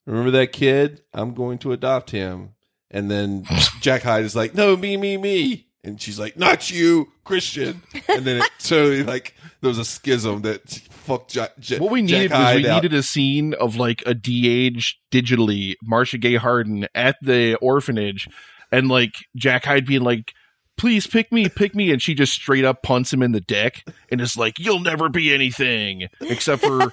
remember 0.06 0.30
that 0.32 0.52
kid? 0.52 1.02
I'm 1.12 1.34
going 1.34 1.58
to 1.58 1.72
adopt 1.72 2.10
him." 2.10 2.54
And 2.90 3.10
then 3.10 3.46
Jack 3.80 4.02
Hyde 4.02 4.24
is 4.24 4.36
like, 4.36 4.54
"No, 4.54 4.76
me, 4.76 4.96
me, 4.96 5.16
me." 5.16 5.68
And 5.84 6.00
she's 6.00 6.18
like, 6.18 6.36
"Not 6.36 6.70
you, 6.70 7.12
Christian." 7.24 7.82
And 8.08 8.24
then 8.24 8.42
it 8.42 8.50
totally 8.60 9.02
like 9.02 9.34
there 9.60 9.68
was 9.68 9.78
a 9.78 9.84
schism 9.84 10.42
that 10.42 10.70
fucked 10.90 11.32
Jack. 11.32 11.52
What 11.78 11.90
we 11.90 12.02
Jack 12.02 12.20
needed 12.20 12.30
was 12.32 12.54
we 12.56 12.68
out. 12.68 12.82
needed 12.82 12.94
a 12.96 13.02
scene 13.02 13.54
of 13.54 13.74
like 13.76 14.02
a 14.06 14.14
de-aged 14.14 14.98
digitally 15.10 15.74
Marcia 15.82 16.18
Gay 16.18 16.36
Harden 16.36 16.86
at 16.94 17.16
the 17.20 17.56
orphanage, 17.56 18.28
and 18.70 18.88
like 18.88 19.14
Jack 19.34 19.64
Hyde 19.64 19.84
being 19.86 20.02
like, 20.02 20.32
"Please 20.76 21.06
pick 21.08 21.32
me, 21.32 21.48
pick 21.48 21.74
me," 21.74 21.90
and 21.90 22.00
she 22.00 22.14
just 22.14 22.32
straight 22.32 22.64
up 22.64 22.82
punts 22.82 23.12
him 23.12 23.22
in 23.22 23.32
the 23.32 23.40
dick 23.40 23.84
and 24.10 24.20
is 24.20 24.36
like, 24.36 24.60
"You'll 24.60 24.80
never 24.80 25.08
be 25.08 25.34
anything 25.34 26.08
except 26.20 26.62
for." 26.62 26.92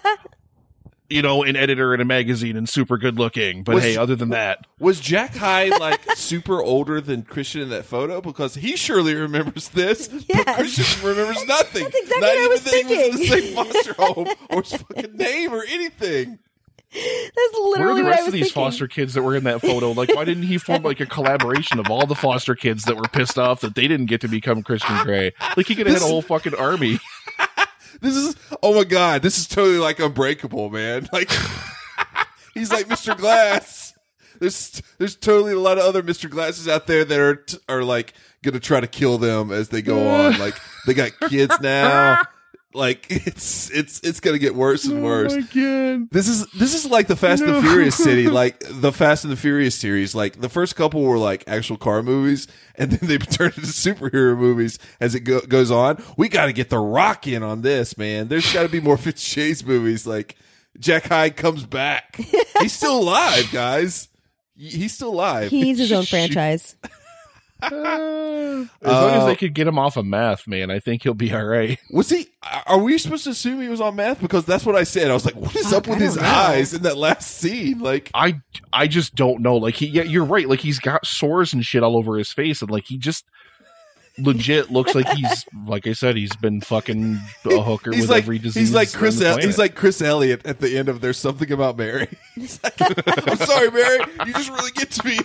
You 1.10 1.23
know, 1.23 1.41
an 1.44 1.56
editor 1.56 1.94
in 1.95 2.02
a 2.02 2.06
magazine 2.06 2.56
and 2.56 2.69
super 2.69 2.98
good 2.99 3.18
looking, 3.18 3.64
but 3.64 3.76
Was- 3.76 3.84
hey, 3.84 3.98
other 3.98 4.15
than 4.15 4.30
that, 4.30 4.68
Was 4.80 4.99
Jack 4.99 5.36
Hyde 5.36 5.80
like 5.80 5.99
super 6.15 6.61
older 6.61 7.02
than 7.02 7.23
Christian 7.23 7.61
in 7.61 7.69
that 7.69 7.86
photo? 7.86 8.22
Because 8.22 8.53
he 8.56 8.76
surely 8.76 9.15
remembers 9.15 9.69
this, 9.69 10.07
but 10.07 10.45
Christian 10.56 11.03
remembers 11.07 11.44
nothing. 11.48 11.84
That's 11.86 11.95
exactly 11.95 12.19
Not 12.22 12.27
what 12.27 12.38
I 12.38 12.40
even 12.40 12.49
was 12.52 12.64
that 12.64 12.73
he 12.76 12.84
was 12.84 12.91
in 12.91 13.11
the 13.11 13.18
thinking. 13.27 13.56
same 13.56 13.56
foster 13.73 13.94
home 13.95 14.27
or 14.52 14.61
his 14.61 14.73
fucking 14.73 15.18
name 15.18 15.52
or 15.52 15.64
anything. 15.68 16.40
That's 16.91 17.53
literally 17.53 17.80
where 17.80 17.90
are 17.91 17.95
the 17.95 18.03
rest 18.03 18.27
of 18.27 18.34
these 18.34 18.45
thinking. 18.45 18.64
foster 18.64 18.88
kids 18.88 19.14
that 19.14 19.22
were 19.22 19.36
in 19.36 19.44
that 19.44 19.61
photo? 19.61 19.91
Like, 19.91 20.14
why 20.15 20.26
didn't 20.26 20.44
he 20.44 20.57
form 20.57 20.81
like 20.81 20.99
a 20.99 21.06
collaboration 21.06 21.77
of 21.77 21.90
all 21.91 22.07
the 22.07 22.15
foster 22.15 22.56
kids 22.56 22.84
that 22.86 22.95
were 22.95 23.03
pissed 23.03 23.38
off 23.38 23.61
that 23.61 23.76
they 23.76 23.88
didn't 23.88 24.07
get 24.07 24.22
to 24.22 24.27
become 24.27 24.64
Christian 24.64 24.95
Grey? 25.03 25.31
Like, 25.56 25.68
he 25.68 25.76
could 25.76 25.86
have 25.86 25.98
had 26.02 26.03
a 26.03 26.11
whole 26.11 26.23
fucking 26.23 26.56
army. 26.56 26.99
This 28.01 28.15
is 28.15 28.35
oh 28.63 28.73
my 28.73 28.84
god, 28.84 29.21
this 29.21 29.38
is 29.38 29.47
totally 29.47 29.77
like 29.77 29.99
Unbreakable, 29.99 30.69
man. 30.69 31.07
Like 31.13 31.30
he's 32.53 32.71
like 32.71 32.88
Mr. 32.88 33.17
Glass. 33.17 33.93
There's 34.39 34.81
there's 34.97 35.15
totally 35.15 35.53
a 35.53 35.59
lot 35.59 35.77
of 35.77 35.84
other 35.84 36.01
Mr. 36.01 36.30
Glasses 36.30 36.67
out 36.67 36.88
there 36.88 37.03
that 37.03 37.19
are 37.19 37.35
t- 37.35 37.57
are 37.67 37.84
like 37.84 38.13
gonna 38.41 38.59
try 38.59 38.80
to 38.80 38.88
kill 38.88 39.17
them 39.17 39.51
as 39.51 39.69
they 39.69 39.81
go 39.81 40.07
on. 40.09 40.39
Like 40.39 40.55
they 40.88 40.93
got 40.93 41.11
kids 41.30 41.59
now. 41.59 42.23
Like 42.73 43.07
it's 43.09 43.71
it's 43.71 43.99
it's 44.01 44.19
gonna 44.19 44.37
get 44.37 44.53
worse 44.53 44.85
and 44.85 44.99
oh 44.99 45.03
worse. 45.03 45.33
god! 45.33 46.09
This 46.11 46.27
is 46.27 46.45
this 46.51 46.75
is 46.75 46.85
like 46.85 47.07
the 47.07 47.15
Fast 47.15 47.41
and 47.41 47.55
the 47.55 47.61
Furious 47.61 47.95
city, 48.03 48.27
like 48.29 48.59
the 48.69 48.91
Fast 48.91 49.23
and 49.23 49.31
the 49.33 49.37
Furious 49.37 49.73
series. 49.73 50.13
Like 50.13 50.39
the 50.39 50.49
first 50.49 50.75
couple 50.75 51.01
were 51.01 51.17
like 51.17 51.43
actual 51.47 51.77
car 51.77 52.03
movies, 52.03 52.47
and 52.75 52.91
then 52.91 53.09
they 53.09 53.17
turned 53.25 53.55
into 53.57 53.67
superhero 53.69 54.37
movies 54.37 54.77
as 54.99 55.15
it 55.15 55.21
go- 55.21 55.41
goes 55.41 55.71
on. 55.71 56.03
We 56.15 56.29
got 56.29 56.45
to 56.45 56.53
get 56.53 56.69
the 56.69 56.77
Rock 56.77 57.25
in 57.25 57.41
on 57.41 57.61
this, 57.63 57.97
man. 57.97 58.27
There's 58.27 58.53
got 58.53 58.63
to 58.63 58.69
be 58.69 58.79
more 58.81 58.97
Fifty 58.97 59.21
Shades 59.21 59.65
movies. 59.65 60.05
Like 60.05 60.35
Jack 60.77 61.05
Hyde 61.05 61.35
comes 61.37 61.65
back. 61.65 62.17
He's 62.61 62.73
still 62.73 62.99
alive, 62.99 63.49
guys. 63.51 64.09
He's 64.55 64.93
still 64.93 65.09
alive. 65.09 65.49
He 65.49 65.63
needs 65.63 65.79
his 65.79 65.91
own 65.91 66.05
franchise. 66.05 66.75
As 67.61 67.72
long 67.72 68.69
Uh, 68.86 69.19
as 69.19 69.26
they 69.26 69.36
could 69.36 69.53
get 69.53 69.68
him 69.68 69.77
off 69.77 69.98
of 69.98 70.06
meth, 70.06 70.48
man, 70.48 70.72
I 70.72 70.80
think 70.80 71.03
he'll 71.03 71.14
be 71.14 71.34
all 71.34 71.44
right. 71.45 71.77
Was 71.91 72.10
he? 72.10 72.27
Are 72.65 72.77
we 72.77 72.98
supposed 72.98 73.26
to 73.26 73.31
assume 73.31 73.61
he 73.61 73.68
was 73.68 73.81
on 73.81 73.95
meth? 73.98 74.22
Because 74.22 74.45
that's 74.45 74.65
what 74.65 74.76
I 74.76 74.84
said. 74.84 75.10
I 75.10 75.14
was 75.14 75.26
like, 75.26 75.36
"What 75.36 75.56
is 75.56 75.65
Fuck, 75.65 75.73
up 75.73 75.88
with 75.88 75.98
I 75.98 76.02
his 76.02 76.15
know. 76.15 76.22
eyes 76.23 76.73
in 76.73 76.84
that 76.84 76.98
last 76.98 77.30
scene?" 77.38 77.80
Like, 77.80 78.10
I 78.14 78.40
I 78.72 78.88
just 78.88 79.15
don't 79.15 79.41
know. 79.41 79.57
Like 79.57 79.76
he, 79.76 79.88
yeah, 79.88 80.03
you're 80.03 80.26
right. 80.26 80.48
Like 80.48 80.61
he's 80.61 80.80
got 80.80 81.06
sores 81.06 81.53
and 81.53 81.65
shit 81.65 81.84
all 81.84 81.98
over 81.98 82.18
his 82.18 82.31
face, 82.31 82.61
and 82.61 82.72
like 82.72 82.86
he 82.86 82.98
just 82.98 83.26
legit 84.18 84.69
looks 84.69 84.95
like 84.95 85.07
he's 85.10 85.45
like 85.68 85.88
I 85.88 85.94
said, 85.94 86.18
he's 86.18 86.36
been 86.38 86.60
fucking 86.61 87.19
a 87.45 87.61
hooker 87.61 87.91
he's 87.94 88.02
with 88.02 88.10
like 88.10 88.23
every 88.23 88.38
disease. 88.40 88.68
he's 88.68 88.73
like 88.73 88.91
Chris. 88.91 89.22
El- 89.22 89.38
he's 89.38 89.57
like 89.57 89.76
Chris 89.76 90.02
Elliott 90.02 90.45
at 90.45 90.60
the 90.60 90.77
end 90.77 90.90
of 90.90 91.02
"There's 91.02 91.18
Something 91.18 91.52
About 91.52 91.77
Mary." 91.77 92.07
Like, 92.64 93.30
I'm 93.30 93.38
sorry, 93.38 93.69
Mary. 93.69 93.99
You 94.26 94.34
just 94.34 94.49
really 94.49 94.72
get 94.72 94.91
to 94.91 95.06
me. 95.06 95.19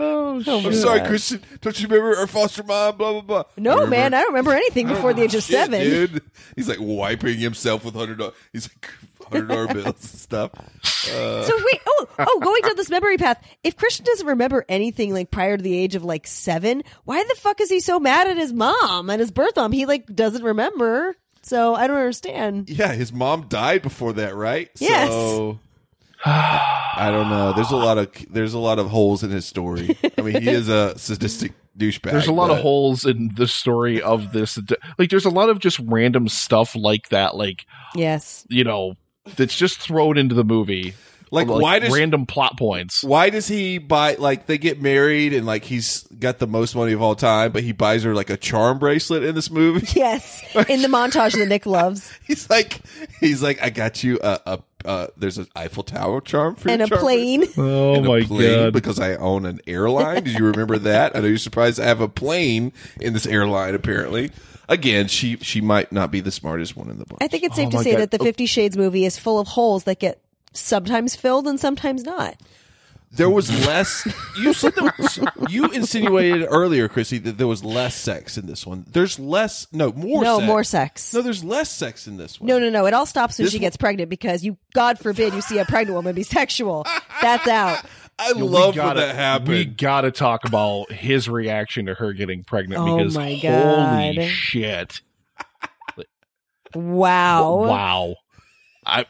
Oh, 0.00 0.42
Oh, 0.46 0.66
I'm 0.66 0.72
sorry, 0.74 1.00
Christian. 1.00 1.42
Don't 1.60 1.78
you 1.80 1.86
remember 1.88 2.16
our 2.18 2.26
foster 2.26 2.62
mom? 2.62 2.96
Blah 2.96 3.12
blah 3.12 3.20
blah. 3.20 3.42
No, 3.56 3.74
Remember? 3.74 3.90
man, 3.90 4.14
I 4.14 4.20
don't 4.22 4.28
remember 4.32 4.52
anything 4.52 4.88
before 4.88 5.12
the 5.12 5.22
age 5.22 5.34
of 5.34 5.42
Shit, 5.42 5.54
seven. 5.56 5.80
dude. 5.80 6.22
He's 6.56 6.68
like 6.68 6.78
wiping 6.80 7.38
himself 7.38 7.84
with 7.84 7.94
hundred. 7.94 8.18
dollars. 8.18 8.34
He's 8.52 8.68
like 8.68 8.90
hundred 9.30 9.48
dollar 9.48 9.66
bills 9.74 9.86
and 9.86 9.98
stuff. 10.20 10.50
Uh, 10.56 11.42
So 11.44 11.56
wait, 11.56 11.80
oh, 11.86 12.06
oh, 12.18 12.40
going 12.40 12.62
down 12.62 12.76
this 12.76 12.90
memory 12.90 13.16
path. 13.16 13.42
If 13.62 13.76
Christian 13.76 14.04
doesn't 14.04 14.26
remember 14.26 14.64
anything 14.68 15.12
like 15.12 15.30
prior 15.30 15.56
to 15.56 15.62
the 15.62 15.76
age 15.76 15.94
of 15.94 16.04
like 16.04 16.26
seven, 16.26 16.82
why 17.04 17.22
the 17.22 17.34
fuck 17.36 17.60
is 17.60 17.68
he 17.68 17.80
so 17.80 18.00
mad 18.00 18.26
at 18.28 18.36
his 18.36 18.52
mom 18.52 19.10
and 19.10 19.20
his 19.20 19.30
birth 19.30 19.56
mom? 19.56 19.72
He 19.72 19.86
like 19.86 20.06
doesn't 20.06 20.42
remember. 20.42 21.16
So 21.42 21.74
I 21.74 21.86
don't 21.86 21.96
understand. 21.96 22.68
yeah, 22.68 22.92
his 22.92 23.12
mom 23.12 23.48
died 23.48 23.80
before 23.82 24.12
that, 24.14 24.34
right? 24.36 24.68
Yes. 24.78 25.10
So, 25.10 25.58
I 26.24 27.10
don't 27.10 27.28
know. 27.30 27.52
There's 27.52 27.70
a 27.70 27.76
lot 27.76 27.98
of 27.98 28.08
there's 28.30 28.54
a 28.54 28.58
lot 28.58 28.78
of 28.78 28.88
holes 28.88 29.22
in 29.22 29.30
his 29.30 29.46
story. 29.46 29.96
I 30.18 30.22
mean, 30.22 30.42
he 30.42 30.48
is 30.50 30.68
a 30.68 30.98
sadistic 30.98 31.52
douchebag. 31.78 32.10
There's 32.12 32.26
a 32.26 32.32
lot 32.32 32.50
of 32.50 32.58
holes 32.58 33.04
in 33.06 33.32
the 33.36 33.48
story 33.48 34.02
of 34.02 34.32
this. 34.32 34.58
Like, 34.98 35.10
there's 35.10 35.24
a 35.24 35.30
lot 35.30 35.48
of 35.48 35.58
just 35.60 35.78
random 35.80 36.28
stuff 36.28 36.74
like 36.76 37.08
that. 37.08 37.36
Like, 37.36 37.64
Yes. 37.94 38.46
you 38.50 38.64
know, 38.64 38.94
that's 39.36 39.56
just 39.56 39.78
thrown 39.78 40.18
into 40.18 40.34
the 40.34 40.44
movie. 40.44 40.94
Like, 41.32 41.46
like, 41.46 41.62
why 41.62 41.78
does 41.78 41.96
random 41.96 42.26
plot 42.26 42.58
points? 42.58 43.04
why 43.04 43.30
does 43.30 43.46
he 43.46 43.78
buy 43.78 44.16
like 44.16 44.46
they 44.46 44.58
get 44.58 44.82
married 44.82 45.32
and 45.32 45.46
like 45.46 45.62
he's 45.62 46.02
got 46.18 46.40
the 46.40 46.48
most 46.48 46.74
money 46.74 46.92
of 46.92 47.00
all 47.00 47.14
time, 47.14 47.52
but 47.52 47.62
he 47.62 47.70
buys 47.70 48.02
her 48.02 48.16
like 48.16 48.30
a 48.30 48.36
charm 48.36 48.80
bracelet 48.80 49.22
in 49.22 49.36
this 49.36 49.48
movie? 49.48 49.86
Yes, 49.94 50.42
in 50.68 50.82
the 50.82 50.88
montage 50.88 51.34
that 51.38 51.46
Nick 51.46 51.66
loves, 51.66 52.12
He's 52.26 52.50
like, 52.50 52.80
he's 53.20 53.44
like, 53.44 53.62
I 53.62 53.70
got 53.70 54.02
you 54.02 54.18
a, 54.20 54.40
a 54.44 54.58
uh, 54.84 55.08
there's 55.16 55.38
an 55.38 55.46
Eiffel 55.56 55.82
Tower 55.82 56.20
charm 56.20 56.54
for 56.56 56.68
and 56.70 56.78
your 56.80 56.86
a 56.86 56.88
charm 56.88 57.00
plane. 57.00 57.44
Oh 57.56 57.94
and 57.94 58.06
a 58.06 58.08
my 58.08 58.22
plane 58.22 58.64
god! 58.64 58.72
because 58.72 58.98
I 58.98 59.14
own 59.16 59.44
an 59.46 59.60
airline. 59.66 60.24
Did 60.24 60.38
you 60.38 60.46
remember 60.46 60.78
that? 60.78 61.14
I 61.16 61.20
know 61.20 61.26
you're 61.28 61.38
surprised 61.38 61.78
I 61.80 61.84
have 61.86 62.00
a 62.00 62.08
plane 62.08 62.72
in 63.00 63.12
this 63.12 63.26
airline. 63.26 63.74
Apparently, 63.74 64.30
again, 64.68 65.08
she 65.08 65.36
she 65.38 65.60
might 65.60 65.92
not 65.92 66.10
be 66.10 66.20
the 66.20 66.30
smartest 66.30 66.76
one 66.76 66.88
in 66.90 66.98
the 66.98 67.04
book. 67.04 67.18
I 67.20 67.28
think 67.28 67.44
it's 67.44 67.56
safe 67.56 67.68
Oh 67.68 67.78
to 67.78 67.78
say 67.84 67.92
God. 67.92 68.00
that 68.00 68.10
the 68.10 68.18
Fifty 68.18 68.46
Shades 68.46 68.76
movie 68.76 69.04
is 69.04 69.18
full 69.18 69.38
of 69.38 69.48
holes 69.48 69.84
that 69.84 69.98
get 70.00 70.20
sometimes 70.52 71.14
filled 71.14 71.46
and 71.46 71.58
sometimes 71.60 72.02
not. 72.04 72.36
There 73.12 73.28
was 73.28 73.50
less. 73.66 74.06
You 74.38 74.52
said 74.52 74.72
there, 74.76 74.94
you 75.48 75.64
insinuated 75.66 76.46
earlier, 76.48 76.88
Chrissy, 76.88 77.18
that 77.18 77.38
there 77.38 77.48
was 77.48 77.64
less 77.64 77.96
sex 77.96 78.38
in 78.38 78.46
this 78.46 78.64
one. 78.64 78.86
There's 78.88 79.18
less. 79.18 79.66
No, 79.72 79.90
more. 79.92 80.22
Sex. 80.22 80.24
No, 80.24 80.38
sex. 80.38 80.46
more 80.46 80.64
sex. 80.64 81.14
No, 81.14 81.22
there's 81.22 81.42
less 81.44 81.70
sex 81.72 82.06
in 82.06 82.16
this 82.18 82.40
one. 82.40 82.46
No, 82.46 82.58
no, 82.60 82.70
no. 82.70 82.86
It 82.86 82.94
all 82.94 83.06
stops 83.06 83.36
when 83.36 83.46
This 83.46 83.52
she 83.52 83.58
one- 83.58 83.62
gets 83.62 83.76
pregnant 83.76 84.10
because 84.10 84.44
you, 84.44 84.56
God 84.74 84.98
forbid, 85.00 85.34
you 85.34 85.40
see 85.40 85.58
a 85.58 85.64
pregnant 85.64 85.96
woman 85.96 86.14
be 86.14 86.22
sexual. 86.22 86.86
That's 87.20 87.48
out. 87.48 87.84
I 88.20 88.32
We 88.34 88.42
love 88.42 88.74
gotta- 88.76 89.00
when 89.00 89.08
that 89.08 89.14
happened. 89.16 89.48
We 89.48 89.64
gotta 89.64 90.12
talk 90.12 90.44
about 90.46 90.92
his 90.92 91.28
reaction 91.28 91.86
to 91.86 91.94
her 91.94 92.12
getting 92.12 92.44
pregnant 92.44 92.80
Oh 92.80 92.96
because 92.98 93.16
my 93.16 93.34
holy 93.34 94.16
God. 94.18 94.24
shit! 94.28 95.00
Wow. 96.74 97.54
Wow. 97.66 98.16
I 98.86 99.06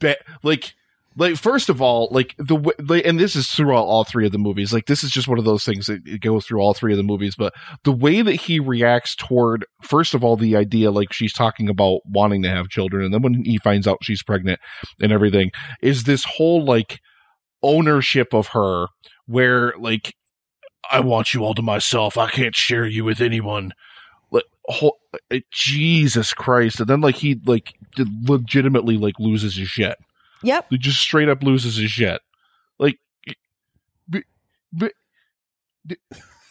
bet 0.00 0.18
like 0.42 0.74
like 1.16 1.36
first 1.36 1.68
of 1.68 1.82
all 1.82 2.08
like 2.10 2.34
the 2.38 2.56
way 2.56 3.02
and 3.04 3.18
this 3.18 3.36
is 3.36 3.48
throughout 3.48 3.84
all 3.84 4.04
three 4.04 4.26
of 4.26 4.32
the 4.32 4.38
movies. 4.38 4.72
Like 4.72 4.86
this 4.86 5.04
is 5.04 5.10
just 5.10 5.28
one 5.28 5.38
of 5.38 5.44
those 5.44 5.64
things 5.64 5.86
that 5.86 6.20
goes 6.20 6.46
through 6.46 6.60
all 6.60 6.74
three 6.74 6.92
of 6.92 6.96
the 6.96 7.02
movies 7.02 7.34
but 7.36 7.52
the 7.84 7.92
way 7.92 8.22
that 8.22 8.34
he 8.34 8.58
reacts 8.58 9.14
toward 9.14 9.66
first 9.82 10.14
of 10.14 10.24
all 10.24 10.36
the 10.36 10.56
idea 10.56 10.90
like 10.90 11.12
she's 11.12 11.32
talking 11.32 11.68
about 11.68 12.00
wanting 12.06 12.42
to 12.42 12.48
have 12.48 12.68
children 12.68 13.04
and 13.04 13.14
then 13.14 13.22
when 13.22 13.44
he 13.44 13.58
finds 13.58 13.86
out 13.86 13.98
she's 14.02 14.22
pregnant 14.22 14.58
and 15.00 15.12
everything 15.12 15.50
is 15.82 16.04
this 16.04 16.24
whole 16.24 16.64
like 16.64 17.00
ownership 17.62 18.32
of 18.32 18.48
her 18.48 18.86
where 19.26 19.74
like 19.78 20.14
I 20.90 21.00
want 21.00 21.32
you 21.32 21.44
all 21.44 21.54
to 21.54 21.62
myself. 21.62 22.18
I 22.18 22.28
can't 22.28 22.54
share 22.54 22.86
you 22.86 23.04
with 23.04 23.20
anyone. 23.20 23.72
Like 24.30 24.44
whole, 24.66 24.98
uh, 25.30 25.38
Jesus 25.50 26.34
Christ. 26.34 26.80
And 26.80 26.88
then 26.88 27.00
like 27.00 27.16
he 27.16 27.40
like 27.46 27.72
legitimately 27.98 28.96
like 28.96 29.14
loses 29.18 29.56
his 29.56 29.68
shit 29.68 29.96
Yep. 30.42 30.66
he 30.70 30.78
just 30.78 31.00
straight 31.00 31.28
up 31.28 31.42
loses 31.42 31.76
his 31.76 31.90
shit. 31.90 32.20
Like, 32.78 32.98
b- 34.08 34.24
b- 34.76 34.90
d- 35.86 35.96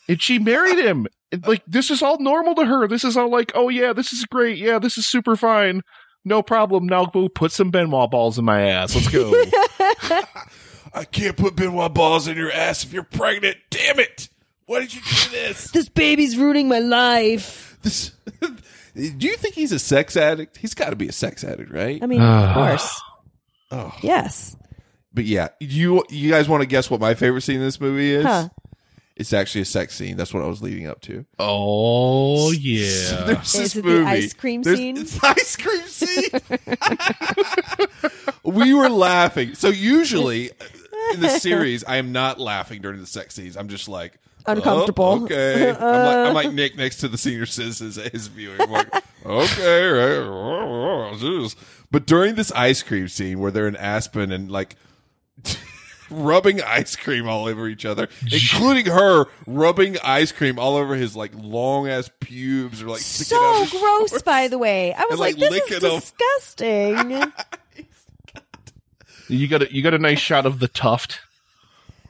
and 0.07 0.21
she 0.21 0.39
married 0.39 0.79
him. 0.79 1.07
Like, 1.45 1.63
this 1.65 1.89
is 1.89 2.01
all 2.01 2.19
normal 2.19 2.55
to 2.55 2.65
her. 2.65 2.87
This 2.87 3.03
is 3.03 3.15
all 3.15 3.29
like, 3.29 3.51
oh 3.55 3.69
yeah, 3.69 3.93
this 3.93 4.11
is 4.11 4.25
great. 4.25 4.57
Yeah, 4.57 4.79
this 4.79 4.97
is 4.97 5.07
super 5.07 5.35
fine. 5.35 5.81
No 6.23 6.43
problem. 6.43 6.85
Now 6.85 7.05
go 7.05 7.29
put 7.29 7.51
some 7.51 7.71
Ben 7.71 7.89
Wa 7.91 8.07
balls 8.07 8.37
in 8.37 8.45
my 8.45 8.61
ass. 8.61 8.93
Let's 8.93 9.07
go. 9.07 9.31
I 10.93 11.05
can't 11.05 11.37
put 11.37 11.55
Ben 11.55 11.73
Wa 11.73 11.89
balls 11.89 12.27
in 12.27 12.37
your 12.37 12.51
ass 12.51 12.83
if 12.83 12.93
you're 12.93 13.03
pregnant. 13.03 13.57
Damn 13.69 13.99
it! 13.99 14.29
Why 14.65 14.81
did 14.81 14.93
you 14.93 15.01
do 15.01 15.29
this? 15.31 15.71
This 15.71 15.89
baby's 15.89 16.37
ruining 16.37 16.67
my 16.67 16.79
life. 16.79 17.77
this 17.81 18.11
do 18.95 19.27
you 19.27 19.37
think 19.37 19.55
he's 19.55 19.71
a 19.71 19.79
sex 19.79 20.15
addict? 20.17 20.57
He's 20.57 20.73
got 20.73 20.89
to 20.91 20.95
be 20.95 21.07
a 21.07 21.13
sex 21.13 21.43
addict, 21.43 21.71
right? 21.71 22.01
I 22.03 22.05
mean, 22.05 22.21
of 22.21 22.27
ah. 22.27 22.53
course. 22.53 23.01
Oh. 23.71 23.93
Yes. 24.01 24.55
But 25.13 25.25
yeah, 25.25 25.49
you 25.59 26.03
you 26.09 26.29
guys 26.31 26.47
want 26.49 26.61
to 26.61 26.67
guess 26.67 26.89
what 26.89 26.99
my 27.01 27.13
favorite 27.15 27.41
scene 27.41 27.57
in 27.57 27.61
this 27.63 27.79
movie 27.81 28.11
is? 28.13 28.25
Huh. 28.25 28.49
It's 29.17 29.33
actually 29.33 29.61
a 29.61 29.65
sex 29.65 29.93
scene. 29.93 30.15
That's 30.17 30.33
what 30.33 30.41
I 30.41 30.47
was 30.47 30.61
leading 30.63 30.87
up 30.87 31.01
to. 31.01 31.25
oh 31.37 32.51
yeah. 32.51 33.23
There's 33.25 33.53
Is 33.55 33.73
this 33.73 33.75
it 33.75 33.83
the 33.85 34.03
ice 34.05 34.33
cream 34.33 34.61
There's- 34.63 34.79
scene? 34.79 34.97
It's 34.97 35.17
the 35.19 35.27
ice 35.27 35.55
cream 35.57 35.87
scene. 35.87 36.29
we 38.43 38.73
were 38.73 38.89
laughing. 38.89 39.53
So 39.55 39.67
usually 39.69 40.51
uh, 40.51 40.55
in 41.13 41.19
the 41.19 41.29
series, 41.29 41.83
I 41.83 41.97
am 41.97 42.11
not 42.11 42.39
laughing 42.39 42.81
during 42.81 42.99
the 42.99 43.05
sex 43.07 43.35
scenes. 43.35 43.57
I'm 43.57 43.67
just 43.67 43.87
like 43.89 44.17
oh, 44.45 44.51
Uncomfortable. 44.53 45.23
okay, 45.23 45.69
I'm, 45.71 45.75
like, 45.79 46.15
I'm 46.27 46.33
like 46.33 46.53
Nick 46.53 46.75
next 46.77 46.97
to 46.97 47.07
the 47.07 47.17
senior 47.17 47.45
citizens 47.45 47.97
at 47.97 48.11
his 48.11 48.27
viewing. 48.27 48.59
I'm 48.61 48.71
like, 48.71 48.93
okay, 49.25 49.87
right. 49.87 51.55
But 51.91 52.05
during 52.05 52.35
this 52.35 52.51
ice 52.53 52.81
cream 52.83 53.07
scene 53.07 53.39
where 53.39 53.51
they're 53.51 53.67
in 53.67 53.75
Aspen 53.75 54.31
and 54.31 54.49
like 54.51 54.75
rubbing 56.09 56.61
ice 56.61 56.95
cream 56.95 57.27
all 57.27 57.45
over 57.47 57.67
each 57.67 57.85
other, 57.85 58.07
including 58.31 58.85
her 58.87 59.25
rubbing 59.45 59.97
ice 60.03 60.31
cream 60.31 60.57
all 60.59 60.75
over 60.75 60.95
his 60.95 61.15
like 61.15 61.31
long 61.35 61.87
ass 61.87 62.09
pubes 62.19 62.81
or 62.81 62.87
like 62.87 63.01
So 63.01 63.37
gross, 63.65 64.09
shorts. 64.09 64.21
by 64.23 64.47
the 64.47 64.57
way. 64.57 64.93
I 64.93 65.01
was 65.03 65.11
And, 65.11 65.19
like, 65.19 65.37
like, 65.37 65.49
this 65.67 65.71
is 65.71 65.79
disgusting. 65.81 67.23
You 69.27 69.47
got 69.47 69.61
a 69.61 69.73
you 69.73 69.81
got 69.81 69.93
a 69.93 69.97
nice 69.97 70.19
shot 70.19 70.45
of 70.45 70.59
the 70.59 70.67
tuft 70.67 71.21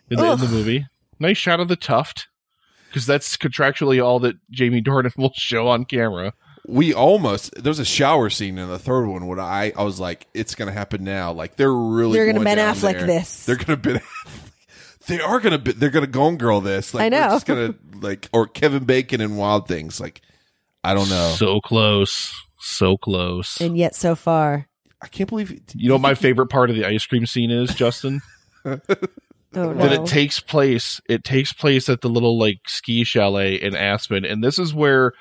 in 0.10 0.18
the, 0.18 0.32
in 0.32 0.40
the 0.40 0.48
movie. 0.48 0.88
Nice 1.22 1.38
shot 1.38 1.60
of 1.60 1.68
the 1.70 1.76
tuft 1.76 2.28
because 2.90 3.06
that's 3.06 3.38
contractually 3.38 4.04
all 4.04 4.20
that 4.20 4.36
Jamie 4.50 4.82
Dornan 4.82 5.16
will 5.18 5.32
show 5.36 5.68
on 5.70 5.86
camera. 5.86 6.34
we 6.68 6.94
almost 6.94 7.54
there 7.56 7.70
was 7.72 7.80
a 7.80 7.86
shower 7.86 8.30
scene 8.30 8.58
in 8.58 8.68
the 8.68 8.78
third 8.80 9.06
one 9.08 9.28
when 9.28 9.40
I 9.40 9.72
I 9.78 9.84
was 9.84 10.00
like 10.00 10.28
it's 10.34 10.56
gonna 10.56 10.72
happen 10.74 11.04
now 11.04 11.32
like 11.32 11.56
they're 11.56 11.74
really 11.74 12.18
They're 12.18 12.26
gonna 12.26 12.44
going 12.44 12.56
Ben 12.56 12.58
down 12.58 12.76
Affleck 12.76 12.98
there. 13.00 13.08
this. 13.08 13.46
they're 13.46 13.56
gonna 13.56 13.78
Ben 13.78 13.98
Affleck. 14.00 15.08
they 15.08 15.20
are 15.22 15.40
gonna 15.40 15.58
be, 15.58 15.72
they're 15.72 15.90
gonna 15.90 16.06
Gone 16.08 16.38
Girl 16.38 16.60
this 16.62 16.94
like 16.94 17.04
I 17.06 17.10
know. 17.10 17.30
just 17.30 17.46
gonna 17.46 17.76
like 18.02 18.28
or 18.34 18.48
Kevin 18.48 18.84
Bacon 18.84 19.22
and 19.22 19.38
Wild 19.38 19.68
Things 19.68 20.00
like 20.00 20.22
I 20.84 20.94
don't 20.94 21.10
know 21.10 21.34
So 21.38 21.60
close, 21.62 22.34
so 22.60 22.98
close. 22.98 23.62
and 23.62 23.78
yet, 23.78 23.94
so 23.96 24.16
far. 24.16 24.68
I 25.04 25.08
can't 25.08 25.30
believe 25.30 25.52
You 25.76 25.90
know 25.90 25.96
what 25.96 26.02
my 26.02 26.14
favorite 26.16 26.48
part 26.48 26.70
of 26.70 26.76
the 26.76 26.86
ice 26.86 27.06
cream 27.06 27.26
scene 27.26 27.50
is, 27.52 27.74
Justin? 27.74 28.22
Oh, 29.54 29.74
that 29.74 29.92
no. 29.92 30.04
it 30.04 30.08
takes 30.08 30.40
place 30.40 31.02
it 31.10 31.26
takes 31.26 31.52
place 31.52 31.90
at 31.90 32.00
the 32.02 32.08
little 32.08 32.40
like 32.40 32.60
ski 32.68 33.04
chalet 33.04 33.56
in 33.56 33.76
Aspen 33.76 34.24
and 34.24 34.42
this 34.42 34.58
is 34.58 34.74
where 34.74 35.12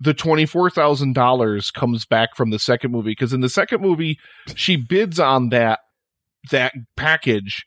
the 0.00 0.14
$24,000 0.14 1.74
comes 1.74 2.06
back 2.06 2.30
from 2.36 2.50
the 2.50 2.58
second 2.58 2.92
movie 2.92 3.10
because 3.10 3.32
in 3.32 3.40
the 3.40 3.48
second 3.48 3.82
movie 3.82 4.18
she 4.54 4.76
bids 4.76 5.20
on 5.20 5.50
that 5.50 5.80
that 6.50 6.72
package 6.96 7.64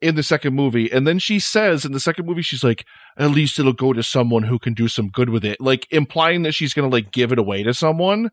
in 0.00 0.14
the 0.14 0.22
second 0.22 0.54
movie 0.54 0.92
and 0.92 1.06
then 1.06 1.18
she 1.18 1.38
says 1.38 1.84
in 1.84 1.92
the 1.92 2.00
second 2.00 2.26
movie 2.26 2.42
she's 2.42 2.62
like 2.62 2.84
at 3.16 3.30
least 3.30 3.58
it'll 3.58 3.72
go 3.72 3.92
to 3.92 4.02
someone 4.02 4.42
who 4.42 4.58
can 4.58 4.74
do 4.74 4.88
some 4.88 5.08
good 5.08 5.30
with 5.30 5.44
it 5.44 5.60
like 5.60 5.86
implying 5.90 6.42
that 6.42 6.52
she's 6.52 6.74
going 6.74 6.88
to 6.88 6.94
like 6.94 7.10
give 7.12 7.32
it 7.32 7.38
away 7.38 7.62
to 7.62 7.72
someone 7.72 8.30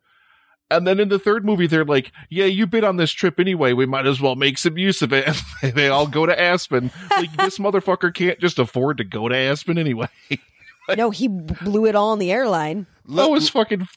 and 0.71 0.85
then 0.87 0.99
in 0.99 1.09
the 1.09 1.19
third 1.19 1.45
movie, 1.45 1.67
they're 1.67 1.85
like, 1.85 2.11
"Yeah, 2.29 2.45
you've 2.45 2.69
been 2.71 2.83
on 2.83 2.97
this 2.97 3.11
trip 3.11 3.39
anyway. 3.39 3.73
We 3.73 3.85
might 3.85 4.05
as 4.07 4.19
well 4.21 4.35
make 4.35 4.57
some 4.57 4.77
use 4.77 5.01
of 5.01 5.13
it." 5.13 5.27
And 5.61 5.73
they 5.73 5.87
all 5.89 6.07
go 6.07 6.25
to 6.25 6.39
Aspen. 6.39 6.91
Like 7.11 7.35
this 7.37 7.57
motherfucker 7.57 8.13
can't 8.13 8.39
just 8.39 8.59
afford 8.59 8.97
to 8.97 9.03
go 9.03 9.27
to 9.29 9.35
Aspen 9.35 9.77
anyway. 9.77 10.09
no, 10.97 11.09
he 11.11 11.27
blew 11.27 11.85
it 11.85 11.95
all 11.95 12.09
on 12.09 12.19
the 12.19 12.31
airline. 12.31 12.85
that 13.09 13.29
was 13.29 13.49
fucking. 13.49 13.87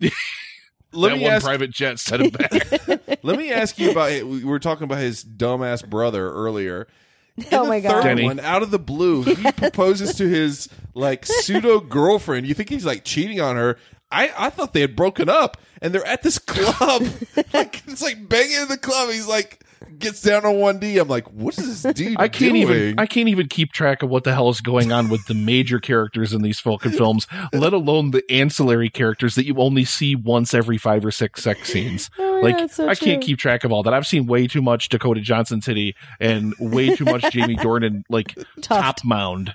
let 0.93 1.11
that 1.11 1.17
me 1.19 1.25
one 1.25 1.33
ask 1.33 1.45
private 1.45 1.71
jet 1.71 1.99
set 1.99 2.21
him 2.21 2.31
back. 2.31 2.53
let 3.23 3.37
me 3.39 3.51
ask 3.53 3.79
you 3.79 3.91
about 3.91 4.11
we 4.25 4.45
were 4.45 4.59
talking 4.59 4.85
about 4.85 4.99
his 4.99 5.23
dumbass 5.25 5.87
brother 5.87 6.31
earlier 6.31 6.87
oh 6.89 7.43
In 7.43 7.47
Oh 7.53 7.63
the 7.65 7.69
my 7.69 7.81
third 7.81 7.91
God. 7.91 8.03
Denny. 8.05 8.25
one, 8.25 8.41
out 8.41 8.63
of 8.63 8.71
the 8.71 8.79
blue, 8.79 9.23
he 9.23 9.53
proposes 9.53 10.15
to 10.17 10.27
his 10.29 10.69
like 10.95 11.25
pseudo 11.27 11.81
girlfriend. 11.81 12.47
You 12.47 12.55
think 12.55 12.69
he's 12.71 12.85
like 12.87 13.05
cheating 13.05 13.41
on 13.41 13.57
her? 13.57 13.79
I, 14.11 14.33
I 14.37 14.51
thought 14.51 14.73
they 14.73 14.81
had 14.81 14.97
broken 14.97 15.29
up, 15.29 15.59
and 15.83 15.95
they're 15.95 16.07
at 16.07 16.23
this 16.23 16.39
club. 16.47 17.03
like 17.53 17.83
it's 17.87 18.03
like 18.03 18.29
banging 18.29 18.63
in 18.63 18.69
the 18.69 18.79
club. 18.79 19.11
He's 19.11 19.27
like 19.27 19.65
gets 19.99 20.23
down 20.23 20.45
on 20.45 20.59
one 20.59 20.79
D. 20.79 20.99
I'm 20.99 21.09
like, 21.09 21.31
what 21.33 21.59
is 21.59 21.83
this 21.83 21.95
dude? 21.95 22.17
I 22.19 22.29
can't 22.29 22.53
doing? 22.53 22.57
even. 22.63 22.99
I 22.99 23.07
can't 23.07 23.29
even 23.29 23.49
keep 23.49 23.73
track 23.73 24.03
of 24.03 24.11
what 24.11 24.25
the 24.25 24.33
hell 24.33 24.49
is 24.49 24.61
going 24.61 24.93
on 24.93 25.09
with 25.09 25.27
the 25.27 25.35
major 25.35 25.79
characters 25.79 26.33
in 26.33 26.43
these 26.43 26.61
Falcon 26.61 26.93
films, 26.93 27.27
let 27.53 27.73
alone 27.73 28.11
the 28.11 28.23
ancillary 28.31 28.91
characters 28.91 29.35
that 29.35 29.45
you 29.47 29.57
only 29.57 29.85
see 29.85 30.15
once 30.17 30.55
every 30.55 30.79
five 30.79 31.05
or 31.05 31.11
six 31.11 31.43
sex 31.43 31.69
scenes. 31.69 32.11
Oh, 32.19 32.41
like 32.43 32.59
yeah, 32.59 32.67
so 32.67 32.89
I 32.89 32.95
can't 32.95 33.23
keep 33.23 33.39
track 33.39 33.65
of 33.65 33.73
all 33.73 33.83
that. 33.83 33.95
I've 33.95 34.07
seen 34.07 34.27
way 34.27 34.47
too 34.47 34.63
much 34.63 34.89
Dakota 34.89 35.21
Johnson 35.21 35.61
City 35.61 35.95
and 36.21 36.55
way 36.59 36.95
too 36.95 37.05
much 37.05 37.31
Jamie 37.33 37.57
Dornan 37.57 38.03
like 38.09 38.39
top 38.61 39.05
mound. 39.05 39.55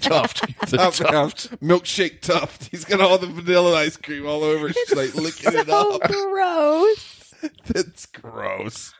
Tuft. 0.00 0.46
The 0.70 0.76
Tuft, 0.76 0.98
tuft. 0.98 1.60
milkshake 1.60 2.20
tuft. 2.20 2.68
He's 2.70 2.84
got 2.84 3.00
all 3.00 3.18
the 3.18 3.26
vanilla 3.26 3.74
ice 3.76 3.96
cream 3.96 4.26
all 4.26 4.42
over. 4.42 4.72
She's 4.72 4.94
like 4.94 5.14
licking 5.14 5.52
it 5.54 5.66
so 5.66 5.96
up. 5.96 6.02
gross. 6.10 7.34
That's 7.66 8.06
gross. 8.06 8.92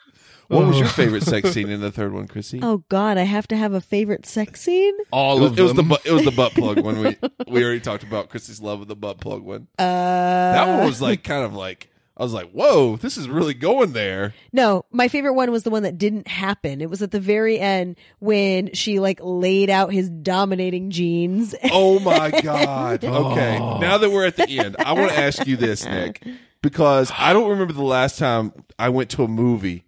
What 0.48 0.66
was 0.66 0.78
your 0.78 0.88
favorite 0.88 1.24
sex 1.24 1.50
scene 1.52 1.68
in 1.68 1.82
the 1.82 1.90
third 1.92 2.14
one, 2.14 2.26
Chrissy? 2.26 2.60
Oh 2.62 2.82
God, 2.88 3.18
I 3.18 3.24
have 3.24 3.46
to 3.48 3.56
have 3.56 3.74
a 3.74 3.82
favorite 3.82 4.24
sex 4.24 4.62
scene. 4.62 4.94
All 5.10 5.36
It 5.36 5.40
was, 5.42 5.50
of 5.52 5.58
it 5.58 5.62
was 5.62 5.70
the 5.72 5.76
them. 5.82 5.88
bu- 5.88 5.96
it 6.06 6.12
was 6.12 6.24
the 6.24 6.30
butt 6.30 6.52
plug 6.52 6.80
one. 6.80 7.00
We 7.00 7.16
we 7.48 7.62
already 7.64 7.80
talked 7.80 8.02
about 8.02 8.30
Chrissy's 8.30 8.60
love 8.62 8.80
of 8.80 8.88
the 8.88 8.96
butt 8.96 9.20
plug 9.20 9.42
one. 9.42 9.68
Uh, 9.78 9.82
That 9.84 10.66
one 10.68 10.86
was 10.86 11.02
like 11.02 11.22
kind 11.22 11.44
of 11.44 11.52
like 11.52 11.90
I 12.18 12.24
was 12.24 12.32
like, 12.32 12.50
whoa, 12.50 12.96
this 12.96 13.16
is 13.16 13.28
really 13.28 13.54
going 13.54 13.92
there. 13.92 14.34
No, 14.52 14.84
my 14.90 15.06
favorite 15.06 15.34
one 15.34 15.52
was 15.52 15.62
the 15.62 15.70
one 15.70 15.84
that 15.84 15.98
didn't 15.98 16.26
happen. 16.26 16.80
It 16.80 16.90
was 16.90 17.00
at 17.00 17.12
the 17.12 17.20
very 17.20 17.60
end 17.60 17.96
when 18.18 18.74
she 18.74 18.98
like 18.98 19.20
laid 19.22 19.70
out 19.70 19.92
his 19.92 20.10
dominating 20.10 20.90
genes. 20.90 21.54
Oh 21.70 22.00
my 22.00 22.30
god. 22.42 23.04
Okay. 23.04 23.58
Oh. 23.60 23.78
Now 23.78 23.98
that 23.98 24.10
we're 24.10 24.26
at 24.26 24.36
the 24.36 24.58
end, 24.58 24.76
I 24.78 24.94
want 24.94 25.12
to 25.12 25.18
ask 25.18 25.46
you 25.46 25.56
this, 25.56 25.84
Nick, 25.84 26.26
because 26.60 27.12
I 27.16 27.32
don't 27.32 27.50
remember 27.50 27.72
the 27.72 27.84
last 27.84 28.18
time 28.18 28.52
I 28.78 28.88
went 28.88 29.10
to 29.10 29.22
a 29.22 29.28
movie 29.28 29.84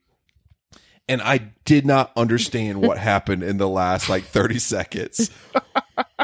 and 1.08 1.20
I 1.20 1.50
did 1.64 1.84
not 1.84 2.12
understand 2.16 2.80
what 2.80 2.96
happened 2.96 3.42
in 3.42 3.56
the 3.56 3.68
last 3.68 4.08
like 4.08 4.24
30 4.24 4.58
seconds. 4.60 5.30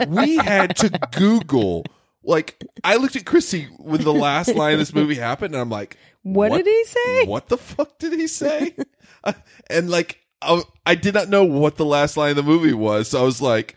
We 0.09 0.37
had 0.37 0.77
to 0.77 0.91
Google. 1.13 1.87
Like, 2.27 2.63
I 2.85 2.97
looked 2.97 3.17
at 3.17 3.25
Chrissy 3.25 3.69
when 3.79 4.03
the 4.03 4.13
last 4.13 4.55
line 4.55 4.75
of 4.75 4.79
this 4.81 4.93
movie 4.93 5.15
happened, 5.31 5.55
and 5.55 5.61
I'm 5.61 5.71
like, 5.71 5.97
What, 6.23 6.53
did 6.53 6.67
he 6.67 6.85
say? 6.85 7.25
What 7.25 7.49
the 7.49 7.57
fuck 7.57 7.99
did 7.99 8.13
he 8.13 8.27
say? 8.27 8.75
Uh, 9.25 9.33
and 9.69 9.91
like, 9.91 10.21
I, 10.41 10.63
I 10.85 10.95
did 10.95 11.15
not 11.15 11.29
know 11.29 11.43
what 11.43 11.77
the 11.77 11.85
last 11.85 12.17
line 12.17 12.31
of 12.31 12.37
the 12.37 12.43
movie 12.45 12.75
was. 12.75 13.09
So 13.09 13.21
I 13.21 13.25
was 13.25 13.43
like, 13.43 13.75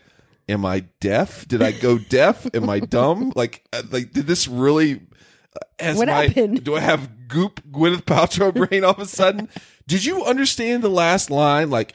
Am 0.48 0.64
I 0.64 0.80
deaf? 1.00 1.48
Did 1.48 1.60
I 1.60 1.72
go 1.72 1.98
deaf? 1.98 2.46
Am 2.54 2.68
I 2.70 2.78
dumb? 2.78 3.32
Like, 3.36 3.64
uh, 3.72 3.82
like 3.90 4.12
did 4.12 4.28
this 4.28 4.46
really? 4.46 4.96
uh, 5.56 5.84
Has 5.84 5.96
What 5.96 6.06
my, 6.06 6.26
happened? 6.26 6.62
Do 6.62 6.76
I 6.76 6.80
have 6.80 7.26
goop 7.26 7.62
Gwyneth 7.70 8.02
Paltrow 8.02 8.54
brain 8.54 8.84
all 8.84 8.92
of 8.92 8.98
a 9.00 9.06
sudden? 9.06 9.48
Did 9.88 10.04
you 10.04 10.24
understand 10.24 10.84
the 10.84 10.88
last 10.88 11.30
line? 11.30 11.70
Like 11.70 11.94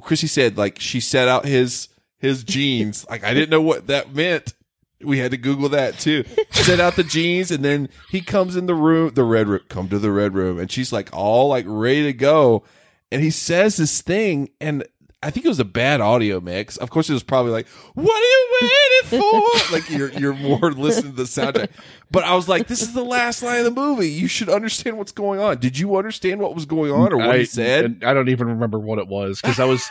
Chrissy 0.00 0.26
said, 0.26 0.56
like 0.56 0.80
she 0.80 0.98
set 0.98 1.28
out 1.28 1.44
his 1.44 1.88
his 2.18 2.42
jeans. 2.42 3.06
Like 3.08 3.22
I 3.24 3.34
didn't 3.34 3.50
know 3.50 3.62
what 3.62 3.86
that 3.88 4.14
meant. 4.14 4.54
We 5.02 5.18
had 5.18 5.30
to 5.30 5.36
Google 5.36 5.70
that 5.70 5.98
too. 5.98 6.24
Set 6.50 6.80
out 6.80 6.96
the 6.96 7.04
jeans, 7.04 7.50
and 7.50 7.64
then 7.64 7.88
he 8.10 8.20
comes 8.20 8.56
in 8.56 8.66
the 8.66 8.74
room, 8.74 9.12
the 9.14 9.24
red 9.24 9.48
room. 9.48 9.62
Come 9.68 9.88
to 9.88 9.98
the 9.98 10.12
red 10.12 10.34
room, 10.34 10.58
and 10.58 10.70
she's 10.70 10.92
like 10.92 11.08
all 11.12 11.48
like 11.48 11.64
ready 11.66 12.04
to 12.04 12.12
go, 12.12 12.64
and 13.10 13.22
he 13.22 13.30
says 13.30 13.76
this 13.76 14.02
thing, 14.02 14.50
and 14.60 14.84
I 15.22 15.30
think 15.30 15.44
it 15.44 15.50
was 15.50 15.60
a 15.60 15.66
bad 15.66 16.00
audio 16.00 16.40
mix. 16.40 16.78
Of 16.78 16.88
course, 16.88 17.10
it 17.10 17.12
was 17.12 17.22
probably 17.22 17.52
like, 17.52 17.66
"What 17.94 18.10
are 18.10 18.22
you 18.22 18.48
waiting 18.62 19.20
for?" 19.20 19.72
like 19.72 19.90
you're 19.90 20.10
you're 20.12 20.34
more 20.34 20.72
listening 20.72 21.12
to 21.12 21.16
the 21.16 21.24
soundtrack. 21.24 21.68
But 22.10 22.24
I 22.24 22.34
was 22.34 22.48
like, 22.48 22.68
"This 22.68 22.80
is 22.80 22.94
the 22.94 23.04
last 23.04 23.42
line 23.42 23.58
of 23.58 23.64
the 23.64 23.70
movie. 23.70 24.08
You 24.08 24.28
should 24.28 24.48
understand 24.48 24.96
what's 24.96 25.12
going 25.12 25.38
on." 25.38 25.58
Did 25.58 25.78
you 25.78 25.96
understand 25.96 26.40
what 26.40 26.54
was 26.54 26.64
going 26.64 26.90
on 26.90 27.12
or 27.12 27.18
what 27.18 27.30
I, 27.30 27.38
he 27.38 27.44
said? 27.44 28.02
I 28.04 28.14
don't 28.14 28.30
even 28.30 28.48
remember 28.48 28.78
what 28.78 28.98
it 28.98 29.08
was 29.08 29.40
because 29.42 29.60
I 29.60 29.66
was, 29.66 29.86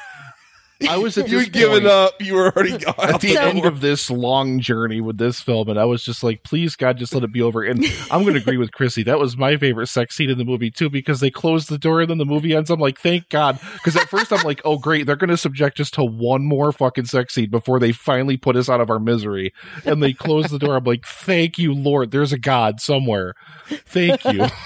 I 0.88 0.98
was 0.98 1.18
at 1.18 1.28
You 1.28 1.38
this 1.40 1.44
had 1.48 1.54
given 1.54 1.72
point- 1.82 1.86
up. 1.88 2.22
You 2.22 2.36
were 2.36 2.52
already 2.56 2.78
gone. 2.78 2.96
at 3.00 3.20
the 3.22 3.34
So- 3.34 3.42
end 3.42 3.66
of 3.66 3.82
this 3.82 4.10
long 4.10 4.60
journey 4.60 5.02
with 5.02 5.18
this 5.18 5.42
film, 5.42 5.68
and 5.68 5.78
I 5.80 5.86
was 5.86 6.04
just 6.04 6.24
like, 6.24 6.44
please 6.44 6.76
God, 6.76 6.98
just 6.98 7.14
let 7.14 7.24
it 7.24 7.34
be 7.34 7.42
over. 7.42 7.64
And 7.64 7.84
I'm 8.10 8.22
going 8.24 8.36
to 8.36 8.40
agree 8.40 8.58
with 8.58 8.72
Chrissy. 8.72 9.04
That 9.04 9.20
was 9.20 9.36
my 9.36 9.58
favorite 9.58 9.88
sex 9.88 10.16
scene 10.16 10.30
in 10.30 10.38
the 10.38 10.46
movie 10.46 10.72
too, 10.72 10.90
because 10.90 11.20
they 11.20 11.30
close 11.32 11.68
the 11.68 11.78
door 11.78 12.00
and 12.02 12.10
then 12.10 12.18
the 12.18 12.26
movie 12.26 12.56
ends. 12.56 12.70
I'm 12.70 12.80
like, 12.80 13.00
thank 13.00 13.28
God, 13.30 13.60
because 13.74 13.96
at 13.98 14.08
first 14.10 14.32
I'm 14.32 14.44
like, 14.44 14.62
oh 14.64 14.78
great, 14.78 15.06
they're 15.06 15.16
going 15.18 15.30
to 15.30 15.38
subject 15.38 15.80
us 15.80 15.92
to 15.92 16.04
one 16.04 16.46
more 16.46 16.72
fucking 16.72 17.06
sex 17.06 17.34
scene 17.34 17.50
before 17.50 17.80
they 17.80 17.92
finally 17.92 18.38
put 18.38 18.56
us 18.56 18.70
out 18.70 18.80
of 18.82 18.90
our 18.90 19.00
misery. 19.00 19.54
And 19.86 20.02
they 20.02 20.14
close 20.14 20.46
the 20.50 20.60
door. 20.60 20.76
I'm 20.78 20.84
like, 20.86 21.06
thank 21.06 21.58
you, 21.58 21.74
Lord. 21.74 22.12
There's 22.12 22.32
a 22.34 22.38
God 22.40 22.80
somewhere. 22.80 23.34
Thank 23.68 24.24
you. 24.26 24.48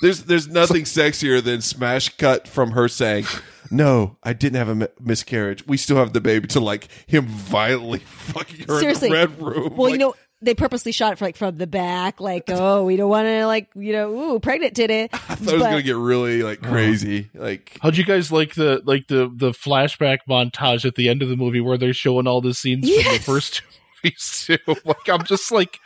There's 0.00 0.22
there's 0.22 0.46
nothing 0.46 0.84
sexier 0.84 1.42
than 1.42 1.60
smash 1.60 2.16
cut 2.18 2.46
from 2.46 2.70
her 2.70 2.86
saying, 2.86 3.24
"No, 3.70 4.16
I 4.22 4.32
didn't 4.32 4.56
have 4.56 4.68
a 4.68 4.74
mi- 4.74 4.86
miscarriage. 5.00 5.66
We 5.66 5.76
still 5.76 5.96
have 5.96 6.12
the 6.12 6.20
baby." 6.20 6.46
To 6.48 6.60
like 6.60 6.88
him 7.06 7.26
violently 7.26 7.98
fucking 8.04 8.66
her 8.68 8.80
Seriously. 8.80 9.08
in 9.08 9.12
the 9.12 9.18
red 9.18 9.40
room. 9.40 9.76
Well, 9.76 9.88
you 9.88 9.94
Like, 9.94 10.00
know, 10.00 10.14
they 10.40 10.54
purposely 10.54 10.92
shot 10.92 11.12
it 11.12 11.18
for 11.18 11.24
like 11.24 11.36
from 11.36 11.56
the 11.56 11.66
back, 11.66 12.20
like, 12.20 12.44
oh, 12.48 12.84
we 12.84 12.94
don't 12.96 13.10
want 13.10 13.26
to 13.26 13.44
like, 13.46 13.68
you 13.74 13.92
know, 13.92 14.12
ooh, 14.34 14.38
pregnant 14.40 14.72
did 14.74 14.90
it. 14.90 15.10
I 15.12 15.16
thought 15.18 15.48
it 15.54 15.58
was 15.58 15.62
gonna 15.64 15.82
get 15.82 15.96
really 15.96 16.42
like 16.44 16.62
uh-huh. 16.62 16.72
crazy. 16.72 17.28
Like 17.34 17.76
How'd 17.82 17.96
you 17.96 18.04
guys 18.04 18.30
like 18.30 18.54
the 18.54 18.80
like 18.84 19.08
the 19.08 19.30
the 19.34 19.50
flashback 19.50 20.18
montage 20.28 20.84
at 20.84 20.94
the 20.94 21.08
end 21.08 21.22
of 21.22 21.28
the 21.28 21.36
movie 21.36 21.60
where 21.60 21.76
they're 21.76 21.92
showing 21.92 22.26
all 22.28 22.40
the 22.40 22.54
scenes 22.54 22.86
from 22.88 22.96
the 22.96 23.02
Yes. 23.02 23.24
first 23.24 23.54
two 23.56 23.64
movies 24.04 24.44
too? 24.46 24.74
Like 24.84 25.08
I'm 25.08 25.24
just 25.24 25.50
like 25.50 25.78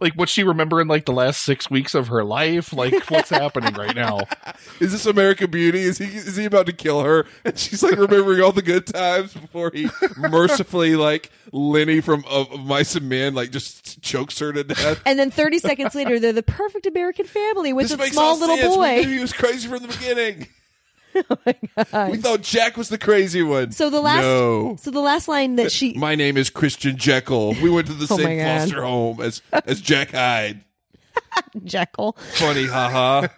like 0.00 0.14
what's 0.14 0.32
she 0.32 0.42
remembering 0.42 0.88
like 0.88 1.06
the 1.06 1.12
last 1.12 1.42
six 1.42 1.70
weeks 1.70 1.94
of 1.94 2.08
her 2.08 2.24
life? 2.24 2.72
Like 2.72 3.10
what's 3.10 3.30
happening 3.30 3.74
right 3.74 3.94
now? 3.94 4.20
is 4.80 4.92
this 4.92 5.06
American 5.06 5.50
Beauty? 5.50 5.82
Is 5.82 5.98
he 5.98 6.06
is 6.06 6.36
he 6.36 6.44
about 6.44 6.66
to 6.66 6.72
kill 6.72 7.02
her? 7.02 7.26
And 7.44 7.58
she's 7.58 7.82
like 7.82 7.96
remembering 7.96 8.42
all 8.42 8.52
the 8.52 8.62
good 8.62 8.86
times 8.86 9.34
before 9.34 9.70
he 9.72 9.88
mercifully 10.16 10.96
like 10.96 11.30
Lenny 11.52 12.00
from 12.00 12.24
of, 12.28 12.50
of 12.52 12.60
Mice 12.60 12.94
and 12.94 13.08
Men 13.08 13.34
like 13.34 13.50
just 13.50 14.00
chokes 14.02 14.38
her 14.38 14.52
to 14.52 14.64
death. 14.64 15.00
And 15.06 15.18
then 15.18 15.30
30 15.30 15.58
seconds 15.58 15.94
later, 15.94 16.18
they're 16.18 16.32
the 16.32 16.42
perfect 16.42 16.86
American 16.86 17.26
family 17.26 17.72
with 17.72 17.88
this 17.88 17.98
a 17.98 18.12
small 18.12 18.38
little 18.38 18.56
sense. 18.56 18.76
We 18.76 18.96
knew 18.96 19.02
boy. 19.02 19.08
he 19.08 19.18
was 19.20 19.32
crazy 19.32 19.68
from 19.68 19.82
the 19.82 19.88
beginning. 19.88 20.48
Oh 21.92 22.10
we 22.10 22.18
thought 22.18 22.42
Jack 22.42 22.76
was 22.76 22.88
the 22.88 22.98
crazy 22.98 23.42
one. 23.42 23.72
So 23.72 23.90
the 23.90 24.00
last, 24.00 24.22
no. 24.22 24.76
so 24.80 24.90
the 24.90 25.00
last 25.00 25.28
line 25.28 25.56
that 25.56 25.72
she, 25.72 25.94
My 25.94 26.14
name 26.14 26.36
is 26.36 26.50
Christian 26.50 26.96
Jekyll. 26.96 27.54
We 27.62 27.70
went 27.70 27.86
to 27.88 27.94
the 27.94 28.06
Oh 28.10 28.16
same 28.16 28.44
foster 28.44 28.82
home 28.82 29.20
as 29.20 29.42
as 29.52 29.80
Jack 29.80 30.10
Hyde. 30.10 30.64
Jekyll. 31.64 32.16
Funny, 32.34 32.66
haha. 32.66 33.28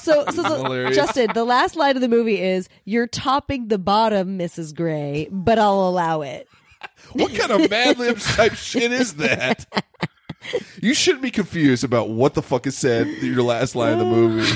So, 0.00 0.24
so 0.26 0.42
the, 0.42 0.92
Justin, 0.94 1.30
the 1.34 1.44
last 1.44 1.76
line 1.76 1.96
of 1.96 2.02
the 2.02 2.08
movie 2.08 2.40
is, 2.40 2.68
"You're 2.84 3.06
topping 3.06 3.68
the 3.68 3.78
bottom, 3.78 4.38
Mrs. 4.38 4.74
Grey, 4.74 5.28
but 5.30 5.58
I'll 5.58 5.88
allow 5.88 6.22
it." 6.22 6.48
what 7.12 7.34
kind 7.34 7.50
of 7.50 7.70
Mad 7.70 7.98
Libs 7.98 8.24
type 8.36 8.54
shit 8.54 8.92
is 8.92 9.14
that? 9.14 9.66
You 10.80 10.94
shouldn't 10.94 11.22
be 11.22 11.30
confused 11.30 11.84
about 11.84 12.08
what 12.08 12.34
the 12.34 12.42
fuck 12.42 12.66
is 12.66 12.76
said 12.76 13.06
your 13.06 13.42
last 13.42 13.76
line 13.76 13.92
of 13.92 13.98
the 14.00 14.04
movie. 14.04 14.50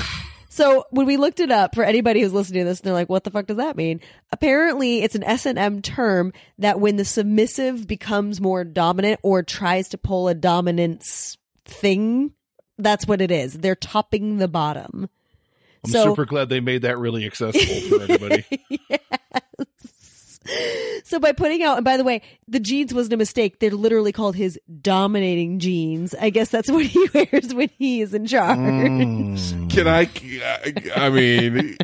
So 0.57 0.85
when 0.89 1.05
we 1.05 1.17
looked 1.17 1.39
it 1.39 1.51
up 1.51 1.75
for 1.75 1.83
anybody 1.83 2.21
who's 2.21 2.33
listening 2.33 2.61
to 2.61 2.65
this, 2.65 2.81
they're 2.81 2.91
like, 2.91 3.09
"What 3.09 3.23
the 3.23 3.29
fuck 3.29 3.45
does 3.45 3.57
that 3.57 3.77
mean?" 3.77 4.01
Apparently, 4.31 5.03
it's 5.03 5.13
an 5.13 5.23
S 5.23 5.45
and 5.45 5.59
M 5.59 5.83
term 5.83 6.33
that 6.57 6.79
when 6.79 6.95
the 6.95 7.05
submissive 7.05 7.87
becomes 7.87 8.41
more 8.41 8.63
dominant 8.63 9.19
or 9.21 9.43
tries 9.43 9.87
to 9.89 9.99
pull 9.99 10.27
a 10.27 10.33
dominance 10.33 11.37
thing, 11.65 12.31
that's 12.79 13.07
what 13.07 13.21
it 13.21 13.29
is. 13.29 13.53
They're 13.53 13.75
topping 13.75 14.37
the 14.39 14.47
bottom. 14.47 15.09
I'm 15.85 15.91
So- 15.91 16.05
super 16.05 16.25
glad 16.25 16.49
they 16.49 16.59
made 16.59 16.81
that 16.81 16.97
really 16.97 17.27
accessible 17.27 17.81
for 17.89 18.01
everybody. 18.01 18.43
So 21.03 21.19
by 21.19 21.31
putting 21.31 21.63
out, 21.63 21.77
and 21.77 21.85
by 21.85 21.95
the 21.95 22.03
way, 22.03 22.21
the 22.49 22.59
jeans 22.59 22.93
wasn't 22.93 23.13
a 23.13 23.17
mistake. 23.17 23.59
They're 23.59 23.71
literally 23.71 24.11
called 24.11 24.35
his 24.35 24.59
dominating 24.81 25.57
jeans. 25.57 26.13
I 26.19 26.29
guess 26.29 26.49
that's 26.49 26.69
what 26.71 26.85
he 26.85 27.07
wears 27.13 27.53
when 27.53 27.69
he 27.77 28.01
is 28.01 28.13
in 28.13 28.27
charge. 28.27 28.57
Mm. 28.57 29.69
Can 29.69 29.87
I? 29.87 30.09
I 30.97 31.09
mean, 31.09 31.77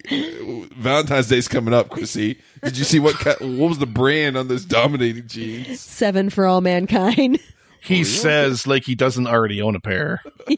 Valentine's 0.75 1.29
Day's 1.29 1.47
coming 1.47 1.73
up, 1.73 1.89
Chrissy. 1.89 2.37
Did 2.63 2.77
you 2.77 2.83
see 2.83 2.99
what? 2.99 3.15
What 3.39 3.69
was 3.69 3.79
the 3.79 3.85
brand 3.85 4.35
on 4.35 4.49
those 4.49 4.65
dominating 4.65 5.27
jeans? 5.27 5.79
Seven 5.79 6.29
for 6.29 6.45
all 6.45 6.59
mankind. 6.59 7.39
He 7.83 8.03
says 8.03 8.65
like 8.65 8.85
he 8.85 8.95
doesn't 8.95 9.27
already 9.27 9.61
own 9.61 9.75
a 9.75 9.79
pair. 9.79 10.21
I'm 10.47 10.57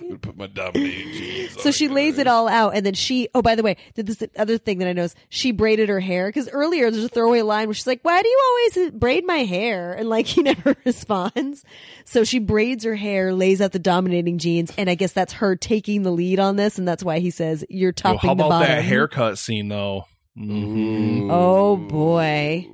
gonna 0.00 0.18
put 0.18 0.36
my 0.36 0.46
dominating 0.46 1.12
jeans. 1.12 1.62
So 1.62 1.70
she 1.70 1.88
lays 1.88 2.18
it 2.18 2.26
all 2.26 2.48
out, 2.48 2.74
and 2.74 2.84
then 2.84 2.94
she. 2.94 3.28
Oh, 3.34 3.42
by 3.42 3.54
the 3.54 3.62
way, 3.62 3.76
did 3.94 4.06
this 4.06 4.22
other 4.36 4.56
thing 4.56 4.78
that 4.78 4.88
I 4.88 4.92
noticed? 4.92 5.16
She 5.28 5.52
braided 5.52 5.88
her 5.88 6.00
hair 6.00 6.28
because 6.28 6.48
earlier 6.48 6.90
there's 6.90 7.04
a 7.04 7.08
throwaway 7.08 7.42
line 7.42 7.68
where 7.68 7.74
she's 7.74 7.86
like, 7.86 8.00
"Why 8.02 8.22
do 8.22 8.28
you 8.28 8.40
always 8.76 8.90
braid 8.92 9.26
my 9.26 9.44
hair?" 9.44 9.92
And 9.92 10.08
like 10.08 10.26
he 10.34 10.42
never 10.42 10.74
responds. 10.84 11.62
So 12.04 12.24
she 12.24 12.38
braids 12.38 12.84
her 12.84 12.94
hair, 12.94 13.34
lays 13.34 13.60
out 13.60 13.72
the 13.72 13.78
dominating 13.78 14.38
jeans, 14.38 14.72
and 14.78 14.88
I 14.88 14.94
guess 14.94 15.12
that's 15.12 15.34
her 15.34 15.56
taking 15.56 16.02
the 16.02 16.10
lead 16.10 16.40
on 16.40 16.56
this, 16.56 16.78
and 16.78 16.88
that's 16.88 17.04
why 17.04 17.18
he 17.18 17.30
says, 17.30 17.64
"You're 17.68 17.92
topping 17.92 18.14
Yo, 18.14 18.34
topping 18.34 18.38
how 18.38 18.46
about 18.46 18.66
that 18.66 18.82
haircut 18.82 19.38
scene 19.38 19.68
though? 19.68 20.04
Mhm. 20.38 21.28
Oh 21.30 21.76
boy. 21.76 22.68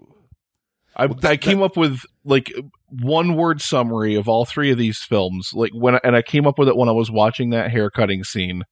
I, 0.96 1.08
I 1.22 1.36
came 1.36 1.62
up 1.62 1.76
with 1.76 2.00
like 2.24 2.52
one 2.90 3.36
word 3.36 3.60
summary 3.60 4.14
of 4.14 4.28
all 4.28 4.44
three 4.44 4.70
of 4.70 4.78
these 4.78 4.98
films. 4.98 5.50
Like 5.54 5.72
when, 5.72 5.96
I, 5.96 6.00
and 6.04 6.16
I 6.16 6.22
came 6.22 6.46
up 6.46 6.58
with 6.58 6.68
it 6.68 6.76
when 6.76 6.88
I 6.88 6.92
was 6.92 7.10
watching 7.10 7.50
that 7.50 7.70
hair 7.70 7.90
cutting 7.90 8.24
scene. 8.24 8.64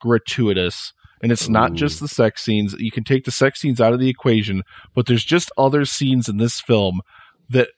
Gratuitous, 0.00 0.92
and 1.22 1.30
it's 1.30 1.48
not 1.48 1.74
just 1.74 2.00
the 2.00 2.08
sex 2.08 2.42
scenes. 2.42 2.74
You 2.76 2.90
can 2.90 3.04
take 3.04 3.24
the 3.24 3.30
sex 3.30 3.60
scenes 3.60 3.80
out 3.80 3.92
of 3.92 4.00
the 4.00 4.08
equation, 4.08 4.64
but 4.96 5.06
there's 5.06 5.24
just 5.24 5.52
other 5.56 5.84
scenes 5.84 6.28
in 6.28 6.38
this 6.38 6.60
film 6.60 7.02
that 7.48 7.68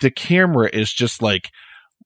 the 0.00 0.10
camera 0.10 0.68
is 0.70 0.92
just 0.92 1.22
like, 1.22 1.48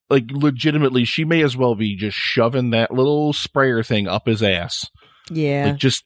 like 0.08 0.30
legitimately, 0.30 1.04
she 1.04 1.24
may 1.24 1.42
as 1.42 1.56
well 1.56 1.74
be 1.74 1.96
just 1.96 2.16
shoving 2.16 2.70
that 2.70 2.92
little 2.92 3.32
sprayer 3.32 3.82
thing 3.82 4.06
up 4.06 4.28
his 4.28 4.44
ass. 4.44 4.86
Yeah. 5.28 5.70
Like 5.70 5.76
just 5.78 6.04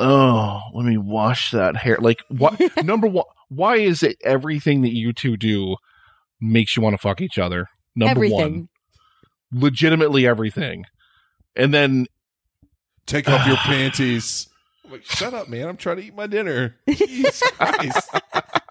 oh, 0.00 0.60
let 0.74 0.84
me 0.84 0.96
wash 0.96 1.52
that 1.52 1.76
hair. 1.76 1.98
Like 2.00 2.22
what 2.28 2.60
number 2.84 3.06
one 3.06 3.26
why 3.50 3.76
is 3.76 4.02
it 4.02 4.16
everything 4.24 4.82
that 4.82 4.94
you 4.94 5.12
two 5.12 5.36
do 5.36 5.76
makes 6.40 6.76
you 6.76 6.82
want 6.82 6.94
to 6.94 6.98
fuck 6.98 7.20
each 7.20 7.38
other? 7.38 7.66
Number 7.96 8.10
Everything. 8.24 8.36
one. 8.38 8.68
Legitimately 9.52 10.26
everything. 10.26 10.84
And 11.56 11.74
then 11.74 12.06
Take 13.06 13.28
off 13.28 13.46
your 13.46 13.56
panties. 13.56 14.48
I'm 14.84 14.92
like, 14.92 15.04
shut 15.04 15.34
up, 15.34 15.48
man. 15.48 15.68
I'm 15.68 15.76
trying 15.76 15.96
to 15.96 16.04
eat 16.04 16.14
my 16.14 16.26
dinner. 16.28 16.76
Jesus 16.88 17.42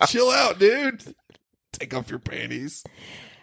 Chill 0.07 0.29
out, 0.29 0.59
dude. 0.59 1.03
Take 1.73 1.93
off 1.93 2.09
your 2.09 2.19
panties. 2.19 2.83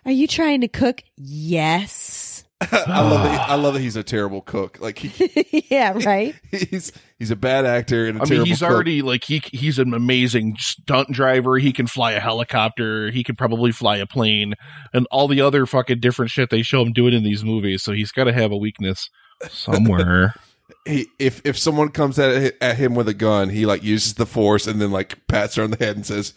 Are 0.05 0.13
you 0.13 0.27
trying 0.27 0.63
to 0.63 0.69
cook? 0.69 1.03
Yes. 1.17 2.36
I 2.61 3.03
love 3.03 3.23
that. 3.25 3.41
I 3.51 3.55
love 3.57 3.75
that 3.75 3.81
he's 3.81 3.97
a 3.97 4.03
terrible 4.03 4.41
cook. 4.41 4.79
Like 4.81 4.99
he, 4.99 5.67
yeah, 5.71 5.93
right. 6.05 6.35
he's 6.51 6.93
he's 7.19 7.31
a 7.31 7.37
bad 7.37 7.67
actor 7.67 8.07
and 8.07 8.19
a 8.19 8.23
I 8.23 8.25
mean, 8.27 8.45
he's 8.45 8.61
cook. 8.61 8.71
already 8.71 9.03
like 9.03 9.25
he 9.25 9.43
he's 9.53 9.79
an 9.79 9.95
amazing 9.95 10.57
stunt 10.59 11.13
driver. 11.13 11.59
He 11.59 11.73
can 11.73 11.87
fly 11.87 12.13
a 12.13 12.21
helicopter. 12.21 13.11
He 13.11 13.23
can 13.23 13.37
probably 13.37 13.73
fly 13.73 13.97
a 13.99 14.07
plane, 14.07 14.55
and 14.93 15.07
all 15.11 15.29
the 15.29 15.41
other 15.41 15.67
fucking 15.67 16.01
different 16.01 16.31
shit 16.31 16.51
they 16.51 16.63
show 16.63 16.83
him 16.83 16.93
doing 16.93 17.15
in 17.15 17.23
these 17.23 17.45
movies. 17.45 17.83
So 17.83 17.93
he's 17.93 18.13
got 18.13 18.25
to 18.25 18.33
have 18.33 18.53
a 18.53 18.57
weakness 18.57 19.11
somewhere. 19.49 20.35
he 20.87 21.09
if 21.19 21.43
if 21.45 21.59
someone 21.59 21.91
comes 21.91 22.19
at 22.19 22.55
at 22.61 22.77
him 22.77 22.95
with 22.95 23.09
a 23.09 23.15
gun, 23.15 23.51
he 23.51 23.67
like 23.67 23.83
uses 23.83 24.15
the 24.15 24.27
force 24.27 24.67
and 24.67 24.81
then 24.81 24.91
like 24.91 25.27
pats 25.27 25.57
her 25.57 25.63
on 25.63 25.73
the 25.73 25.85
head 25.85 25.97
and 25.97 26.07
says, 26.07 26.35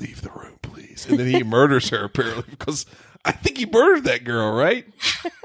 "Leave 0.00 0.22
the 0.22 0.30
room, 0.30 0.58
please." 0.62 1.06
And 1.08 1.18
then 1.18 1.28
he 1.28 1.42
murders 1.42 1.90
her 1.90 2.04
apparently 2.04 2.44
because 2.50 2.86
I 3.24 3.32
think 3.32 3.58
he 3.58 3.66
murdered 3.66 4.04
that 4.04 4.24
girl, 4.24 4.52
right? 4.52 4.84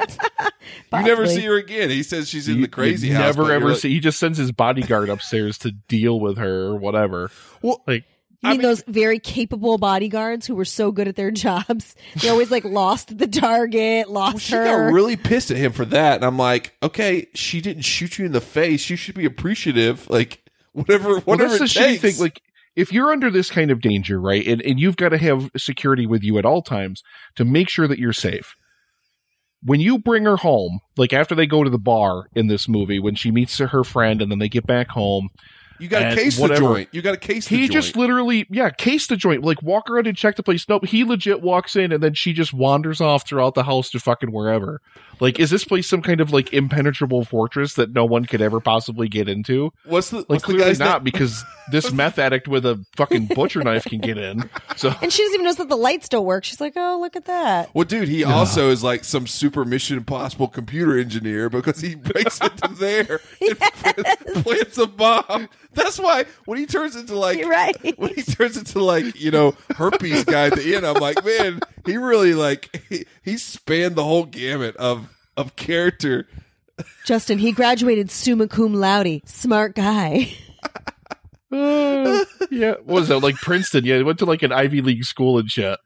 you 0.94 1.04
never 1.04 1.28
see 1.28 1.42
her 1.42 1.56
again. 1.58 1.90
He 1.90 2.04
says 2.04 2.28
she's 2.30 2.48
in 2.48 2.56
You- 2.58 2.62
the 2.64 2.68
crazy 2.68 3.10
house. 3.10 3.36
Never 3.38 3.52
ever 3.52 3.70
like, 3.70 3.78
see. 3.80 3.90
He 3.90 4.00
just 4.00 4.20
sends 4.20 4.38
his 4.38 4.52
bodyguard 4.52 5.10
upstairs 5.10 5.58
to 5.60 5.72
deal 5.72 6.20
with 6.20 6.38
her 6.38 6.64
or 6.68 6.76
whatever. 6.76 7.30
Well, 7.62 7.84
Like 7.86 8.06
You 8.42 8.50
mean, 8.52 8.62
those 8.62 8.84
very 8.88 9.20
capable 9.20 9.78
bodyguards 9.78 10.48
who 10.48 10.56
were 10.56 10.66
so 10.66 10.92
good 10.92 11.08
at 11.08 11.16
their 11.16 11.30
jobs? 11.46 11.96
They 12.22 12.30
always 12.30 12.50
like 12.52 12.66
lost 12.66 13.18
the 13.18 13.28
target, 13.28 14.10
lost 14.10 14.42
she 14.42 14.56
her. 14.56 14.64
got 14.64 14.94
really 14.94 15.16
pissed 15.16 15.52
at 15.52 15.58
him 15.58 15.72
for 15.72 15.86
that, 15.86 16.16
and 16.16 16.26
I'm 16.26 16.38
like, 16.38 16.74
okay, 16.82 17.28
she 17.36 17.62
didn't 17.62 17.84
shoot 17.84 18.18
you 18.18 18.26
in 18.26 18.32
the 18.32 18.42
face. 18.42 18.90
You 18.90 18.96
should 18.96 19.16
be 19.16 19.26
appreciative. 19.26 20.10
Like 20.10 20.44
whatever, 20.74 21.10
well, 21.10 21.22
whatever 21.22 21.58
that's 21.58 21.74
the 21.74 21.80
it 21.80 22.00
takes. 22.00 22.02
thing. 22.02 22.24
Like 22.24 22.42
if 22.78 22.94
you're 22.94 23.12
under 23.12 23.32
this 23.32 23.50
kind 23.50 23.72
of 23.72 23.82
danger, 23.82 24.22
right, 24.22 24.46
and 24.46 24.62
and 24.62 24.80
you've 24.80 24.96
got 24.96 25.10
to 25.10 25.18
have 25.18 25.50
security 25.58 26.06
with 26.06 26.24
you 26.24 26.38
at 26.38 26.46
all 26.46 26.62
times 26.62 27.02
to 27.36 27.44
make 27.44 27.70
sure 27.70 27.88
that 27.88 27.98
you're 27.98 28.14
safe. 28.14 28.54
When 29.64 29.82
you 29.82 29.98
bring 29.98 30.24
her 30.26 30.38
home, 30.38 30.80
like 30.96 31.12
after 31.12 31.34
they 31.34 31.48
go 31.48 31.64
to 31.64 31.70
the 31.70 31.80
bar 31.80 32.28
in 32.36 32.48
this 32.48 32.70
movie, 32.70 33.00
when 33.00 33.16
she 33.16 33.32
meets 33.32 33.58
her 33.58 33.84
friend 33.84 34.22
and 34.22 34.32
then 34.32 34.38
they 34.38 34.48
get 34.48 34.68
back 34.68 34.90
home, 34.90 35.30
you 35.80 35.88
got 35.88 36.12
to 36.12 36.16
case 36.16 36.40
whatever. 36.40 36.62
the 36.62 36.68
joint. 36.68 36.90
You 36.92 37.02
got 37.02 37.12
to 37.12 37.18
case 37.18 37.48
the 37.48 37.58
he 37.58 37.68
just 37.68 37.96
literally, 37.96 38.46
yeah, 38.52 38.70
case 38.70 39.08
the 39.08 39.18
joint. 39.18 39.44
Like 39.44 39.62
walk 39.64 39.90
around 39.90 40.06
and 40.06 40.16
check 40.16 40.36
the 40.36 40.44
place. 40.44 40.68
Nope, 40.70 40.86
he 40.86 41.04
legit 41.04 41.42
walks 41.42 41.76
in 41.76 41.92
and 41.92 42.02
then 42.02 42.14
she 42.14 42.32
just 42.34 42.54
wanders 42.54 43.02
off 43.02 43.28
throughout 43.28 43.56
the 43.56 43.64
house 43.64 43.90
to 43.90 44.00
fucking 44.00 44.32
wherever. 44.32 44.82
Like, 45.20 45.40
is 45.40 45.50
this 45.50 45.64
place 45.66 45.88
some 45.88 46.02
kind 46.02 46.22
of 46.22 46.32
like 46.32 46.54
impenetrable 46.54 47.26
fortress 47.26 47.74
that 47.76 47.92
no 47.92 48.06
one 48.06 48.26
could 48.26 48.42
ever 48.42 48.60
possibly 48.60 49.08
get 49.08 49.28
into? 49.28 49.72
what's 49.86 50.10
the 50.12 50.18
Like 50.18 50.30
what's 50.30 50.44
clearly 50.46 50.66
guy's 50.66 50.80
not 50.80 51.00
name? 51.00 51.04
because 51.06 51.44
this 51.72 51.92
meth 51.92 52.20
addict 52.20 52.48
with 52.48 52.66
a 52.66 52.84
fucking 52.96 53.28
butcher 53.28 53.62
knife 53.64 53.86
can 53.86 54.00
get 54.00 54.18
in. 54.18 54.50
So 54.76 54.90
and 55.02 55.12
she 55.12 55.24
doesn't 55.24 55.34
even 55.36 55.46
know 55.46 55.54
that 55.54 55.70
the 55.70 55.76
lights 55.76 56.08
don't 56.10 56.26
work. 56.26 56.44
She's 56.44 56.62
like, 56.62 56.74
"Oh, 56.76 57.00
look 57.02 57.16
at 57.16 57.26
that." 57.26 57.74
Well, 57.74 57.86
dude, 57.86 58.08
he 58.08 58.24
also 58.24 58.70
is 58.70 58.84
like 58.84 59.04
some 59.04 59.28
super 59.28 59.66
Mission 59.66 59.98
Impossible 59.98 60.48
computer 60.48 60.98
engineer 60.98 61.50
because 61.50 61.80
he 61.82 61.96
breaks 61.96 62.40
into 62.40 62.68
there 62.80 63.20
and 63.42 64.44
plants 64.44 64.78
a 64.78 64.88
bomb. 64.88 65.50
That's 65.74 66.00
why 66.00 66.26
when 66.46 66.58
he 66.58 66.66
turns 66.66 66.96
into 66.96 67.18
like 67.18 67.38
You're 67.38 67.50
right. 67.50 67.76
when 67.98 68.14
he 68.14 68.22
turns 68.24 68.58
into 68.58 68.84
like 68.84 69.20
you 69.20 69.32
know 69.32 69.54
herpes 69.76 70.24
guy 70.26 70.48
at 70.48 70.56
the 70.56 70.76
end, 70.76 70.86
I'm 70.86 70.96
like, 70.96 71.24
man, 71.26 71.60
he 71.88 71.98
really 71.98 72.34
like 72.34 72.84
he, 72.90 73.06
he 73.24 73.38
spanned 73.38 73.96
the 73.96 74.04
whole 74.04 74.26
gamut 74.26 74.76
of 74.78 75.10
of 75.36 75.56
character. 75.56 76.28
Justin, 77.06 77.40
he 77.40 77.52
graduated 77.52 78.12
summa 78.12 78.48
cum 78.48 78.74
laude. 78.74 79.22
Smart 79.26 79.76
guy. 79.76 80.32
uh, 81.52 82.26
yeah, 82.52 82.74
what 82.84 82.88
was 82.88 83.08
that 83.08 83.20
like 83.20 83.36
Princeton? 83.36 83.84
Yeah, 83.86 83.98
he 83.98 84.04
went 84.04 84.20
to 84.20 84.26
like 84.26 84.44
an 84.44 84.52
Ivy 84.52 84.82
League 84.82 85.04
school 85.06 85.40
and 85.40 85.50
shit. 85.50 85.80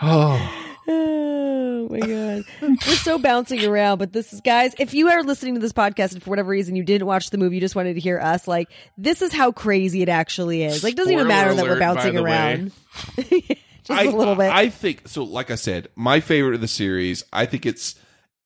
Oh, 0.00 0.68
Oh 0.90 1.86
my 1.90 2.00
god, 2.00 2.44
we're 2.60 2.94
so 2.96 3.18
bouncing 3.18 3.64
around. 3.64 3.98
But 3.98 4.12
this 4.12 4.32
is, 4.32 4.40
guys, 4.40 4.74
if 4.78 4.94
you 4.94 5.08
are 5.08 5.22
listening 5.22 5.54
to 5.54 5.60
this 5.60 5.72
podcast 5.72 6.12
and 6.12 6.22
for 6.22 6.30
whatever 6.30 6.48
reason 6.50 6.76
you 6.76 6.82
didn't 6.82 7.06
watch 7.06 7.30
the 7.30 7.38
movie, 7.38 7.56
you 7.56 7.60
just 7.60 7.76
wanted 7.76 7.94
to 7.94 8.00
hear 8.00 8.18
us, 8.18 8.48
like 8.48 8.68
this 8.96 9.22
is 9.22 9.32
how 9.32 9.52
crazy 9.52 10.02
it 10.02 10.08
actually 10.08 10.64
is. 10.64 10.82
Like, 10.82 10.92
it 10.94 10.96
doesn't 10.96 11.12
even 11.12 11.26
Spoiler 11.26 11.36
matter 11.36 11.54
that 11.54 11.64
we're 11.64 11.78
bouncing 11.78 12.14
the 12.14 12.22
way. 12.22 12.30
around. 12.30 12.72
just 13.88 14.00
I, 14.00 14.04
a 14.04 14.10
little 14.10 14.36
bit. 14.36 14.50
I 14.50 14.68
think 14.68 15.08
so. 15.08 15.24
Like 15.24 15.50
I 15.50 15.56
said, 15.56 15.88
my 15.96 16.20
favorite 16.20 16.54
of 16.54 16.60
the 16.60 16.68
series. 16.68 17.24
I 17.32 17.46
think 17.46 17.66
it's 17.66 17.96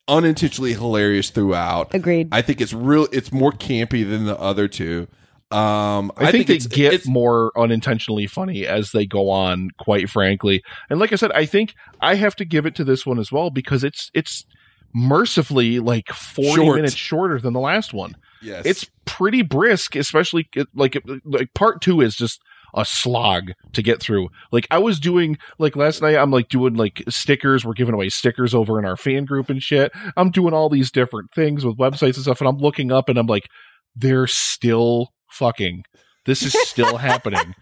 unintentionally 0.08 0.72
hilarious 0.72 1.30
throughout. 1.30 1.94
Agreed. 1.94 2.28
I 2.32 2.42
think 2.42 2.60
it's 2.60 2.72
real. 2.72 3.06
It's 3.12 3.32
more 3.32 3.52
campy 3.52 4.08
than 4.08 4.24
the 4.24 4.38
other 4.38 4.68
two. 4.68 5.08
Um, 5.50 6.12
I, 6.16 6.32
think, 6.32 6.46
they 6.46 6.54
it's, 6.54 6.66
get 6.66 6.94
it's, 6.94 7.06
more 7.06 7.52
unintentionally 7.58 8.26
funny 8.26 8.66
as 8.66 8.92
they 8.92 9.04
go 9.04 9.28
on, 9.28 9.68
quite 9.78 10.08
frankly. 10.08 10.62
And 10.88 10.98
like 10.98 11.12
I 11.12 11.16
said, 11.16 11.30
I 11.32 11.44
think 11.44 11.74
I 12.00 12.14
have 12.14 12.34
to 12.36 12.46
give 12.46 12.64
it 12.64 12.74
to 12.76 12.84
this 12.84 13.04
one 13.04 13.18
as 13.18 13.30
well 13.30 13.50
because 13.50 13.84
it's 13.84 14.10
it's 14.14 14.46
mercifully 14.94 15.78
like 15.78 16.08
40 16.08 16.54
Short. 16.54 16.76
minutes 16.76 16.94
shorter 16.94 17.38
than 17.38 17.52
the 17.52 17.60
last 17.60 17.92
one. 17.92 18.16
Yes. 18.40 18.64
It's 18.64 18.90
pretty 19.04 19.42
brisk, 19.42 19.94
especially 19.94 20.48
like 20.74 20.96
like 21.22 21.52
part 21.54 21.82
2 21.82 22.00
is 22.00 22.16
just 22.16 22.40
a 22.74 22.84
slog 22.84 23.52
to 23.72 23.82
get 23.82 24.00
through. 24.00 24.28
Like 24.50 24.66
I 24.70 24.78
was 24.78 24.98
doing 24.98 25.38
like 25.58 25.76
last 25.76 26.02
night 26.02 26.16
I'm 26.16 26.30
like 26.30 26.48
doing 26.48 26.74
like 26.74 27.02
stickers, 27.08 27.64
we're 27.64 27.74
giving 27.74 27.94
away 27.94 28.08
stickers 28.08 28.54
over 28.54 28.78
in 28.78 28.84
our 28.84 28.96
fan 28.96 29.24
group 29.24 29.50
and 29.50 29.62
shit. 29.62 29.92
I'm 30.16 30.30
doing 30.30 30.54
all 30.54 30.68
these 30.68 30.90
different 30.90 31.32
things 31.34 31.64
with 31.64 31.78
websites 31.78 32.14
and 32.14 32.22
stuff 32.22 32.40
and 32.40 32.48
I'm 32.48 32.58
looking 32.58 32.90
up 32.92 33.08
and 33.08 33.18
I'm 33.18 33.26
like 33.26 33.48
they're 33.94 34.26
still 34.26 35.08
fucking. 35.30 35.84
This 36.24 36.42
is 36.42 36.52
still 36.68 36.96
happening. 36.98 37.54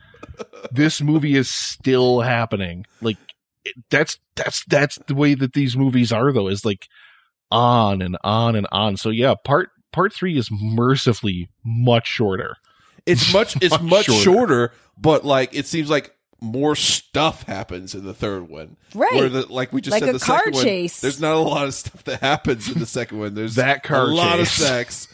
This 0.70 1.00
movie 1.00 1.36
is 1.36 1.50
still 1.50 2.20
happening. 2.20 2.84
Like 3.00 3.18
that's 3.90 4.18
that's 4.36 4.64
that's 4.66 4.98
the 5.06 5.14
way 5.14 5.34
that 5.34 5.52
these 5.52 5.76
movies 5.76 6.12
are 6.12 6.32
though 6.32 6.48
is 6.48 6.64
like 6.64 6.86
on 7.50 8.02
and 8.02 8.16
on 8.22 8.56
and 8.56 8.66
on. 8.72 8.96
So 8.96 9.10
yeah, 9.10 9.34
part 9.44 9.70
part 9.92 10.12
3 10.12 10.36
is 10.36 10.48
mercifully 10.50 11.48
much 11.64 12.06
shorter. 12.06 12.56
It's 13.06 13.32
much. 13.32 13.56
It's 13.62 13.72
much 13.80 13.82
much 13.82 14.04
shorter. 14.06 14.22
shorter. 14.22 14.72
but 14.98 15.24
like 15.24 15.54
it 15.54 15.66
seems 15.66 15.88
like 15.90 16.14
more 16.42 16.74
stuff 16.74 17.42
happens 17.42 17.94
in 17.94 18.04
the 18.04 18.14
third 18.14 18.48
one. 18.48 18.76
Right. 18.94 19.12
Where 19.14 19.28
the 19.28 19.52
like 19.52 19.72
we 19.72 19.80
just 19.82 19.92
Like 19.92 20.00
said 20.04 20.14
a 20.14 20.18
the 20.18 20.24
car 20.24 20.38
second 20.38 20.54
one, 20.54 20.64
chase. 20.64 21.00
there's 21.00 21.20
not 21.20 21.34
a 21.34 21.38
lot 21.38 21.66
of 21.66 21.74
stuff 21.74 22.02
that 22.04 22.20
happens 22.20 22.70
in 22.70 22.78
the 22.78 22.86
second 22.86 23.18
one. 23.18 23.34
There's 23.34 23.56
That 23.56 23.82
car 23.82 24.02
a 24.04 24.14
lot 24.14 24.40
of 24.40 24.48
sex. 24.48 25.06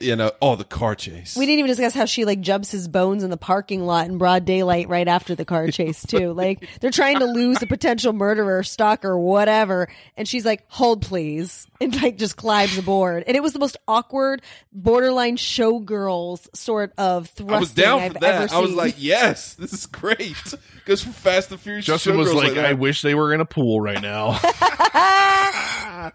You 0.00 0.16
know, 0.16 0.32
oh 0.40 0.56
the 0.56 0.64
car 0.64 0.94
chase. 0.94 1.36
we 1.36 1.44
didn't 1.46 1.58
even 1.60 1.68
discuss 1.68 1.94
how 1.94 2.06
she 2.06 2.24
like 2.24 2.40
jumps 2.40 2.70
his 2.70 2.88
bones 2.88 3.22
in 3.22 3.30
the 3.30 3.36
parking 3.36 3.84
lot 3.84 4.08
in 4.08 4.18
broad 4.18 4.44
daylight 4.44 4.88
right 4.88 5.06
after 5.06 5.34
the 5.34 5.44
car 5.44 5.68
chase 5.70 6.04
too. 6.04 6.32
like 6.32 6.66
they're 6.80 6.90
trying 6.90 7.18
to 7.18 7.26
lose 7.26 7.62
a 7.62 7.66
potential 7.66 8.12
murderer, 8.12 8.62
stalker, 8.62 9.18
whatever, 9.18 9.88
and 10.16 10.26
she's 10.26 10.44
like, 10.44 10.64
"Hold, 10.68 11.02
please," 11.02 11.66
and 11.80 12.00
like 12.02 12.16
just 12.16 12.36
climbs 12.36 12.78
aboard. 12.78 13.24
And 13.26 13.36
it 13.36 13.42
was 13.42 13.52
the 13.52 13.58
most 13.58 13.76
awkward, 13.86 14.42
borderline 14.72 15.36
showgirls 15.36 16.48
sort 16.56 16.92
of 16.98 17.28
thrusting 17.28 17.54
I 17.54 17.60
was 17.60 17.74
down 17.74 18.00
I've 18.00 18.12
for 18.12 18.18
that. 18.20 18.52
I 18.52 18.58
was 18.58 18.72
like, 18.72 18.94
yes, 18.98 19.54
this 19.54 19.72
is 19.72 19.86
great. 19.86 20.36
Because 20.80 21.04
for 21.04 21.10
Fast 21.10 21.50
and 21.52 21.60
Furious, 21.60 21.84
Justin 21.84 22.16
was 22.16 22.28
showgirls 22.30 22.56
like. 22.56 22.56
I 22.56 22.72
wish 22.72 23.02
they 23.02 23.14
were 23.14 23.32
in 23.32 23.40
a 23.40 23.44
pool 23.44 23.80
right 23.80 24.00
now. 24.00 24.32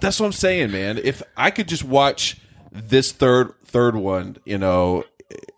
That's 0.00 0.20
what 0.20 0.26
I'm 0.26 0.32
saying, 0.32 0.70
man. 0.70 0.98
If 1.02 1.22
I 1.36 1.50
could 1.50 1.68
just 1.68 1.84
watch 1.84 2.40
this 2.88 3.12
third 3.12 3.54
third 3.64 3.96
one, 3.96 4.36
you 4.44 4.58
know, 4.58 5.04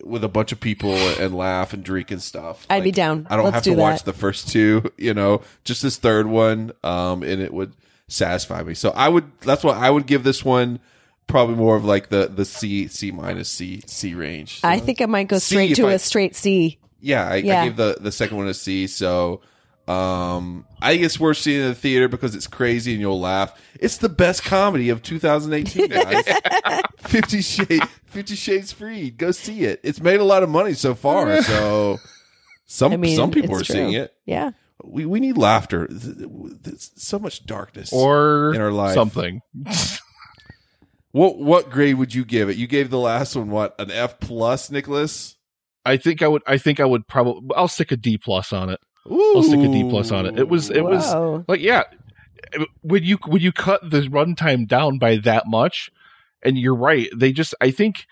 with 0.03 0.25
a 0.25 0.29
bunch 0.29 0.53
of 0.53 0.61
people 0.61 0.93
and 0.95 1.35
laugh 1.35 1.73
and 1.73 1.85
drink 1.85 2.11
and 2.11 2.21
stuff, 2.23 2.67
I'd 2.69 2.85
be 2.85 2.91
down. 2.91 3.27
I 3.31 3.37
don't 3.37 3.45
Let's 3.47 3.55
have 3.57 3.65
do 3.65 3.75
to 3.75 3.81
watch 3.81 4.03
the 4.03 4.13
first 4.13 4.49
two, 4.49 4.91
you 4.99 5.15
know, 5.15 5.43
just 5.65 5.83
this 5.83 5.97
third 5.97 6.27
one, 6.27 6.73
um, 6.83 7.23
and 7.23 7.41
it 7.41 7.53
would 7.55 7.73
satisfy 8.09 8.63
me. 8.63 8.75
So 8.75 8.91
I 8.91 9.09
would. 9.09 9.31
That's 9.41 9.63
why 9.65 9.75
I 9.77 9.91
would 9.91 10.07
give 10.07 10.25
this 10.25 10.45
one 10.45 10.81
probably 11.27 11.55
more 11.55 11.77
of 11.77 11.85
like 11.85 12.09
the 12.09 12.27
the 12.27 12.45
C 12.45 12.89
C 12.89 13.13
minus 13.13 13.49
C 13.49 13.83
C 13.87 14.15
range. 14.15 14.61
So, 14.61 14.69
I 14.69 14.81
think 14.81 15.01
I 15.01 15.07
might 15.07 15.29
go 15.29 15.39
straight 15.39 15.71
if 15.73 15.77
to 15.77 15.87
I- 15.87 15.93
a 15.93 15.99
straight 15.99 16.35
C. 16.35 16.79
yeah, 17.01 17.29
I, 17.29 17.37
Yeah. 17.37 17.63
I 17.63 17.65
gave 17.67 17.77
the 17.77 17.97
the 18.01 18.13
second 18.13 18.37
one 18.39 18.49
a 18.49 18.55
C. 18.55 18.87
So 18.89 19.41
um, 19.91 20.67
I 20.81 20.93
think 20.93 21.05
it's 21.05 21.19
worth 21.19 21.39
seeing 21.39 21.63
in 21.63 21.69
the 21.69 21.75
theater 21.75 22.09
because 22.09 22.35
it's 22.35 22.47
crazy 22.47 22.93
and 22.93 23.01
you'll 23.01 23.21
laugh. 23.21 23.61
It's 23.81 23.97
the 23.97 24.09
best 24.09 24.45
comedy 24.45 24.89
of 24.91 25.03
2018, 25.03 25.89
guys. 25.91 26.25
Fifty 26.99 27.41
Shades, 27.41 27.87
Fifty 28.05 28.37
Shades 28.37 28.73
Freed. 28.73 29.19
Go 29.19 29.33
see 29.33 29.65
it. 29.65 29.81
It's 29.83 30.01
made 30.01 30.21
a 30.21 30.25
lot 30.25 30.43
of 30.43 30.49
money 30.49 30.75
so 30.75 30.95
far. 30.95 31.43
So 31.43 31.99
some 32.67 32.93
I 32.93 32.97
mean, 32.97 33.17
some 33.17 33.31
people 33.31 33.59
it's 33.59 33.71
are 33.71 33.73
seeing 33.73 33.93
it. 33.95 34.15
Yeah. 34.27 34.51
We 34.85 35.07
we 35.07 35.21
need 35.21 35.37
laughter. 35.37 35.89
There's 35.91 36.93
so 36.97 37.19
much 37.19 37.45
darkness 37.45 37.93
or 37.93 38.55
in 38.55 38.61
our 38.61 38.73
life. 38.73 38.95
something. 38.95 39.43
What 41.13 41.39
what 41.39 41.71
grade 41.71 41.97
would 41.97 42.15
you 42.15 42.25
give 42.25 42.49
it? 42.49 42.57
You 42.57 42.67
gave 42.67 42.91
the 42.91 42.99
last 42.99 43.35
one 43.35 43.51
what 43.51 43.75
an 43.81 43.91
F 43.91 44.21
plus, 44.21 44.71
Nicholas. 44.71 45.37
I 45.85 45.97
think 45.97 46.23
I 46.23 46.29
would. 46.29 46.43
I 46.47 46.57
think 46.57 46.79
I 46.79 46.85
would 46.85 47.07
probably. 47.09 47.51
I'll 47.57 47.69
stick 47.69 47.91
a 47.91 47.97
D 47.97 48.17
plus 48.17 48.53
on 48.53 48.71
it. 48.71 48.79
I'll 49.09 49.43
stick 49.43 49.61
a 49.61 49.69
D 49.69 49.89
plus 49.89 50.11
on 50.11 50.27
it. 50.27 50.39
It 50.39 50.49
was. 50.49 50.71
It 50.71 50.83
Whoa. 50.83 50.91
was 50.91 51.45
like 51.49 51.61
yeah. 51.61 51.85
When 52.83 53.05
you 53.05 53.19
when 53.27 53.41
you 53.43 53.53
cut 53.53 53.89
the 53.89 54.03
runtime 54.03 54.67
down 54.67 54.99
by 54.99 55.17
that 55.19 55.45
much, 55.47 55.91
and 56.43 56.59
you're 56.59 56.75
right, 56.75 57.09
they 57.17 57.33
just. 57.33 57.55
I 57.61 57.71
think 57.71 58.07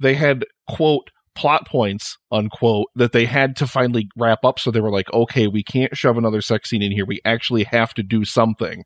they 0.00 0.14
had 0.14 0.44
quote 0.68 1.10
plot 1.34 1.66
points 1.66 2.18
unquote 2.30 2.88
that 2.94 3.12
they 3.12 3.24
had 3.24 3.56
to 3.56 3.66
finally 3.66 4.08
wrap 4.16 4.44
up. 4.44 4.58
So 4.58 4.70
they 4.70 4.80
were 4.80 4.90
like, 4.90 5.12
okay, 5.12 5.46
we 5.46 5.62
can't 5.62 5.96
shove 5.96 6.18
another 6.18 6.40
sex 6.42 6.70
scene 6.70 6.82
in 6.82 6.92
here. 6.92 7.06
We 7.06 7.20
actually 7.24 7.64
have 7.64 7.94
to 7.94 8.02
do 8.02 8.24
something. 8.24 8.84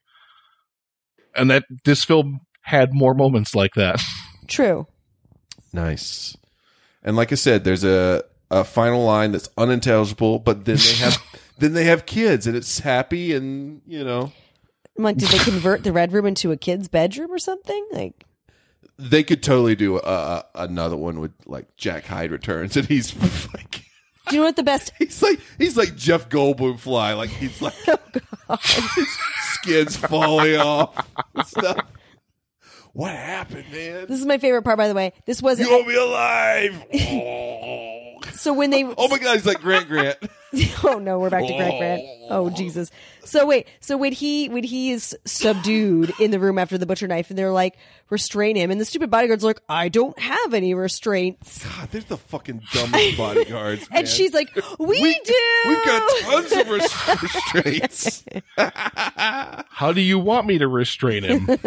and 1.34 1.50
that 1.50 1.64
this 1.84 2.04
film 2.04 2.40
had 2.62 2.92
more 2.94 3.14
moments 3.14 3.54
like 3.54 3.74
that. 3.74 4.00
True. 4.48 4.86
Nice. 5.72 6.36
And 7.02 7.16
like 7.16 7.32
I 7.32 7.36
said, 7.36 7.64
there's 7.64 7.84
a 7.84 8.24
a 8.50 8.62
final 8.64 9.04
line 9.04 9.32
that's 9.32 9.48
unintelligible, 9.58 10.38
but 10.38 10.64
then 10.64 10.76
they 10.76 10.94
have 10.94 11.18
then 11.58 11.72
they 11.72 11.84
have 11.84 12.06
kids 12.06 12.46
and 12.46 12.56
it's 12.56 12.80
happy 12.80 13.32
and 13.32 13.82
you 13.86 14.04
know 14.04 14.32
I'm 14.96 15.04
like, 15.04 15.16
did 15.18 15.28
they 15.28 15.38
convert 15.38 15.84
the 15.84 15.92
red 15.92 16.12
room 16.12 16.24
into 16.26 16.52
a 16.52 16.56
kid's 16.56 16.88
bedroom 16.88 17.30
or 17.30 17.38
something? 17.38 17.86
Like, 17.92 18.24
they 18.98 19.22
could 19.22 19.42
totally 19.42 19.76
do 19.76 19.98
a, 19.98 20.00
a, 20.00 20.44
another 20.54 20.96
one 20.96 21.20
with 21.20 21.32
like 21.44 21.76
Jack 21.76 22.06
Hyde 22.06 22.30
returns 22.30 22.76
and 22.78 22.86
he's 22.86 23.14
like 23.54 23.82
do 24.28 24.34
you 24.34 24.40
know 24.40 24.46
what 24.46 24.56
the 24.56 24.62
best? 24.62 24.92
he's 24.98 25.22
like 25.22 25.38
he's 25.58 25.76
like 25.76 25.96
Jeff 25.96 26.28
Goldblum 26.28 26.78
fly 26.78 27.12
like 27.12 27.30
he's 27.30 27.60
like 27.60 27.74
Oh, 28.48 28.56
his 28.62 29.08
skin's 29.54 29.96
falling 29.96 30.56
off 30.56 30.96
and 31.34 31.46
stuff. 31.46 31.80
What 32.92 33.10
happened, 33.10 33.64
man? 33.72 34.06
This 34.06 34.20
is 34.20 34.24
my 34.24 34.38
favorite 34.38 34.62
part, 34.62 34.78
by 34.78 34.88
the 34.88 34.94
way. 34.94 35.12
This 35.26 35.42
was 35.42 35.58
You 35.58 35.68
want 35.68 35.88
me 35.88 35.96
alive? 35.96 36.84
So 38.36 38.52
when 38.52 38.70
they. 38.70 38.84
oh 38.84 39.08
my 39.08 39.18
god, 39.18 39.34
he's 39.34 39.46
like 39.46 39.60
Grant 39.60 39.88
Grant. 39.88 40.18
oh 40.84 40.98
no, 40.98 41.18
we're 41.18 41.30
back 41.30 41.46
to 41.46 41.56
Grant 41.56 41.78
Grant. 41.78 42.02
Oh 42.28 42.50
Jesus. 42.50 42.90
So 43.24 43.46
wait, 43.46 43.66
so 43.80 43.96
when 43.96 44.12
he 44.12 44.48
when 44.48 44.64
he 44.64 44.92
is 44.92 45.16
subdued 45.24 46.12
in 46.20 46.30
the 46.30 46.38
room 46.38 46.58
after 46.58 46.78
the 46.78 46.86
butcher 46.86 47.08
knife, 47.08 47.30
and 47.30 47.38
they're 47.38 47.50
like 47.50 47.76
restrain 48.10 48.56
him, 48.56 48.70
and 48.70 48.80
the 48.80 48.84
stupid 48.84 49.10
bodyguard's 49.10 49.44
are 49.44 49.48
like, 49.48 49.60
I 49.68 49.88
don't 49.88 50.18
have 50.18 50.54
any 50.54 50.74
restraints, 50.74 51.64
God, 51.64 51.90
they're 51.90 52.00
the 52.02 52.16
fucking 52.16 52.62
dumbest 52.72 53.16
bodyguards. 53.16 53.82
and 53.90 54.04
man. 54.04 54.06
she's 54.06 54.32
like, 54.32 54.54
we, 54.78 55.20
do. 55.24 55.62
We've 55.68 55.84
got 55.84 56.10
tons 56.20 56.52
of 56.52 56.68
res- 56.68 57.22
restraints. 57.22 58.24
How 58.56 59.92
do 59.92 60.00
you 60.00 60.18
want 60.18 60.46
me 60.46 60.58
to 60.58 60.68
restrain 60.68 61.24
him? 61.24 61.58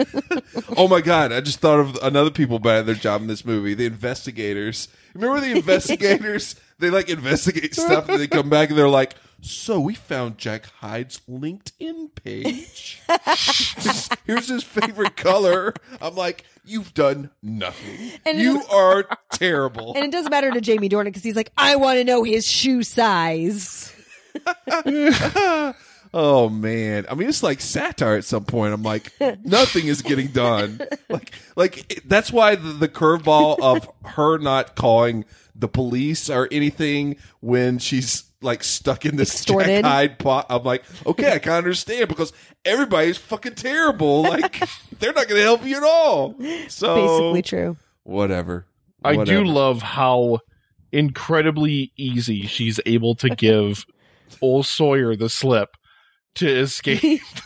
oh 0.77 0.87
my 0.87 1.01
god, 1.01 1.31
I 1.31 1.41
just 1.41 1.59
thought 1.59 1.79
of 1.79 1.97
another 2.01 2.31
people 2.31 2.59
bad 2.59 2.79
at 2.79 2.85
their 2.85 2.95
job 2.95 3.21
in 3.21 3.27
this 3.27 3.43
movie. 3.43 3.73
The 3.73 3.85
investigators. 3.85 4.87
Remember 5.19 5.41
the 5.45 5.57
investigators? 5.57 6.55
they 6.79 6.89
like 6.89 7.09
investigate 7.09 7.75
stuff 7.75 8.07
and 8.09 8.19
they 8.19 8.27
come 8.27 8.49
back 8.49 8.69
and 8.69 8.77
they're 8.77 8.87
like, 8.89 9.15
"So 9.41 9.79
we 9.79 9.93
found 9.95 10.37
Jack 10.37 10.65
Hyde's 10.79 11.21
LinkedIn 11.29 12.15
page. 12.15 13.01
Here's 14.25 14.47
his 14.47 14.63
favorite 14.63 15.15
color." 15.17 15.73
I'm 16.01 16.15
like, 16.15 16.45
"You've 16.65 16.93
done 16.93 17.31
nothing. 17.41 18.11
And 18.25 18.39
you 18.39 18.63
are 18.71 19.07
terrible." 19.33 19.93
And 19.95 20.05
it 20.05 20.11
doesn't 20.11 20.31
matter 20.31 20.51
to 20.51 20.61
Jamie 20.61 20.89
Dornan 20.89 21.05
because 21.05 21.23
he's 21.23 21.35
like, 21.35 21.51
I 21.57 21.75
want 21.75 21.97
to 21.97 22.03
know 22.03 22.23
his 22.23 22.47
shoe 22.47 22.83
size. 22.83 23.93
Oh 26.13 26.49
man, 26.49 27.05
I 27.09 27.15
mean 27.15 27.29
it's 27.29 27.43
like 27.43 27.61
satire 27.61 28.15
at 28.15 28.23
some 28.25 28.43
point. 28.45 28.73
I'm 28.73 28.83
like, 28.83 29.13
nothing 29.43 29.87
is 29.87 30.01
getting 30.01 30.27
done. 30.27 30.81
Like, 31.09 31.33
like 31.55 32.01
that's 32.05 32.31
why 32.31 32.55
the, 32.55 32.69
the 32.69 32.87
curveball 32.87 33.59
of 33.61 33.87
her 34.05 34.37
not 34.39 34.75
calling 34.75 35.25
the 35.55 35.67
police 35.67 36.29
or 36.29 36.47
anything 36.51 37.17
when 37.41 37.77
she's 37.79 38.23
like 38.41 38.63
stuck 38.63 39.05
in 39.05 39.17
this 39.17 39.33
Extorted. 39.35 39.67
Jack 39.67 39.85
Hyde 39.85 40.19
pot. 40.19 40.45
I'm 40.49 40.63
like, 40.63 40.83
okay, 41.05 41.33
I 41.33 41.39
can 41.39 41.51
understand 41.53 42.07
because 42.07 42.31
everybody's 42.65 43.17
fucking 43.17 43.55
terrible. 43.55 44.21
Like, 44.23 44.63
they're 44.99 45.13
not 45.13 45.27
going 45.27 45.39
to 45.39 45.43
help 45.43 45.65
you 45.65 45.75
at 45.77 45.83
all. 45.83 46.35
So 46.69 46.95
Basically 46.95 47.41
true. 47.41 47.77
whatever. 48.03 48.65
I 49.03 49.15
Whatever. 49.15 49.43
do 49.43 49.45
love 49.45 49.81
how 49.81 50.39
incredibly 50.91 51.91
easy 51.97 52.45
she's 52.47 52.79
able 52.85 53.15
to 53.15 53.29
give 53.29 53.85
old 54.41 54.65
Sawyer 54.65 55.15
the 55.15 55.29
slip 55.29 55.75
to 56.39 56.49
escape. 56.59 57.21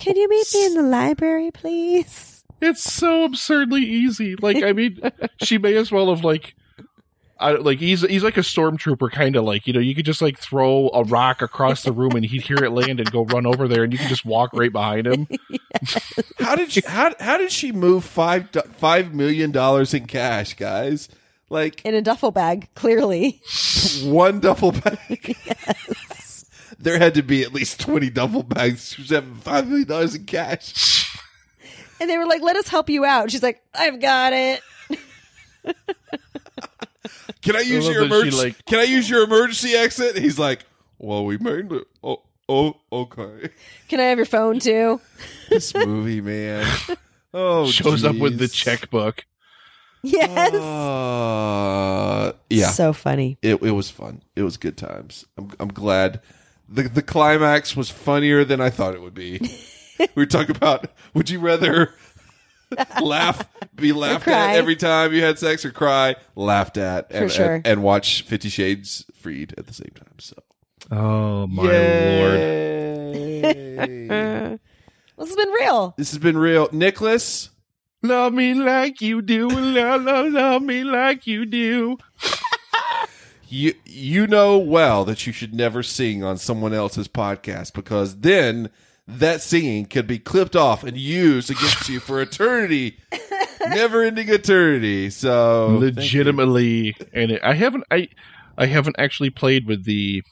Can 0.00 0.16
you 0.16 0.28
meet 0.28 0.46
me 0.54 0.66
in 0.66 0.74
the 0.74 0.82
library, 0.82 1.50
please? 1.50 2.44
it's 2.60 2.82
so 2.82 3.22
absurdly 3.24 3.82
easy. 3.82 4.34
Like, 4.36 4.62
I 4.64 4.72
mean, 4.72 5.00
she 5.42 5.58
may 5.58 5.74
as 5.76 5.90
well 5.92 6.08
have 6.14 6.24
like. 6.24 6.54
I, 7.40 7.52
like 7.52 7.78
he's 7.78 8.00
he's 8.00 8.24
like 8.24 8.36
a 8.36 8.40
stormtrooper 8.40 9.12
kind 9.12 9.36
of 9.36 9.44
like 9.44 9.68
you 9.68 9.72
know 9.72 9.78
you 9.78 9.94
could 9.94 10.04
just 10.04 10.20
like 10.20 10.40
throw 10.40 10.88
a 10.92 11.04
rock 11.04 11.40
across 11.40 11.84
the 11.84 11.92
room 11.92 12.16
and 12.16 12.24
he'd 12.24 12.42
hear 12.42 12.56
it 12.64 12.72
land 12.72 12.98
and 12.98 13.08
go 13.12 13.24
run 13.26 13.46
over 13.46 13.68
there 13.68 13.84
and 13.84 13.92
you 13.92 13.98
can 14.00 14.08
just 14.08 14.24
walk 14.24 14.50
right 14.54 14.72
behind 14.72 15.06
him. 15.06 15.28
How 16.40 16.56
did 16.56 16.72
she, 16.72 16.82
how 16.84 17.14
how 17.20 17.36
did 17.38 17.52
she 17.52 17.70
move 17.70 18.02
five 18.04 18.50
do- 18.50 18.62
five 18.78 19.14
million 19.14 19.52
dollars 19.52 19.94
in 19.94 20.06
cash, 20.06 20.54
guys? 20.54 21.08
Like 21.48 21.80
In 21.84 21.94
a 21.94 22.02
duffel 22.02 22.32
bag, 22.32 22.68
clearly. 22.74 23.40
one 24.02 24.40
duffel 24.40 24.72
bag. 24.72 25.36
There 26.78 26.98
had 26.98 27.14
to 27.14 27.22
be 27.22 27.42
at 27.42 27.52
least 27.52 27.80
twenty 27.80 28.08
duffel 28.10 28.42
bags. 28.44 28.92
She 28.94 29.02
was 29.02 29.10
having 29.10 29.34
five 29.34 29.66
million 29.68 29.88
dollars 29.88 30.14
in 30.14 30.24
cash. 30.24 31.16
And 32.00 32.08
they 32.08 32.16
were 32.16 32.26
like, 32.26 32.42
let 32.42 32.54
us 32.54 32.68
help 32.68 32.88
you 32.88 33.04
out. 33.04 33.30
She's 33.30 33.42
like, 33.42 33.60
I've 33.74 34.00
got 34.00 34.32
it. 34.32 34.62
Can 37.42 37.56
I 37.56 37.60
use 37.60 37.84
love 37.86 37.94
your 37.94 38.04
emergency? 38.04 38.36
like- 38.36 38.64
Can 38.66 38.78
I 38.78 38.84
use 38.84 39.08
your 39.08 39.24
emergency 39.24 39.72
exit? 39.74 40.14
And 40.16 40.24
he's 40.24 40.38
like, 40.38 40.64
"Well, 40.98 41.24
we 41.24 41.38
made 41.38 41.70
it. 41.72 41.84
Oh, 42.02 42.22
oh, 42.48 42.74
okay." 42.92 43.50
Can 43.88 44.00
I 44.00 44.04
have 44.04 44.18
your 44.18 44.26
phone 44.26 44.58
too? 44.60 45.00
This 45.48 45.74
movie, 45.74 46.20
man. 46.20 46.66
Oh, 47.34 47.66
Shows 47.70 48.04
up 48.04 48.16
with 48.16 48.38
the 48.38 48.48
checkbook. 48.48 49.26
Yes. 50.02 50.54
Uh, 50.54 52.32
yeah, 52.48 52.68
So 52.70 52.94
funny. 52.94 53.36
it 53.42 53.62
it 53.62 53.72
was 53.72 53.90
fun. 53.90 54.22
It 54.34 54.42
was 54.44 54.56
good 54.56 54.78
times. 54.78 55.26
I'm 55.36 55.50
I'm 55.60 55.68
glad. 55.68 56.20
The 56.68 56.82
The 56.88 57.02
climax 57.02 57.76
was 57.76 57.90
funnier 57.90 58.44
than 58.44 58.60
I 58.60 58.70
thought 58.70 58.94
it 58.94 59.02
would 59.02 59.14
be. 59.14 59.38
we 59.98 60.06
were 60.14 60.26
talking 60.26 60.54
about 60.56 60.86
would 61.14 61.28
you 61.30 61.40
rather 61.40 61.94
laugh 63.02 63.46
be 63.74 63.92
laughed 63.92 64.28
at 64.28 64.56
every 64.56 64.76
time 64.76 65.12
you 65.12 65.22
had 65.22 65.38
sex 65.38 65.64
or 65.64 65.70
cry 65.70 66.14
laughed 66.36 66.76
at 66.76 67.10
and, 67.10 67.30
sure. 67.32 67.54
and, 67.54 67.66
and 67.66 67.82
watch 67.82 68.22
Fifty 68.22 68.48
Shades 68.48 69.04
Freed 69.14 69.54
at 69.58 69.66
the 69.66 69.74
same 69.74 69.92
time. 69.94 70.18
So 70.18 70.36
Oh 70.90 71.46
my 71.46 71.62
lord! 71.62 72.38
lord. 73.78 74.60
This 75.18 75.26
has 75.30 75.36
been 75.36 75.50
real. 75.50 75.94
this 75.96 76.10
has 76.12 76.18
been 76.20 76.38
real, 76.38 76.68
Nicholas. 76.70 77.50
Love 78.04 78.32
me 78.32 78.54
like 78.54 79.00
you 79.00 79.20
do, 79.20 79.48
love, 79.48 80.02
love, 80.02 80.32
love 80.32 80.62
me 80.62 80.84
like 80.84 81.26
you 81.26 81.44
do. 81.44 81.98
You 83.50 83.74
you 83.84 84.26
know 84.26 84.58
well 84.58 85.04
that 85.06 85.26
you 85.26 85.32
should 85.32 85.54
never 85.54 85.82
sing 85.82 86.22
on 86.22 86.36
someone 86.36 86.74
else's 86.74 87.08
podcast 87.08 87.72
because 87.72 88.20
then 88.20 88.70
that 89.06 89.40
singing 89.40 89.86
could 89.86 90.06
be 90.06 90.18
clipped 90.18 90.54
off 90.54 90.84
and 90.84 90.96
used 90.98 91.50
against 91.50 91.88
you 91.88 91.98
for 91.98 92.20
eternity, 92.20 92.98
never 93.66 94.02
ending 94.02 94.28
eternity. 94.28 95.08
So 95.08 95.78
legitimately 95.78 96.94
and 97.14 97.30
it, 97.32 97.40
i 97.42 97.54
haven't 97.54 97.84
i 97.90 98.08
i 98.58 98.66
haven't 98.66 98.96
actually 98.98 99.30
played 99.30 99.66
with 99.66 99.84
the 99.86 100.22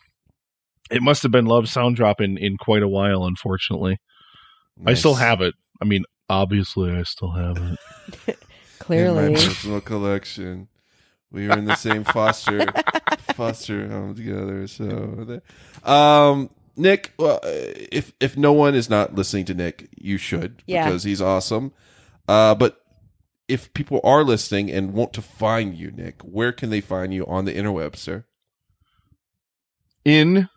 it 0.91 1.03
must 1.03 1.23
have 1.23 1.33
been 1.33 1.47
love 1.47 1.69
sound 1.71 1.97
drop 1.97 2.21
in 2.21 2.37
in 2.37 2.59
quite 2.59 2.83
a 2.83 2.89
while 2.89 3.25
unfortunately. 3.25 3.99
I 4.85 4.93
still 4.93 5.15
have 5.15 5.41
it. 5.41 5.55
I 5.81 5.87
mean 5.87 6.05
obviously 6.29 6.91
i 6.93 7.03
still 7.05 7.31
have 7.31 7.57
it. 8.27 8.39
In 8.79 8.79
Clearly. 8.79 9.29
my 9.31 9.35
personal 9.35 9.81
collection. 9.81 10.69
We 11.33 11.49
were 11.49 11.59
in 11.59 11.65
the 11.65 11.75
same 11.75 12.05
foster 12.05 12.67
foster 13.37 13.89
home 13.89 14.15
together. 14.15 14.67
So, 14.67 14.85
there- 15.27 15.43
um, 15.91 16.51
Nick, 16.77 17.13
well, 17.19 17.37
uh, 17.43 17.49
if 17.93 18.13
if 18.21 18.37
no 18.37 18.53
one 18.53 18.75
is 18.75 18.91
not 18.91 19.15
listening 19.15 19.45
to 19.47 19.55
Nick, 19.55 19.89
you 19.97 20.19
should 20.19 20.63
Yeah. 20.67 20.85
because 20.87 21.05
he's 21.05 21.23
awesome. 21.23 21.73
Uh, 22.29 22.55
but 22.55 22.81
if 23.49 23.73
people 23.75 24.01
are 24.05 24.25
listening 24.25 24.71
and 24.71 24.93
want 24.93 25.13
to 25.15 25.23
find 25.23 25.75
you, 25.77 25.91
Nick, 25.93 26.21
where 26.23 26.53
can 26.53 26.71
they 26.71 26.81
find 26.81 27.15
you 27.15 27.25
on 27.27 27.45
the 27.45 27.55
interweb, 27.55 27.97
sir? 27.97 28.25
in 30.05 30.49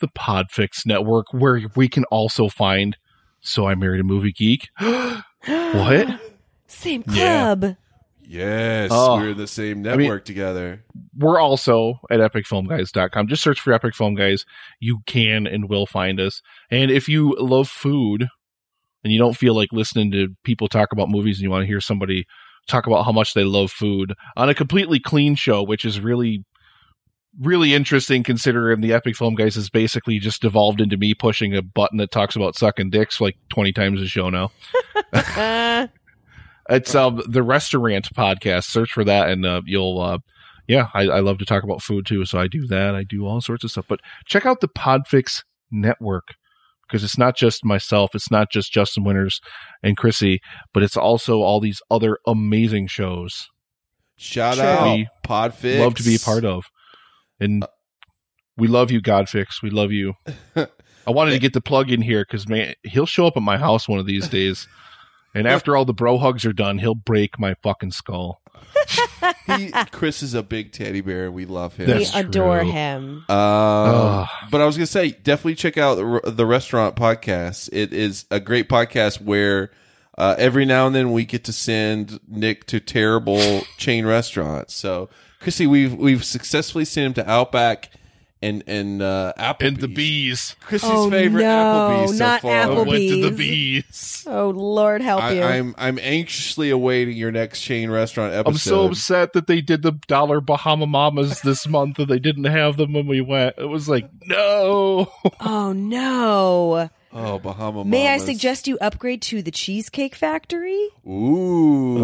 the 0.00 0.08
podfix 0.08 0.84
network 0.84 1.32
where 1.32 1.62
we 1.76 1.88
can 1.88 2.04
also 2.10 2.46
find 2.48 2.96
so 3.40 3.66
i 3.66 3.74
married 3.74 4.00
a 4.00 4.04
movie 4.04 4.32
geek 4.32 4.68
what 4.78 6.20
Same 6.66 7.02
Yeah. 7.08 7.54
Club. 8.26 8.40
Yes, 8.40 8.90
Oh. 8.92 9.16
we're 9.16 9.30
in 9.30 9.36
the 9.36 9.46
same 9.46 9.78
I 9.86 9.90
mean- 9.96 10.00
network 10.06 10.24
together. 10.24 10.84
we're 11.16 11.38
also 11.40 12.00
at 12.10 12.20
epicfilmguys.com. 12.20 13.28
Just 13.28 13.42
search 13.42 13.60
for 13.60 13.72
Epic 13.72 13.94
Film 13.94 14.14
Guys. 14.14 14.44
You 14.80 14.98
can 15.06 15.46
and 15.46 15.68
will 15.68 15.86
find 15.86 16.20
us. 16.20 16.42
And 16.70 16.90
if 16.90 17.08
you 17.08 17.34
love 17.38 17.68
food 17.68 18.26
and 19.04 19.12
you 19.12 19.18
don't 19.18 19.36
feel 19.36 19.54
like 19.54 19.68
listening 19.72 20.10
to 20.12 20.28
people 20.44 20.68
talk 20.68 20.92
about 20.92 21.08
movies 21.08 21.38
and 21.38 21.44
you 21.44 21.50
want 21.50 21.62
to 21.62 21.66
hear 21.66 21.80
somebody 21.80 22.26
talk 22.68 22.86
about 22.86 23.04
how 23.04 23.12
much 23.12 23.32
they 23.34 23.44
love 23.44 23.70
food 23.70 24.12
on 24.36 24.48
a 24.48 24.54
completely 24.54 24.98
clean 25.00 25.34
show, 25.36 25.62
which 25.62 25.84
is 25.84 26.00
really 26.00 26.44
really 27.38 27.74
interesting 27.74 28.22
considering 28.22 28.80
the 28.80 28.94
Epic 28.94 29.14
Film 29.14 29.34
Guys 29.34 29.56
has 29.56 29.68
basically 29.68 30.18
just 30.18 30.40
devolved 30.40 30.80
into 30.80 30.96
me 30.96 31.12
pushing 31.12 31.54
a 31.54 31.60
button 31.60 31.98
that 31.98 32.10
talks 32.10 32.34
about 32.34 32.56
sucking 32.56 32.88
dicks 32.88 33.20
like 33.20 33.36
20 33.50 33.72
times 33.72 34.00
a 34.00 34.06
show 34.08 34.30
now. 34.30 34.50
Uh, 35.12 35.86
Uh, 36.70 36.74
It's 36.76 36.94
um 36.94 37.22
the 37.28 37.42
restaurant 37.42 38.08
podcast. 38.14 38.64
Search 38.64 38.92
for 38.92 39.04
that, 39.04 39.28
and 39.28 39.44
uh, 39.46 39.62
you'll. 39.66 40.00
Uh, 40.00 40.18
yeah, 40.68 40.88
I, 40.94 41.02
I 41.02 41.20
love 41.20 41.38
to 41.38 41.44
talk 41.44 41.62
about 41.62 41.80
food 41.80 42.06
too, 42.06 42.24
so 42.24 42.40
I 42.40 42.48
do 42.48 42.66
that. 42.66 42.96
I 42.96 43.04
do 43.04 43.24
all 43.24 43.40
sorts 43.40 43.62
of 43.62 43.70
stuff. 43.70 43.86
But 43.88 44.00
check 44.26 44.44
out 44.44 44.60
the 44.60 44.68
Podfix 44.68 45.44
Network 45.70 46.24
because 46.86 47.04
it's 47.04 47.16
not 47.18 47.36
just 47.36 47.64
myself, 47.64 48.14
it's 48.14 48.30
not 48.32 48.50
just 48.50 48.72
Justin 48.72 49.04
Winters 49.04 49.40
and 49.82 49.96
Chrissy, 49.96 50.40
but 50.74 50.82
it's 50.82 50.96
also 50.96 51.40
all 51.40 51.60
these 51.60 51.80
other 51.88 52.18
amazing 52.26 52.88
shows. 52.88 53.46
Shout 54.16 54.58
out 54.58 55.06
Podfix. 55.24 55.78
Love 55.78 55.94
to 55.96 56.02
be 56.02 56.16
a 56.16 56.18
part 56.18 56.44
of, 56.44 56.64
and 57.38 57.64
we 58.56 58.66
love 58.66 58.90
you, 58.90 59.00
Godfix. 59.00 59.62
We 59.62 59.70
love 59.70 59.92
you. 59.92 60.14
I 60.56 61.10
wanted 61.12 61.30
to 61.32 61.38
get 61.38 61.52
the 61.52 61.60
plug 61.60 61.92
in 61.92 62.02
here 62.02 62.24
because 62.24 62.48
man, 62.48 62.74
he'll 62.82 63.06
show 63.06 63.26
up 63.26 63.36
at 63.36 63.42
my 63.42 63.56
house 63.58 63.88
one 63.88 64.00
of 64.00 64.06
these 64.06 64.28
days, 64.28 64.66
and 65.36 65.46
after 65.46 65.76
all 65.76 65.84
the 65.84 65.94
bro 65.94 66.18
hugs 66.18 66.44
are 66.44 66.52
done, 66.52 66.78
he'll 66.78 66.94
break 66.94 67.38
my 67.38 67.54
fucking 67.54 67.92
skull. 67.92 68.40
he, 69.46 69.70
Chris 69.90 70.22
is 70.22 70.34
a 70.34 70.42
big 70.42 70.72
teddy 70.72 71.00
bear. 71.00 71.26
and 71.26 71.34
We 71.34 71.46
love 71.46 71.76
him. 71.76 71.86
That's 71.86 72.14
we 72.14 72.20
adore 72.20 72.60
true. 72.60 72.70
him. 72.70 73.24
Ugh. 73.28 74.28
but 74.50 74.60
I 74.60 74.66
was 74.66 74.76
gonna 74.76 74.86
say, 74.86 75.10
definitely 75.10 75.54
check 75.54 75.78
out 75.78 75.96
the, 75.96 76.30
the 76.30 76.46
restaurant 76.46 76.96
podcast. 76.96 77.68
It 77.72 77.92
is 77.92 78.26
a 78.30 78.40
great 78.40 78.68
podcast 78.68 79.20
where 79.20 79.70
uh, 80.18 80.34
every 80.38 80.64
now 80.64 80.86
and 80.86 80.94
then 80.94 81.12
we 81.12 81.24
get 81.24 81.44
to 81.44 81.52
send 81.52 82.18
Nick 82.26 82.66
to 82.66 82.80
terrible 82.80 83.62
chain 83.76 84.06
restaurants. 84.06 84.74
So, 84.74 85.08
Chrissy, 85.40 85.66
we've 85.66 85.94
we've 85.94 86.24
successfully 86.24 86.84
sent 86.84 87.06
him 87.06 87.24
to 87.24 87.30
Outback 87.30 87.90
and 88.42 88.62
and 88.66 89.00
uh, 89.02 89.32
Applebee's. 89.38 89.62
And 89.66 89.76
the 89.78 89.88
bees. 89.88 90.56
Chrissy's 90.60 90.90
Oh, 90.92 91.10
favorite 91.10 91.42
no, 91.42 91.48
Applebee's 91.48 92.18
so 92.18 92.24
not 92.24 92.42
far. 92.42 92.52
I 92.52 92.66
went 92.68 92.90
to 92.90 93.22
the 93.22 93.30
bees. 93.30 94.24
Oh 94.26 94.50
Lord, 94.50 95.00
help 95.02 95.22
I, 95.22 95.32
you! 95.32 95.42
I'm 95.42 95.74
I'm 95.78 95.98
anxiously 96.00 96.70
awaiting 96.70 97.16
your 97.16 97.32
next 97.32 97.62
chain 97.62 97.90
restaurant 97.90 98.34
episode. 98.34 98.50
I'm 98.50 98.58
so 98.58 98.86
upset 98.86 99.32
that 99.32 99.46
they 99.46 99.60
did 99.60 99.82
the 99.82 99.92
dollar 100.06 100.40
Bahama 100.40 100.86
Mamas 100.86 101.40
this 101.40 101.66
month 101.68 101.98
and 101.98 102.08
they 102.08 102.18
didn't 102.18 102.44
have 102.44 102.76
them 102.76 102.92
when 102.92 103.06
we 103.06 103.20
went. 103.20 103.56
It 103.58 103.66
was 103.66 103.88
like, 103.88 104.08
no. 104.26 105.12
oh 105.40 105.72
no! 105.72 106.90
Oh, 107.12 107.38
Bahama 107.38 107.84
May 107.84 108.08
I 108.08 108.18
suggest 108.18 108.68
you 108.68 108.76
upgrade 108.80 109.22
to 109.22 109.40
the 109.42 109.50
Cheesecake 109.50 110.14
Factory? 110.14 110.90
Ooh. 111.08 111.96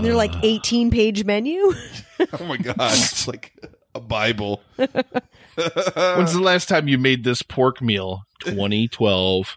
They're 0.00 0.14
like 0.14 0.32
18 0.44 0.92
page 0.92 1.24
menu. 1.24 1.58
oh 2.40 2.44
my 2.46 2.56
god, 2.56 2.76
it's 2.78 3.26
like 3.26 3.52
a 3.94 4.00
Bible. 4.00 4.62
When's 4.76 6.32
the 6.32 6.40
last 6.40 6.68
time 6.68 6.88
you 6.88 6.98
made 6.98 7.24
this 7.24 7.42
pork 7.42 7.80
meal? 7.80 8.24
2012. 8.40 9.56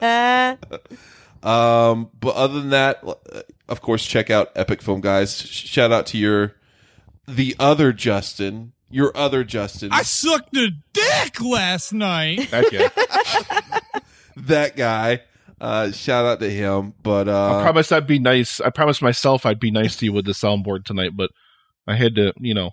Um, 1.44 2.10
but 2.18 2.34
other 2.36 2.58
than 2.58 2.70
that, 2.70 3.04
uh, 3.06 3.42
of 3.68 3.82
course, 3.82 4.06
check 4.06 4.30
out 4.30 4.50
Epic 4.56 4.80
Film 4.80 5.02
Guys. 5.02 5.42
Shout 5.42 5.92
out 5.92 6.06
to 6.06 6.16
your 6.16 6.54
the 7.28 7.54
other 7.58 7.92
Justin, 7.92 8.72
your 8.90 9.14
other 9.14 9.44
Justin, 9.44 9.90
I 9.92 10.02
sucked 10.04 10.56
a 10.56 10.70
dick 10.92 11.40
last 11.42 11.92
night. 11.92 12.48
That 12.50 12.70
guy. 12.72 14.00
that 14.36 14.76
guy. 14.76 15.20
Uh, 15.60 15.90
shout 15.92 16.24
out 16.24 16.40
to 16.40 16.50
him. 16.50 16.94
But 17.02 17.28
uh, 17.28 17.58
I 17.58 17.62
promised 17.62 17.92
I'd 17.92 18.06
be 18.06 18.18
nice. 18.18 18.60
I 18.60 18.70
promised 18.70 19.02
myself 19.02 19.44
I'd 19.44 19.60
be 19.60 19.70
nice 19.70 19.96
to 19.96 20.06
you 20.06 20.12
with 20.12 20.24
the 20.24 20.32
soundboard 20.32 20.84
tonight, 20.84 21.12
but 21.14 21.30
I 21.86 21.94
had 21.94 22.14
to, 22.16 22.32
you 22.38 22.54
know, 22.54 22.70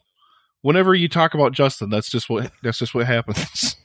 whenever 0.61 0.93
you 0.95 1.07
talk 1.09 1.33
about 1.33 1.51
Justin, 1.53 1.89
that's 1.89 2.09
just 2.09 2.29
what 2.29 2.51
that's 2.63 2.77
just 2.79 2.93
what 2.95 3.05
happens. 3.07 3.75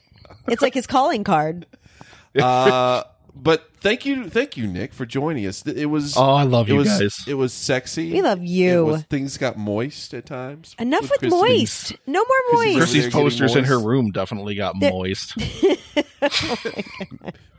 it's 0.47 0.61
like 0.61 0.73
his 0.73 0.87
calling 0.87 1.23
card. 1.23 1.65
uh, 2.41 3.03
but 3.39 3.69
thank 3.81 4.03
you, 4.05 4.29
thank 4.29 4.57
you, 4.57 4.65
Nick, 4.65 4.93
for 4.93 5.05
joining 5.05 5.45
us. 5.45 5.65
It 5.67 5.85
was 5.85 6.17
Oh, 6.17 6.23
I 6.33 6.41
love 6.43 6.67
it 6.69 6.73
you 6.73 6.77
was 6.79 6.87
guys. 6.87 7.23
it 7.27 7.35
was 7.35 7.53
sexy. 7.53 8.11
We 8.13 8.21
love 8.23 8.39
It 8.41 8.47
you. 8.47 8.85
was- 8.85 9.03
things 9.03 9.37
got 9.37 9.57
moist 9.57 10.13
at 10.15 10.25
times. 10.25 10.75
Enough 10.79 11.01
with 11.11 11.19
Chrissy's- 11.19 11.31
moist. 11.31 11.93
No 12.07 12.19
more 12.25 12.37
moist. 12.63 12.77
Chrissy's 12.77 12.93
They're 12.93 13.11
getting 13.11 13.23
posters 13.25 13.55
in 13.55 13.63
her 13.65 13.79
room 13.79 14.09
definitely 14.11 14.55
got 14.55 14.73
They're- 14.79 14.91
moist. 14.91 15.35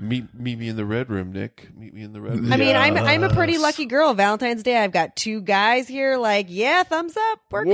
Meet 0.01 0.33
meet 0.33 0.59
me 0.59 0.69
in 0.69 0.77
the 0.77 0.85
red 0.85 1.11
room, 1.11 1.33
Nick. 1.33 1.69
Meet 1.77 1.93
me 1.93 2.03
in 2.03 2.13
the 2.13 2.21
red 2.21 2.39
room. 2.39 2.53
I 2.53 2.57
mean, 2.57 2.77
I'm 2.77 2.97
I'm 2.97 3.25
a 3.25 3.29
pretty 3.35 3.59
lucky 3.59 3.85
girl. 3.85 4.15
Valentine's 4.15 4.63
Day, 4.63 4.77
I've 4.79 4.93
got 4.93 5.17
two 5.17 5.41
guys 5.41 5.89
here. 5.89 6.17
Like, 6.17 6.47
yeah, 6.49 6.85
thumbs 6.85 7.17
up. 7.17 7.41
We're 7.51 7.65
good. 7.65 7.73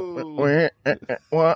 Whoa! 0.00 1.54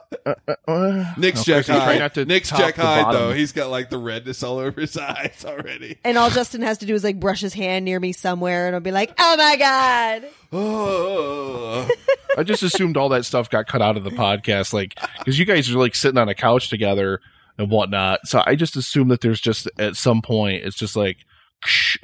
Nick's 1.17 1.39
No, 1.39 1.43
Jack 1.45 1.67
Chrissy, 1.67 1.73
Hyde. 1.73 2.15
to 2.15 2.25
Nick's 2.25 2.49
top 2.51 2.59
Jack 2.59 2.75
Hyde 2.77 3.15
though. 3.15 3.33
He's 3.33 3.53
got 3.53 3.71
like 3.71 3.91
the 3.91 3.99
redness 3.99 4.43
all 4.43 4.59
over 4.59 4.81
his 4.81 4.97
eyes 4.97 5.45
already. 5.45 5.99
And 6.05 6.19
all 6.19 6.31
Justin 6.31 6.63
has 6.63 6.79
to 6.79 6.87
do 6.87 6.95
is 6.95 7.05
like 7.05 7.21
brush 7.21 7.41
his 7.41 7.55
hand 7.55 7.85
near 7.85 8.01
me 8.01 8.13
somewhere, 8.13 8.67
and 8.67 8.75
I'll 8.75 8.81
be 8.81 8.93
like, 8.93 9.13
"Oh 9.19 9.37
my 9.37 9.57
god!" 9.57 10.29
Oh. 10.53 11.89
I 12.37 12.43
just 12.43 12.63
assumed 12.63 12.97
all 12.97 13.11
that 13.11 13.25
stuff 13.25 13.51
got 13.51 13.67
cut 13.67 13.83
out 13.83 13.97
of 13.97 14.05
the 14.05 14.11
podcast, 14.11 14.73
like 14.73 14.99
because 15.19 15.39
you 15.39 15.45
guys 15.45 15.71
are 15.71 15.79
like 15.79 15.95
sitting 15.95 16.19
on 16.19 16.29
a 16.29 16.35
couch 16.35 16.69
together 16.69 17.21
and 17.59 17.71
whatnot. 17.71 18.27
So 18.27 18.43
I 18.45 18.57
just 18.57 18.77
assumed 18.77 19.11
that 19.11 19.21
there's 19.21 19.41
just 19.41 19.69
at 19.79 19.97
some 19.97 20.23
point 20.23 20.65
it's 20.65 20.77
just 20.77 20.97
like, 20.97 21.19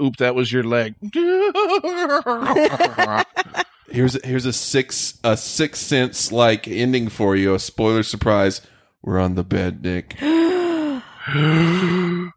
oop, 0.00 0.16
that 0.18 0.34
was 0.34 0.52
your 0.52 0.64
leg. 0.64 0.94
here's 3.90 4.16
a, 4.16 4.20
here's 4.24 4.46
a 4.46 4.52
six 4.52 5.18
a 5.24 5.36
six 5.36 5.78
sense 5.80 6.32
like 6.32 6.66
ending 6.68 7.08
for 7.08 7.36
you. 7.36 7.54
A 7.54 7.58
spoiler 7.58 8.02
surprise. 8.02 8.60
We're 9.02 9.18
on 9.18 9.34
the 9.34 9.44
bed, 9.44 9.82
Nick. 9.82 10.16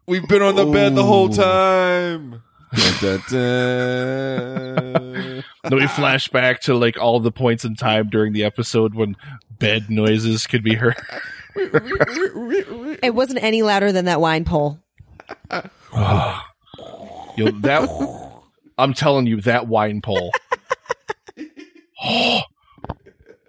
We've 0.06 0.28
been 0.28 0.42
on 0.42 0.56
the 0.56 0.66
bed 0.66 0.94
the 0.94 1.04
whole 1.04 1.28
time. 1.28 2.42
Dun, 2.74 2.94
dun, 3.00 3.22
dun. 3.30 4.94
then 5.64 5.78
we 5.78 5.86
flash 5.86 6.28
back 6.28 6.60
to 6.62 6.74
like 6.74 6.98
all 6.98 7.20
the 7.20 7.32
points 7.32 7.64
in 7.64 7.76
time 7.76 8.08
during 8.08 8.32
the 8.32 8.44
episode 8.44 8.94
when 8.94 9.16
bed 9.58 9.90
noises 9.90 10.46
could 10.46 10.62
be 10.62 10.74
heard. 10.74 10.96
It 11.56 13.14
wasn't 13.14 13.42
any 13.42 13.62
louder 13.62 13.92
than 13.92 14.06
that 14.06 14.20
wine 14.20 14.44
pole. 14.44 14.80
Yo, 17.36 17.50
that 17.62 17.88
I'm 18.78 18.94
telling 18.94 19.26
you, 19.26 19.40
that 19.42 19.68
wine 19.68 20.00
pole. 20.00 20.32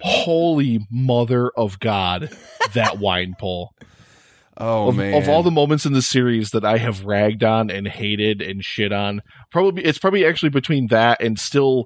Holy 0.01 0.85
mother 0.91 1.51
of 1.57 1.79
God, 1.79 2.29
that 2.73 2.99
wine 2.99 3.35
pole. 3.39 3.73
Oh 4.57 4.89
of, 4.89 4.95
man! 4.95 5.21
of 5.21 5.27
all 5.27 5.43
the 5.43 5.51
moments 5.51 5.85
in 5.85 5.93
the 5.93 6.01
series 6.01 6.51
that 6.51 6.63
I 6.63 6.77
have 6.77 7.05
ragged 7.05 7.43
on 7.43 7.69
and 7.69 7.87
hated 7.87 8.41
and 8.41 8.63
shit 8.63 8.93
on, 8.93 9.21
probably 9.51 9.83
it's 9.83 9.97
probably 9.97 10.25
actually 10.25 10.49
between 10.49 10.87
that 10.87 11.21
and 11.21 11.39
still. 11.39 11.85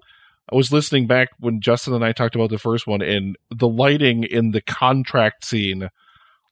I 0.52 0.56
was 0.56 0.72
listening 0.72 1.06
back 1.06 1.30
when 1.40 1.62
Justin 1.62 1.94
and 1.94 2.04
I 2.04 2.12
talked 2.12 2.34
about 2.36 2.50
the 2.50 2.58
first 2.58 2.88
one, 2.88 3.02
and 3.02 3.36
the 3.56 3.68
lighting 3.68 4.24
in 4.24 4.52
the 4.52 4.62
contract 4.62 5.46
scene 5.46 5.90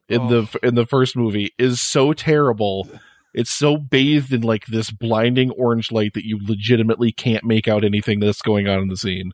in 0.10 0.27
the 0.27 0.48
oh. 0.53 0.68
in 0.68 0.76
the 0.76 0.85
first 0.85 1.15
movie 1.15 1.53
is 1.57 1.81
so 1.81 2.14
terrible. 2.14 2.89
It's 3.34 3.52
so 3.52 3.77
bathed 3.77 4.34
in 4.34 4.41
like 4.41 4.65
this 4.65 4.89
blinding 4.89 5.52
orange 5.52 5.91
light 5.91 6.14
that 6.14 6.26
you 6.26 6.39
legitimately 6.41 7.11
can't 7.11 7.44
make 7.44 7.68
out 7.68 7.84
anything 7.84 8.19
that's 8.19 8.41
going 8.41 8.68
on 8.68 8.81
in 8.81 8.88
the 8.88 8.98
scene. 8.98 9.31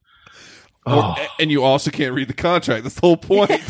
Or- 0.86 1.16
and 1.40 1.52
you 1.52 1.64
also 1.64 1.92
can't 1.92 2.14
read 2.14 2.28
the 2.28 2.34
contract. 2.34 2.84
That's 2.84 2.96
the 2.96 3.02
whole 3.02 3.18
point. 3.18 3.52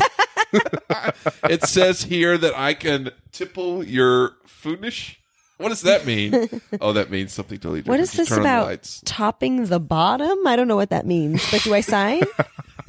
it 1.50 1.62
says 1.64 2.02
here 2.04 2.36
that 2.38 2.56
I 2.56 2.74
can 2.74 3.10
tipple 3.32 3.84
your 3.84 4.32
foodish. 4.46 5.16
What 5.58 5.68
does 5.68 5.82
that 5.82 6.04
mean? 6.04 6.48
oh, 6.80 6.92
that 6.92 7.10
means 7.10 7.32
something 7.32 7.58
totally 7.58 7.80
different. 7.80 7.88
What 7.92 8.00
is 8.00 8.12
You 8.14 8.18
this 8.18 8.28
turn 8.28 8.42
the 8.42 8.48
about? 8.48 9.00
Topping 9.04 9.66
the 9.66 9.78
bottom? 9.80 10.46
I 10.46 10.56
don't 10.56 10.66
know 10.66 10.76
what 10.76 10.90
that 10.90 11.06
means. 11.06 11.48
But 11.50 11.62
do 11.62 11.74
I 11.74 11.80
sign? 11.80 12.22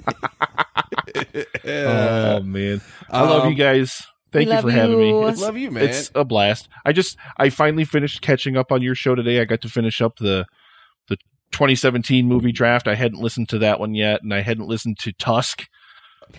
oh 1.66 2.40
man, 2.42 2.82
I 3.10 3.22
love 3.22 3.44
Um, 3.44 3.50
you 3.52 3.56
guys. 3.56 4.06
Thank 4.32 4.48
you 4.48 4.52
love 4.54 4.64
for 4.64 4.72
having 4.72 4.98
me. 4.98 5.14
It's, 5.30 5.40
Love 5.40 5.56
you, 5.58 5.72
man. 5.72 5.86
It's 5.86 6.12
a 6.14 6.26
blast. 6.26 6.68
I 6.84 6.92
just 6.92 7.16
I 7.38 7.50
finally 7.50 7.86
finished 7.86 8.22
catching 8.22 8.58
up 8.58 8.72
on 8.72 8.82
your 8.82 8.94
show 8.96 9.16
today. 9.16 9.40
I 9.40 9.46
got 9.46 9.62
to 9.62 9.70
finish 9.70 10.02
up 10.02 10.18
the 10.18 10.26
the 10.26 10.46
2017 11.56 12.28
movie 12.28 12.52
draft. 12.52 12.86
I 12.88 12.96
hadn't 12.96 13.22
listened 13.22 13.48
to 13.50 13.60
that 13.60 13.80
one 13.80 13.96
yet, 13.96 14.22
and 14.22 14.34
I 14.34 14.42
hadn't 14.42 14.68
listened 14.68 15.00
to 15.00 15.12
Tusk. 15.14 15.68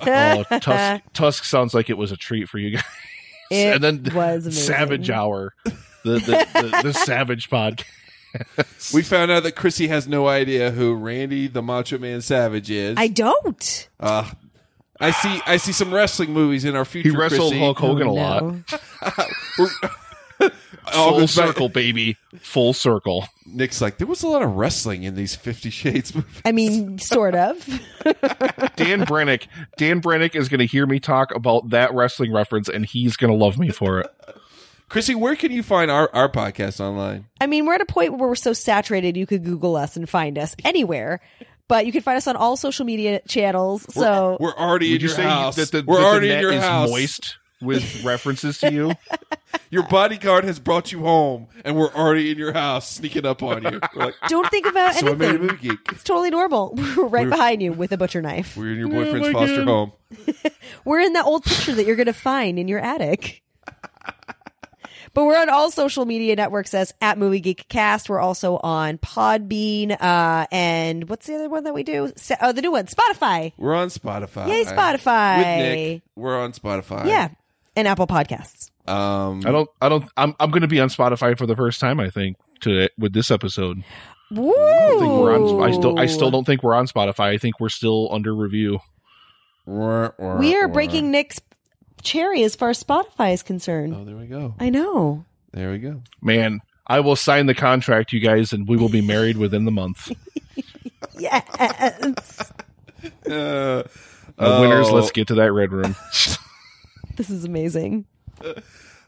Oh, 0.05 0.43
Tusk, 0.60 1.02
Tusk 1.14 1.44
sounds 1.44 1.72
like 1.72 1.88
it 1.88 1.97
was 1.97 2.10
a 2.12 2.16
treat 2.16 2.48
for 2.48 2.59
you 2.59 2.72
guys. 2.76 2.84
It 3.51 3.74
and 3.76 3.84
then 3.84 4.02
was 4.12 4.44
amazing. 4.47 4.52
Savage 4.52 5.09
Hour, 5.09 5.55
the 5.64 6.14
the, 6.14 6.47
the, 6.52 6.80
the 6.82 6.93
Savage 7.06 7.48
podcast. 7.48 7.84
we 8.93 9.02
found 9.02 9.30
out 9.30 9.44
that 9.44 9.52
Chrissy 9.52 9.86
has 9.86 10.09
no 10.09 10.26
idea 10.26 10.72
who 10.72 10.94
Randy 10.94 11.47
the 11.47 11.62
Macho 11.62 11.97
Man 11.98 12.20
Savage 12.20 12.68
is. 12.72 12.97
I 12.98 13.06
don't. 13.06 13.88
Uh, 14.01 14.28
I 15.01 15.12
see. 15.12 15.40
I 15.47 15.59
see 15.59 15.70
some 15.70 15.94
wrestling 15.94 16.32
movies 16.32 16.64
in 16.64 16.74
our 16.74 16.84
future. 16.84 17.10
He 17.10 17.16
wrestled 17.16 17.52
Chrissy. 17.52 17.60
Hulk 17.60 17.78
Hogan 17.78 18.09
Oh, 18.09 18.10
a 18.10 18.14
lot. 18.14 18.55
No. 20.93 20.99
All 20.99 21.11
Full 21.11 21.19
goes 21.21 21.31
circle, 21.33 21.69
baby. 21.69 22.17
Full 22.39 22.73
circle. 22.73 23.27
Nick's 23.47 23.81
like, 23.81 23.99
there 23.99 24.07
was 24.07 24.23
a 24.23 24.29
lot 24.29 24.43
of 24.43 24.53
wrestling 24.57 25.03
in 25.05 25.15
these 25.15 25.35
Fifty 25.35 25.71
Shades 25.71 26.15
movies. 26.15 26.43
I 26.45 26.53
mean, 26.53 26.99
sort 26.99 27.35
of. 27.35 27.57
Dan 28.77 29.05
Brennick. 29.07 29.47
Dan 29.77 30.01
Brennick 30.01 30.35
is 30.35 30.49
going 30.49 30.61
to 30.61 30.67
hear 30.67 30.87
me 30.87 31.01
talk 31.01 31.35
about 31.35 31.71
that 31.71 31.93
wrestling 31.95 32.33
reference, 32.33 32.69
and 32.69 32.85
he's 32.87 33.17
going 33.17 33.33
to 33.33 33.37
love 33.37 33.59
me 33.59 33.71
for 33.71 34.01
it. 34.01 34.07
Chrissy, 34.89 35.15
where 35.17 35.35
can 35.35 35.51
you 35.51 35.63
find 35.65 35.91
our, 35.91 36.09
our 36.13 36.29
podcast 36.31 36.79
online? 36.81 37.27
I 37.41 37.47
mean, 37.49 37.67
we're 37.67 37.75
at 37.75 37.81
a 37.81 37.87
point 37.87 38.13
where 38.19 38.29
we're 38.29 38.35
so 38.37 38.53
saturated 38.53 39.17
you 39.17 39.27
could 39.27 39.43
Google 39.45 39.75
us 39.77 39.97
and 39.97 40.09
find 40.09 40.39
us 40.39 40.55
anywhere. 40.65 41.21
But 41.69 41.85
you 41.87 41.91
can 41.91 42.03
find 42.03 42.17
us 42.17 42.29
on 42.29 42.37
all 42.37 42.57
social 42.57 42.85
media 42.87 43.21
channels. 43.27 43.85
So 43.93 44.37
We're 44.39 44.55
already 44.55 44.93
Would 44.93 45.03
in 45.03 45.09
your 45.09 45.17
say 45.17 45.25
house. 45.25 45.57
that 45.57 45.73
the, 45.73 45.83
We're 45.85 45.99
that 45.99 46.05
already 46.07 46.31
in 46.31 46.41
your 46.41 46.53
is 46.53 46.63
house. 46.63 46.89
moist? 46.89 47.39
With 47.61 48.05
references 48.05 48.59
to 48.59 48.73
you. 48.73 48.93
Your 49.70 49.83
bodyguard 49.89 50.45
has 50.45 50.59
brought 50.61 50.93
you 50.93 51.01
home, 51.01 51.49
and 51.65 51.77
we're 51.77 51.93
already 51.93 52.31
in 52.31 52.39
your 52.39 52.53
house, 52.53 52.89
sneaking 52.91 53.24
up 53.27 53.43
on 53.43 53.62
you. 53.62 53.81
We're 53.95 54.05
like, 54.07 54.15
Don't 54.28 54.49
think 54.51 54.66
about 54.66 54.95
so 54.95 55.09
I 55.09 55.15
made 55.15 55.23
a 55.27 55.28
anything. 55.31 55.47
movie 55.47 55.69
geek. 55.70 55.78
It's 55.93 56.05
totally 56.05 56.31
normal. 56.31 56.74
We're 56.97 57.05
right 57.07 57.11
We're- 57.27 57.31
behind 57.31 57.62
you 57.62 57.73
with 57.73 57.91
a 57.93 57.97
butcher 57.97 58.23
knife. 58.23 58.57
We're 58.57 58.73
in 58.73 58.78
your 58.78 58.89
Oh 58.89 58.91
boyfriend's 58.93 59.28
my 59.28 59.33
foster 59.33 59.65
God. 59.65 59.66
home. 59.66 59.93
We're 60.85 61.01
in 61.01 61.15
that 61.15 61.24
old 61.24 61.45
picture 61.45 61.74
that 61.74 61.87
you're 61.87 61.97
going 61.97 62.07
to 62.07 62.12
find 62.12 62.59
in 62.59 62.69
your 62.69 62.78
attic. 62.81 63.43
But 65.15 65.24
we're 65.24 65.39
on 65.41 65.49
all 65.49 65.70
social 65.70 66.05
media 66.05 66.37
networks 66.37 66.74
as 66.74 66.93
at 67.01 67.16
Movie 67.16 67.41
Geek 67.41 67.69
Cast. 67.70 68.11
We're 68.11 68.20
also 68.20 68.59
on 68.59 68.99
Podbean, 68.99 69.97
uh, 69.99 70.47
and 70.53 71.09
what's 71.09 71.27
the 71.27 71.37
other 71.37 71.49
one 71.49 71.65
that 71.65 71.73
we 71.73 71.85
do? 71.85 72.12
Sa- 72.16 72.35
Oh, 72.43 72.53
the 72.53 72.61
new 72.61 72.70
one, 72.73 72.85
Spotify. 72.85 73.55
We're 73.57 73.74
on 73.74 73.89
Spotify. 73.89 74.49
Yay, 74.49 74.65
Spotify. 74.65 75.39
With 75.39 75.47
Nick, 75.47 76.03
we're 76.16 76.39
on 76.39 76.53
Spotify. 76.53 77.07
Yeah, 77.07 77.28
and 77.77 77.86
Apple 77.86 78.07
Podcasts. 78.07 78.70
Um, 78.89 79.43
I 79.47 79.53
don't. 79.53 79.69
I 79.81 79.89
don't. 79.89 80.05
I'm. 80.16 80.35
I'm 80.40 80.51
going 80.51 80.62
to 80.62 80.69
be 80.69 80.81
on 80.81 80.89
Spotify 80.89 81.36
for 81.36 81.47
the 81.47 81.55
first 81.57 81.78
time. 81.81 82.01
I 82.01 82.11
think 82.11 82.36
to 82.61 82.89
with 82.98 83.12
this 83.12 83.31
episode. 83.31 83.85
Woo! 84.32 84.51
I 84.53 84.89
don't 84.89 85.01
think 85.01 85.12
we're 85.12 85.35
on. 85.35 85.62
I 85.62 85.73
still. 85.73 85.98
I 85.98 86.07
still 86.07 86.31
don't 86.31 86.44
think 86.44 86.62
we're 86.62 86.74
on 86.74 86.86
Spotify. 86.86 87.27
I 87.27 87.39
think 87.39 87.61
we're 87.61 87.69
still 87.69 88.09
under 88.12 88.35
review. 88.35 88.81
We 89.66 90.57
are 90.57 90.69
breaking 90.69 91.11
Nick's 91.11 91.40
cherry 92.03 92.44
as 92.44 92.55
far 92.55 92.70
as 92.70 92.82
Spotify 92.82 93.32
is 93.32 93.43
concerned. 93.43 93.94
Oh, 93.97 94.05
there 94.05 94.16
we 94.16 94.27
go. 94.27 94.55
I 94.61 94.70
know. 94.70 95.24
There 95.53 95.73
we 95.73 95.78
go. 95.78 96.03
Man, 96.23 96.61
I 96.86 97.01
will 97.01 97.16
sign 97.16 97.47
the 97.47 97.55
contract, 97.55 98.12
you 98.12 98.20
guys, 98.20 98.53
and 98.53 98.69
we 98.69 98.77
will 98.77 98.89
be 98.89 99.01
married 99.01 99.36
within 99.36 99.65
the 99.65 99.73
month. 99.73 100.11
Yes. 101.19 102.53
Uh, 103.28 103.82
Uh, 104.39 104.59
Winners, 104.61 104.89
oh, 104.89 104.94
let's 104.94 105.12
get 105.12 105.28
to 105.28 105.35
that 105.36 105.53
red 105.53 105.73
room. 105.73 105.94
this 107.16 107.30
is 107.30 107.44
amazing. 107.44 108.06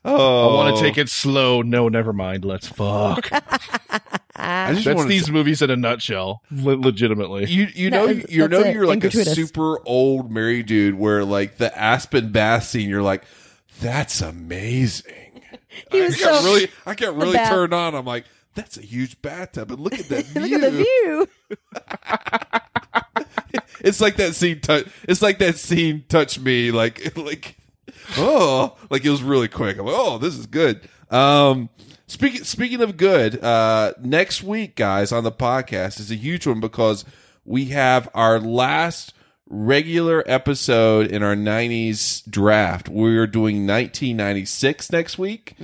Oh, 0.04 0.50
I 0.50 0.54
want 0.54 0.76
to 0.76 0.82
take 0.82 0.96
it 0.96 1.08
slow. 1.08 1.60
No, 1.62 1.88
never 1.88 2.12
mind. 2.12 2.44
Let's 2.44 2.68
fuck. 2.68 3.28
I 4.40 4.72
just 4.72 4.84
That's 4.84 4.96
wanna 4.96 5.08
these 5.08 5.30
movies 5.30 5.60
in 5.62 5.70
a 5.70 5.76
nutshell. 5.76 6.42
Le- 6.52 6.76
legitimately. 6.76 7.46
You 7.46 7.66
you 7.74 7.90
know 7.90 8.06
that's- 8.06 8.30
you 8.30 8.46
know 8.46 8.60
it. 8.60 8.72
you're 8.74 8.86
like 8.86 9.02
a 9.04 9.10
super 9.10 9.84
old 9.86 10.30
married 10.30 10.66
dude 10.66 10.94
where 10.94 11.24
like 11.24 11.58
the 11.58 11.76
Aspen 11.76 12.30
bath 12.30 12.64
scene 12.64 12.88
you're 12.88 13.02
like 13.02 13.24
that's 13.80 14.20
amazing. 14.20 15.14
He 15.92 16.00
I 16.02 16.06
was 16.06 16.16
got 16.16 16.42
so- 16.42 16.48
really 16.48 16.68
I 16.86 16.94
got 16.94 17.14
really 17.16 17.32
bath- 17.34 17.50
turned 17.50 17.74
on. 17.74 17.94
I'm 17.94 18.04
like 18.06 18.24
that's 18.54 18.76
a 18.78 18.82
huge 18.82 19.20
bathtub 19.22 19.70
and 19.70 19.80
look 19.80 19.98
at 19.98 20.08
that 20.08 20.24
view. 20.26 20.40
Look 20.42 20.52
at 20.52 20.60
the 20.60 20.70
view. 20.70 21.28
It's 23.80 24.00
like 24.00 24.16
that 24.16 24.34
scene. 24.34 24.60
Tou- 24.60 24.84
it's 25.08 25.22
like 25.22 25.38
that 25.38 25.56
scene 25.56 26.04
touched 26.08 26.40
me. 26.40 26.70
Like 26.72 27.16
like 27.16 27.56
oh, 28.16 28.76
like 28.90 29.04
it 29.04 29.10
was 29.10 29.22
really 29.22 29.48
quick. 29.48 29.78
I'm 29.78 29.86
like, 29.86 29.94
oh, 29.96 30.18
this 30.18 30.36
is 30.36 30.46
good. 30.46 30.88
Um, 31.10 31.68
speaking 32.06 32.44
speaking 32.44 32.80
of 32.80 32.96
good, 32.96 33.42
uh, 33.42 33.92
next 34.00 34.42
week, 34.42 34.76
guys, 34.76 35.12
on 35.12 35.24
the 35.24 35.32
podcast 35.32 36.00
is 36.00 36.10
a 36.10 36.14
huge 36.16 36.46
one 36.46 36.60
because 36.60 37.04
we 37.44 37.66
have 37.66 38.08
our 38.14 38.38
last 38.38 39.14
regular 39.50 40.22
episode 40.26 41.06
in 41.10 41.22
our 41.22 41.34
90s 41.34 42.28
draft. 42.30 42.88
We're 42.90 43.26
doing 43.26 43.66
1996 43.66 44.92
next 44.92 45.18
week, 45.18 45.54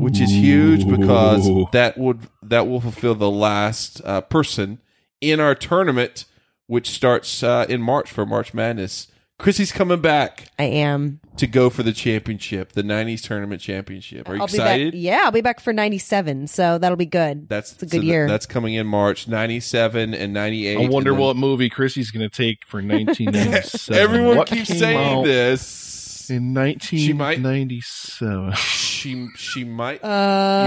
which 0.00 0.20
is 0.20 0.30
huge 0.30 0.88
because 0.88 1.46
that 1.72 1.98
would 1.98 2.28
that 2.42 2.66
will 2.66 2.80
fulfill 2.80 3.14
the 3.14 3.30
last 3.30 4.00
uh, 4.04 4.22
person 4.22 4.78
in 5.20 5.40
our 5.40 5.54
tournament, 5.54 6.24
which 6.66 6.88
starts 6.90 7.42
uh, 7.42 7.66
in 7.68 7.82
March 7.82 8.10
for 8.10 8.24
March 8.24 8.54
Madness. 8.54 9.08
Chrissy's 9.38 9.72
coming 9.72 10.00
back 10.00 10.48
I 10.58 10.64
am. 10.64 11.20
to 11.38 11.46
go 11.48 11.68
for 11.68 11.82
the 11.82 11.92
championship, 11.92 12.72
the 12.72 12.82
'90s 12.84 13.22
tournament 13.22 13.60
championship. 13.60 14.28
Are 14.28 14.34
you 14.36 14.40
I'll 14.40 14.46
excited? 14.46 14.92
Be 14.92 14.98
back. 14.98 15.04
Yeah, 15.04 15.22
I'll 15.24 15.32
be 15.32 15.40
back 15.40 15.58
for 15.60 15.72
97, 15.72 16.46
so 16.46 16.78
that'll 16.78 16.96
be 16.96 17.04
good. 17.04 17.48
That's 17.48 17.72
it's 17.72 17.82
a 17.82 17.86
so 17.86 17.90
good 17.90 18.00
th- 18.02 18.04
year. 18.04 18.28
That's 18.28 18.46
coming 18.46 18.74
in 18.74 18.86
March 18.86 19.26
'97 19.26 20.14
and 20.14 20.32
'98. 20.32 20.76
I 20.86 20.88
wonder 20.88 21.10
then- 21.10 21.20
what 21.20 21.36
movie 21.36 21.68
Chrissy's 21.68 22.10
going 22.12 22.28
to 22.28 22.34
take 22.34 22.58
for 22.66 22.78
1997. 22.82 24.00
Everyone 24.00 24.36
What 24.36 24.46
keeps 24.48 24.68
came 24.68 24.78
saying 24.78 25.18
out 25.18 25.24
this. 25.24 26.30
In 26.30 26.54
might- 26.54 26.78
1997. 26.80 28.52
She 28.54 29.28
she 29.36 29.64
might. 29.64 30.02
Uh, 30.02 30.06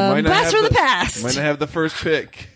you 0.10 0.14
might 0.14 0.22
not 0.22 0.30
blast 0.30 0.44
have 0.44 0.54
from 0.54 0.64
the 0.66 0.70
past. 0.76 1.18
You 1.18 1.24
might 1.24 1.36
not 1.36 1.44
have 1.46 1.60
the 1.60 1.68
first 1.68 1.96
pick. 1.96 2.50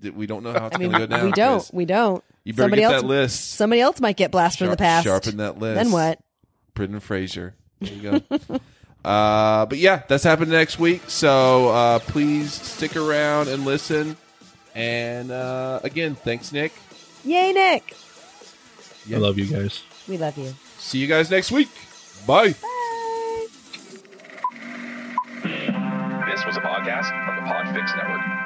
That 0.00 0.14
We 0.14 0.26
don't 0.26 0.42
know 0.42 0.52
how 0.52 0.66
it's 0.68 0.76
I 0.76 0.78
mean, 0.78 0.90
going 0.92 1.02
to 1.02 1.06
go 1.08 1.16
down. 1.16 1.24
we 1.26 1.32
don't. 1.32 1.58
Chris. 1.58 1.72
We 1.72 1.84
don't. 1.84 2.24
You 2.48 2.54
better 2.54 2.62
somebody 2.62 2.80
get 2.80 2.92
else, 2.92 3.02
that 3.02 3.06
list. 3.06 3.50
Somebody 3.56 3.82
else 3.82 4.00
might 4.00 4.16
get 4.16 4.30
blast 4.30 4.58
from 4.58 4.68
the 4.68 4.76
past. 4.78 5.04
Sharpen 5.04 5.36
that 5.36 5.58
list. 5.58 5.74
Then 5.74 5.92
what? 5.92 6.18
Brendan 6.72 7.00
Fraser. 7.00 7.54
There 7.78 7.92
you 7.92 8.00
go. 8.00 8.60
uh, 9.04 9.66
but 9.66 9.76
yeah, 9.76 10.04
that's 10.08 10.24
happening 10.24 10.52
next 10.52 10.78
week. 10.78 11.02
So 11.08 11.68
uh, 11.68 11.98
please 11.98 12.54
stick 12.54 12.96
around 12.96 13.48
and 13.48 13.66
listen. 13.66 14.16
And 14.74 15.30
uh, 15.30 15.80
again, 15.82 16.14
thanks, 16.14 16.50
Nick. 16.50 16.72
Yay, 17.22 17.52
Nick. 17.52 17.94
I 19.12 19.18
love 19.18 19.38
you 19.38 19.44
guys. 19.44 19.82
We 20.08 20.16
love 20.16 20.38
you. 20.38 20.54
See 20.78 21.00
you 21.00 21.06
guys 21.06 21.30
next 21.30 21.52
week. 21.52 21.68
Bye. 22.26 22.54
This 26.24 26.46
was 26.46 26.56
a 26.56 26.62
podcast 26.62 27.10
from 27.26 27.36
the 27.36 27.42
Podfix 27.42 27.94
Network. 27.94 28.37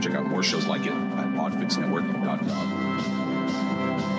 Check 0.00 0.14
out 0.14 0.26
more 0.26 0.42
shows 0.42 0.66
like 0.66 0.86
it 0.86 0.92
at 0.92 1.28
podfixnetwork.com. 1.34 4.15